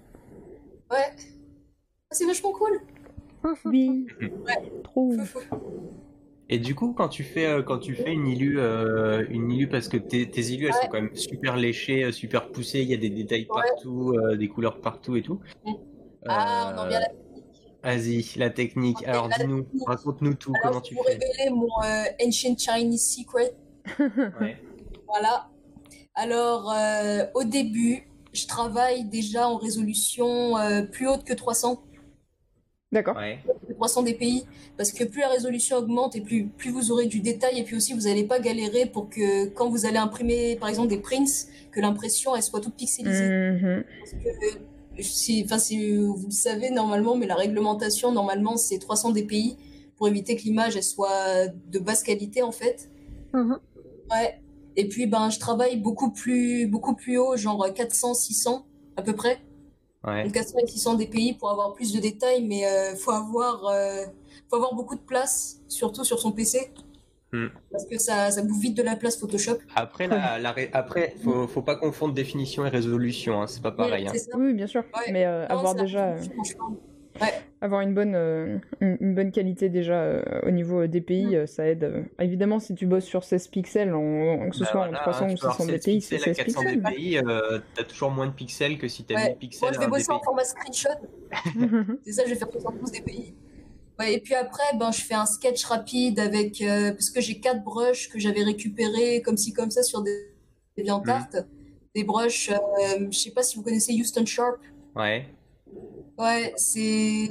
Ouais. 0.91 0.97
C'est 2.13 2.25
vachement 2.25 2.51
cool. 2.51 2.79
Oui, 3.65 4.07
trop. 4.85 5.11
Et 6.49 6.59
du 6.59 6.75
coup, 6.75 6.93
quand 6.93 7.09
tu 7.09 7.23
fais, 7.23 7.45
euh, 7.45 7.61
quand 7.61 7.77
tu 7.79 7.93
fais 7.93 8.13
une 8.13 8.25
illu, 8.27 8.57
euh, 8.59 9.25
une 9.29 9.51
illu 9.51 9.67
parce 9.67 9.89
que 9.89 9.97
tes, 9.97 10.29
tes 10.29 10.41
illus, 10.41 10.67
elles 10.67 10.71
Ouais. 10.73 10.81
sont 10.83 10.87
quand 10.87 11.01
même 11.01 11.15
super 11.15 11.57
léchées, 11.57 12.03
euh, 12.05 12.11
super 12.13 12.49
poussées, 12.51 12.81
il 12.81 12.89
y 12.89 12.93
a 12.93 12.97
des 12.97 13.09
détails 13.09 13.47
Ouais. 13.49 13.61
partout, 13.61 14.13
euh, 14.17 14.37
des 14.37 14.47
couleurs 14.47 14.79
partout 14.79 15.17
et 15.17 15.21
tout. 15.23 15.41
Mm. 15.65 15.71
Ah, 16.27 16.73
on 16.73 16.79
en 16.81 16.87
vient 16.87 16.99
à 16.99 17.01
la 17.01 17.07
Vas-y, 17.95 18.23
la 18.37 18.49
technique. 18.49 18.99
Ok, 19.01 19.07
Alors 19.09 19.27
dis-nous, 19.27 19.63
technique. 19.63 19.87
raconte-nous 19.87 20.33
tout, 20.35 20.53
Alors, 20.63 20.71
comment 20.71 20.83
je 20.83 20.89
tu 20.89 20.95
vais 20.95 21.01
vous 21.01 21.07
fais. 21.07 21.13
révéler 21.19 21.49
mon 21.49 21.67
euh, 21.83 22.25
Ancient 22.25 22.55
Chinese 22.57 23.13
Secret. 23.17 23.53
Ouais. 24.39 24.57
Voilà. 25.07 25.49
Alors, 26.15 26.71
euh, 26.71 27.25
au 27.35 27.43
début, 27.43 28.07
je 28.31 28.47
travaille 28.47 29.03
déjà 29.05 29.49
en 29.49 29.57
résolution 29.57 30.57
euh, 30.57 30.83
plus 30.83 31.09
haute 31.09 31.25
que 31.25 31.33
300, 31.33 31.83
D'accord. 32.93 33.17
Ouais. 33.17 33.39
que 33.67 33.73
300 33.73 34.03
dpi, 34.03 34.45
parce 34.77 34.91
que 34.91 35.03
plus 35.03 35.21
la 35.21 35.29
résolution 35.29 35.77
augmente 35.77 36.15
et 36.15 36.21
plus, 36.21 36.45
plus 36.45 36.69
vous 36.69 36.91
aurez 36.91 37.07
du 37.07 37.19
détail, 37.19 37.59
et 37.59 37.63
puis 37.63 37.75
aussi 37.75 37.93
vous 37.93 38.01
n'allez 38.01 38.23
pas 38.23 38.39
galérer 38.39 38.85
pour 38.85 39.09
que 39.09 39.47
quand 39.47 39.69
vous 39.69 39.85
allez 39.85 39.97
imprimer, 39.97 40.55
par 40.57 40.69
exemple, 40.69 40.89
des 40.89 40.99
prints, 40.99 41.47
que 41.71 41.81
l'impression 41.81 42.35
elle 42.35 42.43
soit 42.43 42.61
toute 42.61 42.75
pixelisée. 42.75 43.27
Mhm. 43.27 43.83
Parce 43.99 44.11
que, 44.11 44.29
euh, 44.29 44.59
si 45.01 45.43
vous 45.43 46.25
le 46.27 46.31
savez 46.31 46.69
normalement, 46.69 47.15
mais 47.15 47.25
la 47.25 47.35
réglementation 47.35 48.11
normalement 48.11 48.57
c'est 48.57 48.77
300 48.77 49.11
dpi 49.11 49.57
pour 49.97 50.07
éviter 50.07 50.35
que 50.35 50.43
l'image 50.43 50.75
elle 50.75 50.83
soit 50.83 51.47
de 51.47 51.79
basse 51.79 52.03
qualité 52.03 52.43
en 52.43 52.51
fait. 52.51 52.89
Mhm. 53.33 53.57
Ouais. 54.11 54.39
Et 54.75 54.87
puis 54.87 55.07
ben 55.07 55.31
je 55.31 55.39
travaille 55.39 55.77
beaucoup 55.77 56.11
plus 56.11 56.67
beaucoup 56.67 56.95
plus 56.95 57.17
haut, 57.17 57.35
genre 57.37 57.67
400, 57.73 58.13
600 58.13 58.65
à 58.97 59.01
peu 59.01 59.13
près. 59.13 59.39
Ouais. 60.05 60.23
Donc 60.23 60.33
400 60.33 60.57
et 60.63 60.67
600 60.67 60.93
dpi 60.95 61.33
pour 61.39 61.49
avoir 61.49 61.73
plus 61.73 61.93
de 61.93 61.99
détails, 61.99 62.43
mais 62.45 62.65
euh, 62.65 62.95
faut 62.95 63.11
avoir 63.11 63.65
euh, 63.67 64.03
faut 64.49 64.57
avoir 64.57 64.73
beaucoup 64.75 64.95
de 64.95 65.01
place, 65.01 65.61
surtout 65.67 66.03
sur 66.03 66.19
son 66.19 66.31
PC. 66.31 66.71
Hmm. 67.31 67.47
Parce 67.71 67.85
que 67.87 67.97
ça, 67.97 68.29
ça 68.29 68.43
bouffe 68.43 68.59
vite 68.61 68.77
de 68.77 68.83
la 68.83 68.95
place 68.95 69.17
Photoshop. 69.17 69.57
Après, 69.75 70.07
la, 70.07 70.37
la 70.37 70.51
ré- 70.51 70.69
après, 70.73 71.15
faut, 71.23 71.47
faut 71.47 71.63
pas 71.63 71.75
confondre 71.75 72.13
définition 72.13 72.63
et 72.65 72.69
résolution, 72.69 73.41
hein, 73.41 73.47
c'est 73.47 73.63
pas 73.63 73.71
pareil. 73.71 74.07
hein. 74.07 74.11
Oui, 74.37 74.53
bien 74.53 74.67
sûr. 74.67 74.83
Ouais. 74.95 75.11
Mais 75.11 75.25
euh, 75.25 75.47
Non, 75.47 75.57
avoir 75.57 75.73
déjà. 75.73 76.09
euh, 76.09 76.21
parle. 77.19 77.31
avoir 77.61 77.81
une 77.81 77.93
bonne, 77.93 78.13
euh, 78.15 78.57
une, 78.81 78.97
une 78.99 79.15
bonne 79.15 79.31
qualité 79.31 79.69
déjà 79.69 79.93
euh, 80.01 80.21
au 80.45 80.51
niveau 80.51 80.81
euh, 80.81 80.87
DPI, 80.87 81.25
Mm. 81.27 81.33
euh, 81.35 81.45
ça 81.45 81.67
aide. 81.67 81.83
euh. 81.83 82.03
Évidemment, 82.19 82.59
si 82.59 82.75
tu 82.75 82.85
bosses 82.85 83.05
sur 83.05 83.23
16 83.23 83.47
pixels, 83.47 83.93
en, 83.93 84.01
en- 84.01 84.49
que 84.49 84.55
ce 84.55 84.63
Bah 84.63 84.69
soit 84.71 84.81
voilà, 84.87 84.99
en 84.99 85.01
300 85.01 85.25
hein, 85.25 85.27
ou 85.31 85.35
tu 85.35 85.39
peux 85.41 85.45
avoir 85.47 85.55
600 85.61 85.69
16 85.71 85.79
DPI, 85.81 86.01
c'est 86.01 86.15
pixels 86.15 86.31
à 86.31 86.33
16 86.35 86.45
400 86.45 86.61
pixels. 86.61 86.81
dpi, 86.95 87.17
euh, 87.19 87.59
t'as 87.75 87.83
toujours 87.83 88.11
moins 88.11 88.27
de 88.27 88.33
pixels 88.33 88.77
que 88.77 88.87
si 88.87 89.03
t'as 89.05 89.15
Ouais. 89.15 89.27
1000 89.29 89.37
pixels 89.37 89.61
Moi, 89.69 89.71
je 89.73 89.79
vais 89.79 89.87
bosser 89.87 90.11
en 90.11 90.17
dpi. 90.17 90.23
format 90.25 90.43
screenshot. 90.43 90.89
C'est 92.05 92.11
ça, 92.11 92.23
je 92.25 92.29
vais 92.31 92.35
faire 92.35 92.51
72 92.51 92.91
dpi. 92.91 93.33
Ouais, 93.99 94.13
et 94.15 94.19
puis 94.19 94.33
après, 94.33 94.63
ben, 94.79 94.91
je 94.91 95.01
fais 95.01 95.13
un 95.13 95.25
sketch 95.27 95.63
rapide 95.65 96.19
avec. 96.19 96.61
euh, 96.61 96.91
parce 96.91 97.09
que 97.11 97.21
j'ai 97.21 97.39
quatre 97.39 97.63
brushes 97.63 98.09
que 98.09 98.19
j'avais 98.19 98.43
récupérés 98.43 99.21
comme 99.21 99.37
ci, 99.37 99.53
comme 99.53 99.69
ça 99.71 99.83
sur 99.83 100.01
des, 100.01 100.11
des 100.75 100.81
Mhm. 100.81 100.85
viandartes. 100.85 101.37
Des 101.95 102.03
brushes, 102.03 102.49
euh, 102.49 103.07
je 103.11 103.17
sais 103.17 103.29
pas 103.29 103.43
si 103.43 103.55
vous 103.55 103.61
connaissez 103.61 103.93
Houston 103.93 104.25
Sharp. 104.25 104.57
Ouais. 104.95 105.27
Ouais, 106.17 106.53
c'est. 106.57 107.29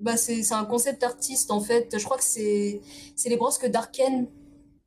Bah, 0.00 0.16
c'est 0.16 0.42
c'est 0.42 0.54
un 0.54 0.64
concept 0.64 1.02
artiste 1.04 1.50
en 1.50 1.60
fait. 1.60 1.96
Je 1.96 2.04
crois 2.04 2.18
que 2.18 2.24
c'est 2.24 2.80
c'est 3.14 3.28
les 3.28 3.36
brosses 3.36 3.58
que 3.58 3.66
Darken. 3.66 4.28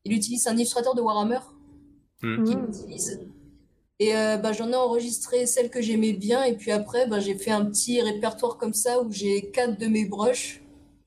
Il 0.03 0.13
utilise 0.13 0.43
c'est 0.43 0.49
un 0.49 0.55
illustrateur 0.55 0.93
de 0.93 1.01
Warhammer 1.01 1.39
Hmm. 2.21 2.43
Et 3.99 4.15
euh, 4.15 4.37
bah, 4.37 4.51
j'en 4.51 4.71
ai 4.71 4.75
enregistré 4.75 5.45
celles 5.45 5.69
que 5.69 5.81
j'aimais 5.81 6.13
bien. 6.13 6.43
Et 6.43 6.55
puis 6.55 6.71
après, 6.71 7.07
bah, 7.07 7.19
j'ai 7.19 7.35
fait 7.35 7.51
un 7.51 7.65
petit 7.65 8.01
répertoire 8.01 8.57
comme 8.57 8.73
ça 8.73 9.01
où 9.01 9.11
j'ai 9.11 9.51
quatre 9.51 9.79
de 9.79 9.87
mes 9.87 10.05
brushes. 10.05 10.61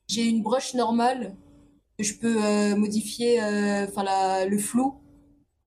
J'ai 0.07 0.25
une 0.27 0.41
brush 0.41 0.73
normale 0.73 1.35
que 1.97 2.03
je 2.03 2.17
peux 2.17 2.43
euh, 2.43 2.75
modifier 2.75 3.43
euh, 3.43 3.85
enfin 3.87 4.45
le 4.45 4.57
flou 4.57 4.95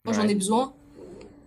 quand 0.05 0.13
j'en 0.13 0.27
ai 0.27 0.35
besoin. 0.35 0.75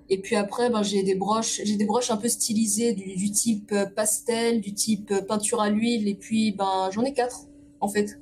Et 0.09 0.21
puis 0.21 0.35
après, 0.35 0.69
ben, 0.69 0.83
j'ai 0.83 1.03
des 1.03 1.15
broches, 1.15 1.61
j'ai 1.63 1.77
des 1.77 1.85
broches 1.85 2.11
un 2.11 2.17
peu 2.17 2.29
stylisées 2.29 2.93
du, 2.93 3.15
du 3.15 3.31
type 3.31 3.71
euh, 3.71 3.85
pastel, 3.85 4.61
du 4.61 4.73
type 4.73 5.11
euh, 5.11 5.21
peinture 5.21 5.61
à 5.61 5.69
l'huile. 5.69 6.07
Et 6.07 6.15
puis, 6.15 6.51
ben, 6.51 6.89
j'en 6.91 7.03
ai 7.03 7.13
quatre, 7.13 7.47
en 7.81 7.87
fait. 7.87 8.19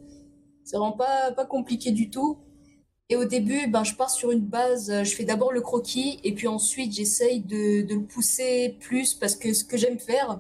C'est 0.64 0.78
vraiment 0.78 0.94
pas, 0.94 1.32
pas 1.34 1.46
compliqué 1.46 1.92
du 1.92 2.10
tout. 2.10 2.38
Et 3.10 3.16
au 3.16 3.26
début, 3.26 3.68
ben, 3.68 3.84
je 3.84 3.96
pars 3.96 4.10
sur 4.10 4.32
une 4.32 4.40
base, 4.40 4.90
euh, 4.90 5.04
je 5.04 5.14
fais 5.16 5.26
d'abord 5.26 5.52
le 5.52 5.62
croquis 5.62 6.20
et 6.24 6.34
puis 6.34 6.48
ensuite 6.48 6.94
j'essaye 6.94 7.42
de, 7.42 7.86
de 7.86 7.96
le 7.96 8.04
pousser 8.04 8.78
plus 8.80 9.14
parce 9.14 9.36
que 9.36 9.54
ce 9.54 9.64
que 9.64 9.78
j'aime 9.78 10.00
faire. 10.00 10.40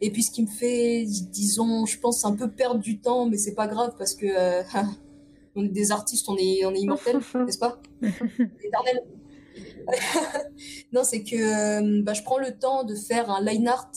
Et 0.00 0.10
puis 0.10 0.22
ce 0.22 0.30
qui 0.30 0.42
me 0.42 0.48
fait, 0.48 1.04
disons, 1.04 1.86
je 1.86 1.98
pense 1.98 2.24
un 2.24 2.34
peu 2.34 2.50
perdre 2.50 2.80
du 2.80 2.98
temps, 3.00 3.26
mais 3.26 3.36
c'est 3.36 3.54
pas 3.54 3.66
grave 3.68 3.94
parce 3.96 4.14
que 4.14 4.26
euh, 4.26 4.62
on 5.54 5.64
est 5.64 5.68
des 5.68 5.92
artistes, 5.92 6.28
on 6.28 6.36
est, 6.36 6.64
on 6.66 6.74
est 6.74 6.80
immortels, 6.80 7.20
n'est-ce 7.46 7.58
pas? 7.58 7.80
Éternel. 8.02 9.02
non, 10.92 11.04
c'est 11.04 11.22
que 11.22 11.36
euh, 11.36 12.02
bah, 12.02 12.12
je 12.12 12.22
prends 12.22 12.38
le 12.38 12.56
temps 12.56 12.84
de 12.84 12.94
faire 12.94 13.30
un 13.30 13.42
line 13.42 13.68
art 13.68 13.90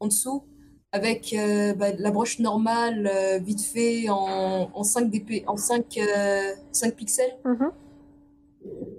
en 0.00 0.08
dessous 0.08 0.44
avec 0.92 1.34
euh, 1.34 1.74
bah, 1.74 1.92
la 1.98 2.10
broche 2.10 2.38
normale, 2.38 3.10
euh, 3.12 3.38
vite 3.38 3.60
fait 3.60 4.08
en, 4.08 4.70
en 4.72 4.82
5, 4.82 5.10
DP, 5.10 5.44
en 5.46 5.56
5, 5.56 5.98
5 6.72 6.94
pixels. 6.94 7.36
Mhm. 7.44 7.70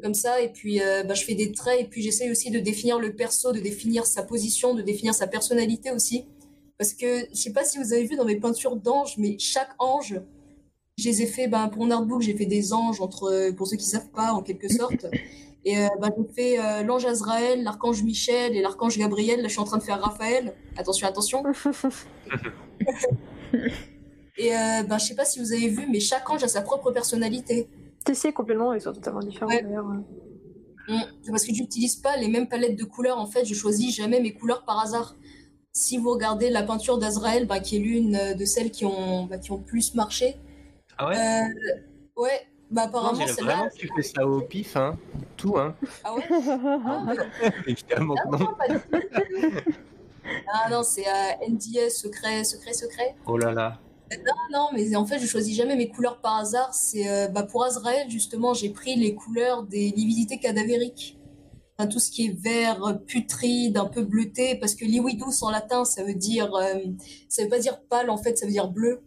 Comme 0.01 0.13
ça, 0.13 0.39
et 0.41 0.49
puis 0.49 0.79
bah, 1.05 1.13
je 1.13 1.25
fais 1.25 1.35
des 1.35 1.51
traits, 1.51 1.81
et 1.81 1.83
puis 1.83 2.01
j'essaye 2.01 2.31
aussi 2.31 2.51
de 2.51 2.59
définir 2.59 2.99
le 2.99 3.13
perso, 3.13 3.51
de 3.51 3.59
définir 3.59 4.05
sa 4.05 4.23
position, 4.23 4.73
de 4.73 4.81
définir 4.81 5.13
sa 5.13 5.27
personnalité 5.27 5.91
aussi. 5.91 6.25
Parce 6.77 6.93
que 6.93 7.25
je 7.31 7.35
sais 7.35 7.51
pas 7.51 7.65
si 7.65 7.77
vous 7.77 7.91
avez 7.91 8.05
vu 8.05 8.15
dans 8.15 8.23
mes 8.23 8.38
peintures 8.38 8.77
d'anges, 8.77 9.17
mais 9.17 9.38
chaque 9.39 9.71
ange, 9.79 10.21
je 10.97 11.03
les 11.03 11.21
ai 11.21 11.25
fait, 11.25 11.47
ben, 11.47 11.67
pour 11.67 11.83
mon 11.83 11.91
artbook, 11.91 12.21
j'ai 12.21 12.35
fait 12.35 12.45
des 12.45 12.71
anges, 12.71 13.01
entre, 13.01 13.51
pour 13.51 13.67
ceux 13.67 13.75
qui 13.75 13.85
savent 13.85 14.09
pas, 14.11 14.31
en 14.31 14.41
quelque 14.41 14.69
sorte. 14.69 15.07
Et 15.68 15.78
euh, 15.78 15.88
bah, 15.99 16.07
j'ai 16.15 16.24
fait 16.34 16.59
euh, 16.59 16.82
l'ange 16.84 17.05
Azraël, 17.05 17.61
l'archange 17.61 18.01
Michel 18.01 18.55
et 18.55 18.61
l'archange 18.61 18.97
Gabriel. 18.97 19.41
Là, 19.41 19.49
je 19.49 19.51
suis 19.51 19.59
en 19.59 19.65
train 19.65 19.78
de 19.78 19.84
faire 19.84 19.99
Raphaël. 19.99 20.53
Attention, 20.78 21.05
attention. 21.05 21.43
et 24.38 24.55
euh, 24.55 24.84
bah, 24.84 24.97
je 24.97 25.07
sais 25.07 25.15
pas 25.15 25.26
si 25.26 25.41
vous 25.41 25.51
avez 25.51 25.68
vu, 25.68 25.86
mais 25.91 25.99
chaque 25.99 26.30
ange 26.30 26.41
a 26.41 26.47
sa 26.47 26.61
propre 26.61 26.91
personnalité. 26.91 27.68
Tu 28.05 28.15
sais, 28.15 28.32
complètement, 28.32 28.74
ils 28.74 28.80
sont 28.80 28.93
totalement 28.93 29.20
différents 29.20 29.51
Ouais. 29.51 29.61
d'ailleurs. 29.61 29.88
Mm. 30.88 31.01
Parce 31.28 31.43
que 31.43 31.53
j'utilise 31.53 31.97
pas 31.97 32.15
les 32.15 32.30
mêmes 32.30 32.47
palettes 32.47 32.80
de 32.80 32.86
couleurs. 32.86 33.20
En 33.20 33.28
fait, 33.28 33.43
je 33.43 33.53
choisis 33.53 33.93
jamais 33.93 34.22
mes 34.22 34.34
couleurs 34.34 34.63
par 34.63 34.80
hasard. 34.80 35.18
Si 35.74 35.97
vous 35.97 36.11
regardez 36.11 36.49
la 36.49 36.63
peinture 36.63 36.97
d'Azraël, 36.97 37.45
bah, 37.45 37.59
qui 37.59 37.76
est 37.76 37.80
l'une 37.80 38.15
euh, 38.15 38.36
de 38.36 38.45
celles 38.45 38.72
qui 38.72 38.86
ont, 38.86 39.26
bah, 39.26 39.38
qui 39.38 39.51
ont 39.51 39.59
plus 39.59 39.95
marché, 39.95 40.38
Ah 40.97 41.09
ouais? 41.09 41.18
Euh, 41.18 42.22
ouais, 42.22 42.47
bah 42.70 42.84
Non, 42.84 42.88
apparemment 42.88 43.26
vraiment 43.26 43.70
que 43.70 43.76
tu 43.76 43.89
fais 43.95 44.01
ça 44.01 44.26
au 44.26 44.41
pif, 44.41 44.76
hein. 44.76 44.97
Tout, 45.38 45.57
hein. 45.57 45.76
Ah 46.03 46.13
ouais? 46.13 46.24
Ah, 46.30 47.03
bah, 47.05 47.49
Évidemment 47.68 48.15
que 48.15 48.30
non. 48.30 48.39
non, 48.39 48.53
pas 48.57 48.68
du 48.68 48.80
tout. 48.80 49.72
Ah 50.53 50.70
non, 50.70 50.84
c'est 50.84 51.07
euh, 51.07 51.47
NDS, 51.47 51.89
secret, 51.89 52.43
secret, 52.43 52.74
secret. 52.74 53.15
Oh 53.26 53.38
là 53.38 53.53
là. 53.53 53.80
Non, 54.51 54.68
mais 54.74 54.93
en 54.97 55.05
fait, 55.05 55.20
je 55.20 55.26
choisis 55.26 55.55
jamais 55.55 55.78
mes 55.78 55.88
couleurs 55.88 56.20
par 56.20 56.36
hasard. 56.36 56.74
C'est 56.74 57.09
euh, 57.09 57.28
bah, 57.30 57.43
pour 57.43 57.63
Azrael, 57.63 58.09
justement, 58.09 58.53
j'ai 58.53 58.70
pris 58.70 58.97
les 58.97 59.15
couleurs 59.15 59.63
des 59.63 59.89
lividités 59.89 60.38
cadavériques. 60.38 61.18
Enfin, 61.78 61.88
tout 61.88 61.99
ce 61.99 62.11
qui 62.11 62.28
est 62.28 62.38
vert, 62.38 62.99
putride, 63.05 63.78
un 63.78 63.86
peu 63.86 64.03
bleuté, 64.03 64.55
parce 64.55 64.76
que 64.76 64.84
lividus 64.84 65.43
en 65.43 65.51
latin, 65.51 65.86
ça 65.86 66.03
veut 66.03 66.15
dire, 66.15 66.53
euh, 66.55 66.74
ça 67.30 67.43
veut 67.43 67.49
pas 67.49 67.59
dire 67.59 67.80
pâle, 67.84 68.09
en 68.09 68.18
fait, 68.18 68.38
ça 68.38 68.45
veut 68.45 68.51
dire 68.51 68.68
bleu. 68.68 69.01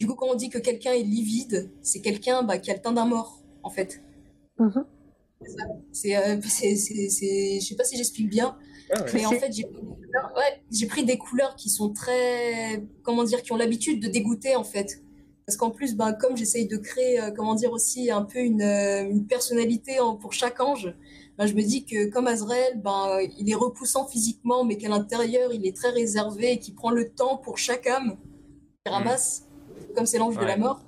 Du 0.00 0.06
coup, 0.06 0.14
quand 0.14 0.26
on 0.28 0.34
dit 0.34 0.50
que 0.50 0.58
quelqu'un 0.58 0.92
est 0.92 1.02
livide, 1.02 1.70
c'est 1.82 2.00
quelqu'un 2.00 2.42
bah, 2.42 2.58
qui 2.58 2.70
a 2.70 2.74
le 2.74 2.80
teint 2.80 2.92
d'un 2.92 3.06
mort, 3.06 3.40
en 3.62 3.70
fait. 3.70 4.02
C'est, 5.92 6.16
euh, 6.16 6.40
c'est, 6.48 6.76
c'est- 6.76 7.60
je 7.60 7.66
sais 7.66 7.76
pas 7.76 7.84
si 7.84 7.96
j'explique 7.96 8.28
bien, 8.28 8.56
mais 9.14 9.26
en 9.26 9.30
fait, 9.40 9.52
j'ai 9.52 9.64
pris, 9.64 9.74
des 9.82 9.86
couleurs- 9.96 10.32
ouais, 10.36 10.62
j'ai 10.70 10.86
pris 10.86 11.04
des 11.04 11.18
couleurs 11.18 11.56
qui 11.56 11.70
sont 11.70 11.90
très, 11.92 12.82
comment 13.02 13.24
dire, 13.24 13.42
qui 13.42 13.52
ont 13.52 13.56
l'habitude 13.56 14.02
de 14.02 14.08
dégoûter 14.08 14.56
en 14.56 14.64
fait. 14.64 15.02
Parce 15.46 15.58
qu'en 15.58 15.70
plus, 15.70 15.94
ben, 15.94 16.14
comme 16.14 16.36
j'essaye 16.38 16.66
de 16.66 16.78
créer, 16.78 17.20
euh, 17.20 17.30
comment 17.30 17.54
dire 17.54 17.70
aussi, 17.72 18.10
un 18.10 18.22
peu 18.22 18.38
une, 18.38 18.62
euh, 18.62 19.02
une 19.08 19.26
personnalité 19.26 20.00
en- 20.00 20.16
pour 20.16 20.32
chaque 20.32 20.58
ange, 20.60 20.94
ben, 21.36 21.46
je 21.46 21.54
me 21.54 21.62
dis 21.62 21.84
que 21.84 22.06
comme 22.10 22.26
Azrael, 22.26 22.80
ben, 22.82 23.18
il 23.38 23.50
est 23.50 23.54
repoussant 23.54 24.06
physiquement, 24.06 24.64
mais 24.64 24.76
qu'à 24.78 24.88
l'intérieur, 24.88 25.52
il 25.52 25.66
est 25.66 25.76
très 25.76 25.90
réservé 25.90 26.52
et 26.52 26.58
qu'il 26.58 26.74
prend 26.74 26.90
le 26.90 27.10
temps 27.10 27.36
pour 27.36 27.58
chaque 27.58 27.86
âme 27.86 28.16
qu'il 28.84 28.92
ramasse, 28.94 29.44
comme 29.96 30.06
c'est 30.06 30.18
l'ange 30.18 30.36
de 30.38 30.44
la 30.44 30.56
mort. 30.56 30.84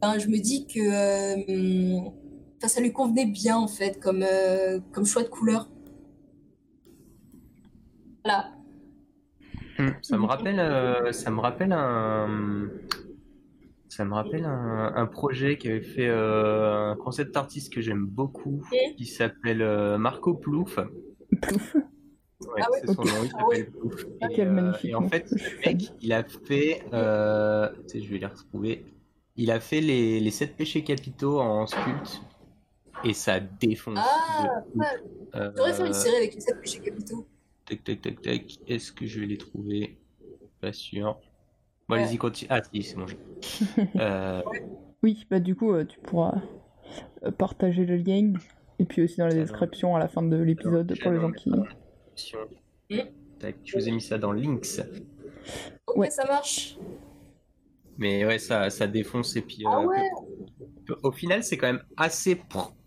Ben, 0.00 0.18
je 0.18 0.28
me 0.28 0.38
dis 0.38 0.66
que 0.66 0.78
euh, 0.78 2.00
enfin, 2.58 2.68
ça 2.68 2.80
lui 2.80 2.92
convenait 2.92 3.26
bien 3.26 3.56
en 3.56 3.68
fait, 3.68 3.98
comme, 4.00 4.22
euh, 4.22 4.78
comme 4.92 5.06
choix 5.06 5.22
de 5.22 5.28
couleur. 5.28 5.68
Voilà. 8.24 8.50
Hmm, 9.78 9.90
Ça 10.02 10.18
me 10.18 10.24
rappelle, 10.26 10.58
euh, 10.58 11.12
ça 11.12 11.30
me 11.30 11.40
rappelle 11.40 11.72
un, 11.72 12.68
ça 13.88 14.04
me 14.04 14.14
rappelle 14.14 14.44
un, 14.44 14.92
un 14.94 15.06
projet 15.06 15.56
qui 15.58 15.68
avait 15.68 15.80
fait 15.82 16.08
euh, 16.08 16.92
un 16.92 16.96
concept 16.96 17.36
artiste 17.36 17.72
que 17.72 17.80
j'aime 17.80 18.06
beaucoup, 18.06 18.62
qui 18.96 19.06
s'appelle 19.06 19.62
euh, 19.62 19.96
Marco 19.98 20.34
Plouf. 20.34 20.78
Plouf. 21.42 21.76
Ouais, 22.54 22.62
Ah 22.64 22.70
ouais 22.70 22.78
c'est 22.80 22.86
son 22.94 23.02
Ok. 23.02 23.06
nom, 23.06 23.24
il 23.52 23.66
Ah. 24.20 24.26
Et, 24.30 24.34
Quel 24.34 24.48
euh, 24.48 24.52
magnifique 24.52 24.90
et 24.90 24.94
en 24.94 25.08
fait, 25.08 25.28
ce 25.28 25.66
mec, 25.68 25.92
il 26.00 26.12
a 26.12 26.22
fait, 26.24 26.82
euh, 26.92 27.68
tu 27.88 27.88
sais, 27.88 28.00
je 28.04 28.10
vais 28.10 28.18
les 28.18 28.26
retrouver. 28.26 28.84
Il 29.36 29.50
a 29.50 29.60
fait 29.60 29.80
les, 29.80 30.20
les 30.20 30.30
sept 30.30 30.56
péchés 30.56 30.82
capitaux 30.82 31.40
en 31.40 31.66
sculpte 31.66 32.22
et 33.04 33.12
ça 33.12 33.40
défonce. 33.40 33.98
Ah, 34.00 34.62
ouais. 34.74 34.86
J'aurais 35.56 35.72
fait 35.74 35.86
une 35.86 35.92
série 35.92 36.16
avec 36.16 36.34
les 36.34 36.40
7 36.40 36.60
péchés 36.60 36.80
capitaux. 36.80 37.26
Tac, 37.66 37.84
tac, 37.84 38.00
tac, 38.00 38.22
tac. 38.22 38.42
Est-ce 38.66 38.90
que 38.92 39.06
je 39.06 39.20
vais 39.20 39.26
les 39.26 39.36
trouver? 39.36 39.98
Pas 40.62 40.72
sûr. 40.72 41.18
Bon, 41.88 41.94
Ouais. 41.96 42.02
allez-y, 42.02 42.16
continue. 42.16 42.48
Ah, 42.50 42.62
si, 42.62 42.82
c'est 42.82 42.96
bon. 42.96 43.06
j'ai- 43.06 43.18
Euh, 44.00 44.40
Oui, 45.02 45.26
bah 45.30 45.38
du 45.40 45.54
coup, 45.54 45.72
euh, 45.74 45.84
tu 45.84 45.98
pourras 46.00 46.40
euh, 47.24 47.30
partager 47.30 47.84
le 47.84 47.96
lien. 47.96 48.32
Et 48.78 48.84
puis 48.86 49.02
aussi 49.02 49.16
dans 49.18 49.26
la 49.26 49.34
description 49.34 49.94
à 49.94 49.98
la 49.98 50.08
fin 50.08 50.22
de 50.22 50.36
l'épisode 50.36 50.98
pour 51.02 51.10
les 51.12 51.20
gens 51.20 51.32
qui. 51.32 51.50
Description. 52.16 52.38
Tac, 53.38 53.56
je 53.64 53.76
vous 53.78 53.88
ai 53.88 53.92
mis 53.92 54.00
ça 54.00 54.18
dans 54.18 54.32
links. 54.32 54.80
Ok, 55.86 55.96
Ouais. 55.98 56.10
ça 56.10 56.24
marche. 56.26 56.76
Mais 57.98 58.24
ouais, 58.26 58.38
ça, 58.38 58.70
ça 58.70 58.86
défonce. 58.86 59.36
Et 59.36 59.42
puis, 59.42 59.62
Ah 59.66 59.80
euh, 59.80 59.86
ouais. 59.86 60.10
au 61.02 61.12
final, 61.12 61.42
c'est 61.44 61.56
quand 61.56 61.66
même 61.66 61.82
assez 61.96 62.36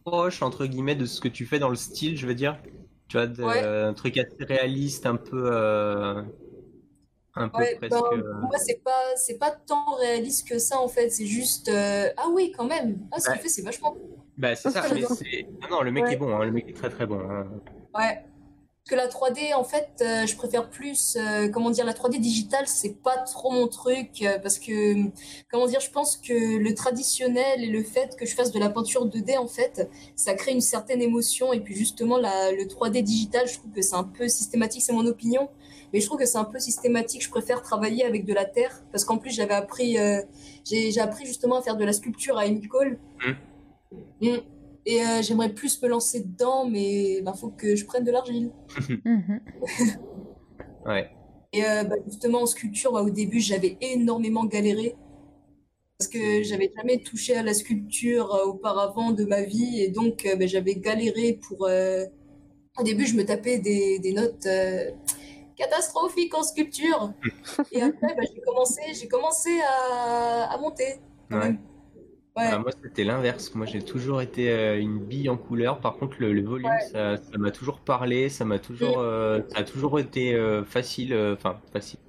proche, 0.04 0.42
entre 0.42 0.66
guillemets, 0.66 0.96
de 0.96 1.06
ce 1.06 1.20
que 1.22 1.28
tu 1.28 1.46
fais 1.46 1.60
dans 1.60 1.70
le 1.70 1.76
style, 1.76 2.18
je 2.18 2.28
veux 2.28 2.36
dire. 2.36 2.60
Tu 3.08 3.18
vois, 3.18 3.26
de- 3.28 3.44
Ouais. 3.44 3.60
un 3.64 3.94
truc 3.94 4.18
assez 4.18 4.44
réaliste, 4.44 5.06
un 5.06 5.16
peu. 5.16 5.50
euh, 5.52 6.22
un 7.36 7.48
peu 7.50 7.60
Ouais, 7.60 7.76
presque. 7.78 7.92
ben, 7.92 7.98
euh, 8.18 8.22
pour 8.40 8.50
moi, 8.50 8.58
c'est 8.58 8.84
pas, 8.84 9.16
c'est 9.16 9.38
pas 9.38 9.52
tant 9.52 9.96
réaliste 9.96 10.48
que 10.48 10.60
ça 10.60 10.80
en 10.80 10.88
fait. 10.88 11.10
C'est 11.10 11.26
juste. 11.26 11.70
euh, 11.70 12.10
Ah 12.18 12.28
oui, 12.34 12.52
quand 12.56 12.66
même. 12.66 13.00
Ah, 13.12 13.20
ce 13.20 13.30
Ouais. 13.30 13.36
qu'il 13.36 13.44
fait, 13.44 13.50
c'est 13.50 13.62
vachement. 13.62 13.96
Bah, 14.38 14.56
c'est 14.56 14.70
ça. 14.72 14.84
Mais. 14.94 15.02
Non, 15.62 15.68
non, 15.78 15.82
le 15.82 15.92
mec 15.92 16.04
Ouais. 16.06 16.14
est 16.14 16.18
bon. 16.18 16.36
hein, 16.36 16.44
Le 16.46 16.52
mec 16.52 16.68
est 16.68 16.74
très 16.74 16.90
très 16.90 17.06
bon. 17.08 17.20
hein. 17.30 17.48
Ouais. 17.96 18.26
Que 18.90 18.96
la 18.96 19.08
3D, 19.08 19.54
en 19.54 19.64
fait, 19.64 19.88
euh, 20.02 20.26
je 20.26 20.36
préfère 20.36 20.68
plus, 20.68 21.16
euh, 21.16 21.48
comment 21.48 21.70
dire, 21.70 21.86
la 21.86 21.94
3D 21.94 22.18
digitale, 22.18 22.66
c'est 22.66 22.96
pas 23.04 23.18
trop 23.18 23.52
mon 23.52 23.68
truc, 23.68 24.24
euh, 24.24 24.40
parce 24.40 24.58
que, 24.58 24.96
comment 25.52 25.68
dire, 25.68 25.80
je 25.80 25.92
pense 25.92 26.18
que 26.18 26.58
le 26.58 26.74
traditionnel 26.74 27.64
et 27.64 27.68
le 27.68 27.84
fait 27.84 28.16
que 28.18 28.26
je 28.26 28.34
fasse 28.34 28.52
de 28.52 28.58
la 28.58 28.72
peinture 28.72 29.06
2D, 29.06 29.38
en 29.38 29.46
fait, 29.46 29.88
ça 30.16 30.34
crée 30.34 30.54
une 30.54 30.62
certaine 30.62 31.04
émotion, 31.04 31.54
et 31.54 31.60
puis 31.60 31.76
justement, 31.76 32.18
la, 32.18 32.52
le 32.52 32.64
3D 32.64 33.04
digital, 33.04 33.48
je 33.48 33.60
trouve 33.60 33.72
que 33.72 33.84
c'est 33.84 33.96
un 33.96 34.04
peu 34.04 34.28
systématique, 34.28 34.82
c'est 34.82 34.94
mon 34.94 35.06
opinion, 35.06 35.50
mais 35.94 36.00
je 36.00 36.08
trouve 36.08 36.18
que 36.18 36.26
c'est 36.26 36.40
un 36.40 36.44
peu 36.44 36.58
systématique, 36.58 37.24
je 37.24 37.30
préfère 37.30 37.62
travailler 37.62 38.06
avec 38.06 38.26
de 38.26 38.34
la 38.34 38.46
terre, 38.46 38.82
parce 38.92 39.06
qu'en 39.06 39.20
plus, 39.20 39.30
j'avais 39.30 39.54
appris, 39.54 39.98
j'ai, 40.66 41.00
appris 41.00 41.28
justement 41.28 41.60
à 41.60 41.62
faire 41.62 41.78
de 41.78 41.86
la 41.86 41.94
sculpture 41.94 42.40
à 42.40 42.48
Emicole. 42.48 42.98
Mm. 44.20 44.38
Et 44.90 45.02
euh, 45.06 45.22
j'aimerais 45.22 45.54
plus 45.54 45.82
me 45.84 45.88
lancer 45.88 46.22
dedans, 46.22 46.66
mais 46.68 47.20
il 47.20 47.34
faut 47.40 47.50
que 47.50 47.76
je 47.76 47.86
prenne 47.86 48.04
de 48.04 48.12
l'argile. 48.12 48.52
Mhm. 49.06 49.40
Ouais. 50.86 51.10
Et 51.54 51.64
euh, 51.66 51.84
bah, 51.84 51.96
justement, 52.08 52.42
en 52.42 52.46
sculpture, 52.46 52.92
bah, 52.94 53.02
au 53.04 53.10
début, 53.12 53.40
j'avais 53.40 53.78
énormément 53.82 54.46
galéré. 54.46 54.96
Parce 55.98 56.10
que 56.10 56.44
j'avais 56.44 56.72
jamais 56.78 57.00
touché 57.04 57.36
à 57.36 57.44
la 57.44 57.54
sculpture 57.54 58.34
euh, 58.34 58.46
auparavant 58.46 59.12
de 59.12 59.26
ma 59.26 59.42
vie. 59.44 59.82
Et 59.82 59.90
donc, 59.90 60.26
euh, 60.26 60.36
bah, 60.36 60.48
j'avais 60.48 60.76
galéré 60.76 61.40
pour. 61.48 61.68
euh, 61.68 62.06
Au 62.80 62.84
début, 62.84 63.06
je 63.06 63.16
me 63.16 63.26
tapais 63.26 63.60
des, 63.60 64.00
des 64.00 64.14
notes 64.14 64.46
euh, 64.48 64.92
catastrophiques 65.58 66.34
en 66.36 66.44
sculpture. 66.44 67.14
Et 67.74 67.82
après, 67.82 68.16
bah, 68.16 68.24
j'ai 68.34 68.42
commencé, 68.42 68.82
j'ai 69.00 69.08
commencé 69.08 69.52
à, 69.62 70.52
à 70.54 70.58
monter. 70.58 70.96
Ouais. 71.32 71.56
Même. 72.38 72.48
Ouais. 72.48 72.52
Ah, 72.54 72.60
moi, 72.60 72.72
c'était 72.84 73.04
l'inverse. 73.04 73.54
Moi, 73.56 73.66
j'ai 73.66 73.82
toujours 73.84 74.22
été 74.22 74.50
euh, 74.52 74.80
une 74.80 75.00
bille 75.00 75.30
en 75.30 75.38
couleur. 75.38 75.80
Par 75.82 75.98
contre, 75.98 76.18
le, 76.20 76.32
le 76.34 76.42
volume, 76.44 76.80
ça, 76.92 77.18
ça 77.18 77.38
m'a 77.38 77.52
toujours 77.52 77.80
parlé. 77.82 78.30
Ça 78.30 78.46
m'a 78.46 78.60
toujours, 78.60 79.00
euh, 79.00 79.42
ça 79.50 79.60
a 79.60 79.64
toujours 79.64 80.00
été 80.00 80.34
euh, 80.36 80.64
facile. 80.64 81.14
euh, 81.14 81.34
Enfin, 81.36 81.62
facile. 81.74 82.00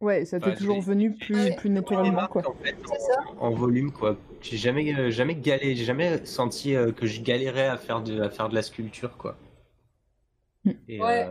Ouais, 0.00 0.24
ça 0.24 0.38
t'est 0.40 0.54
toujours 0.54 0.80
venu 0.82 1.16
plus, 1.16 1.34
Ouais. 1.34 1.56
plus 1.56 1.70
naturellement, 1.70 2.12
marques, 2.12 2.32
quoi. 2.32 2.42
en 2.44 2.54
fait, 2.54 2.76
C'est 2.84 2.98
ça. 3.00 3.20
en, 3.38 3.46
en 3.48 3.50
volume, 3.50 3.90
quoi. 3.92 4.18
J'ai 4.40 4.56
jamais, 4.58 4.94
euh, 4.94 5.10
jamais 5.10 5.34
galéré, 5.34 5.74
j'ai 5.74 5.84
jamais 5.84 6.24
senti 6.26 6.74
euh, 6.76 6.92
que 6.92 7.06
je 7.06 7.22
galérais 7.22 7.66
à 7.66 7.78
faire 7.78 8.02
de, 8.02 8.20
à 8.20 8.28
faire 8.30 8.48
de 8.50 8.54
la 8.54 8.62
sculpture, 8.62 9.16
quoi. 9.16 9.36
Mm. 10.64 10.70
Et, 10.88 11.00
Ouais. 11.00 11.26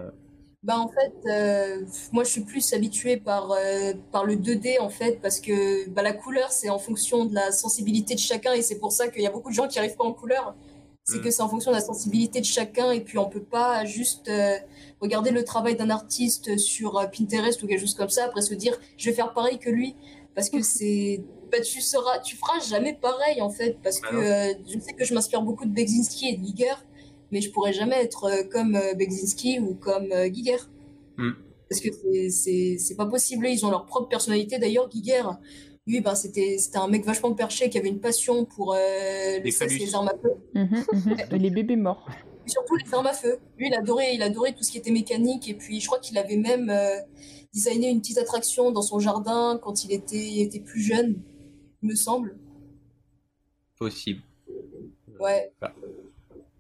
Bah 0.64 0.80
en 0.80 0.88
fait, 0.88 1.14
euh, 1.30 1.86
moi 2.14 2.24
je 2.24 2.30
suis 2.30 2.42
plus 2.42 2.72
habituée 2.72 3.18
par, 3.18 3.52
euh, 3.52 3.94
par 4.14 4.24
le 4.24 4.38
2D 4.38 4.80
en 4.80 4.90
fait, 4.90 5.20
parce 5.22 5.42
que 5.42 5.90
bah, 5.90 6.02
la 6.02 6.14
couleur 6.14 6.54
c'est 6.54 6.70
en 6.70 6.80
fonction 6.80 7.26
de 7.26 7.36
la 7.36 7.52
sensibilité 7.52 8.16
de 8.16 8.20
chacun 8.20 8.54
et 8.54 8.62
c'est 8.62 8.80
pour 8.80 8.94
ça 8.94 9.10
qu'il 9.10 9.22
y 9.24 9.28
a 9.28 9.32
beaucoup 9.32 9.50
de 9.50 9.56
gens 9.56 9.68
qui 9.68 9.78
arrivent 9.78 9.98
pas 9.98 10.06
en 10.06 10.14
couleur. 10.14 10.56
C'est 11.04 11.18
Mm. 11.18 11.22
que 11.22 11.32
c'est 11.32 11.42
en 11.42 11.50
fonction 11.50 11.72
de 11.72 11.76
la 11.76 11.82
sensibilité 11.82 12.40
de 12.40 12.46
chacun 12.46 12.92
et 12.92 13.02
puis 13.02 13.18
on 13.18 13.30
peut 13.30 13.44
pas 13.44 13.84
juste 13.84 14.30
euh, 14.30 14.58
regarder 15.02 15.32
le 15.32 15.44
travail 15.44 15.76
d'un 15.76 15.90
artiste 15.90 16.58
sur 16.58 16.94
Pinterest 17.12 17.62
ou 17.62 17.68
quelque 17.68 17.82
chose 17.82 17.96
comme 17.96 18.10
ça 18.10 18.24
après 18.26 18.42
se 18.42 18.54
dire 18.54 18.80
je 18.98 19.10
vais 19.10 19.16
faire 19.16 19.34
pareil 19.34 19.60
que 19.60 19.70
lui 19.70 19.96
parce 20.34 20.50
que 20.50 20.62
c'est 20.64 21.22
bah, 21.52 21.60
tu 21.60 21.82
seras 21.82 22.20
tu 22.20 22.38
feras 22.38 22.60
jamais 22.62 22.94
pareil 22.94 23.42
en 23.42 23.50
fait 23.50 23.78
parce 23.84 24.00
Bah 24.00 24.10
que 24.12 24.54
je 24.66 24.80
sais 24.80 24.94
que 24.94 25.04
je 25.04 25.14
m'inspire 25.14 25.42
beaucoup 25.42 25.66
de 25.66 25.72
Bekzinski 25.72 26.30
et 26.30 26.38
de 26.38 26.46
Giger 26.46 26.74
mais 27.34 27.42
je 27.42 27.52
pourrais 27.52 27.74
jamais 27.74 27.96
être 27.96 28.26
euh, 28.26 28.44
comme 28.44 28.76
euh, 28.76 28.94
Bekzinski 28.94 29.60
ou 29.60 29.74
comme 29.74 30.12
euh, 30.12 30.32
Giger. 30.32 30.60
Mm. 31.18 31.32
Parce 31.68 31.82
que 31.82 31.90
c'est- 32.30 32.96
pas 32.96 33.08
possible, 33.08 33.48
ils 33.48 33.66
ont 33.66 33.72
leur 33.72 33.86
propre 33.88 34.08
personnalité. 34.08 34.60
D'ailleurs, 34.60 34.90
Giger, 34.92 35.24
lui, 35.88 36.00
ben, 36.00 36.14
c'était 36.14 36.58
c'était 36.60 36.78
un 36.78 36.88
mec 36.88 37.04
vachement 37.04 37.34
perché 37.34 37.70
qui 37.72 37.80
avait 37.80 37.90
une 37.90 38.00
passion 38.00 38.46
pour 38.46 38.76
euh, 38.76 39.40
Les 39.40 39.96
armes 39.96 40.10
à 40.10 40.18
feu. 40.22 40.34
Mhm, 40.54 40.84
mhm. 40.94 41.18
Et 41.32 41.40
les 41.40 41.50
bébés 41.50 41.76
morts. 41.76 42.08
Et 42.46 42.50
surtout 42.50 42.76
les 42.76 42.94
armes 42.94 43.08
à 43.08 43.14
feu. 43.14 43.40
Lui, 43.58 43.68
il 43.68 43.74
adorait, 43.74 44.14
il 44.14 44.22
adorait 44.22 44.54
tout 44.54 44.64
ce 44.64 44.72
qui 44.72 44.78
était 44.78 44.92
mécanique. 44.92 45.50
Et 45.50 45.56
puis, 45.56 45.80
je 45.80 45.88
crois 45.88 46.00
qu'il 46.00 46.18
avait 46.20 46.38
même 46.38 46.70
euh, 46.70 46.98
designé 47.52 47.90
une 47.90 48.00
petite 48.00 48.20
attraction 48.20 48.72
dans 48.72 48.84
son 48.84 49.00
jardin 49.00 49.60
quand 49.64 49.84
il 49.84 49.92
était, 49.92 50.28
il 50.36 50.42
était 50.42 50.60
plus 50.60 50.82
jeune, 50.82 51.20
il 51.82 51.90
me 51.90 51.96
semble. 51.96 52.38
Possible. 53.80 54.22
Ouais. 55.20 55.52
Ah. 55.62 55.74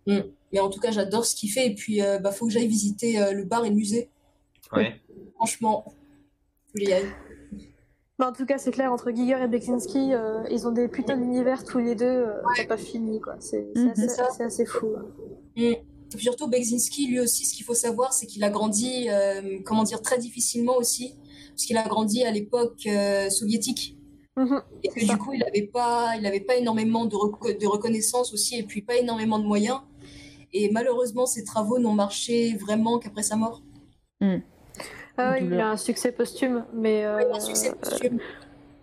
Mm. 0.07 0.19
Mais 0.51 0.59
en 0.59 0.69
tout 0.69 0.79
cas, 0.79 0.91
j'adore 0.91 1.25
ce 1.25 1.35
qu'il 1.35 1.49
fait. 1.51 1.67
Et 1.67 1.75
puis, 1.75 2.01
euh, 2.01 2.19
bah, 2.19 2.31
faut 2.31 2.45
que 2.45 2.51
j'aille 2.51 2.67
visiter 2.67 3.19
euh, 3.19 3.31
le 3.33 3.43
bar 3.43 3.65
et 3.65 3.69
le 3.69 3.75
musée. 3.75 4.09
Ouais. 4.71 4.99
Franchement, 5.35 5.83
faut 5.87 6.73
que 6.79 6.85
j'y 6.85 6.93
aille. 6.93 7.09
Mais 8.19 8.25
en 8.25 8.31
tout 8.33 8.45
cas, 8.45 8.57
c'est 8.59 8.71
clair, 8.71 8.91
entre 8.93 9.09
Giger 9.11 9.39
et 9.43 9.47
Beksinski, 9.47 10.13
euh, 10.13 10.43
ils 10.51 10.67
ont 10.67 10.71
des 10.71 10.87
putains 10.87 11.17
d'univers 11.17 11.63
tous 11.63 11.79
les 11.79 11.95
deux, 11.95 12.05
euh, 12.05 12.33
c'est 12.55 12.67
pas 12.67 12.77
fini, 12.77 13.19
quoi. 13.19 13.35
C'est 13.39 13.65
Mhm. 13.75 13.89
assez, 13.89 14.01
C'est 14.01 14.07
ça. 14.09 14.27
c'est 14.37 14.43
assez 14.43 14.65
fou. 14.67 14.93
hein. 14.95 15.05
Et 15.57 15.79
puis 16.11 16.23
surtout, 16.23 16.47
Bekzinski, 16.47 17.07
lui 17.07 17.19
aussi, 17.19 17.45
ce 17.45 17.55
qu'il 17.55 17.65
faut 17.65 17.73
savoir, 17.73 18.13
c'est 18.13 18.27
qu'il 18.27 18.43
a 18.43 18.51
grandi, 18.51 19.07
euh, 19.09 19.59
comment 19.65 19.81
dire, 19.83 20.01
très 20.03 20.19
difficilement 20.19 20.77
aussi, 20.77 21.15
parce 21.49 21.65
qu'il 21.65 21.75
a 21.77 21.87
grandi 21.87 22.23
à 22.23 22.29
l'époque 22.29 22.85
euh, 22.85 23.31
soviétique. 23.31 23.97
Mhm. 24.37 24.61
Et 24.83 24.89
que 24.89 25.05
du 25.11 25.17
coup, 25.17 25.33
il 25.33 25.39
n'avait 25.39 25.67
pas, 25.67 26.15
il 26.17 26.25
avait 26.27 26.39
pas 26.39 26.55
énormément 26.55 27.05
de, 27.05 27.57
de 27.59 27.67
reconnaissance 27.67 28.31
aussi, 28.31 28.59
et 28.59 28.63
puis 28.63 28.83
pas 28.83 28.95
énormément 28.97 29.39
de 29.39 29.45
moyens. 29.45 29.79
Et 30.53 30.69
malheureusement, 30.71 31.25
ses 31.25 31.43
travaux 31.43 31.79
n'ont 31.79 31.93
marché 31.93 32.55
vraiment 32.57 32.99
qu'après 32.99 33.23
sa 33.23 33.35
mort. 33.35 33.61
Ah 35.17 35.31
ouais, 35.31 35.43
il 35.43 35.59
a 35.59 35.69
un 35.71 35.77
succès 35.77 36.11
posthume, 36.11 36.63
mais 36.73 37.05
euh, 37.05 37.33
un 37.33 37.39
succès 37.39 37.71
posthume. 37.73 38.19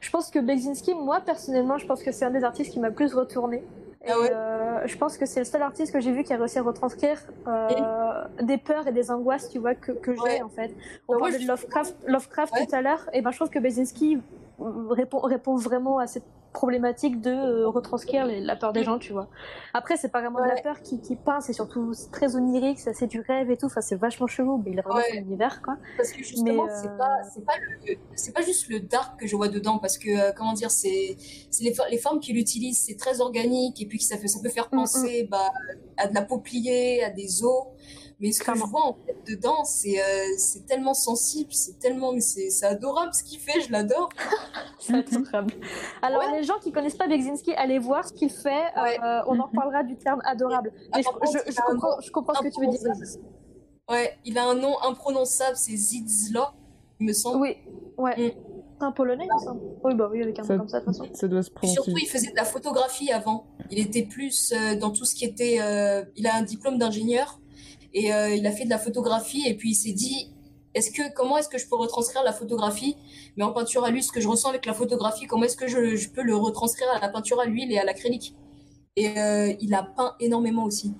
je 0.00 0.10
pense 0.10 0.30
que 0.30 0.38
Beksinski, 0.38 0.94
moi 0.94 1.20
personnellement, 1.20 1.78
je 1.78 1.86
pense 1.86 2.02
que 2.02 2.12
c'est 2.12 2.24
un 2.24 2.30
des 2.30 2.44
artistes 2.44 2.72
qui 2.72 2.78
m'a 2.80 2.88
le 2.88 2.94
plus 2.94 3.14
retourné. 3.14 3.64
Et 4.04 4.10
Ah 4.10 4.18
ouais 4.20 4.30
euh, 4.32 4.86
je 4.86 4.96
pense 4.96 5.18
que 5.18 5.26
c'est 5.26 5.40
le 5.40 5.44
seul 5.44 5.62
artiste 5.62 5.92
que 5.92 6.00
j'ai 6.00 6.12
vu 6.12 6.22
qui 6.24 6.32
a 6.32 6.36
réussi 6.38 6.58
à 6.58 6.62
retranscrire 6.62 7.20
euh, 7.48 8.24
des 8.42 8.56
peurs 8.58 8.86
et 8.86 8.92
des 8.92 9.10
angoisses, 9.10 9.48
tu 9.50 9.58
vois, 9.58 9.74
que, 9.74 9.92
que 9.92 10.14
j'ai 10.14 10.20
Ouais. 10.20 10.42
en 10.42 10.48
fait. 10.48 10.74
On 11.08 11.14
Bah, 11.14 11.18
parlait 11.20 11.38
je- 11.38 11.42
de 11.44 11.48
Lovecraft, 11.48 11.96
Lovecraft 12.06 12.54
Ouais. 12.54 12.66
tout 12.66 12.74
à 12.74 12.80
l'heure, 12.82 13.08
et 13.12 13.20
ben 13.22 13.30
je 13.30 13.36
trouve 13.36 13.50
que 13.50 13.58
Beksinski 13.58 14.18
euh, 14.60 14.64
répond, 14.90 15.18
répond 15.20 15.56
vraiment 15.56 15.98
à 15.98 16.06
cette 16.06 16.24
problématique 16.52 17.20
de 17.20 17.30
euh, 17.30 17.68
retranscrire 17.68 18.26
les- 18.26 18.40
la 18.40 18.56
peur 18.56 18.72
des 18.72 18.82
gens, 18.82 18.98
tu 18.98 19.12
vois. 19.12 19.28
Après, 19.72 19.96
c'est 19.96 20.08
pas 20.10 20.20
vraiment 20.20 20.42
de 20.42 20.48
la 20.48 20.60
peur 20.60 20.80
qui, 20.82 21.00
qui 21.00 21.14
peint, 21.16 21.40
c'est 21.40 21.52
surtout 21.52 21.92
très 22.12 22.34
onirique, 22.36 22.78
c'est 22.80 22.90
assez 22.90 23.06
du 23.06 23.20
rêve 23.20 23.50
et 23.50 23.56
tout, 23.56 23.66
enfin 23.66 23.80
c'est 23.80 23.94
vachement 23.96 24.26
chelou, 24.26 24.60
mais 24.64 24.72
il 24.72 24.78
a 24.78 24.82
vraiment 24.82 24.96
Ouais. 24.98 25.04
son 25.12 25.16
univers, 25.18 25.62
quoi. 25.62 25.76
Parce 25.96 26.10
que 26.12 26.18
justement, 26.24 26.66
c'est 26.82 26.88
euh, 26.88 26.96
pas, 26.98 27.16
c'est 27.32 27.44
pas, 27.44 27.52
le- 27.86 28.32
pas 28.32 28.42
juste 28.42 28.68
le 28.68 28.80
dark 28.80 29.18
que 29.20 29.26
je 29.26 29.36
vois 29.36 29.48
dedans, 29.48 29.78
parce 29.78 29.96
que 29.96 30.08
euh, 30.10 30.32
comment 30.36 30.52
dire, 30.52 30.70
c'est, 30.70 31.16
c'est 31.50 31.62
les, 31.64 31.74
les 31.90 31.98
formes 31.98 32.20
qu'il 32.20 32.36
utilise, 32.36 32.78
c'est 32.78 32.96
très 32.96 33.20
organique 33.20 33.80
et 33.80 33.86
puis 33.86 34.00
ça, 34.00 34.16
fait, 34.18 34.28
ça 34.28 34.40
peut 34.42 34.48
faire 34.48 34.68
Mm, 34.72 34.76
mm. 34.76 34.80
penser 34.80 35.28
bah, 35.30 35.52
à 35.96 36.08
de 36.08 36.14
la 36.14 36.22
peau 36.22 36.38
pliée, 36.38 37.02
à 37.04 37.10
des 37.10 37.44
os. 37.44 37.64
Mais 38.20 38.32
ce 38.32 38.42
que 38.42 38.54
je 38.54 38.64
vois 38.64 38.84
en 38.86 38.94
fait 39.06 39.16
dedans, 39.26 39.64
c'est, 39.64 39.98
euh, 39.98 40.04
c'est 40.36 40.66
tellement 40.66 40.92
sensible, 40.94 41.52
c'est 41.54 41.78
tellement, 41.78 42.12
mais 42.12 42.20
c'est, 42.20 42.50
adorable 42.66 43.14
ce 43.14 43.24
qu'il 43.24 43.40
fait, 43.40 43.60
je 43.62 43.72
l'adore. 43.72 44.08
C'est 44.78 44.94
adorable. 44.94 45.54
Alors, 46.02 46.20
Ouais. 46.22 46.38
les 46.38 46.42
gens 46.44 46.58
qui 46.60 46.72
connaissent 46.72 46.96
pas 46.96 47.06
Beksinski, 47.06 47.52
allez 47.54 47.78
voir 47.78 48.06
ce 48.08 48.12
qu'il 48.12 48.30
fait. 48.30 48.64
Ouais. 48.76 48.98
euh, 49.02 49.20
on 49.26 49.38
en 49.40 49.44
reparlera 49.46 49.82
du 49.82 49.96
terme 49.96 50.20
adorable. 50.24 50.72
Ah, 50.92 51.00
je, 51.00 51.06
comprends, 51.06 51.96
nom 51.96 52.00
je 52.00 52.10
comprends 52.10 52.34
ce 52.34 52.42
que 52.44 52.48
tu 52.54 52.60
veux 52.60 52.66
dire. 52.66 52.80
Ouais, 53.90 54.18
il 54.24 54.38
a 54.38 54.44
un 54.44 54.54
nom 54.54 54.74
imprononçable, 54.82 55.56
c'est 55.56 55.76
Zidzla, 55.76 56.52
il 57.00 57.06
me 57.06 57.12
semble. 57.12 57.40
Oui, 57.42 57.56
ouais. 57.98 58.16
Mm. 58.16 58.32
C'est 58.78 58.86
un 58.86 58.92
polonais, 58.92 59.26
il 59.30 59.34
me 59.34 59.38
semble. 59.44 59.60
Oui, 59.84 59.94
bah 59.94 60.08
oui, 60.10 60.22
avec 60.22 60.38
un 60.38 60.42
Ça- 60.44 60.54
nom 60.54 60.60
comme 60.60 60.68
ça, 60.68 60.80
de 60.80 60.84
toute 60.86 60.96
façon. 60.96 61.10
Ça 61.12 61.28
doit 61.28 61.42
se 61.42 61.50
Puis 61.50 61.68
surtout, 61.68 61.90
prononcer. 61.90 62.04
il 62.06 62.08
faisait 62.08 62.30
de 62.30 62.36
la 62.36 62.44
photographie 62.46 63.12
avant. 63.12 63.44
Il 63.70 63.78
était 63.78 64.04
plus 64.04 64.52
euh, 64.52 64.76
dans 64.76 64.90
tout 64.90 65.04
ce 65.04 65.14
qui 65.14 65.24
était. 65.26 65.58
euh, 65.60 66.02
il 66.16 66.26
a 66.26 66.34
un 66.34 66.42
diplôme 66.42 66.78
d'ingénieur 66.78 67.38
et 67.94 68.12
euh, 68.12 68.30
il 68.30 68.46
a 68.46 68.52
fait 68.52 68.64
de 68.64 68.70
la 68.70 68.78
photographie. 68.78 69.46
Et 69.46 69.54
puis 69.56 69.70
il 69.70 69.74
s'est 69.74 69.92
dit 69.92 70.34
est-ce 70.74 70.90
que 70.90 71.12
comment 71.14 71.36
est-ce 71.38 71.48
que 71.48 71.58
je 71.58 71.68
peux 71.68 71.76
retranscrire 71.76 72.22
la 72.22 72.32
photographie, 72.32 72.96
mais 73.36 73.44
en 73.44 73.52
peinture 73.52 73.84
à 73.84 73.90
l'huile, 73.90 74.04
ce 74.04 74.12
que 74.12 74.20
je 74.20 74.28
ressens 74.28 74.50
avec 74.50 74.66
la 74.66 74.74
photographie, 74.74 75.26
comment 75.26 75.44
est-ce 75.44 75.56
que 75.56 75.66
je, 75.66 75.96
je 75.96 76.08
peux 76.10 76.22
le 76.22 76.36
retranscrire 76.36 76.88
à 76.90 77.00
la 77.00 77.08
peinture 77.08 77.40
à 77.40 77.46
l'huile 77.46 77.72
et 77.72 77.78
à 77.78 77.84
l'acrylique? 77.84 78.36
Et 78.96 79.18
euh, 79.18 79.52
il 79.60 79.74
a 79.74 79.82
peint 79.82 80.14
énormément 80.20 80.64
aussi. 80.64 80.94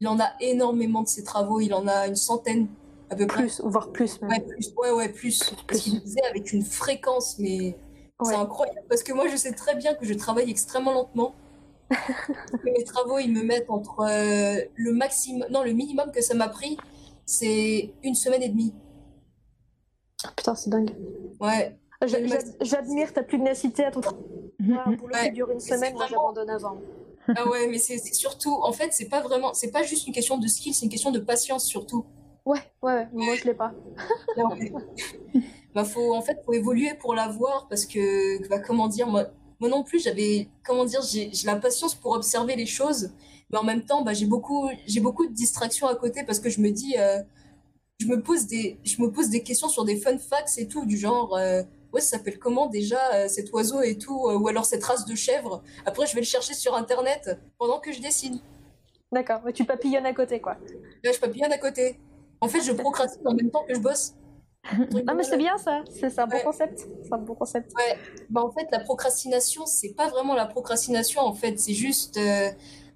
Il 0.00 0.08
en 0.08 0.20
a 0.20 0.30
énormément 0.40 1.02
de 1.02 1.08
ses 1.08 1.24
travaux. 1.24 1.60
Il 1.60 1.74
en 1.74 1.86
a 1.86 2.06
une 2.06 2.16
centaine 2.16 2.68
à 3.10 3.16
peu 3.16 3.26
près. 3.26 3.42
Plus, 3.42 3.60
voire 3.64 3.90
plus 3.90 4.20
même. 4.20 4.30
Ouais, 4.30 4.40
plus. 4.40 4.72
Ouais, 4.76 4.90
ouais, 4.92 5.08
plus. 5.08 5.54
Parce 5.66 5.80
qu'il 5.80 6.00
faisait 6.00 6.24
avec 6.30 6.52
une 6.52 6.62
fréquence, 6.62 7.38
mais 7.38 7.76
c'est 8.22 8.34
incroyable. 8.34 8.84
Parce 8.88 9.02
que 9.02 9.12
moi, 9.12 9.26
je 9.28 9.36
sais 9.36 9.52
très 9.52 9.74
bien 9.74 9.94
que 9.94 10.06
je 10.06 10.14
travaille 10.14 10.50
extrêmement 10.50 10.92
lentement. 10.92 11.34
Que 11.90 12.70
mes 12.70 12.84
travaux, 12.84 13.18
ils 13.18 13.32
me 13.32 13.42
mettent 13.42 13.70
entre 13.70 14.00
euh, 14.00 14.60
le 14.74 14.92
maximum, 14.92 15.46
non, 15.50 15.62
le 15.62 15.72
minimum 15.72 16.10
que 16.12 16.20
ça 16.22 16.34
m'a 16.34 16.48
pris, 16.48 16.76
c'est 17.24 17.92
une 18.02 18.14
semaine 18.14 18.42
et 18.42 18.48
demie. 18.48 18.74
Putain, 20.36 20.54
c'est 20.54 20.70
dingue. 20.70 20.90
Ouais. 21.40 21.78
Maximum. 22.00 22.38
J'admire 22.60 23.12
ta 23.12 23.22
pugnacité 23.22 23.84
à 23.84 23.90
ton 23.90 24.00
travail. 24.00 24.22
Mhm, 24.60 24.78
Un 24.86 24.92
boulot 24.92 25.14
Ouais. 25.14 25.28
qui 25.28 25.32
dure 25.32 25.50
une 25.50 25.60
semaine, 25.60 25.94
moi 25.94 26.06
vraiment- 26.06 26.32
j'abandonne 26.34 26.50
avant. 26.50 26.76
Ah 27.36 27.46
ouais, 27.48 27.66
mais 27.68 27.78
c'est 27.78 27.98
surtout, 28.14 28.54
en 28.62 28.72
fait, 28.72 28.92
c'est 28.92 29.08
pas 29.08 29.20
vraiment, 29.20 29.52
c'est 29.52 29.70
pas 29.70 29.82
juste 29.82 30.06
une 30.06 30.14
question 30.14 30.38
de 30.38 30.46
skill, 30.46 30.74
c'est 30.74 30.86
une 30.86 30.90
question 30.90 31.10
de 31.10 31.18
patience 31.18 31.64
surtout. 31.66 32.06
Ouais, 32.46 32.58
ouais, 32.82 32.92
ouais, 32.94 33.08
moi 33.12 33.34
je 33.34 33.44
l'ai 33.44 33.52
pas. 33.54 33.72
Là, 34.36 34.46
ouais. 34.46 34.72
bah, 35.74 35.84
faut, 35.84 36.14
en 36.14 36.22
fait, 36.22 36.38
faut 36.46 36.54
évoluer 36.54 36.94
pour 36.98 37.14
l'avoir 37.14 37.68
parce 37.68 37.84
que, 37.84 38.48
bah, 38.48 38.58
comment 38.58 38.88
dire, 38.88 39.06
moi, 39.08 39.26
moi 39.60 39.68
non 39.68 39.82
plus, 39.82 40.00
j'avais, 40.00 40.48
comment 40.64 40.84
dire, 40.84 41.02
j'ai 41.02 41.30
j'ai 41.32 41.46
la 41.46 41.56
patience 41.56 41.94
pour 41.94 42.12
observer 42.12 42.56
les 42.56 42.66
choses, 42.66 43.10
mais 43.50 43.58
en 43.58 43.64
même 43.64 43.84
temps, 43.84 44.02
bah, 44.02 44.12
j'ai 44.12 44.26
beaucoup, 44.26 44.68
beaucoup 45.00 45.26
de 45.26 45.32
distractions 45.32 45.86
à 45.88 45.94
côté 45.94 46.22
parce 46.24 46.38
que 46.40 46.50
je 46.50 46.60
me 46.60 46.70
dis, 46.70 46.96
euh, 46.98 47.20
je 47.98 48.06
me 48.06 48.22
pose 48.22 48.46
des, 48.46 48.78
je 48.84 49.00
me 49.02 49.10
pose 49.10 49.30
des 49.30 49.42
questions 49.42 49.68
sur 49.68 49.84
des 49.84 49.96
fun 49.96 50.18
facts 50.18 50.58
et 50.58 50.68
tout, 50.68 50.86
du 50.86 50.96
genre, 50.96 51.36
euh, 51.36 51.62
ouais, 51.92 52.00
ça 52.00 52.18
s'appelle 52.18 52.38
comment 52.38 52.66
déjà 52.66 53.00
euh, 53.14 53.28
cet 53.28 53.52
oiseau 53.52 53.82
et 53.82 53.98
tout, 53.98 54.28
ou 54.28 54.48
alors 54.48 54.64
cette 54.64 54.84
race 54.84 55.04
de 55.06 55.14
chèvre. 55.14 55.62
Après, 55.86 56.06
je 56.06 56.14
vais 56.14 56.20
le 56.20 56.26
chercher 56.26 56.54
sur 56.54 56.74
internet 56.74 57.38
pendant 57.58 57.80
que 57.80 57.92
je 57.92 58.00
dessine. 58.00 58.40
D'accord, 59.10 59.40
tu 59.54 59.64
papillonnes 59.64 60.06
à 60.06 60.12
côté 60.12 60.40
quoi. 60.40 60.56
Là, 61.02 61.12
je 61.12 61.18
papillonne 61.18 61.52
à 61.52 61.58
côté. 61.58 61.98
En 62.40 62.48
fait, 62.48 62.60
je 62.60 62.72
procrastine 62.72 63.26
en 63.26 63.34
même 63.34 63.50
temps 63.50 63.64
que 63.66 63.74
je 63.74 63.80
bosse. 63.80 64.14
Ah, 65.06 65.14
mais 65.14 65.24
c'est 65.24 65.36
bien 65.36 65.56
ça, 65.58 65.82
c'est 65.88 66.18
un 66.18 66.26
bon 66.26 66.36
Ouais. 66.36 66.42
concept. 66.42 66.86
C'est 67.02 67.12
un 67.12 67.18
bon 67.18 67.34
concept. 67.34 67.72
Bah, 68.30 68.42
en 68.44 68.50
fait, 68.50 68.66
la 68.70 68.80
procrastination, 68.80 69.66
c'est 69.66 69.94
pas 69.94 70.08
vraiment 70.08 70.34
la 70.34 70.46
procrastination, 70.46 71.22
en 71.22 71.34
fait. 71.34 71.58
C'est 71.58 71.74
juste, 71.74 72.16
euh, 72.16 72.50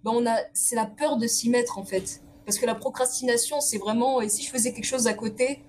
bah, 0.04 0.10
on 0.14 0.26
a, 0.26 0.36
c'est 0.52 0.76
la 0.76 0.86
peur 0.86 1.16
de 1.16 1.26
s'y 1.26 1.50
mettre, 1.50 1.78
en 1.78 1.84
fait. 1.84 2.20
Parce 2.44 2.58
que 2.58 2.66
la 2.66 2.74
procrastination, 2.74 3.60
c'est 3.60 3.78
vraiment, 3.78 4.20
et 4.20 4.28
si 4.28 4.42
je 4.42 4.50
faisais 4.50 4.72
quelque 4.72 4.84
chose 4.84 5.06
à 5.06 5.14
côté, 5.14 5.62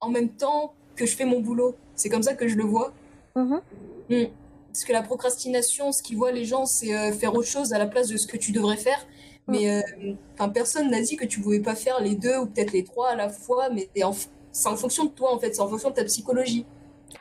en 0.00 0.08
même 0.08 0.30
temps 0.30 0.74
que 0.96 1.06
je 1.06 1.16
fais 1.16 1.24
mon 1.24 1.40
boulot? 1.40 1.74
C'est 1.94 2.08
comme 2.08 2.22
ça 2.22 2.34
que 2.34 2.48
je 2.48 2.56
le 2.56 2.64
vois. 2.64 2.92
Mhm. 3.36 3.60
Mm. 4.08 4.24
Parce 4.72 4.84
que 4.84 4.92
la 4.92 5.02
procrastination, 5.02 5.92
ce 5.92 6.02
qu'ils 6.02 6.16
voient 6.16 6.32
les 6.32 6.44
gens, 6.44 6.64
c'est 6.64 6.94
euh, 6.94 7.12
faire 7.12 7.34
autre 7.34 7.48
chose 7.48 7.72
à 7.72 7.78
la 7.78 7.86
place 7.86 8.08
de 8.08 8.16
ce 8.16 8.26
que 8.26 8.36
tu 8.36 8.52
devrais 8.52 8.76
faire. 8.76 9.06
Mais 9.48 9.68
euh, 9.68 10.48
personne 10.54 10.90
n'a 10.90 11.00
dit 11.00 11.16
que 11.16 11.24
tu 11.24 11.40
pouvais 11.40 11.58
pas 11.58 11.74
faire 11.74 12.00
les 12.00 12.14
deux 12.14 12.36
ou 12.38 12.46
peut-être 12.46 12.72
les 12.72 12.84
trois 12.84 13.08
à 13.08 13.16
la 13.16 13.28
fois, 13.28 13.68
mais 13.70 13.88
en, 14.04 14.12
c'est 14.52 14.68
en 14.68 14.76
fonction 14.76 15.04
de 15.04 15.10
toi, 15.10 15.34
en 15.34 15.38
fait. 15.38 15.54
C'est 15.54 15.62
en 15.62 15.68
fonction 15.68 15.90
de 15.90 15.94
ta 15.94 16.04
psychologie. 16.04 16.66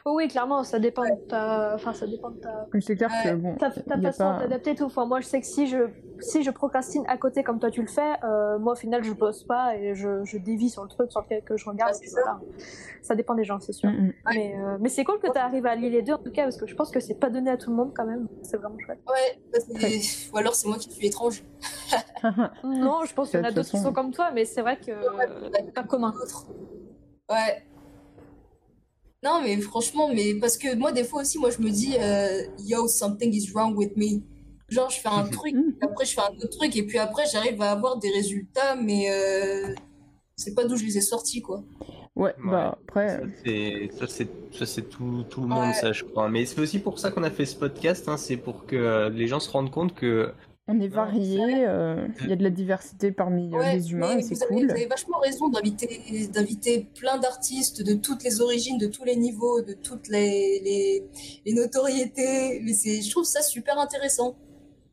Oh 0.05 0.11
oui, 0.15 0.27
clairement, 0.27 0.63
ça 0.63 0.77
dépend 0.77 1.01
de 1.03 1.15
ta. 1.27 1.73
Enfin, 1.73 1.93
ça 1.93 2.05
dépend 2.05 2.29
de 2.29 2.37
ta. 2.37 2.67
C'est 2.79 2.95
clair 2.95 3.09
que 3.23 3.29
Ouais. 3.29 3.35
bon, 3.35 3.55
Ta, 3.55 3.71
ta 3.71 3.99
façon 3.99 4.23
pas- 4.23 4.37
d'adapter 4.41 4.75
tout. 4.75 4.83
Enfin, 4.83 5.05
moi, 5.07 5.19
je 5.19 5.25
sais 5.25 5.39
que 5.41 5.47
si 5.47 5.65
je, 5.65 5.89
si 6.19 6.43
je 6.43 6.51
procrastine 6.51 7.03
à 7.07 7.17
côté 7.17 7.41
comme 7.43 7.59
toi 7.59 7.71
tu 7.71 7.81
le 7.81 7.87
fais, 7.87 8.13
euh, 8.23 8.59
moi, 8.59 8.73
au 8.73 8.75
final, 8.75 9.03
je 9.03 9.13
bosse 9.13 9.43
pas 9.45 9.75
et 9.75 9.95
je, 9.95 10.23
je 10.25 10.37
dévie 10.37 10.69
sur 10.69 10.83
le 10.83 10.89
truc 10.89 11.11
sur 11.11 11.21
lequel 11.21 11.43
que 11.43 11.57
je 11.57 11.67
regarde. 11.67 11.95
Ah, 11.95 12.07
voilà. 12.11 12.39
Ça 13.01 13.15
dépend 13.15 13.33
des 13.33 13.43
gens, 13.45 13.59
c'est 13.59 13.73
sûr. 13.73 13.89
Mm, 13.89 13.93
mm. 14.09 14.13
Mais, 14.35 14.55
euh, 14.59 14.77
mais 14.79 14.89
c'est 14.89 15.03
cool 15.03 15.17
que 15.19 15.31
tu 15.31 15.37
arrives 15.39 15.65
à 15.65 15.71
allier 15.71 15.89
les 15.89 16.03
deux, 16.03 16.13
en 16.13 16.19
tout 16.19 16.31
cas, 16.31 16.43
parce 16.43 16.57
que 16.57 16.67
je 16.67 16.75
pense 16.75 16.91
que 16.91 16.99
c'est 16.99 17.15
pas 17.19 17.31
donné 17.31 17.49
à 17.49 17.57
tout 17.57 17.71
le 17.71 17.75
monde 17.75 17.91
quand 17.95 18.05
même. 18.05 18.27
C'est 18.43 18.57
vraiment 18.57 18.77
chouette. 18.77 18.99
Ouais, 19.07 19.39
ou 20.33 20.37
alors 20.37 20.53
c'est 20.53 20.67
moi 20.67 20.77
qui 20.77 20.91
suis 20.91 21.07
étrange. 21.07 21.43
Non, 22.63 23.05
je 23.05 23.13
pense 23.15 23.31
qu'il 23.31 23.39
y 23.39 23.43
en 23.43 23.45
a 23.47 23.51
d'autres 23.51 23.69
qui 23.71 23.79
sont 23.79 23.91
comme 23.93 24.11
toi, 24.11 24.29
mais 24.35 24.45
c'est 24.45 24.61
vrai 24.61 24.77
que 24.77 24.91
Ouais, 24.91 25.25
euh, 25.27 25.71
pas 25.73 25.83
commun. 25.83 26.11
D'autres. 26.11 26.45
Ouais. 27.29 27.63
Non, 29.23 29.41
mais 29.43 29.57
franchement, 29.59 30.09
mais 30.13 30.33
parce 30.35 30.57
que 30.57 30.75
moi, 30.75 30.91
des 30.91 31.03
fois 31.03 31.21
aussi, 31.21 31.37
moi, 31.39 31.49
je 31.51 31.61
me 31.61 31.69
dis, 31.69 31.95
euh, 31.99 32.43
yo, 32.65 32.87
something 32.87 33.33
is 33.33 33.51
wrong 33.53 33.75
with 33.75 33.95
me. 33.97 34.21
Genre, 34.69 34.89
je 34.89 34.99
fais 34.99 35.09
un 35.09 35.27
truc, 35.27 35.53
puis 35.55 35.77
après, 35.81 36.05
je 36.05 36.13
fais 36.13 36.21
un 36.21 36.35
autre 36.37 36.57
truc, 36.57 36.75
et 36.75 36.83
puis 36.83 36.97
après, 36.99 37.23
j'arrive 37.31 37.61
à 37.61 37.71
avoir 37.71 37.97
des 37.97 38.09
résultats, 38.11 38.75
mais 38.75 39.09
euh, 39.11 39.73
c'est 40.37 40.53
pas 40.53 40.63
d'où 40.63 40.77
je 40.77 40.85
les 40.85 40.97
ai 40.97 41.01
sortis, 41.01 41.41
quoi. 41.41 41.63
Ouais, 42.15 42.33
bah 42.43 42.77
après. 42.87 43.07
Ça, 43.09 43.21
euh, 43.47 44.07
c'est- 44.07 44.27
ça, 44.57 44.65
c'est 44.65 44.83
tout, 44.89 45.23
tout 45.29 45.41
le 45.41 45.47
monde, 45.47 45.67
Ouais. 45.69 45.73
ça, 45.73 45.91
je 45.91 46.03
crois. 46.03 46.29
Mais 46.29 46.45
c'est 46.45 46.59
aussi 46.61 46.79
pour 46.79 46.99
ça 46.99 47.11
qu'on 47.11 47.23
a 47.23 47.31
fait 47.31 47.45
ce 47.45 47.55
podcast, 47.55 48.07
hein, 48.07 48.17
c'est 48.17 48.37
pour 48.37 48.65
que 48.65 48.75
euh, 48.75 49.09
les 49.09 49.27
gens 49.27 49.39
se 49.39 49.49
rendent 49.49 49.71
compte 49.71 49.95
que 49.95 50.31
On 50.71 50.79
est 50.79 50.87
Non, 50.89 50.95
variés, 50.95 51.65
euh, 51.65 52.07
il 52.21 52.29
y 52.29 52.33
a 52.33 52.35
de 52.35 52.43
la 52.43 52.51
diversité 52.51 53.11
parmi 53.11 53.51
euh, 53.53 53.57
Ouais, 53.57 53.73
les 53.75 53.91
humains 53.91 54.21
c'est 54.21 54.35
vous 54.35 54.43
avez, 54.43 54.53
cool. 54.55 54.65
vous 54.67 54.71
avez 54.71 54.85
vachement 54.85 55.17
raison 55.19 55.49
d'inviter, 55.49 55.99
d'inviter 56.31 56.87
plein 56.93 57.17
d'artistes 57.17 57.81
de 57.81 57.93
toutes 57.95 58.23
les 58.23 58.39
origines, 58.39 58.77
de 58.77 58.85
tous 58.85 59.03
les 59.03 59.15
niveaux, 59.15 59.61
de 59.61 59.73
toutes 59.73 60.07
les, 60.09 60.61
les, 60.63 61.03
les 61.45 61.53
notoriétés. 61.53 62.59
Mais 62.63 62.73
c'est, 62.73 63.01
je 63.01 63.09
trouve 63.09 63.25
ça 63.25 63.41
super 63.41 63.79
intéressant. 63.79 64.35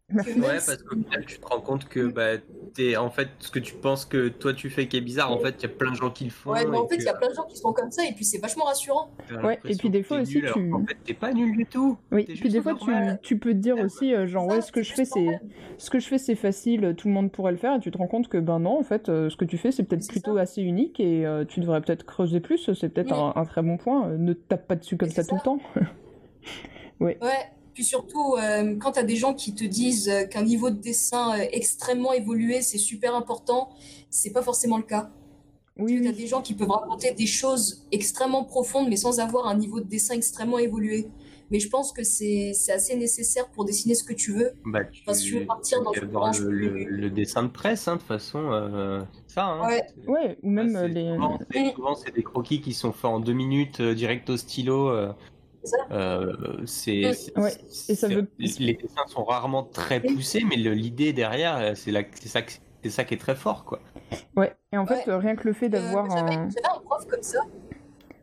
Merci. 0.09 0.38
Ouais, 0.40 0.59
parce 0.64 0.76
qu'au 0.82 0.94
final, 0.96 1.24
tu 1.26 1.38
te 1.38 1.46
rends 1.46 1.61
compte 1.61 1.88
que 1.88 2.07
bah, 2.09 2.38
t'es, 2.74 2.96
en 2.96 3.11
fait, 3.11 3.28
ce 3.40 3.50
que 3.50 3.59
tu 3.59 3.74
penses 3.74 4.04
que 4.04 4.28
toi 4.28 4.54
tu 4.54 4.70
fais 4.70 4.86
qui 4.86 4.96
est 4.96 5.00
bizarre, 5.00 5.32
en 5.32 5.38
fait, 5.38 5.57
il 5.59 5.62
y 5.64 5.66
a 5.66 5.68
plein 5.68 5.90
de 5.90 5.96
gens 5.96 6.11
qui 6.11 6.24
le 6.24 6.30
font. 6.30 6.52
Ouais, 6.52 6.64
mais 6.64 6.76
en 6.78 6.84
et 6.86 6.88
fait, 6.88 6.94
il 6.94 6.98
que 7.00 7.04
y 7.04 7.09
a 7.09 7.14
plein 7.14 7.28
de 7.28 7.34
gens 7.34 7.44
qui 7.44 7.57
sont 7.57 7.72
comme 7.72 7.90
ça, 7.90 8.04
et 8.07 8.12
puis 8.12 8.24
c'est 8.24 8.38
vachement 8.38 8.64
rassurant. 8.66 9.11
Ouais, 9.42 9.59
et 9.68 9.74
puis 9.74 9.90
des 9.90 10.04
fois 10.04 10.20
aussi, 10.20 10.34
nul, 10.36 10.44
tu- 10.52 10.70
qu'en 10.70 10.84
fait, 10.84 10.96
t'es 11.04 11.14
pas 11.14 11.32
nul 11.32 11.57
du 11.57 11.66
tout. 11.66 11.98
Oui, 12.12 12.24
T'es 12.24 12.34
puis 12.34 12.50
des 12.50 12.62
fois 12.62 12.74
tu, 12.74 12.92
tu 13.22 13.38
peux 13.38 13.50
te 13.52 13.59
dire 13.59 13.78
aussi, 13.78 14.14
euh, 14.14 14.26
genre, 14.28 14.44
Ça, 14.48 14.54
ouais, 14.54 14.62
ce 14.62 14.70
que 14.70 14.82
je 14.82 14.92
fais, 14.92 15.04
c'est 15.04 15.40
ce 15.78 15.90
que 15.90 15.98
je 15.98 16.07
fais, 16.07 16.18
c'est 16.18 16.36
facile, 16.36 16.94
tout 16.96 17.09
le 17.09 17.14
monde 17.14 17.32
pourrait 17.32 17.52
le 17.52 17.59
faire, 17.59 17.74
et 17.74 17.80
tu 17.80 17.90
te 17.90 17.98
rends 17.98 18.07
compte 18.07 18.28
que 18.28 18.38
ben 18.38 18.61
non, 18.61 18.78
en 18.78 18.82
fait, 18.84 19.09
euh, 19.09 19.28
ce 19.28 19.36
que 19.36 19.44
tu 19.44 19.59
fais, 19.59 19.72
c'est 19.72 19.82
peut-être 19.82 20.07
plutôt 20.07 20.36
ça. 20.36 20.42
assez 20.42 20.62
unique, 20.62 21.00
et 21.00 21.26
euh, 21.26 21.44
tu 21.44 21.59
devrais 21.61 21.80
peut-être 21.80 22.04
creuser 22.04 22.38
plus, 22.40 22.72
c'est 22.74 22.88
peut-être 22.90 23.12
un, 23.12 23.32
un 23.34 23.44
très 23.44 23.62
bon 23.62 23.76
point. 23.76 24.09
euh, 24.09 24.16
ne 24.18 24.32
te 24.34 24.40
tape 24.48 24.68
pas 24.68 24.76
dessus 24.76 24.96
comme 24.96 25.09
Et 25.09 25.11
ça 25.11 25.22
c'est 25.22 25.28
tout 25.28 25.34
le 25.34 25.40
temps. 25.40 25.59
Ouais, 27.00 27.18
puis 27.77 27.85
surtout, 27.85 28.37
euh, 28.37 28.74
quand 28.81 28.93
tu 28.93 28.99
as 29.01 29.03
des 29.03 29.16
gens 29.16 29.35
qui 29.35 29.55
te 29.55 29.62
disent 29.62 30.09
euh, 30.09 30.24
qu'un 30.24 30.43
niveau 30.43 30.70
de 30.70 30.79
dessin 30.79 31.39
euh, 31.39 31.45
extrêmement 31.53 32.14
évolué, 32.14 32.62
c'est 32.62 32.79
super 32.79 33.14
important, 33.14 33.68
c'est 34.09 34.31
pas 34.33 34.41
forcément 34.41 34.79
le 34.79 34.83
cas. 34.83 35.11
Oui, 35.79 36.01
Tu 36.01 36.09
as 36.09 36.12
des 36.12 36.27
gens 36.27 36.41
qui 36.41 36.55
peuvent 36.55 36.70
raconter 36.70 37.12
des 37.12 37.27
choses 37.27 37.87
extrêmement 37.93 38.45
profondes, 38.45 38.89
mais 38.89 38.97
sans 38.97 39.20
avoir 39.20 39.47
un 39.47 39.55
niveau 39.59 39.79
de 39.81 39.85
dessin 39.87 40.14
extrêmement 40.14 40.59
évolué. 40.59 41.07
Mais 41.51 41.61
je 41.61 41.68
pense 41.68 41.93
que 41.93 42.03
c'est 42.03 42.53
c'est 42.55 42.72
assez 42.72 42.97
nécessaire 42.97 43.47
pour 43.51 43.66
dessiner 43.66 43.95
ce 43.95 44.03
que 44.05 44.14
tu 44.14 44.33
veux. 44.33 44.53
Bah, 44.64 44.85
tu 44.87 45.05
Parce 45.05 45.20
que 45.20 45.27
tu 45.27 45.39
veux 45.39 45.45
partir 45.45 45.83
dans 45.83 45.93
une 45.93 46.07
branche 46.07 46.41
le, 46.41 46.51
le- 46.51 46.70
plus- 46.72 46.85
le 46.87 47.11
dessin 47.11 47.43
de 47.43 47.49
presse, 47.51 47.87
hein, 47.89 47.97
de 47.97 47.99
toute 47.99 48.09
façon, 48.09 48.51
euh, 48.53 49.03
ça. 49.27 49.45
Hein, 49.45 49.66
Ouais. 49.68 49.83
Ouais, 50.09 50.39
ou 50.43 50.49
même 50.49 50.72
bah, 50.72 50.89
les. 50.89 51.05
Souvent, 51.14 51.39
c'est, 51.53 51.61
Mm. 51.62 51.72
souvent, 51.74 51.95
c'est 51.95 52.14
des 52.14 52.22
croquis 52.22 52.62
qui 52.62 52.72
sont 52.72 52.93
faits 52.93 53.05
en 53.05 53.20
deux 53.20 53.35
minutes, 53.35 53.81
euh, 53.81 53.95
direct 53.95 54.31
au 54.31 54.39
stylo. 54.39 54.89
Euh, 55.91 56.33
C'est 56.67 57.05
Ouais, 57.37 57.53
veut- 58.14 58.31
Les 58.59 58.75
dessins 58.75 59.07
sont 59.09 59.25
rarement 59.25 59.62
très 59.64 60.01
poussés, 60.01 60.43
mais 60.49 60.57
l'idée 60.57 61.12
derrière, 61.12 61.57
euh, 61.59 61.75
c'est, 61.75 61.93
ça, 62.29 62.41
ça 62.89 63.05
qui 63.05 63.14
est 63.14 63.19
très 63.19 63.35
fort, 63.37 63.64
quoi. 63.64 63.81
Ouais, 64.37 64.55
et 64.73 64.79
en 64.79 64.87
fait, 64.87 65.07
Ouais. 65.09 65.17
rien 65.17 65.35
que 65.37 65.47
le 65.49 65.53
fait 65.55 65.67
Euh, 65.67 65.71
d'avoir 65.71 66.09
j'avais 66.11 66.35
un. 66.37 66.49
un 66.49 66.81
prof 66.85 67.07
comme 67.09 67.23
ça. 67.23 67.41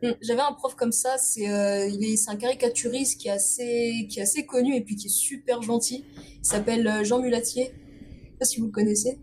Mm, 0.02 0.10
J'avais 0.22 0.40
un 0.40 0.52
prof 0.52 0.74
comme 0.74 0.92
ça, 0.92 1.16
c'est 1.18 1.48
euh, 1.50 1.86
il 1.86 2.04
est, 2.04 2.16
c'est 2.16 2.30
un 2.30 2.36
caricaturiste 2.36 3.20
qui 3.20 3.28
est, 3.28 3.32
assez, 3.32 4.06
qui 4.10 4.18
est 4.18 4.22
assez 4.22 4.44
connu 4.46 4.74
et 4.76 4.80
puis 4.82 4.96
qui 4.96 5.06
est 5.06 5.10
super 5.10 5.62
gentil. 5.62 6.04
Il 6.16 6.44
s'appelle 6.46 7.04
Jean 7.04 7.20
Mulatier. 7.20 7.72
Je 7.74 8.30
sais 8.30 8.36
pas 8.38 8.44
si 8.44 8.60
vous 8.60 8.66
le 8.66 8.72
connaissez. 8.72 9.18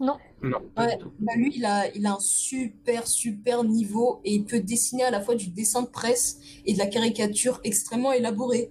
Non, 0.00 0.16
Ouais, 0.76 0.96
tout. 0.98 1.10
bah 1.18 1.32
lui, 1.36 1.52
il 1.56 1.64
a, 1.64 1.88
il 1.96 2.06
a 2.06 2.12
un 2.12 2.20
super, 2.20 3.06
super 3.08 3.64
niveau 3.64 4.20
et 4.24 4.34
il 4.34 4.44
peut 4.44 4.60
dessiner 4.60 5.02
à 5.04 5.10
la 5.10 5.20
fois 5.20 5.34
du 5.34 5.48
dessin 5.50 5.82
de 5.82 5.88
presse 5.88 6.38
et 6.64 6.74
de 6.74 6.78
la 6.78 6.86
caricature 6.86 7.60
extrêmement 7.64 8.12
élaborée. 8.12 8.70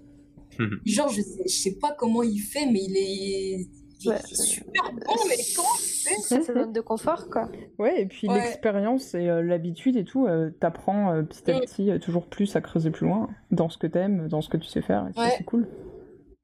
Mhm. 0.60 0.80
Genre, 0.86 1.10
je 1.10 1.22
sais, 1.22 1.44
je 1.46 1.50
sais 1.54 1.76
pas 1.76 1.92
comment 1.92 2.24
il 2.24 2.40
fait, 2.40 2.66
mais 2.66 2.80
il 2.84 2.98
est, 2.98 3.68
il 4.02 4.08
est 4.08 4.10
Ouais. 4.10 4.20
super 4.26 4.84
bon, 4.94 5.14
mais 5.28 5.36
comment 5.56 5.68
il 5.78 5.84
fait? 5.84 6.16
Sa 6.22 6.42
zone 6.42 6.72
de 6.72 6.82
confort, 6.82 7.28
quoi. 7.30 7.50
Ouais, 7.78 8.02
et 8.02 8.06
puis 8.06 8.28
Ouais. 8.30 8.36
l'expérience 8.36 9.14
et 9.14 9.30
euh, 9.30 9.42
l'habitude 9.44 9.98
et 9.98 10.06
tout, 10.06 10.26
euh, 10.26 10.50
t'apprends 10.60 11.12
euh, 11.14 11.22
petit 11.24 11.52
à 11.52 11.58
Mm. 11.58 11.60
petit 11.62 11.92
euh, 11.92 12.00
toujours 12.00 12.26
plus 12.28 12.56
à 12.56 12.62
creuser 12.62 12.92
plus 12.92 13.08
loin 13.08 13.30
dans 13.52 13.70
ce 13.70 13.78
que 13.78 13.88
t'aimes, 13.88 14.28
dans 14.30 14.42
ce 14.42 14.50
que 14.50 14.58
tu 14.58 14.68
sais 14.68 14.82
faire, 14.82 15.08
et 15.10 15.14
ça 15.14 15.22
Ouais. 15.26 15.34
c'est 15.38 15.44
cool. 15.44 15.68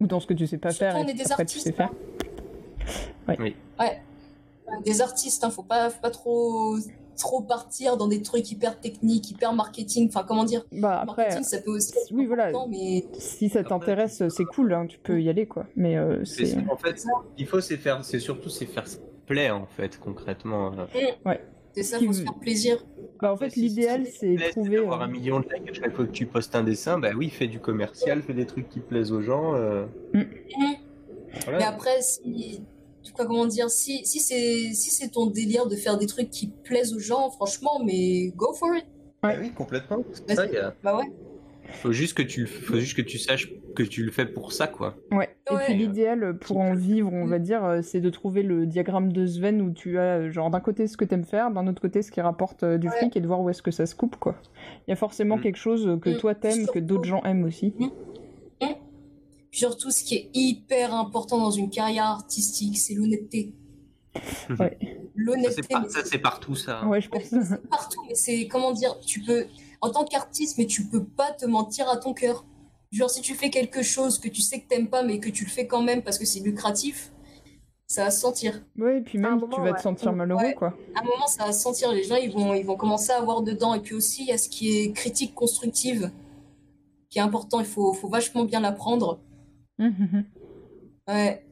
Ou 0.01 0.07
dans 0.07 0.20
ce 0.20 0.28
que 0.28 0.34
tu 0.34 0.47
sais 0.47 0.57
pas 0.57 0.72
Surtout, 0.72 0.91
faire 0.93 1.01
on 1.03 1.07
et 1.07 1.11
est 1.11 1.14
des 1.14 1.32
après 1.32 1.45
tu 1.45 1.59
sais 1.59 1.70
artistes, 1.70 1.76
faire. 1.78 1.91
Des 4.86 5.01
artistes, 5.01 5.43
hein, 5.43 5.49
faut 5.49 5.64
pas, 5.64 5.89
faut 5.89 6.01
pas 6.01 6.09
trop, 6.09 6.76
trop 7.18 7.41
partir 7.41 7.95
dans 7.97 8.07
des 8.07 8.22
trucs 8.22 8.49
hyper 8.51 8.80
techniques, 8.80 9.30
hyper 9.32 9.53
marketing. 9.53 10.07
Enfin, 10.07 10.26
comment 10.28 10.43
dire? 10.45 10.66
Bah 10.72 10.99
après, 11.01 11.24
Marketing, 11.24 11.43
ça 11.43 11.57
peut 11.59 11.72
aussi 11.72 11.91
être 11.97 12.11
oui, 12.11 12.26
voilà. 12.26 12.51
mais 12.70 13.05
si 13.18 13.49
ça 13.49 13.64
t'intéresse, 13.64 14.24
c'est 14.30 14.45
cool, 14.45 14.74
hein, 14.74 14.88
tu 14.88 14.97
peux 14.99 15.22
y 15.22 15.30
aller 15.30 15.45
quoi. 15.45 15.68
Mais 15.76 15.97
euh, 15.97 16.24
C'est- 16.26 16.57
en 16.70 16.78
fait, 16.78 17.03
il 17.38 17.45
faut 17.45 17.61
c'est 17.61 17.78
faire, 17.78 18.03
c'est 18.03 18.20
surtout 18.20 18.49
c'est 18.49 18.66
faire 18.66 18.88
ce 18.88 18.97
qui 18.97 19.03
plaît 19.28 19.51
en 19.51 19.66
fait 19.68 19.99
concrètement. 19.99 20.72
euh. 20.95 21.36
c'est 21.74 21.84
ça, 21.84 21.97
Qui 21.99 22.05
faut 22.07 22.14
se 22.14 22.20
veut- 22.20 22.24
faire 22.26 22.36
plaisir. 22.39 22.86
Bah 23.22 23.32
en 23.34 23.38
fait, 23.38 23.51
si- 23.51 23.61
l'idéal 23.61 24.03
qui 24.05 24.11
c'est 24.11 24.49
trouver. 24.51 24.78
d'avoir 24.78 25.01
euh, 25.01 25.05
un 25.05 25.07
million 25.07 25.39
de 25.39 25.45
likes 25.53 25.70
à 25.70 25.74
chaque 25.74 25.93
fois 25.95 26.05
que 26.05 26.11
tu 26.11 26.26
postes 26.26 26.55
un 26.55 26.64
dessin, 26.64 26.97
bah 26.99 27.11
oui, 27.16 27.30
fais 27.30 27.47
du 27.47 27.59
commercial, 27.59 28.22
fais 28.22 28.34
des 28.34 28.45
trucs 28.45 28.70
qui 28.70 28.80
plaisent 28.80 29.11
aux 29.11 29.22
gens. 29.22 29.53
euh, 29.55 29.86
Mhm. 30.14 30.26
voilà. 31.43 31.57
Mais 31.59 31.64
après, 31.66 32.01
si, 32.01 32.61
quoi, 33.12 33.26
comment 33.26 33.45
dire, 33.45 33.70
si, 33.70 34.06
si 34.06 34.20
c'est 34.20 34.74
si 34.74 34.89
c'est 34.91 35.10
ton 35.10 35.26
délire 35.28 35.68
de 35.68 35.76
faire 35.76 35.97
des 35.97 36.06
trucs 36.08 36.30
qui 36.30 36.47
plaisent 36.64 36.93
aux 36.93 36.99
gens, 36.99 37.30
franchement, 37.32 37.82
mais 37.84 38.30
go 38.36 38.54
for 38.54 38.76
it. 38.76 38.86
Bah 39.22 39.34
oui, 39.39 39.51
complètement. 39.51 40.04
C'est 40.14 40.28
Vas-y. 40.28 40.36
ça, 40.36 40.45
il 40.47 40.54
y 40.54 40.58
a- 40.58 40.74
Bah 40.84 40.97
ouais. 40.97 41.12
faut 41.82 41.91
juste 41.93 42.14
que 42.16 42.22
tu, 42.22 42.45
faut 42.45 42.76
juste 42.78 42.95
que 42.97 43.01
tu 43.01 43.18
saches 43.18 43.49
que 43.76 43.84
tu 43.84 44.04
le 44.04 44.12
fais 44.12 44.26
pour 44.26 44.51
ça, 44.54 44.68
quoi. 44.68 44.95
Ouais. 45.12 45.30
Et 45.49 45.54
Ouais. 45.56 45.64
puis 45.66 45.74
l'idéal 45.76 46.38
pour 46.38 46.58
en 46.60 46.74
vivre, 46.76 47.12
on 47.12 47.26
va 47.26 47.39
dire, 47.39 47.64
euh, 47.64 47.82
c'est 47.82 48.01
de 48.01 48.10
trouver 48.10 48.43
le 48.43 48.66
diagramme 48.68 49.12
de 49.12 49.26
Sven 49.26 49.62
où 49.62 49.72
tu 49.72 49.97
as 49.97 50.20
euh, 50.20 50.32
genre 50.32 50.49
d'un 50.51 50.60
côté 50.60 50.88
ce 50.88 50.95
que 50.97 51.06
t'aimes 51.06 51.24
faire, 51.24 51.49
d'un 51.51 51.66
autre 51.68 51.82
côté 51.82 52.01
ce 52.01 52.12
qui 52.12 52.22
rapporte 52.22 52.64
euh, 52.64 52.78
du 52.78 52.88
Ouais. 52.89 52.97
fric 52.97 53.16
et 53.18 53.22
de 53.22 53.28
voir 53.28 53.41
où 53.41 53.49
est-ce 53.49 53.62
que 53.62 53.72
ça 53.72 53.86
se 53.86 53.95
coupe 53.95 54.18
quoi. 54.18 54.36
Il 54.88 54.91
y 54.91 54.93
a 54.93 54.95
forcément 54.97 55.38
Mm. 55.38 55.41
quelque 55.41 55.58
chose 55.58 55.97
que 56.01 56.10
Mm. 56.12 56.18
toi 56.18 56.36
t'aimes, 56.36 56.68
que 56.68 56.80
d'autres 56.80 57.06
gens 57.06 57.24
aiment 57.24 57.45
aussi. 57.45 57.74
Puis 59.54 59.60
surtout, 59.60 59.91
ce 59.91 60.04
qui 60.04 60.16
est 60.16 60.32
hyper 60.34 60.95
important 60.95 61.38
dans 61.38 61.51
une 61.51 61.70
carrière 61.70 62.06
artistique, 62.06 62.76
c'est 62.80 62.95
l'honnêteté. 62.95 63.54
Ouais. 64.60 64.78
Ça, 64.82 64.88
L'honnêteté, 65.16 65.54
c'est, 65.62 65.68
par- 65.70 65.82
mais 65.84 65.89
ça, 65.89 66.00
c'est 66.04 66.17
partout, 66.17 66.55
ça. 66.55 66.84
Ouais, 66.88 67.00
je 67.01 67.08
pense. 67.08 67.21
c'est 67.30 67.70
partout, 67.70 68.01
mais 68.08 68.16
c'est 68.16 68.47
comment 68.47 68.71
dire, 68.71 69.00
tu 69.01 69.21
peux, 69.21 69.46
en 69.80 69.92
tant 69.92 70.05
qu'artiste, 70.05 70.58
mais 70.58 70.66
tu 70.66 70.86
peux 70.88 71.04
pas 71.04 71.32
te 71.34 71.46
mentir 71.46 71.88
à 71.88 71.97
ton 71.97 72.16
cœur. 72.16 72.46
Genre, 72.92 73.12
si 73.12 73.21
tu 73.21 73.36
fais 73.36 73.51
quelque 73.51 73.84
chose 73.84 74.17
que 74.17 74.28
tu 74.28 74.42
sais 74.42 74.59
que 74.59 74.67
t'aimes 74.67 74.88
pas, 74.89 75.04
mais 75.04 75.20
que 75.20 75.30
tu 75.30 75.43
le 75.46 75.51
fais 75.51 75.67
quand 75.67 75.84
même 75.84 76.01
parce 76.01 76.17
que 76.17 76.25
c'est 76.25 76.39
lucratif, 76.39 77.12
ça 77.86 78.05
va 78.05 78.09
se 78.12 78.21
sentir. 78.21 78.59
Ouais, 78.75 78.97
et 78.97 79.01
puis 79.01 79.20
même 79.20 79.39
moment, 79.39 79.55
tu 79.55 79.62
vas 79.62 79.74
te 79.74 79.82
sentir 79.84 80.13
malheureux 80.13 80.42
Ouais. 80.42 80.55
quoi. 80.55 80.74
À 80.96 81.01
un 81.01 81.04
moment, 81.04 81.28
ça 81.28 81.46
va 81.46 81.51
se 81.51 81.62
sentir. 81.62 81.92
Les 81.92 82.04
gens, 82.04 82.16
ils 82.16 82.32
vont, 82.32 82.55
ils 82.55 82.66
vont 82.66 82.75
commencer 82.75 83.12
à 83.12 83.17
avoir 83.17 83.43
dedans. 83.43 83.75
Et 83.75 83.82
puis 83.82 83.93
aussi, 83.93 84.24
il 84.24 84.30
y 84.30 84.32
a 84.32 84.39
ce 84.39 84.50
qui 84.50 84.78
est 84.80 84.93
critique 84.93 85.36
constructive, 85.36 86.09
qui 87.12 87.20
est 87.20 87.21
important. 87.21 87.59
Il 87.59 87.67
faut, 87.67 87.93
faut 87.93 88.09
vachement 88.09 88.46
bien 88.46 88.59
l'apprendre. 88.62 89.20
Mhm. 89.79 90.25
Ouais. 91.08 91.45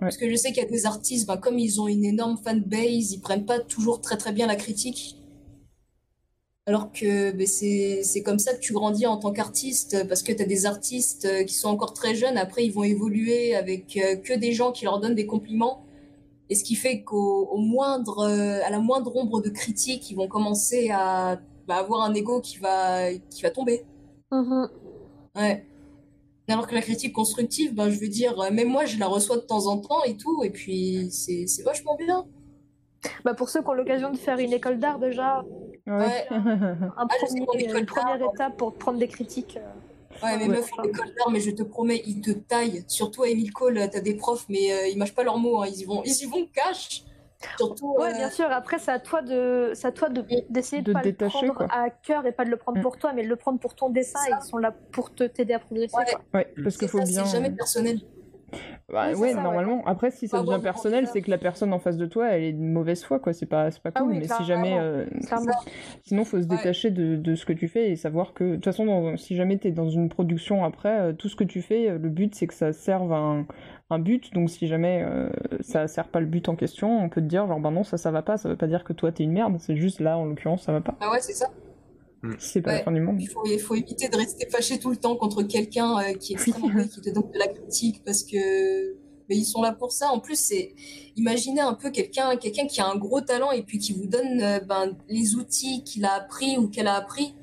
Parce 0.00 0.16
que 0.16 0.28
je 0.28 0.34
sais 0.36 0.52
qu'il 0.52 0.62
y 0.62 0.66
a 0.66 0.68
des 0.68 0.86
artistes, 0.86 1.26
ben, 1.26 1.36
comme 1.36 1.58
ils 1.58 1.80
ont 1.80 1.88
une 1.88 2.04
énorme 2.04 2.36
fanbase, 2.36 3.12
ils 3.12 3.20
prennent 3.20 3.46
pas 3.46 3.60
toujours 3.60 4.00
très 4.00 4.16
très 4.16 4.32
bien 4.32 4.46
la 4.46 4.56
critique. 4.56 5.16
Alors 6.66 6.90
que 6.92 7.30
ben, 7.32 7.46
c'est 7.46 8.02
c'est 8.02 8.22
comme 8.22 8.38
ça 8.38 8.54
que 8.54 8.60
tu 8.60 8.72
grandis 8.72 9.06
en 9.06 9.18
tant 9.18 9.32
qu'artiste, 9.32 10.06
parce 10.08 10.22
que 10.22 10.32
tu 10.32 10.42
as 10.42 10.46
des 10.46 10.66
artistes 10.66 11.26
euh, 11.26 11.44
qui 11.44 11.54
sont 11.54 11.68
encore 11.68 11.92
très 11.92 12.14
jeunes, 12.14 12.38
après 12.38 12.64
ils 12.64 12.72
vont 12.72 12.84
évoluer 12.84 13.54
avec 13.54 13.96
euh, 13.98 14.16
que 14.16 14.32
des 14.34 14.52
gens 14.52 14.72
qui 14.72 14.84
leur 14.84 14.98
donnent 15.00 15.14
des 15.14 15.26
compliments. 15.26 15.84
Et 16.50 16.54
ce 16.54 16.64
qui 16.64 16.74
fait 16.74 17.02
qu'au 17.02 17.48
au 17.50 17.58
moindre, 17.58 18.20
euh, 18.20 18.60
à 18.64 18.70
la 18.70 18.78
moindre 18.80 19.14
ombre 19.16 19.40
de 19.42 19.50
critique, 19.50 20.10
ils 20.10 20.16
vont 20.16 20.28
commencer 20.28 20.90
à 20.90 21.40
bah, 21.66 21.76
avoir 21.76 22.02
un 22.02 22.14
ego 22.14 22.40
qui 22.40 22.58
va, 22.58 23.12
qui 23.12 23.42
va 23.42 23.50
tomber. 23.50 23.84
Mhm. 24.32 24.68
Ouais. 25.36 25.66
Alors 26.48 26.66
que 26.66 26.74
la 26.74 26.82
critique 26.82 27.12
constructive, 27.14 27.74
ben, 27.74 27.88
je 27.88 27.98
veux 27.98 28.08
dire, 28.08 28.38
euh, 28.38 28.50
même 28.50 28.68
moi, 28.68 28.84
je 28.84 28.98
la 28.98 29.06
reçois 29.06 29.36
de 29.36 29.42
temps 29.42 29.66
en 29.66 29.78
temps 29.78 30.02
et 30.04 30.16
tout, 30.16 30.42
et 30.44 30.50
puis 30.50 31.08
c'est 31.10 31.46
c'est 31.46 31.62
vachement 31.62 31.96
bien. 31.96 32.26
Bah, 33.24 33.34
pour 33.34 33.48
ceux 33.48 33.62
qui 33.62 33.68
ont 33.68 33.72
l'occasion 33.74 34.10
de 34.10 34.16
faire 34.18 34.38
une 34.38 34.52
école 34.52 34.78
d'art, 34.78 34.98
déjà, 34.98 35.42
Ouais. 35.86 36.26
un 36.30 36.92
Ah, 36.96 37.06
premier- 37.06 37.42
école 37.62 37.80
une 37.80 37.86
première 37.86 38.18
d'art, 38.18 38.30
étape 38.34 38.56
pour 38.58 38.74
prendre 38.74 38.98
des 38.98 39.08
critiques. 39.08 39.56
euh, 39.56 39.72
Ouais, 40.22 40.36
mais 40.38 40.44
Ouais. 40.44 40.48
meuf, 40.56 40.70
l'école 40.82 41.12
d'art, 41.16 41.30
mais 41.30 41.40
je 41.40 41.50
te 41.50 41.62
promets, 41.62 42.02
ils 42.06 42.20
te 42.20 42.30
taillent. 42.30 42.84
Surtout 42.88 43.22
à 43.24 43.28
Emile 43.28 43.52
Cole, 43.52 43.88
t'as 43.90 44.00
des 44.00 44.14
profs, 44.14 44.46
mais 44.48 44.72
euh, 44.72 44.86
ils 44.88 44.96
mâchent 44.98 45.14
pas 45.14 45.24
leurs 45.24 45.38
mots, 45.38 45.62
hein, 45.62 45.66
ils 45.66 45.80
y 45.80 45.84
vont, 45.84 46.02
ils 46.04 46.22
y 46.22 46.26
vont 46.26 46.46
cash. 46.54 47.04
Surtout, 47.58 47.94
Ouais, 47.98 48.10
euh, 48.12 48.16
bien 48.16 48.30
sûr. 48.30 48.46
Après, 48.50 48.78
c'est 48.78 48.90
à 48.90 48.98
toi 48.98 49.22
de, 49.22 49.70
c'est 49.74 49.86
à 49.88 49.92
toi 49.92 50.08
de 50.08 50.24
d'essayer 50.50 50.82
de, 50.82 50.88
De 50.88 50.92
pas 50.92 51.00
le 51.00 51.04
détacher, 51.04 51.38
prendre 51.38 51.54
quoi. 51.54 51.66
à 51.70 51.90
cœur 51.90 52.26
et 52.26 52.32
pas 52.32 52.44
de 52.44 52.50
le 52.50 52.56
prendre 52.56 52.78
Mm. 52.78 52.82
pour 52.82 52.96
toi, 52.98 53.12
mais 53.12 53.22
de 53.24 53.28
le 53.28 53.36
prendre 53.36 53.58
pour 53.58 53.74
ton 53.74 53.90
dessin. 53.90 54.18
Et 54.28 54.32
ils 54.40 54.44
sont 54.46 54.58
là 54.58 54.72
pour 54.92 55.14
te 55.14 55.24
t'aider 55.24 55.54
à 55.54 55.58
progresser. 55.58 55.96
Ouais. 55.96 56.04
quoi. 56.04 56.20
Ouais, 56.40 56.52
parce 56.62 56.76
qu'il 56.76 56.88
faut 56.88 56.98
ça, 56.98 57.04
bien. 57.04 57.24
c'est 57.24 57.32
jamais 57.32 57.50
personnel. 57.50 58.00
Bah, 58.92 59.06
Oui, 59.08 59.14
ouais, 59.14 59.30
ça, 59.30 59.36
ouais. 59.38 59.42
normalement. 59.42 59.82
Après, 59.86 60.10
si 60.10 60.28
ça 60.28 60.42
devient 60.42 60.60
personnel, 60.62 61.06
c'est 61.06 61.22
que 61.22 61.30
la 61.30 61.38
personne 61.38 61.72
en 61.72 61.78
face 61.78 61.96
de 61.96 62.06
toi, 62.06 62.28
elle 62.28 62.44
est 62.44 62.52
de 62.52 62.60
mauvaise 62.60 63.02
foi, 63.04 63.18
quoi. 63.18 63.32
C'est 63.32 63.46
pas, 63.46 63.70
pas 63.82 63.90
Ah 63.94 64.00
cool. 64.02 64.12
oui, 64.12 64.18
mais 64.18 64.28
si 64.28 64.44
jamais. 64.44 64.76
euh. 64.78 65.04
Sinon, 66.02 66.24
faut 66.24 66.40
se 66.40 66.46
détacher 66.46 66.90
de, 66.90 67.16
de 67.16 67.34
ce 67.34 67.44
que 67.46 67.52
tu 67.52 67.68
fais 67.68 67.90
et 67.90 67.96
savoir 67.96 68.34
que, 68.34 68.44
de 68.44 68.54
toute 68.56 68.64
façon, 68.66 68.84
dans- 68.86 69.16
si 69.16 69.36
jamais 69.36 69.56
t'es 69.58 69.70
dans 69.70 69.88
une 69.88 70.08
production 70.08 70.64
après, 70.64 71.00
euh, 71.00 71.12
tout 71.12 71.28
ce 71.28 71.36
que 71.36 71.44
tu 71.44 71.62
fais, 71.62 71.88
euh, 71.90 71.98
le 71.98 72.08
but 72.08 72.34
c'est 72.34 72.46
que 72.46 72.54
ça 72.54 72.72
serve 72.72 73.12
à 73.12 73.16
un, 73.16 73.46
un 73.90 73.98
but. 73.98 74.32
Donc, 74.34 74.50
si 74.50 74.66
jamais 74.66 75.02
euh, 75.06 75.28
ça 75.60 75.88
sert 75.88 76.08
pas 76.08 76.20
le 76.20 76.26
but 76.26 76.48
en 76.48 76.56
question, 76.56 77.02
on 77.04 77.08
peut 77.08 77.20
te 77.20 77.26
dire, 77.26 77.46
genre, 77.46 77.60
bah 77.60 77.70
non, 77.70 77.84
ça, 77.84 77.96
ça 77.96 78.10
va 78.10 78.22
pas. 78.22 78.36
Ça 78.36 78.48
veut 78.48 78.56
pas 78.56 78.66
dire 78.66 78.84
que 78.84 78.92
toi 78.92 79.12
t'es 79.12 79.24
une 79.24 79.32
merde. 79.32 79.56
C'est 79.58 79.76
juste 79.76 80.00
là, 80.00 80.18
en 80.18 80.26
l'occurrence, 80.26 80.62
ça 80.62 80.72
va 80.72 80.80
pas. 80.80 80.94
Ah 81.00 81.10
ouais, 81.10 81.20
c'est 81.20 81.32
ça. 81.32 81.46
C'est 82.38 82.62
pas 82.62 82.72
la 82.72 82.76
Ouais. 82.78 82.84
fin 82.84 82.92
du 82.92 83.00
monde. 83.00 83.20
Il 83.20 83.28
faut, 83.28 83.42
il 83.46 83.58
faut 83.58 83.74
éviter 83.74 84.08
de 84.08 84.16
rester 84.16 84.48
fâché 84.50 84.78
tout 84.78 84.90
le 84.90 84.96
temps 84.96 85.16
contre 85.16 85.42
quelqu'un 85.42 85.98
euh, 85.98 86.12
qui 86.14 86.32
est 86.32 86.36
extrêmement 86.46 86.84
qui 86.86 87.00
te 87.00 87.10
donne 87.10 87.30
de 87.32 87.38
la 87.38 87.48
critique 87.48 88.02
parce 88.04 88.22
que 88.22 88.94
mais 89.28 89.36
ils 89.36 89.44
sont 89.46 89.62
là 89.62 89.72
pour 89.72 89.90
ça. 89.90 90.10
En 90.10 90.20
plus, 90.20 90.38
c'est 90.38 90.74
imaginez 91.16 91.60
un 91.62 91.72
peu 91.74 91.90
quelqu'un 91.90 92.36
quelqu'un 92.36 92.66
qui 92.66 92.80
a 92.80 92.86
un 92.86 92.96
gros 92.96 93.20
talent 93.22 93.50
et 93.52 93.62
puis 93.62 93.78
qui 93.78 93.92
vous 93.94 94.06
donne 94.06 94.40
euh, 94.42 94.60
ben, 94.60 94.96
les 95.08 95.34
outils 95.36 95.82
qu'il 95.84 96.04
a 96.04 96.12
appris 96.12 96.58
ou 96.58 96.68
qu'elle 96.68 96.88
a 96.88 96.94
appris 96.94 97.34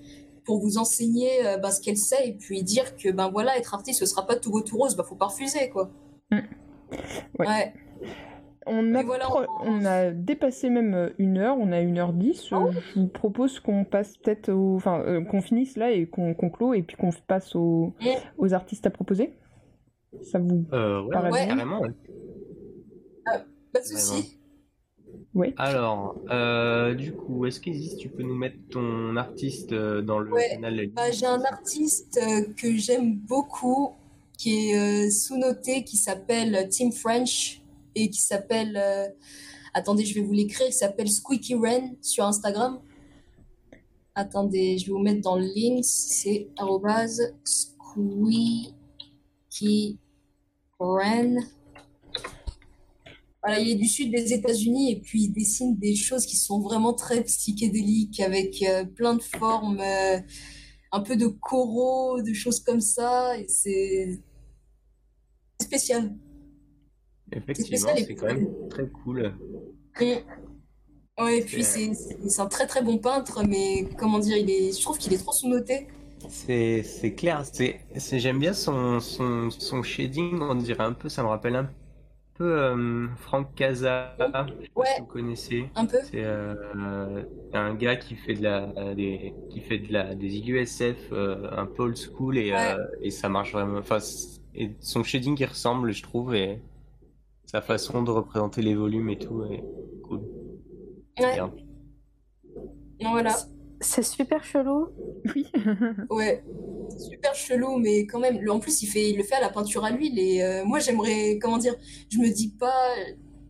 pour 0.43 0.59
vous 0.59 0.77
enseigner 0.77 1.45
euh, 1.45 1.57
ben, 1.57 1.71
ce 1.71 1.81
qu'elle 1.81 1.97
sait 1.97 2.27
et 2.29 2.33
puis 2.33 2.61
dire 2.63 2.95
que 2.97 3.09
ben 3.09 3.29
voilà 3.29 3.57
être 3.57 3.73
artiste 3.73 3.99
ce 3.99 4.05
sera 4.05 4.25
pas 4.27 4.35
tout 4.35 4.51
beau 4.51 4.61
tout 4.61 4.77
rose, 4.77 4.95
ben 4.95 5.03
faut 5.03 5.15
pas 5.15 5.27
refuser 5.27 5.69
quoi. 5.69 5.89
Mm. 6.31 6.37
Ouais. 7.39 7.47
Ouais. 7.47 7.73
On 8.67 8.93
a, 8.93 9.01
Et 9.01 9.03
voilà, 9.03 9.25
pro- 9.25 9.41
on- 9.63 9.81
on 9.81 9.85
a 9.85 10.11
dépassé 10.11 10.69
même 10.69 10.93
euh, 10.93 11.09
une 11.17 11.37
heure, 11.39 11.57
on 11.59 11.71
a 11.71 11.79
une 11.81 11.97
heure 11.97 12.13
dix. 12.13 12.47
Ah 12.51 12.57
Euh, 12.57 12.71
Je 12.93 12.99
vous 12.99 13.07
propose 13.07 13.59
qu'on 13.59 13.83
passe 13.85 14.17
peut-être 14.17 14.49
au... 14.51 14.75
Enfin, 14.75 15.01
euh, 15.01 15.23
qu'on 15.23 15.41
finisse 15.41 15.77
là 15.77 15.91
et 15.91 16.05
qu'on 16.07 16.33
clôt 16.35 16.73
et 16.75 16.83
puis 16.83 16.95
qu'on 16.95 17.09
passe 17.27 17.55
aux, 17.55 17.93
aux 18.37 18.53
artistes 18.53 18.85
à 18.85 18.91
proposer. 18.91 19.33
Ça 20.21 20.37
vous... 20.39 20.65
Euh, 20.73 21.01
ouais, 21.03 21.17
ouais, 21.31 21.47
carrément. 21.47 21.79
ouais. 21.81 21.89
Pas 23.73 23.79
de 23.79 23.85
souci. 23.85 24.37
Ouais. 25.33 25.53
Alors, 25.57 26.15
euh, 26.29 26.93
du 26.93 27.13
coup, 27.13 27.45
est-ce 27.45 27.61
qu'Isis, 27.61 27.95
tu 27.97 28.09
peux 28.09 28.21
nous 28.23 28.35
mettre 28.35 28.57
ton 28.69 29.15
artiste 29.15 29.73
dans 29.73 30.19
le 30.19 30.31
Ouais. 30.31 30.49
canal 30.49 30.87
Bah, 30.93 31.09
j'ai 31.11 31.25
un 31.25 31.41
artiste 31.43 32.19
que 32.57 32.75
j'aime 32.75 33.15
beaucoup, 33.15 33.93
qui 34.37 34.71
est 34.71 34.77
euh, 34.77 35.09
sous-noté, 35.09 35.83
qui 35.85 35.95
s'appelle 35.95 36.67
Tim 36.69 36.91
French 36.91 37.60
et 37.95 38.09
qui 38.09 38.21
s'appelle. 38.21 38.77
euh, 38.77 39.07
attendez, 39.73 40.05
je 40.05 40.15
vais 40.15 40.21
vous 40.21 40.33
l'écrire. 40.33 40.67
Il 40.67 40.73
s'appelle 40.73 41.09
Squeaky 41.09 41.55
Ren 41.55 41.95
sur 42.01 42.25
Instagram. 42.25 42.79
Attendez, 44.15 44.77
je 44.77 44.87
vais 44.87 44.91
vous 44.91 44.99
mettre 44.99 45.21
dans 45.21 45.37
le 45.37 45.45
link. 45.45 45.83
C'est 45.83 46.49
Squeaky 47.43 48.73
Ren. 50.79 51.37
Voilà, 53.43 53.59
il 53.59 53.69
est 53.69 53.75
du 53.75 53.87
sud 53.87 54.11
des 54.11 54.33
États-Unis 54.33 54.91
et 54.91 54.99
puis 54.99 55.23
il 55.23 55.29
dessine 55.31 55.75
des 55.75 55.95
choses 55.95 56.27
qui 56.27 56.35
sont 56.35 56.59
vraiment 56.59 56.93
très 56.93 57.23
psychédéliques 57.23 58.19
avec 58.19 58.61
euh, 58.61 58.85
plein 58.85 59.15
de 59.15 59.23
formes, 59.23 59.79
euh, 59.79 60.19
un 60.91 60.99
peu 60.99 61.15
de 61.15 61.25
coraux, 61.25 62.21
de 62.21 62.33
choses 62.33 62.59
comme 62.59 62.81
ça. 62.81 63.35
Et 63.39 63.47
c'est 63.47 64.21
spécial. 65.59 66.15
Effectivement, 67.31 67.89
c'est 67.97 68.15
quand 68.15 68.27
même 68.27 68.47
très 68.69 68.87
cool. 68.87 69.33
Mm. 69.99 70.05
Ouais, 71.19 71.39
et 71.39 71.41
puis 71.43 71.63
C'est- 71.63 71.93
c'est 71.93 72.41
un 72.41 72.47
très 72.47 72.65
très 72.67 72.81
bon 72.81 72.97
peintre, 72.97 73.43
mais 73.47 73.87
comment 73.97 74.19
dire, 74.19 74.37
il 74.37 74.49
est, 74.49 74.75
je 74.77 74.81
trouve 74.81 74.97
qu'il 74.97 75.13
est 75.13 75.17
trop 75.17 75.31
sous-noté. 75.33 75.87
C'est 76.29 77.13
clair, 77.15 77.43
j'aime 78.11 78.39
bien 78.39 78.53
son, 78.53 78.99
son, 78.99 79.49
son 79.49 79.83
shading, 79.83 80.39
on 80.41 80.55
dirait 80.55 80.83
un 80.83 80.93
peu, 80.93 81.09
ça 81.09 81.23
me 81.23 81.27
rappelle 81.27 81.55
un 81.55 81.69
peu 82.35 82.57
euh, 82.59 83.07
Frank 83.17 83.53
Casa, 83.55 84.15
Ouais. 84.75 84.85
si 84.95 85.01
vous 85.01 85.07
connaissez. 85.07 85.65
Un 85.75 85.85
peu. 85.85 85.97
C'est 86.03 86.23
euh, 86.23 87.23
un 87.53 87.73
gars 87.75 87.95
qui 87.97 88.15
fait 88.15 88.33
de 88.35 88.43
la 88.43 88.93
des, 88.95 89.33
qui 89.49 89.59
fait 89.61 89.79
de 89.79 89.91
la 89.91 90.15
des 90.15 90.37
IUSF 90.37 91.11
euh, 91.11 91.49
un 91.51 91.65
peu 91.65 91.83
old 91.83 91.97
school 91.97 92.37
et, 92.37 92.51
Ouais. 92.51 92.73
euh, 92.77 92.85
et 93.01 93.11
ça 93.11 93.27
marche 93.29 93.51
vraiment. 93.51 93.79
Enfin, 93.79 93.99
c- 93.99 94.39
et 94.55 94.71
son 94.79 95.03
shading 95.03 95.35
il 95.39 95.45
ressemble, 95.45 95.91
je 95.91 96.03
trouve, 96.03 96.35
et 96.35 96.59
sa 97.51 97.61
façon 97.61 98.01
de 98.03 98.11
représenter 98.11 98.61
les 98.61 98.75
volumes 98.75 99.09
et 99.09 99.19
tout 99.19 99.43
est 99.45 99.65
cool. 100.01 100.21
Ouais, 101.19 101.35
Bien. 101.35 101.53
voilà. 102.99 103.37
C'est 103.81 104.03
super 104.03 104.43
chelou. 104.43 104.89
Oui. 105.35 105.47
Ouais, 106.09 106.43
super 106.97 107.33
chelou, 107.35 107.77
mais 107.77 108.05
quand 108.05 108.19
même. 108.19 108.39
le- 108.39 108.51
En 108.51 108.59
plus, 108.59 108.81
il 108.81 108.87
fait, 108.87 109.09
il 109.11 109.17
le 109.17 109.23
fait 109.23 109.35
à 109.35 109.41
la 109.41 109.49
peinture 109.49 109.85
à 109.85 109.91
l'huile. 109.91 110.19
Et 110.19 110.43
euh, 110.43 110.65
moi, 110.65 110.79
j'aimerais, 110.79 111.39
comment 111.41 111.57
dire, 111.57 111.75
je 112.09 112.17
me 112.19 112.29
dis 112.29 112.49
pas, 112.49 112.73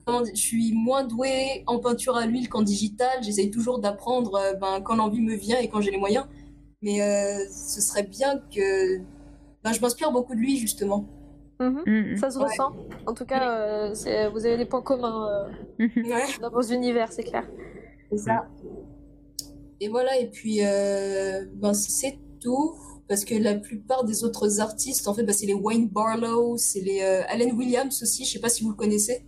comment 0.06 0.22
dire, 0.22 0.34
je 0.36 0.42
suis 0.42 0.74
moins 0.74 1.04
douée 1.04 1.64
en 1.68 1.80
peinture 1.80 2.16
à 2.18 2.26
l'huile 2.26 2.50
qu'en 2.50 2.62
digital. 2.62 3.24
J'essaye 3.24 3.52
toujours 3.52 3.80
d'apprendre 3.80 4.36
euh, 4.36 4.54
ben, 4.54 4.82
quand 4.82 4.96
l'envie 4.96 5.22
me 5.22 5.36
vient 5.36 5.60
et 5.60 5.70
quand 5.70 5.82
j'ai 5.82 5.92
les 5.92 5.98
moyens. 5.98 6.28
Mais 6.82 7.02
euh, 7.02 7.46
ce 7.52 7.82
serait 7.82 8.04
bien 8.04 8.40
que. 8.54 9.00
Ben, 9.64 9.74
je 9.74 9.82
m'inspire 9.82 10.12
beaucoup 10.12 10.36
de 10.36 10.40
lui, 10.40 10.58
justement. 10.58 11.06
Mhm. 11.62 11.84
Mm, 11.86 12.18
Ça 12.18 12.30
se 12.32 12.38
Ouais. 12.40 12.46
ressent. 12.46 12.72
En 13.06 13.14
tout 13.14 13.26
cas, 13.26 13.44
euh, 13.52 13.94
c'est- 13.94 14.28
vous 14.30 14.46
avez 14.46 14.58
des 14.58 14.66
points 14.66 14.82
communs 14.82 15.48
mm. 15.80 15.86
Ouais. 15.96 16.12
euh, 16.14 16.42
dans 16.42 16.50
vos 16.52 16.62
univers, 16.64 17.12
c'est 17.12 17.24
clair. 17.24 17.48
C'est 18.12 18.18
ça. 18.18 18.48
Et 19.80 19.88
voilà, 19.88 20.18
et 20.20 20.30
puis 20.30 20.60
euh, 20.66 21.46
ben, 21.56 21.74
c'est 21.74 22.20
tout. 22.42 22.76
Parce 23.08 23.26
que 23.26 23.36
la 23.36 23.56
plupart 23.56 24.04
des 24.06 24.24
autres 24.24 24.62
artistes, 24.62 25.08
en 25.08 25.14
fait, 25.14 25.24
ben, 25.24 25.34
c'est 25.34 25.46
les 25.46 25.54
Wayne 25.54 25.90
Barlow, 25.90 26.56
c'est 26.58 26.80
les 26.82 27.02
euh, 27.02 27.24
Allen 27.28 27.52
Williams 27.58 28.02
aussi, 28.02 28.24
je 28.26 28.32
sais 28.34 28.40
pas 28.40 28.48
si 28.50 28.64
vous 28.64 28.70
le 28.70 28.76
connaissez. 28.76 29.26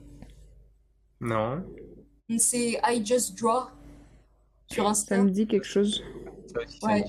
Non, 1.21 1.63
C'est 2.37 2.79
I 2.85 3.05
Just 3.05 3.37
Draw 3.39 3.63
sur 4.71 4.83
Ça 4.85 4.89
Insta. 4.91 5.17
me 5.23 5.29
dit 5.29 5.45
quelque 5.47 5.65
chose. 5.65 6.01
ça 6.47 6.61
ça 6.67 6.87
Ouais. 6.87 7.03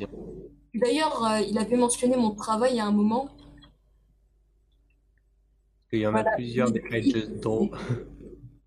D'ailleurs, 0.74 1.24
euh, 1.24 1.40
il 1.40 1.56
avait 1.58 1.76
mentionné 1.76 2.16
mon 2.16 2.32
travail 2.34 2.80
à 2.80 2.86
un 2.86 2.92
moment. 2.92 3.28
Il 5.96 6.00
y 6.00 6.06
en 6.06 6.12
Voilà. 6.12 6.30
a 6.30 6.34
plusieurs 6.34 6.70
des 6.72 6.82
Just 7.02 7.40
Draw. 7.40 7.70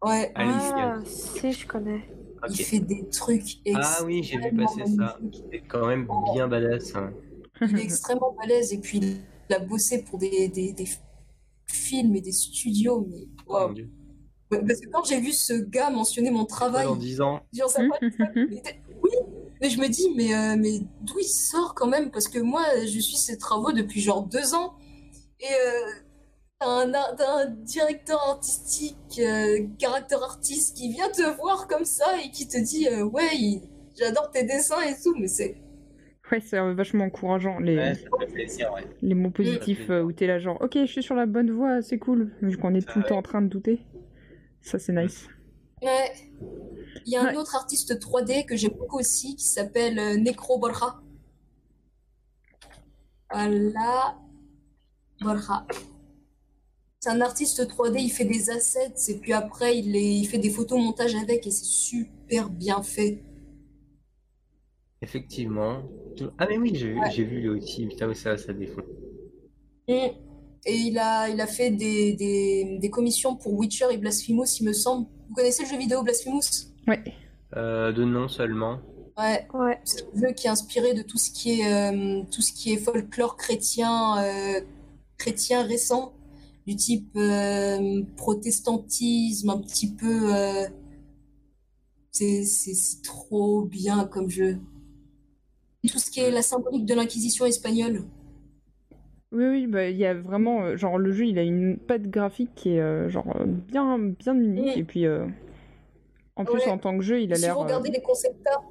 Ouais. 0.04 0.32
Ah, 0.36 1.00
si, 1.06 1.52
je 1.52 1.68
connais. 1.68 2.04
il 2.50 2.52
Ok. 2.52 2.56
fait 2.66 2.80
des 2.80 3.08
trucs 3.10 3.58
Ah 3.76 4.00
oui, 4.06 4.22
j'ai 4.24 4.38
vu 4.38 4.56
passer 4.56 4.86
ça. 4.96 5.18
C'est 5.52 5.62
quand 5.68 5.88
même 5.88 6.08
bien 6.34 6.48
badass. 6.48 6.96
hein. 6.96 7.12
Il 7.62 7.80
est 7.80 7.84
extrêmement 7.84 8.36
balèze 8.40 8.72
et 8.74 8.78
puis 8.78 9.00
il 9.00 9.56
a 9.56 9.60
bossé 9.60 10.04
pour 10.04 10.20
des, 10.20 10.48
des, 10.50 10.72
des 10.74 10.86
films 11.68 12.16
et 12.16 12.22
des 12.22 12.32
studios. 12.32 13.08
Mais, 13.10 13.28
Oh 13.48 13.54
waouh. 13.54 13.68
mon 13.70 13.74
Dieu. 13.74 13.90
Ouais, 14.52 14.64
Parce 14.66 14.80
que 14.80 14.88
quand 14.90 15.04
j'ai 15.04 15.20
vu 15.20 15.34
ce 15.34 15.54
gars 15.54 15.90
mentionner 15.90 16.30
mon 16.30 16.46
travail, 16.46 16.86
Dans 16.86 16.96
10 16.96 17.20
ans. 17.22 17.42
Genre, 17.52 17.70
ça 17.72 17.82
oui, 17.82 19.12
mais 19.60 19.70
je 19.72 19.80
me 19.80 19.88
dis, 19.90 20.14
mais, 20.16 20.34
euh, 20.36 20.56
mais 20.58 20.80
d'où 21.02 21.18
il 21.20 21.26
sort 21.28 21.74
quand 21.74 21.88
même? 21.88 22.12
Parce 22.12 22.28
que 22.28 22.40
moi, 22.40 22.64
je 22.86 23.00
suis 23.00 23.18
ses 23.18 23.38
travaux 23.40 23.72
depuis 23.72 24.00
genre 24.00 24.24
deux 24.24 24.54
ans. 24.54 24.76
Et 25.40 25.46
euh, 25.46 25.92
un, 26.60 26.92
un 26.94 27.46
directeur 27.64 28.20
artistique, 28.30 28.98
euh, 29.20 29.68
caractère 29.78 30.24
artiste 30.24 30.76
qui 30.78 30.90
vient 30.92 31.10
te 31.10 31.22
voir 31.38 31.68
comme 31.68 31.86
ça 31.86 32.18
et 32.24 32.32
qui 32.32 32.48
te 32.48 32.58
dit, 32.58 32.88
euh, 32.88 33.04
ouais, 33.04 33.62
j'adore 33.98 34.32
tes 34.32 34.44
dessins 34.44 34.82
et 34.82 34.96
tout, 35.02 35.16
mais 35.20 35.28
c'est. 35.28 35.62
Ouais, 36.32 36.42
c'est 36.42 36.60
vachement 36.74 37.06
encourageant. 37.06 37.60
Les, 37.60 37.78
Ouais, 37.78 37.94
ça 37.96 38.10
fait 38.20 38.26
plaisir, 38.34 38.74
ouais. 38.74 38.84
les 39.02 39.14
mots 39.16 39.30
positifs 39.32 39.90
euh, 39.90 40.02
où 40.02 40.12
t'es 40.12 40.28
là, 40.28 40.40
genre, 40.40 40.58
ok, 40.62 40.74
je 40.82 40.86
suis 40.86 41.04
sur 41.04 41.16
la 41.16 41.26
bonne 41.26 41.52
voie, 41.52 41.82
c'est 41.82 42.00
cool. 42.00 42.34
Vu 42.42 42.58
qu'on 42.58 42.74
est 42.74 42.82
Ça, 42.82 42.92
tout 42.94 43.00
le 43.00 43.06
temps 43.06 43.18
en 43.18 43.22
train 43.22 43.42
de 43.42 43.48
douter. 43.48 43.80
Ça, 44.62 44.78
c'est 44.80 44.92
nice. 44.94 45.28
Ouais. 45.82 46.12
Il 47.06 47.14
y 47.14 47.16
a 47.16 47.22
un 47.22 47.28
Ouais. 47.28 47.38
autre 47.38 47.56
artiste 47.56 47.98
3D 48.00 48.46
que 48.46 48.58
j'aime 48.58 48.74
beaucoup 48.78 48.98
aussi 49.00 49.36
qui 49.36 49.46
s'appelle 49.46 50.22
Necro 50.22 50.58
Borja. 50.58 50.96
Voilà. 53.32 54.18
Borja. 55.22 55.66
C'est 57.08 57.14
un 57.14 57.22
artiste 57.22 57.66
3D, 57.66 58.00
il 58.02 58.10
fait 58.10 58.26
des 58.26 58.50
assets 58.50 58.94
et 59.08 59.16
puis 59.16 59.32
après 59.32 59.78
il, 59.78 59.94
les- 59.94 60.02
il 60.16 60.26
fait 60.26 60.40
des 60.40 60.50
photomontages 60.50 61.16
avec 61.16 61.48
et 61.48 61.52
c'est 61.52 61.64
super 61.64 62.50
bien 62.50 62.84
fait. 62.84 63.24
Effectivement. 65.02 65.84
Ah 66.38 66.48
mais 66.50 66.58
oui, 66.58 66.72
j'ai 66.76 66.94
Ouais. 66.96 67.10
vu 67.16 67.40
lui 67.40 67.48
aussi. 67.48 67.86
Putain, 67.88 68.10
oui, 68.10 68.16
ça, 68.16 68.36
ça 68.38 68.52
défend. 68.52 68.82
Mm. 69.88 69.94
Et 70.66 70.76
il 70.76 70.98
a, 71.00 71.30
il 71.30 71.40
a 71.40 71.48
fait 71.48 71.70
des, 71.72 72.12
des, 72.12 72.78
des 72.78 72.90
commissions 72.90 73.38
pour 73.38 73.54
Witcher 73.54 73.86
et 73.92 73.98
Blasphemous, 73.98 74.58
il 74.60 74.66
me 74.66 74.74
semble. 74.74 75.08
Vous 75.30 75.36
connaissez 75.36 75.64
le 75.64 75.70
jeu 75.70 75.78
vidéo 75.78 76.04
Blasphemous? 76.04 76.74
Ouais. 76.90 77.02
Euh, 77.56 77.94
de 77.94 78.04
nom 78.04 78.28
seulement. 78.28 78.80
Ouais. 79.18 79.48
Ouais. 79.54 79.80
C'est 79.86 80.02
un 80.14 80.20
jeu 80.28 80.34
qui 80.34 80.48
est 80.48 80.50
inspiré 80.50 80.94
de 80.94 81.04
tout 81.04 81.18
ce 81.18 81.32
qui 81.32 81.62
est, 81.62 81.72
euh, 81.74 82.24
tout 82.30 82.42
ce 82.42 82.52
qui 82.52 82.74
est 82.74 82.78
folklore 82.78 83.38
chrétien, 83.38 84.18
euh, 84.22 84.60
chrétien 85.18 85.64
récent, 85.64 86.12
du 86.68 86.76
type 86.76 87.10
euh, 87.16 88.04
protestantisme, 88.18 89.50
un 89.50 89.58
petit 89.60 89.94
peu. 89.94 90.36
euh, 90.36 90.68
c'est 92.12 93.02
trop 93.04 93.64
bien 93.64 94.06
comme 94.06 94.30
jeu. 94.30 94.58
Tout 95.88 96.00
ce 96.00 96.12
qui 96.12 96.20
est 96.20 96.32
la 96.32 96.42
symbolique 96.42 96.86
de 96.86 96.94
l'Inquisition 96.94 97.46
espagnole. 97.46 98.04
Oui, 99.32 99.46
oui, 99.46 99.68
bah, 99.68 99.90
il 99.90 99.98
y 99.98 100.06
a 100.06 100.14
vraiment, 100.14 100.64
euh, 100.64 100.76
genre, 100.78 100.98
le 100.98 101.12
jeu, 101.12 101.26
il 101.28 101.38
a 101.40 101.44
une 101.44 101.78
patte 101.78 102.04
graphique 102.04 102.50
qui 102.56 102.72
est, 102.72 103.10
genre, 103.10 103.34
bien, 103.46 103.98
bien 104.00 104.36
unique. 104.36 104.78
Et 104.78 104.84
puis, 104.84 105.06
en 106.36 106.44
plus, 106.46 106.56
Ouais. 106.66 106.70
en 106.70 106.78
tant 106.78 106.98
que 106.98 107.04
jeu, 107.04 107.22
il 107.22 107.32
a 107.32 107.36
Si 107.36 107.44
l'air. 107.44 107.54
vous 107.56 107.62
euh, 107.62 107.64
regardez 107.64 107.92
les 107.92 108.02
concept 108.02 108.46
art, 108.48 108.64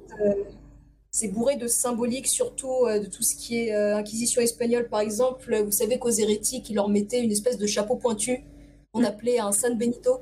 c'est 1.17 1.29
bourré 1.29 1.55
de 1.55 1.67
symbolique, 1.67 2.27
surtout 2.27 2.85
euh, 2.85 2.99
de 2.99 3.07
tout 3.07 3.23
ce 3.23 3.35
qui 3.35 3.57
est 3.57 3.73
euh, 3.73 3.97
Inquisition 3.97 4.39
espagnole, 4.39 4.87
par 4.87 4.99
exemple. 4.99 5.63
Vous 5.65 5.71
savez 5.71 5.97
qu'aux 5.97 6.11
hérétiques, 6.11 6.69
ils 6.69 6.75
leur 6.75 6.89
mettaient 6.89 7.23
une 7.23 7.31
espèce 7.31 7.57
de 7.57 7.65
chapeau 7.65 7.95
pointu 7.95 8.43
qu'on 8.91 9.03
appelait 9.03 9.39
un 9.39 9.51
San 9.51 9.75
Benito. 9.75 10.19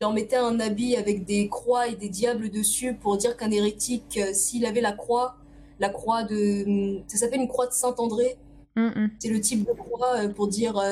Ils 0.00 0.04
leur 0.04 0.12
mettaient 0.12 0.36
un 0.36 0.58
habit 0.58 0.96
avec 0.96 1.24
des 1.24 1.48
croix 1.48 1.86
et 1.86 1.94
des 1.94 2.08
diables 2.08 2.50
dessus 2.50 2.94
pour 2.94 3.16
dire 3.16 3.36
qu'un 3.36 3.52
hérétique, 3.52 4.18
euh, 4.20 4.32
s'il 4.32 4.66
avait 4.66 4.80
la 4.80 4.90
croix, 4.90 5.36
la 5.78 5.88
croix 5.88 6.24
de... 6.24 7.00
Ça 7.06 7.18
s'appelle 7.18 7.40
une 7.40 7.48
croix 7.48 7.68
de 7.68 7.72
Saint-André. 7.72 8.36
hum, 8.74 8.92
hum. 8.96 9.10
C'est 9.20 9.28
le 9.28 9.40
type 9.40 9.64
de 9.68 9.72
croix 9.72 10.16
pour 10.34 10.48
dire, 10.48 10.82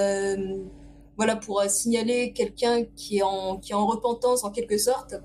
voilà, 1.16 1.34
pour 1.34 1.60
signaler 1.64 2.32
quelqu'un 2.32 2.84
qui 2.94 3.18
est 3.18 3.22
en, 3.22 3.56
qui 3.56 3.72
est 3.72 3.74
en 3.74 3.86
repentance 3.86 4.44
en 4.44 4.52
quelque 4.52 4.78
sorte. 4.78 5.16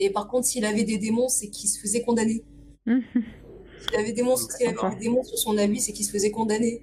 Et 0.00 0.10
par 0.10 0.28
contre, 0.28 0.46
s'il 0.46 0.66
avait 0.66 0.84
des 0.84 0.98
démons, 0.98 1.30
c'est 1.30 1.48
qu'il 1.48 1.70
se 1.70 1.80
faisait 1.80 2.02
condamner. 2.02 2.44
S'il 3.80 3.96
avait, 3.96 4.12
des 4.12 4.22
avait 4.22 4.96
démons 4.96 5.22
sur 5.24 5.38
son 5.38 5.56
habit, 5.58 5.80
c'est 5.80 5.92
qu'il 5.92 6.04
se 6.04 6.10
faisait 6.10 6.30
condamner. 6.30 6.82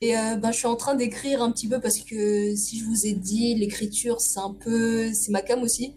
Et 0.00 0.16
euh, 0.16 0.36
ben, 0.36 0.52
je 0.52 0.58
suis 0.58 0.66
en 0.66 0.76
train 0.76 0.94
d'écrire 0.94 1.42
un 1.42 1.50
petit 1.50 1.68
peu 1.68 1.80
parce 1.80 1.98
que 1.98 2.54
si 2.54 2.78
je 2.78 2.84
vous 2.84 3.06
ai 3.06 3.12
dit, 3.12 3.54
l'écriture, 3.56 4.20
c'est 4.20 4.38
un 4.38 4.54
peu, 4.54 5.12
c'est 5.12 5.32
ma 5.32 5.42
cam 5.42 5.62
aussi. 5.62 5.96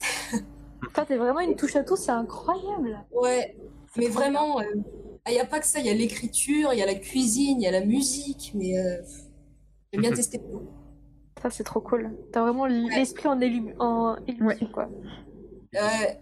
Toi, 0.94 1.04
t'es 1.04 1.16
vraiment 1.16 1.40
une 1.40 1.56
touche 1.56 1.76
à 1.76 1.84
tout, 1.84 1.96
c'est 1.96 2.12
incroyable. 2.12 2.98
Ouais, 3.12 3.56
mais 3.96 4.08
vraiment, 4.08 4.60
il 4.60 5.32
n'y 5.32 5.40
a 5.40 5.44
pas 5.46 5.60
que 5.60 5.66
ça, 5.66 5.80
il 5.80 5.86
y 5.86 5.90
a 5.90 5.94
l'écriture, 5.94 6.72
il 6.72 6.78
y 6.78 6.82
a 6.82 6.86
la 6.86 6.94
cuisine, 6.94 7.60
il 7.60 7.64
y 7.64 7.66
a 7.66 7.70
la 7.70 7.84
musique, 7.84 8.52
mais 8.54 8.78
euh, 8.78 9.02
j'aime 9.92 10.02
bien 10.02 10.12
tester 10.12 10.38
tout. 10.38 10.62
Ça, 11.42 11.50
c'est 11.50 11.64
trop 11.64 11.80
cool. 11.80 12.10
T'as 12.32 12.42
vraiment 12.42 12.66
l'esprit 12.66 13.28
en, 13.28 13.38
élu- 13.38 13.74
en 13.78 14.16
ébullition, 14.26 14.68
quoi. 14.72 14.88
Ouais, 15.74 16.20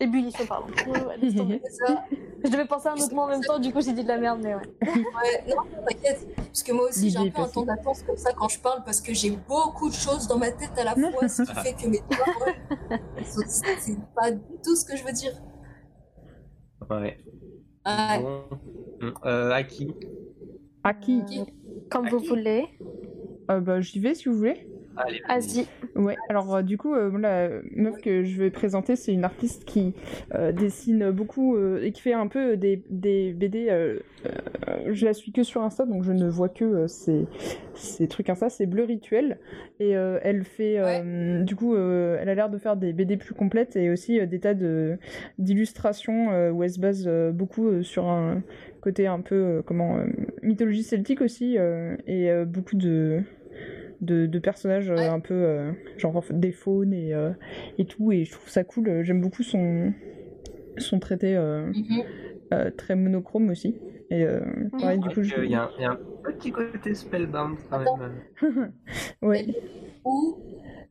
Ébullition, 0.00 0.46
pardon. 0.46 0.66
Ouais, 0.86 1.04
ouais, 1.04 1.16
laisse 1.18 1.34
tomber. 1.34 1.60
c'est 1.70 1.86
ça. 1.86 2.04
Je 2.42 2.50
devais 2.50 2.64
penser 2.64 2.88
à 2.88 2.92
un 2.92 2.96
autre 2.96 3.14
mot 3.14 3.22
en 3.22 3.28
même 3.28 3.42
temps, 3.42 3.58
du 3.58 3.70
coup 3.70 3.82
j'ai 3.82 3.92
dit 3.92 4.02
de 4.02 4.08
la 4.08 4.16
merde, 4.16 4.40
mais 4.42 4.54
ouais. 4.54 4.62
Ouais, 4.82 5.44
non, 5.46 5.62
t'inquiète. 5.86 6.26
Parce 6.36 6.62
que 6.62 6.72
moi 6.72 6.88
aussi, 6.88 7.10
j'ai 7.10 7.18
un 7.18 7.28
peu 7.28 7.42
un 7.42 7.48
temps 7.48 7.64
d'attente 7.64 8.02
comme 8.06 8.16
ça 8.16 8.32
quand 8.32 8.48
je 8.48 8.58
parle 8.58 8.82
parce 8.84 9.00
que 9.00 9.12
j'ai 9.12 9.30
beaucoup 9.30 9.90
de 9.90 9.94
choses 9.94 10.26
dans 10.26 10.38
ma 10.38 10.50
tête 10.50 10.72
à 10.78 10.84
la 10.84 10.94
fois, 10.94 11.28
ce 11.28 11.42
qui 11.42 11.54
fait 11.54 11.74
que 11.74 11.86
mes 11.88 12.00
paroles, 12.08 12.54
c'est 13.24 13.98
pas 14.14 14.30
du 14.30 14.40
tout 14.64 14.74
ce 14.74 14.84
que 14.84 14.96
je 14.96 15.04
veux 15.04 15.12
dire. 15.12 15.32
Ouais. 16.88 17.18
Ouais. 17.86 18.22
Bon. 18.22 18.44
Euh, 19.24 19.50
Aki. 19.50 19.94
À 20.82 20.94
qui 20.94 21.22
Comme 21.90 22.08
vous 22.08 22.20
Qui 22.20 22.28
voulez. 22.28 22.68
Euh, 23.50 23.60
bah, 23.60 23.80
J'y 23.80 24.00
vais 24.00 24.14
si 24.14 24.28
vous 24.28 24.36
voulez. 24.36 24.66
Allez. 24.96 25.22
Vas-y. 25.28 25.66
Ouais, 25.96 26.16
alors 26.28 26.54
euh, 26.56 26.62
du 26.62 26.76
coup, 26.76 26.94
euh, 26.94 27.10
la 27.18 27.48
meuf 27.74 28.00
que 28.02 28.24
je 28.24 28.38
vais 28.42 28.50
présenter, 28.50 28.96
c'est 28.96 29.12
une 29.14 29.24
artiste 29.24 29.64
qui 29.64 29.94
euh, 30.34 30.52
dessine 30.52 31.10
beaucoup 31.10 31.56
euh, 31.56 31.82
et 31.82 31.92
qui 31.92 32.02
fait 32.02 32.12
un 32.12 32.26
peu 32.26 32.56
des, 32.56 32.82
des 32.90 33.32
BD. 33.32 33.68
euh, 33.70 33.98
euh, 34.26 34.92
je 34.92 35.06
la 35.06 35.14
suis 35.14 35.32
que 35.32 35.42
sur 35.42 35.62
Insta, 35.62 35.86
donc 35.86 36.02
je 36.04 36.12
ne 36.12 36.28
vois 36.28 36.48
que 36.50 36.64
euh, 36.64 36.86
ces, 36.86 37.26
ces 37.74 38.08
trucs 38.08 38.28
Insta. 38.28 38.50
C'est 38.50 38.66
Bleu 38.66 38.84
Rituel. 38.84 39.38
Et 39.78 39.96
euh, 39.96 40.18
elle 40.22 40.44
fait. 40.44 40.76
euh, 40.78 41.42
Du 41.44 41.56
coup, 41.56 41.74
euh, 41.74 42.18
elle 42.20 42.28
a 42.28 42.34
l'air 42.34 42.50
de 42.50 42.58
faire 42.58 42.76
des 42.76 42.92
BD 42.92 43.16
plus 43.16 43.34
complètes 43.34 43.76
et 43.76 43.90
aussi 43.90 44.20
euh, 44.20 44.26
des 44.26 44.40
tas 44.40 44.54
de- 44.54 44.98
d'illustrations 45.38 46.30
euh, 46.32 46.50
où 46.50 46.62
elle 46.62 46.70
se 46.70 46.80
base 46.80 47.04
euh, 47.06 47.32
beaucoup 47.32 47.68
euh, 47.68 47.82
sur 47.82 48.06
un 48.08 48.42
côté 48.80 49.06
un 49.06 49.20
peu. 49.20 49.34
euh, 49.34 49.62
comment. 49.64 49.98
euh, 49.98 50.06
mythologie 50.42 50.82
celtique 50.82 51.20
aussi. 51.22 51.56
euh, 51.58 51.96
et 52.06 52.30
euh, 52.30 52.44
beaucoup 52.44 52.76
de 52.76 53.22
de, 54.00 54.26
de 54.26 54.38
personnages 54.38 54.90
euh, 54.90 54.98
Ouais. 55.00 55.08
un 55.08 55.20
peu 55.20 55.34
euh, 55.34 55.72
genre 55.96 56.22
des 56.30 56.52
faunes 56.52 56.92
et, 56.92 57.14
euh, 57.14 57.32
et 57.78 57.84
tout 57.86 58.12
et 58.12 58.24
je 58.24 58.32
trouve 58.32 58.48
ça 58.48 58.64
cool 58.64 59.02
j'aime 59.04 59.20
beaucoup 59.20 59.42
son 59.42 59.92
son 60.78 60.98
traité 61.00 61.36
euh, 61.36 61.72
Mhm. 61.74 62.02
euh, 62.54 62.70
très 62.70 62.96
monochrome 62.96 63.50
aussi 63.50 63.76
et 64.10 64.24
euh, 64.24 64.40
pareil, 64.78 64.98
du 64.98 65.08
coup 65.10 65.22
je... 65.22 65.44
Il 65.44 65.50
y, 65.50 65.54
a 65.54 65.64
un- 65.64 65.70
il 65.78 65.82
y 65.82 65.86
a 65.86 65.92
un 65.92 66.32
petit 66.32 66.52
côté 66.52 66.94
spellbound 66.94 67.58
quand 67.70 67.96
même. 67.96 68.20
ouais 69.22 69.46
Ou 70.04 70.38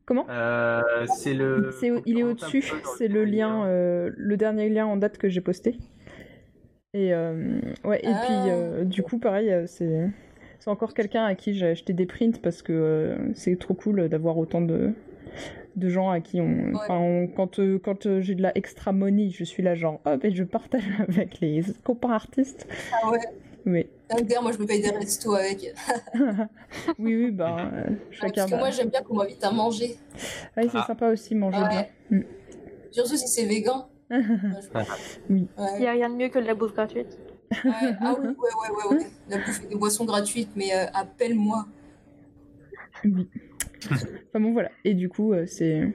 comment? 0.06 0.26
Euh, 0.28 0.82
c'est 1.06 1.34
le. 1.34 1.70
c'est 1.72 1.90
au- 1.90 2.02
il 2.06 2.18
est 2.18 2.22
on 2.22 2.28
au 2.28 2.28
rentre 2.30 2.44
un 2.44 2.50
dessus 2.50 2.62
peu 2.68 2.80
dans 2.84 2.94
c'est 2.98 3.08
le 3.08 3.24
lien 3.24 3.64
euh, 3.66 4.10
le 4.16 4.36
dernier 4.36 4.68
lien 4.68 4.86
en 4.86 4.96
date 4.96 5.18
que 5.18 5.28
j'ai 5.28 5.40
posté 5.40 5.76
et 6.92 7.14
euh, 7.14 7.60
ouais 7.84 8.00
et 8.02 8.14
Ah. 8.14 8.20
puis 8.20 8.50
euh, 8.50 8.84
du 8.84 9.02
coup 9.02 9.18
pareil 9.18 9.52
c'est 9.66 10.10
c'est 10.60 10.70
encore 10.70 10.94
quelqu'un 10.94 11.24
à 11.24 11.34
qui 11.34 11.54
j'ai 11.54 11.66
acheté 11.66 11.92
des 11.92 12.06
prints 12.06 12.40
parce 12.40 12.62
que 12.62 12.72
euh, 12.72 13.16
c'est 13.34 13.58
trop 13.58 13.74
cool 13.74 14.08
d'avoir 14.08 14.38
autant 14.38 14.60
de 14.60 14.92
de 15.76 15.88
gens 15.88 16.10
à 16.10 16.20
qui 16.20 16.40
on, 16.40 16.72
quand 16.86 17.58
euh, 17.60 17.78
quand 17.78 18.06
euh, 18.06 18.20
j'ai 18.20 18.34
de 18.34 18.42
la 18.42 18.56
extra 18.58 18.92
money 18.92 19.30
je 19.30 19.44
suis 19.44 19.62
là 19.62 19.74
genre 19.74 20.00
hop 20.04 20.24
et 20.24 20.30
je 20.32 20.42
partage 20.44 20.82
avec 21.08 21.40
les 21.40 21.62
copains 21.84 22.10
artistes 22.10 22.66
ah 23.02 23.10
ouais, 23.10 23.88
Tinder, 24.08 24.36
moi 24.42 24.52
je 24.52 24.58
me 24.58 24.66
paye 24.66 24.80
des 24.82 24.90
restos 24.90 25.34
avec. 25.34 25.72
oui 26.98 27.14
oui 27.16 27.30
bah 27.30 27.56
euh, 27.72 27.90
Ouais, 27.90 27.96
chacun 28.10 28.32
parce 28.34 28.50
que 28.50 28.56
moi 28.56 28.70
j'aime 28.70 28.88
bien 28.88 29.02
qu'on 29.02 29.14
m'invite 29.14 29.44
à 29.44 29.50
manger. 29.52 29.96
Ouais, 30.56 30.64
c'est 30.64 30.70
Ah. 30.74 30.84
sympa 30.86 31.10
aussi 31.10 31.34
manger 31.34 31.58
Ouais. 31.60 31.88
bien 32.10 32.22
Surtout 32.90 33.16
si 33.16 33.28
c'est. 33.28 33.44
Mm. 33.44 33.50
Je- 34.10 34.78
Oui. 35.30 35.46
Il 35.56 35.62
Ouais. 35.62 35.78
n'y 35.80 35.86
a 35.86 35.92
rien 35.92 36.10
de 36.10 36.16
mieux 36.16 36.28
que 36.30 36.38
de 36.40 36.46
la 36.46 36.54
bouffe 36.54 36.74
gratuite. 36.74 37.16
Ouais. 37.50 37.96
Ah 38.00 38.14
oui, 38.18 38.26
ouais, 38.28 38.34
ouais, 38.34 38.70
ouais, 38.90 38.96
ouais. 38.98 39.06
La 39.28 39.38
bouffe 39.38 39.64
et 39.64 39.68
des 39.68 39.76
boissons 39.76 40.04
gratuites, 40.04 40.50
mais 40.56 40.74
euh, 40.74 40.86
appelle-moi. 40.94 41.66
Oui. 43.04 43.28
enfin 44.28 44.40
bon 44.40 44.52
voilà. 44.52 44.70
Et 44.84 44.94
du 44.94 45.08
coup 45.08 45.32
euh, 45.32 45.46
c'est 45.46 45.92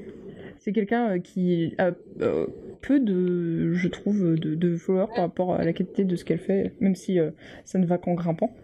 c'est 0.59 0.71
quelqu'un 0.73 1.11
euh, 1.11 1.19
qui 1.19 1.75
a 1.77 1.91
euh, 2.21 2.47
peu 2.81 2.99
de 2.99 3.73
je 3.73 3.87
trouve 3.87 4.35
de, 4.35 4.55
de 4.55 4.75
followers 4.75 5.07
par 5.13 5.25
rapport 5.25 5.53
à 5.53 5.63
la 5.63 5.73
qualité 5.73 6.03
de 6.03 6.15
ce 6.15 6.25
qu'elle 6.25 6.39
fait, 6.39 6.73
même 6.79 6.95
si 6.95 7.19
euh, 7.19 7.31
ça 7.63 7.77
ne 7.77 7.85
va 7.85 7.97
qu'en 7.97 8.15
grimpant. 8.15 8.55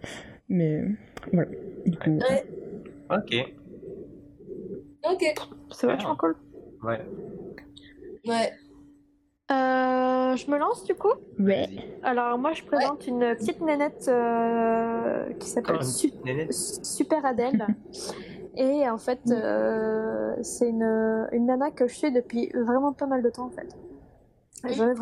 Mais 0.50 0.84
voilà. 1.32 1.50
Du 1.86 1.98
coup. 1.98 2.18
Ouais. 2.18 2.46
Ok. 3.10 3.54
Ok. 5.10 5.24
C'est 5.72 5.88
vachement 5.88 6.16
cool. 6.16 6.36
Ouais. 6.84 7.00
Ouais. 8.26 8.52
Euh, 9.52 10.36
je 10.36 10.50
me 10.50 10.58
lance 10.58 10.86
du 10.86 10.96
coup 10.96 11.12
Ouais. 11.40 11.68
Alors 12.04 12.38
moi 12.38 12.54
je 12.54 12.64
présente 12.64 13.06
une 13.08 13.36
petite 13.36 13.60
nénette 13.62 14.06
euh, 14.08 15.34
qui 15.40 15.50
s'appelle 15.50 15.84
Su-. 15.84 16.14
Super 16.52 17.26
Adèle. 17.26 17.68
Et 18.58 18.90
en 18.90 18.98
fait, 18.98 19.22
euh, 19.30 20.36
c'est 20.42 20.68
une, 20.68 21.28
une 21.32 21.46
nana 21.46 21.72
que 21.72 21.88
je 21.88 21.96
suis 21.96 22.12
depuis 22.12 22.50
vraiment 22.54 22.92
pas 22.92 23.06
mal 23.06 23.24
de 23.24 23.30
temps 23.30 23.46
en 23.46 23.50
fait. 23.50 23.78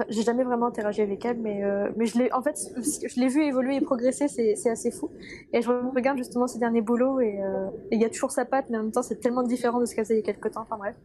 J'ai 0.09 0.21
jamais, 0.23 0.43
vraiment 0.43 0.67
interagi 0.67 1.01
avec 1.01 1.25
elle, 1.25 1.37
mais, 1.37 1.63
euh, 1.63 1.89
mais 1.97 2.05
je 2.05 2.17
l'ai, 2.17 2.31
en 2.31 2.41
fait, 2.41 2.57
je 2.77 3.19
l'ai 3.19 3.27
vu 3.27 3.43
évoluer 3.43 3.75
et 3.75 3.81
progresser, 3.81 4.29
c'est, 4.29 4.55
c'est 4.55 4.69
assez 4.69 4.89
fou. 4.89 5.09
Et 5.51 5.61
je 5.61 5.69
regarde 5.69 6.17
justement 6.17 6.47
ses 6.47 6.59
derniers 6.59 6.81
boulots 6.81 7.19
et 7.19 7.41
euh, 7.41 7.67
il 7.91 8.01
y 8.01 8.05
a 8.05 8.09
toujours 8.09 8.31
sa 8.31 8.45
patte, 8.45 8.67
mais 8.69 8.77
en 8.77 8.83
même 8.83 8.91
temps, 8.91 9.01
c'est 9.01 9.19
tellement 9.19 9.43
différent 9.43 9.81
de 9.81 9.85
ce 9.85 9.95
qu'elle 9.95 10.05
faisait 10.05 10.15
il 10.15 10.25
y 10.25 10.29
a 10.29 10.33
quelques 10.33 10.51
temps. 10.53 10.61
Enfin 10.61 10.77
bref. 10.77 10.95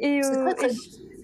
Et, 0.00 0.22
C'est 0.22 0.36
euh, 0.36 0.44
très, 0.44 0.54
très 0.54 0.68
et 0.68 1.17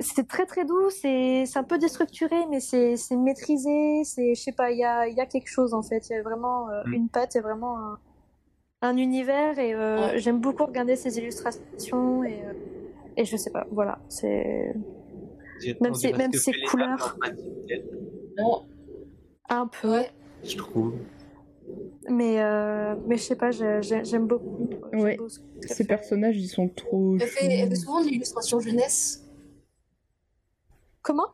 c'est 0.00 0.26
très 0.26 0.46
très 0.46 0.64
doux, 0.64 0.90
c'est 0.90 1.44
un 1.56 1.62
peu 1.62 1.78
déstructuré, 1.78 2.36
mais 2.50 2.60
c'est 2.60 2.96
c'est 2.96 3.16
maîtrisé, 3.16 4.02
c'est 4.04 4.34
je 4.34 4.40
sais 4.40 4.52
pas, 4.52 4.70
il 4.70 4.78
y 4.78 4.84
a, 4.84 5.06
il 5.08 5.16
y 5.16 5.20
a 5.20 5.26
quelque 5.26 5.48
chose 5.48 5.74
en 5.74 5.82
fait, 5.82 6.08
il 6.08 6.12
y 6.14 6.16
a 6.16 6.22
vraiment 6.22 6.68
euh, 6.70 6.82
Mm. 6.86 6.92
une 6.94 7.08
patte, 7.08 7.34
il 7.34 7.38
y 7.38 7.40
a 7.40 7.42
vraiment 7.42 7.78
un, 7.78 7.98
un 8.82 8.96
univers 8.96 9.58
et 9.58 9.74
euh, 9.74 10.12
Ouais. 10.12 10.18
j'aime 10.18 10.40
beaucoup 10.40 10.64
regarder 10.64 10.96
ses 10.96 11.18
illustrations 11.18 12.24
et, 12.24 12.42
euh, 12.44 12.52
et 13.16 13.24
je 13.24 13.36
sais 13.36 13.50
pas, 13.50 13.66
voilà, 13.70 13.98
c'est 14.08 14.74
Même 15.80 15.92
dirait 15.92 16.16
même 16.16 16.32
ses 16.32 16.52
couleurs. 16.70 17.16
Bon. 18.38 18.62
un 19.50 19.66
peu, 19.66 19.90
Ouais. 19.90 20.10
Je 20.44 20.56
trouve. 20.56 20.94
mais 22.08 22.40
euh, 22.40 22.94
mais 23.06 23.16
je 23.18 23.22
sais 23.22 23.36
pas, 23.36 23.50
j'ai- 23.50 23.82
j'ai- 23.82 24.04
j'aime 24.04 24.26
beaucoup. 24.26 24.70
j'aime 24.92 25.00
Ouais. 25.02 25.16
beaucoup 25.16 25.28
ce 25.28 25.40
qu'elle 25.40 25.68
Ces 25.68 25.74
fait. 25.74 25.84
personnages 25.84 26.36
ils 26.38 26.48
sont 26.48 26.68
trop. 26.68 27.16
Elle 27.20 27.26
fait, 27.26 27.44
elle 27.58 27.68
fait 27.68 27.74
souvent 27.74 28.00
de 28.02 28.06
l'illustration 28.08 28.58
jeunesse. 28.60 29.19
Comment? 31.02 31.26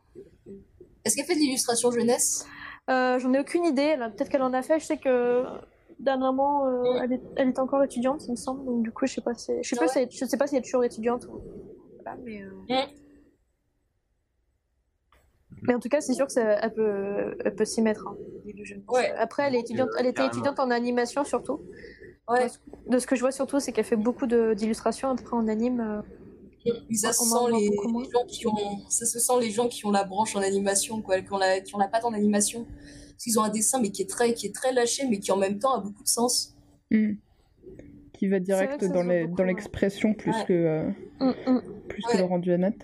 Est-ce 1.05 1.15
qu'elle 1.15 1.25
fait 1.25 1.35
de 1.35 1.39
l'illustration 1.39 1.91
jeunesse? 1.91 2.45
Euh, 2.89 3.19
J'en 3.19 3.33
ai 3.33 3.39
aucune 3.39 3.65
idée. 3.65 3.95
Peut-être 4.15 4.29
qu'elle 4.29 4.41
en 4.43 4.53
a 4.53 4.61
fait. 4.61 4.79
Je 4.79 4.85
sais 4.85 4.97
que 4.97 5.43
dernièrement, 5.99 6.67
euh, 6.67 6.99
elle, 7.03 7.13
est, 7.13 7.21
elle 7.35 7.49
est 7.49 7.59
encore 7.59 7.83
étudiante, 7.83 8.23
il 8.27 8.31
me 8.31 8.35
semble. 8.35 8.65
Donc 8.65 8.83
du 8.83 8.91
coup, 8.91 9.05
je 9.07 9.13
sais 9.13 9.21
pas 9.21 9.33
si, 9.33 9.51
je 9.63 9.69
sais 9.69 9.75
pas 9.75 9.83
ouais 9.83 9.87
si, 9.89 9.99
elle- 9.99 10.11
je 10.11 10.25
sais 10.25 10.37
pas 10.37 10.47
si 10.47 10.55
elle 10.55 10.61
est 10.61 10.63
toujours 10.65 10.83
étudiante. 10.83 11.25
Ou... 11.27 11.41
Voilà, 12.03 12.17
mais, 12.23 12.41
euh, 12.41 12.51
mais 15.63 15.73
en 15.73 15.79
tout 15.79 15.89
cas, 15.89 16.01
c'est 16.01 16.13
sûr 16.13 16.27
que 16.27 16.31
ça, 16.33 16.41
elle 16.43 16.73
peut, 16.73 17.35
elle 17.43 17.55
peut 17.55 17.65
s'y 17.65 17.81
mettre. 17.81 18.07
hein. 18.07 18.15
Ouais. 18.89 19.11
Après, 19.17 19.43
elle 19.47 19.55
est 19.55 19.59
étudiante. 19.61 19.89
euh, 19.93 19.97
Elle 19.99 20.05
était 20.07 20.25
étudiante 20.25 20.59
en 20.59 20.69
animation 20.71 21.23
surtout. 21.23 21.61
Ouais. 22.29 22.47
De 22.87 22.99
ce 22.99 23.07
que 23.07 23.15
je 23.15 23.21
vois 23.21 23.31
surtout, 23.31 23.59
c'est 23.59 23.71
qu'elle 23.71 23.85
fait 23.85 23.95
beaucoup 23.95 24.27
de- 24.27 24.53
d'illustrations 24.53 25.09
après 25.09 25.35
en 25.35 25.47
anime. 25.47 26.03
Ça 26.93 27.13
se 27.13 27.23
sent 27.23 27.51
les, 27.51 27.65
gens 28.11 28.25
qui 28.27 28.47
ont, 28.47 28.79
ça 28.89 29.05
se 29.05 29.19
sent 29.19 29.33
les 29.39 29.51
gens 29.51 29.67
qui 29.67 29.85
ont 29.85 29.91
la 29.91 30.03
branche 30.03 30.35
en 30.35 30.41
animation, 30.41 31.01
quoi, 31.01 31.21
qui 31.21 31.31
ont 31.31 31.37
la, 31.37 31.61
qui 31.61 31.73
ont 31.75 31.77
la 31.77 31.87
patte 31.87 32.03
en 32.05 32.13
animation. 32.13 32.65
Parce 32.65 33.23
qu'ils 33.23 33.39
ont 33.39 33.43
un 33.43 33.49
dessin, 33.49 33.79
mais 33.81 33.89
qui 33.91 34.01
est 34.01 34.09
très, 34.09 34.33
qui 34.33 34.47
est 34.47 34.53
très 34.53 34.73
lâché, 34.73 35.07
mais 35.09 35.19
qui 35.19 35.31
en 35.31 35.37
même 35.37 35.59
temps 35.59 35.73
a 35.73 35.79
beaucoup 35.79 36.03
de 36.03 36.07
sens. 36.09 36.55
Mm. 36.91 37.13
Qui 38.13 38.27
va 38.27 38.39
direct 38.39 38.83
dans 38.85 39.03
les- 39.03 39.27
dans 39.27 39.35
ouais. 39.37 39.45
l'expression 39.47 40.13
plus 40.13 40.31
Ouais. 40.31 40.45
que, 40.47 40.53
euh, 40.53 40.89
Mm, 41.19 41.29
mm. 41.47 41.61
plus 41.87 42.03
Ouais. 42.05 42.13
que 42.13 42.17
le 42.17 42.23
rendu 42.25 42.51
à 42.51 42.57
net. 42.57 42.75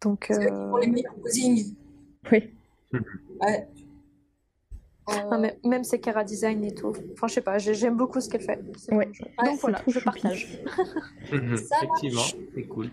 Donc, 0.00 0.30
euh, 0.30 0.70
font 0.70 0.76
les 0.76 0.86
meilleurs 0.86 1.14
posings. 1.16 1.74
Oui. 2.32 2.50
Ouais. 3.40 3.68
Non, 5.30 5.38
mais 5.40 5.58
même 5.64 5.84
ses 5.84 6.00
Cara 6.00 6.24
design 6.24 6.64
et 6.64 6.74
tout. 6.74 6.92
Enfin, 7.12 7.28
je 7.28 7.34
sais 7.34 7.40
pas, 7.40 7.58
j'ai- 7.58 7.74
j'aime 7.74 7.96
beaucoup 7.96 8.20
ce 8.20 8.28
qu'elle 8.28 8.42
fait. 8.42 8.60
Ouais. 8.90 9.08
Donc 9.44 9.58
voilà, 9.60 9.82
je 9.86 9.92
choupi. 9.92 10.04
partage. 10.04 10.58
Mhm, 11.32 11.54
Effectivement, 11.54 12.22
c'est 12.54 12.62
cool. 12.64 12.88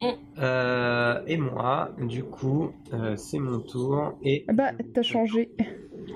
Mm. 0.00 0.06
Euh, 0.38 1.22
et 1.26 1.36
moi, 1.36 1.94
du 2.00 2.24
coup, 2.24 2.72
euh, 2.92 3.16
c'est 3.16 3.38
mon 3.38 3.60
tour. 3.60 4.18
Et 4.24 4.44
Ah 4.48 4.52
bah, 4.52 4.70
t'as 4.94 5.02
changé. 5.02 5.50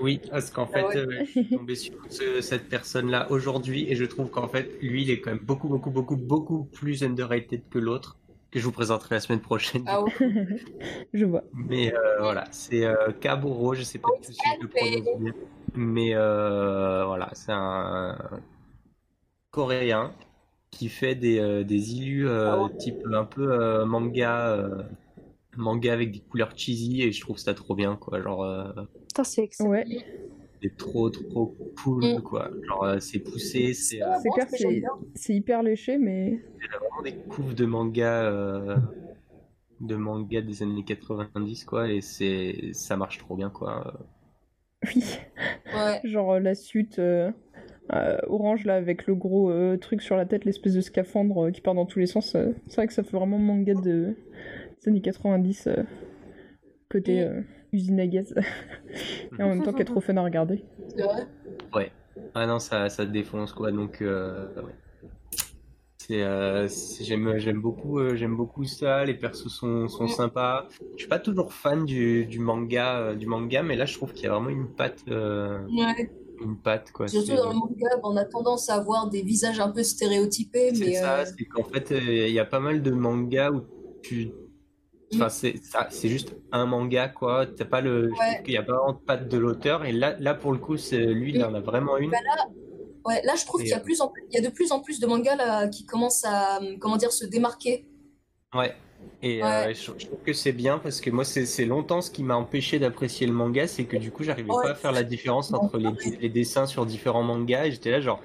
Oui, 0.01 0.19
parce 0.29 0.51
qu'en 0.51 0.67
fait, 0.67 0.81
Ah 0.83 0.87
ouais. 0.87 0.97
euh, 0.97 1.23
je 1.25 1.31
suis 1.31 1.49
tombé 1.49 1.75
sur 1.75 1.93
ce- 2.09 2.41
cette 2.41 2.67
personne-là 2.67 3.31
aujourd'hui 3.31 3.89
et 3.89 3.95
je 3.95 4.03
trouve 4.05 4.29
qu'en 4.29 4.47
fait, 4.49 4.69
lui, 4.81 5.03
il 5.03 5.09
est 5.09 5.21
quand 5.21 5.31
même 5.31 5.39
beaucoup, 5.43 5.69
beaucoup, 5.69 5.91
beaucoup, 5.91 6.17
beaucoup 6.17 6.65
plus 6.65 7.03
underrated 7.03 7.61
que 7.69 7.79
l'autre, 7.79 8.17
que 8.57 8.61
je 8.61 8.65
vous 8.65 8.71
présenterai 8.71 9.15
la 9.15 9.19
semaine 9.21 9.39
prochaine. 9.39 9.83
Ah 9.85 10.03
ouais. 10.03 10.11
Je 11.13 11.25
vois. 11.25 11.43
Mais 11.53 11.93
euh, 11.93 12.19
voilà, 12.19 12.45
c'est 12.51 12.85
euh, 12.85 13.11
Kaburo, 13.19 13.75
je 13.75 13.83
sais 13.83 13.99
pas 13.99 14.09
tout 14.21 14.31
si 14.31 14.39
je 14.57 14.63
le 14.63 14.67
prononce 14.67 15.19
bien. 15.21 15.33
Mais 15.75 16.15
euh, 16.15 17.05
voilà, 17.05 17.29
c'est 17.33 17.51
un 17.51 18.17
coréen 19.51 20.11
qui 20.71 20.89
fait 20.89 21.15
des, 21.15 21.39
euh, 21.39 21.63
des 21.63 21.93
illus 21.95 22.27
euh, 22.27 22.51
Ah 22.51 22.63
ouais. 22.63 22.77
type 22.77 22.97
un 23.13 23.25
peu 23.25 23.51
euh, 23.51 23.85
manga, 23.85 24.49
euh, 24.49 24.83
manga 25.55 25.93
avec 25.93 26.11
des 26.11 26.19
couleurs 26.19 26.51
cheesy 26.57 27.03
et 27.03 27.11
je 27.11 27.21
trouve 27.21 27.37
ça 27.37 27.53
trop 27.53 27.75
bien, 27.75 27.95
quoi. 27.95 28.21
Genre, 28.21 28.43
euh, 28.43 28.71
Putain, 29.07 29.23
c'est 29.23 29.43
excellent. 29.43 29.69
Ouais. 29.69 29.85
C'est 30.61 30.75
trop, 30.77 31.09
trop 31.09 31.55
cool, 31.83 32.03
Mm. 32.03 32.21
quoi. 32.23 32.49
Genre, 32.67 32.83
euh, 32.83 32.99
c'est 32.99 33.19
poussé, 33.19 33.73
c'est 33.73 34.01
euh, 34.01 34.07
C'est 34.21 34.57
c'est 34.57 34.81
c'est 35.15 35.33
hyper 35.35 35.63
léché, 35.63 35.97
mais 35.97 36.39
vraiment 36.79 37.01
des 37.03 37.13
couves 37.29 37.55
de 37.55 37.65
manga, 37.65 38.23
euh, 38.23 38.77
de 39.79 39.95
manga 39.95 40.41
des 40.41 40.63
années 40.63 40.83
90, 40.83 41.63
quoi. 41.65 41.89
Et 41.91 42.01
c'est, 42.01 42.71
ça 42.73 42.97
marche 42.97 43.17
trop 43.19 43.35
bien, 43.35 43.49
quoi. 43.49 43.93
oui. 44.95 45.03
Ouais. 45.73 45.99
Genre 46.03 46.39
la 46.39 46.55
suite 46.55 46.99
euh, 46.99 47.31
euh, 47.93 48.17
orange 48.27 48.65
là 48.65 48.75
avec 48.75 49.07
le 49.07 49.15
gros 49.15 49.51
euh, 49.51 49.77
truc 49.77 50.01
sur 50.01 50.15
la 50.17 50.25
tête, 50.25 50.45
l'espèce 50.45 50.73
de 50.73 50.81
scaphandre 50.81 51.45
euh, 51.47 51.51
qui 51.51 51.61
part 51.61 51.75
dans 51.75 51.85
tous 51.85 51.99
les 51.99 52.07
sens. 52.07 52.35
euh, 52.35 52.53
c'est 52.67 52.75
vrai 52.77 52.87
que 52.87 52.93
ça 52.93 53.03
fait 53.03 53.15
vraiment 53.17 53.37
manga 53.39 53.73
de 53.75 54.15
des 54.83 54.89
années 54.89 55.01
90 55.01 55.67
euh, 55.67 55.83
côté 56.89 57.25
Mm. 57.25 57.43
Euh, 57.73 57.77
usine 57.77 57.99
à 57.99 58.07
gaz. 58.07 58.33
Et 59.39 59.43
en 59.43 59.49
même 59.49 59.63
temps 59.63 59.73
qui 59.73 59.81
est 59.81 59.85
trop 59.85 60.01
fun 60.01 60.17
à 60.17 60.23
regarder. 60.23 60.63
C'est 60.95 61.03
vrai. 61.03 61.27
Ah 62.33 62.45
non, 62.47 62.59
ça, 62.59 62.89
ça 62.89 63.05
défonce 63.05 63.51
quoi. 63.53 63.71
Donc, 63.71 64.01
euh, 64.01 64.47
ouais. 64.57 64.73
c'est, 65.99 66.23
euh, 66.23 66.67
c'est- 66.67 67.03
j'aime, 67.03 67.37
j'aime 67.37 67.61
beaucoup, 67.61 67.99
euh, 67.99 68.15
j'aime 68.15 68.35
beaucoup 68.35 68.63
ça. 68.63 69.05
Les 69.05 69.13
persos 69.13 69.49
sont, 69.53 69.87
sont 69.87 70.07
sympas. 70.07 70.67
Je 70.95 71.01
suis 71.01 71.07
pas 71.07 71.19
toujours 71.19 71.53
fan 71.53 71.85
du, 71.85 72.25
du 72.25 72.39
manga, 72.39 72.97
euh, 72.99 73.15
du 73.15 73.27
manga, 73.27 73.61
mais 73.63 73.75
là, 73.75 73.85
je 73.85 73.93
trouve 73.93 74.13
qu'il 74.13 74.23
y 74.23 74.27
a 74.27 74.31
vraiment 74.33 74.49
une 74.49 74.67
patte, 74.67 75.03
euh, 75.09 75.59
Ouais. 75.67 76.09
une 76.41 76.57
patte 76.57 76.91
quoi. 76.91 77.07
Surtout 77.07 77.27
C'est- 77.27 77.35
dans 77.35 77.49
le 77.49 77.55
manga, 77.55 77.87
on 78.03 78.15
a 78.17 78.25
tendance 78.25 78.69
à 78.69 78.75
avoir 78.75 79.09
des 79.09 79.21
visages 79.21 79.59
un 79.59 79.69
peu 79.71 79.83
stéréotypés, 79.83 80.73
C'est 80.73 80.85
mais 80.85 80.93
ça, 80.93 81.19
euh, 81.19 81.25
c'est 81.25 81.45
qu'en 81.45 81.63
fait, 81.63 81.91
euh, 81.91 82.27
il 82.27 82.33
y 82.33 82.39
a 82.39 82.45
pas 82.45 82.59
mal 82.59 82.81
de 82.81 82.91
mangas 82.91 83.51
où 83.51 83.61
tu. 84.01 84.29
Enfin, 85.15 85.27
Mm. 85.27 85.87
c'est 85.89 86.09
juste 86.09 86.35
un 86.51 86.65
manga, 86.65 87.07
quoi. 87.07 87.45
T'as 87.47 87.63
pas 87.65 87.79
le. 87.81 88.09
Ouais. 88.11 88.41
qu'il 88.43 88.51
n'y 88.53 88.57
a 88.57 88.63
pas 88.63 88.73
vraiment 88.73 88.93
de 88.93 88.97
patte 89.05 89.29
de 89.29 89.37
l'auteur. 89.37 89.85
Et 89.85 89.91
là, 89.93 90.15
là, 90.19 90.33
pour 90.33 90.51
le 90.51 90.57
coup, 90.57 90.75
c'est 90.77 90.97
lui, 90.97 91.33
il 91.33 91.43
en 91.45 91.53
a 91.53 91.61
vraiment 91.61 91.97
une. 91.97 92.11
Bah 92.11 92.17
ouais, 93.05 93.21
là 93.23 93.35
je 93.35 93.45
trouve 93.45 93.61
qu'il 93.61 93.69
y 93.69 93.73
a 93.73 93.79
plus 93.79 94.01
en 94.01 94.09
plus, 94.09 94.23
il 94.29 94.35
y 94.35 94.37
a 94.37 94.47
de 94.47 94.53
plus 94.53 94.71
en 94.73 94.81
plus 94.81 94.99
de 94.99 95.07
mangas 95.07 95.37
là 95.37 95.67
qui 95.69 95.85
commencent 95.85 96.25
à, 96.25 96.59
comment 96.81 96.97
dire, 96.97 97.11
se 97.13 97.25
démarquer. 97.25 97.87
Ouais. 98.53 98.73
Et 99.23 99.41
Ouais. 99.41 99.67
euh, 99.69 99.73
je, 99.73 99.91
je 99.97 100.05
trouve 100.07 100.19
que 100.25 100.33
c'est 100.33 100.51
bien 100.51 100.77
parce 100.77 100.99
que 100.99 101.09
moi, 101.09 101.23
c'est 101.23 101.45
c'est 101.45 101.65
longtemps 101.65 102.01
ce 102.01 102.11
qui 102.11 102.23
m'a 102.23 102.35
empêché 102.35 102.77
d'apprécier 102.77 103.25
le 103.27 103.33
manga, 103.33 103.65
c'est 103.67 103.85
que 103.85 103.95
du 103.95 104.11
coup, 104.11 104.23
j'arrivais 104.23 104.51
Ouais. 104.51 104.63
pas 104.63 104.71
à 104.71 104.75
faire 104.75 104.91
la 104.91 105.03
différence 105.03 105.53
entre 105.53 105.77
les, 105.77 105.89
les 106.19 106.29
dessins 106.29 106.65
sur 106.65 106.85
différents 106.85 107.23
mangas. 107.23 107.65
Et 107.67 107.71
j'étais 107.71 107.91
là, 107.91 108.01
genre. 108.01 108.21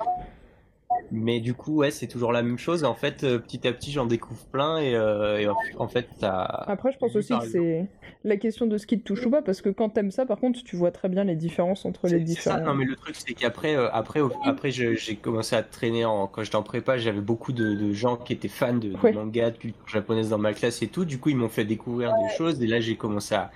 Mais 1.14 1.40
du 1.40 1.52
coup, 1.52 1.76
ouais, 1.76 1.90
c'est 1.90 2.06
toujours 2.08 2.32
la 2.32 2.42
même 2.42 2.56
chose. 2.56 2.84
En 2.84 2.94
fait, 2.94 3.22
euh, 3.22 3.38
petit 3.38 3.68
à 3.68 3.72
petit, 3.74 3.92
j'en 3.92 4.06
découvre 4.06 4.44
plein. 4.46 4.78
Et, 4.78 4.94
euh, 4.94 5.38
et 5.38 5.46
en, 5.76 5.86
fait, 5.86 6.08
ça. 6.18 6.42
Après, 6.66 6.90
je 6.90 6.96
pense 6.96 7.14
aussi 7.14 7.38
que 7.38 7.44
c'est 7.46 7.86
la 8.24 8.38
question 8.38 8.66
de 8.66 8.78
ce 8.78 8.86
qui 8.86 8.98
te 8.98 9.04
touche 9.04 9.26
ou 9.26 9.30
pas, 9.30 9.42
parce 9.42 9.60
que 9.60 9.68
quand 9.68 9.90
t'aimes 9.90 10.10
ça, 10.10 10.24
par 10.24 10.38
contre, 10.40 10.64
tu 10.64 10.74
vois 10.74 10.90
très 10.90 11.10
bien 11.10 11.24
les 11.24 11.36
différences 11.36 11.84
entre 11.84 12.06
les 12.06 12.18
ça, 12.18 12.24
différents. 12.24 12.60
non 12.60 12.74
mais 12.74 12.84
le 12.86 12.96
truc 12.96 13.14
c'est 13.16 13.34
qu'après 13.34 13.74
euh, 13.76 13.90
après 13.92 14.20
après 14.44 14.70
j'ai 14.70 15.16
commencé 15.16 15.56
à 15.56 15.62
traîner 15.62 16.04
en 16.04 16.28
quand 16.28 16.42
j'étais 16.44 16.56
en 16.56 16.62
prépa, 16.62 16.96
j'avais 16.98 17.20
beaucoup 17.20 17.52
de, 17.52 17.74
de 17.74 17.92
gens 17.92 18.16
qui 18.16 18.32
étaient 18.32 18.48
fans 18.48 18.74
de, 18.74 18.90
de 18.90 18.96
Ouais. 19.02 19.12
manga, 19.12 19.50
de 19.50 19.58
culture 19.58 19.86
japonaise 19.88 20.30
dans 20.30 20.38
ma 20.38 20.54
classe 20.54 20.80
et 20.82 20.88
tout. 20.88 21.04
Du 21.04 21.18
coup, 21.18 21.28
ils 21.30 21.36
m'ont 21.36 21.48
fait 21.48 21.64
découvrir 21.64 22.12
des 22.14 22.28
choses 22.36 22.62
et 22.62 22.66
là 22.68 22.80
j'ai 22.80 22.96
commencé 22.96 23.34
à, 23.34 23.50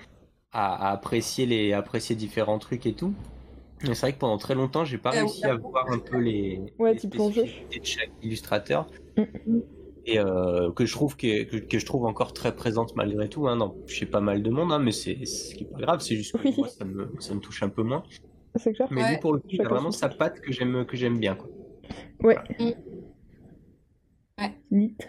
à, 0.51 0.89
à 0.89 0.91
apprécier 0.91 1.45
les 1.45 1.73
à 1.73 1.77
apprécier 1.79 2.15
différents 2.15 2.59
trucs 2.59 2.85
et 2.85 2.93
tout. 2.93 3.13
Mais 3.83 3.93
c'est 3.93 4.01
vrai 4.01 4.13
que 4.13 4.17
pendant 4.19 4.37
très 4.37 4.55
longtemps, 4.55 4.85
j'ai 4.85 4.97
pas 4.97 5.11
Ouais, 5.11 5.19
réussi 5.19 5.45
à 5.45 5.55
voir 5.55 5.91
un 5.91 5.99
peu 5.99 6.17
les, 6.17 6.61
Ouais, 6.79 6.93
les 6.93 6.99
spécificités 6.99 7.79
de 7.79 7.85
chaque 7.85 8.11
illustrateur. 8.23 8.87
Mm. 9.17 9.59
Et 10.09 10.19
euh, 10.19 10.71
que 10.71 10.85
je 10.85 10.93
trouve 10.93 11.17
que, 11.17 11.43
que, 11.43 11.57
que 11.57 11.79
je 11.79 11.85
trouve 11.85 12.05
encore 12.05 12.33
très 12.33 12.55
présente 12.55 12.95
malgré 12.95 13.27
tout, 13.27 13.47
hein, 13.47 13.57
dans 13.57 13.75
chez 13.87 14.05
pas 14.05 14.21
mal 14.21 14.41
de 14.41 14.49
monde, 14.49 14.71
hein, 14.71 14.79
mais 14.79 14.93
c'est 14.93 15.25
ce 15.25 15.53
qui 15.53 15.65
est 15.65 15.67
pas 15.67 15.79
grave, 15.79 15.99
c'est 15.99 16.15
juste 16.15 16.31
que 16.37 16.47
Oui. 16.47 16.53
moi 16.57 16.67
ça 16.69 16.85
me, 16.85 17.11
ça 17.19 17.35
me 17.35 17.39
touche 17.41 17.61
un 17.61 17.69
peu 17.69 17.83
moins. 17.83 18.03
C'est 18.55 18.73
clair. 18.73 18.87
Mais 18.89 19.03
Ouais. 19.03 19.09
lui, 19.11 19.17
pour 19.19 19.33
le 19.33 19.39
coup, 19.39 19.47
il 19.49 19.61
a 19.61 19.67
vraiment 19.67 19.91
sa 19.91 20.07
patte 20.09 20.39
que 20.39 20.51
j'aime 20.53 20.85
que 20.85 20.95
j'aime 20.95 21.19
bien. 21.19 21.35
Quoi. 21.35 21.49
Ouais. 22.23 22.37
Mm. 22.59 22.71
Ouais. 24.39 24.51
Neat. 24.71 25.07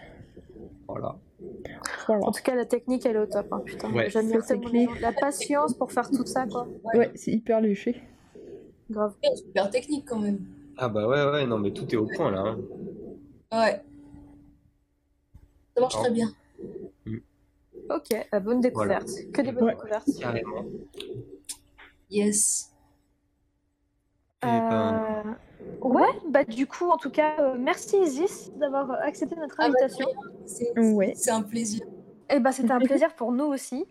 Voilà. 0.89 1.17
Voilà. 2.09 2.25
En 2.27 2.33
tout 2.33 2.43
cas, 2.43 2.55
la 2.57 2.65
technique, 2.65 3.07
elle 3.07 3.17
est 3.17 3.21
au 3.21 3.27
top. 3.27 3.47
Hein, 3.53 3.63
putain, 3.65 3.93
Ouais. 3.93 4.09
La 5.01 5.13
patience 5.13 5.75
pour 5.75 5.93
faire 5.93 6.11
tout 6.11 6.27
ça, 6.27 6.47
quoi. 6.47 6.67
Ouais, 6.95 7.11
c'est 7.15 7.31
hyper 7.31 7.61
léché. 7.61 8.03
Grave. 8.91 9.15
Super 9.37 9.71
technique 9.71 10.05
quand 10.09 10.19
même. 10.19 10.39
Ah 10.77 10.89
bah 10.89 11.07
ouais, 11.09 11.25
ouais, 11.31 11.47
non, 11.47 11.59
mais 11.59 11.73
tout 11.73 11.87
est 11.93 11.97
au 11.97 12.07
point 12.07 12.31
là. 12.31 12.41
hein. 12.41 12.59
Ouais. 13.53 13.83
Ça 15.75 15.81
marche 15.81 15.95
Alors. 15.95 16.05
très 16.07 16.15
bien. 16.15 16.29
Ok, 17.91 18.29
bah, 18.33 18.41
bonne 18.41 18.61
découverte. 18.61 19.09
Que 19.33 19.43
des 19.43 19.53
bonnes 19.53 19.65
Ouais. 19.65 19.75
découvertes. 19.75 20.09
Carrément. 20.21 20.65
Yes. 22.11 22.73
Et 24.43 24.47
ben, 24.47 25.25
Euh, 25.27 25.35
Ouais, 25.83 26.09
bah 26.29 26.45
du 26.45 26.67
coup, 26.67 26.89
en 26.91 26.97
tout 26.97 27.11
cas, 27.11 27.35
euh, 27.41 27.57
merci 27.59 27.97
Isis 27.99 28.51
d'avoir 28.57 28.91
euh, 28.91 28.95
accepté 29.03 29.37
notre 29.37 29.57
Ah 29.59 29.69
bah, 29.69 29.75
invitation. 29.81 30.09
C'est 30.47 30.79
Ouais. 30.79 31.15
un 31.29 31.43
plaisir. 31.43 31.85
Et 32.31 32.41
bah 32.41 32.53
c'était 32.53 32.73
un 32.73 32.79
plaisir 32.81 33.15
pour 33.15 33.33
nous 33.33 33.45
aussi. 33.47 33.85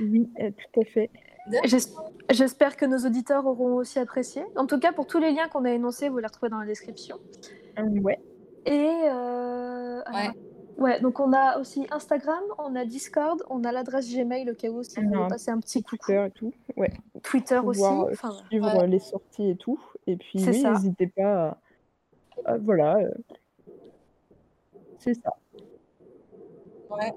Oui, 0.00 0.30
euh, 0.40 0.50
tout 0.50 0.80
à 0.80 0.84
fait. 0.84 1.10
J'es- 1.64 1.78
J'espère 2.30 2.76
que 2.76 2.84
nos 2.86 2.98
auditeurs 3.06 3.46
auront 3.46 3.74
aussi 3.76 3.98
apprécié. 4.00 4.44
En 4.56 4.66
tout 4.66 4.80
cas, 4.80 4.92
pour 4.92 5.06
tous 5.06 5.18
les 5.20 5.30
liens 5.32 5.48
qu'on 5.48 5.64
a 5.64 5.70
énoncés, 5.70 6.08
vous 6.08 6.18
les 6.18 6.26
retrouvez 6.26 6.50
dans 6.50 6.58
la 6.58 6.66
description. 6.66 7.18
Ouais. 8.02 8.18
Et 8.64 8.72
euh, 9.04 10.00
alors, 10.04 10.12
Ouais. 10.14 10.30
ouais, 10.78 11.00
donc 11.00 11.20
on 11.20 11.32
a 11.32 11.58
aussi 11.60 11.86
Instagram, 11.92 12.42
on 12.58 12.74
a 12.74 12.84
Discord, 12.84 13.44
on 13.48 13.62
a 13.62 13.70
l'adresse 13.70 14.12
Gmail 14.12 14.50
au 14.50 14.54
cas 14.54 14.68
où 14.70 14.82
si 14.82 14.98
vous 15.00 15.06
voulez 15.08 15.20
un 15.20 15.28
passer 15.28 15.52
un 15.52 15.60
petit 15.60 15.82
coucou. 15.84 15.96
Twitter 16.06 16.24
et 16.26 16.30
tout. 16.32 16.52
Ouais. 16.76 16.90
Twitter 17.22 17.58
aussi. 17.58 17.82
Euh, 17.84 18.10
Enfin, 18.12 18.32
suivre 18.48 18.66
Ouais. 18.74 18.82
euh, 18.82 18.86
les 18.86 18.98
sorties 18.98 19.50
et 19.50 19.56
tout. 19.56 19.78
Et 20.08 20.16
puis, 20.16 20.40
C'est 20.40 20.50
oui, 20.50 20.60
ça. 20.62 20.72
n'hésitez 20.72 21.06
pas 21.06 21.58
à. 22.44 22.52
à- 22.54 22.58
voilà. 22.58 22.96
euh, 22.96 23.10
C'est 24.98 25.14
ça. 25.14 25.30
Ouais. 26.90 27.12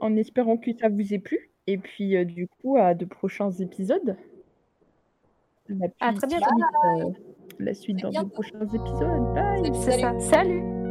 En 0.00 0.16
espérant 0.16 0.56
que 0.58 0.70
ça 0.78 0.88
vous 0.88 1.12
ait 1.12 1.18
plu. 1.18 1.50
Et 1.66 1.78
puis, 1.78 2.16
euh, 2.16 2.24
du 2.24 2.48
coup, 2.48 2.76
à 2.76 2.94
de 2.94 3.04
prochains 3.04 3.50
épisodes. 3.50 4.16
À 6.00 6.12
très 6.12 6.28
suite, 6.28 6.40
bientôt. 6.40 7.08
euh, 7.08 7.10
la 7.58 7.74
suite 7.74 8.00
dans 8.02 8.10
de 8.10 8.28
prochains 8.28 8.66
épisodes. 8.66 9.34
Bye! 9.34 9.70
C'est 9.74 10.00
ça. 10.00 10.18
Salut 10.20 10.83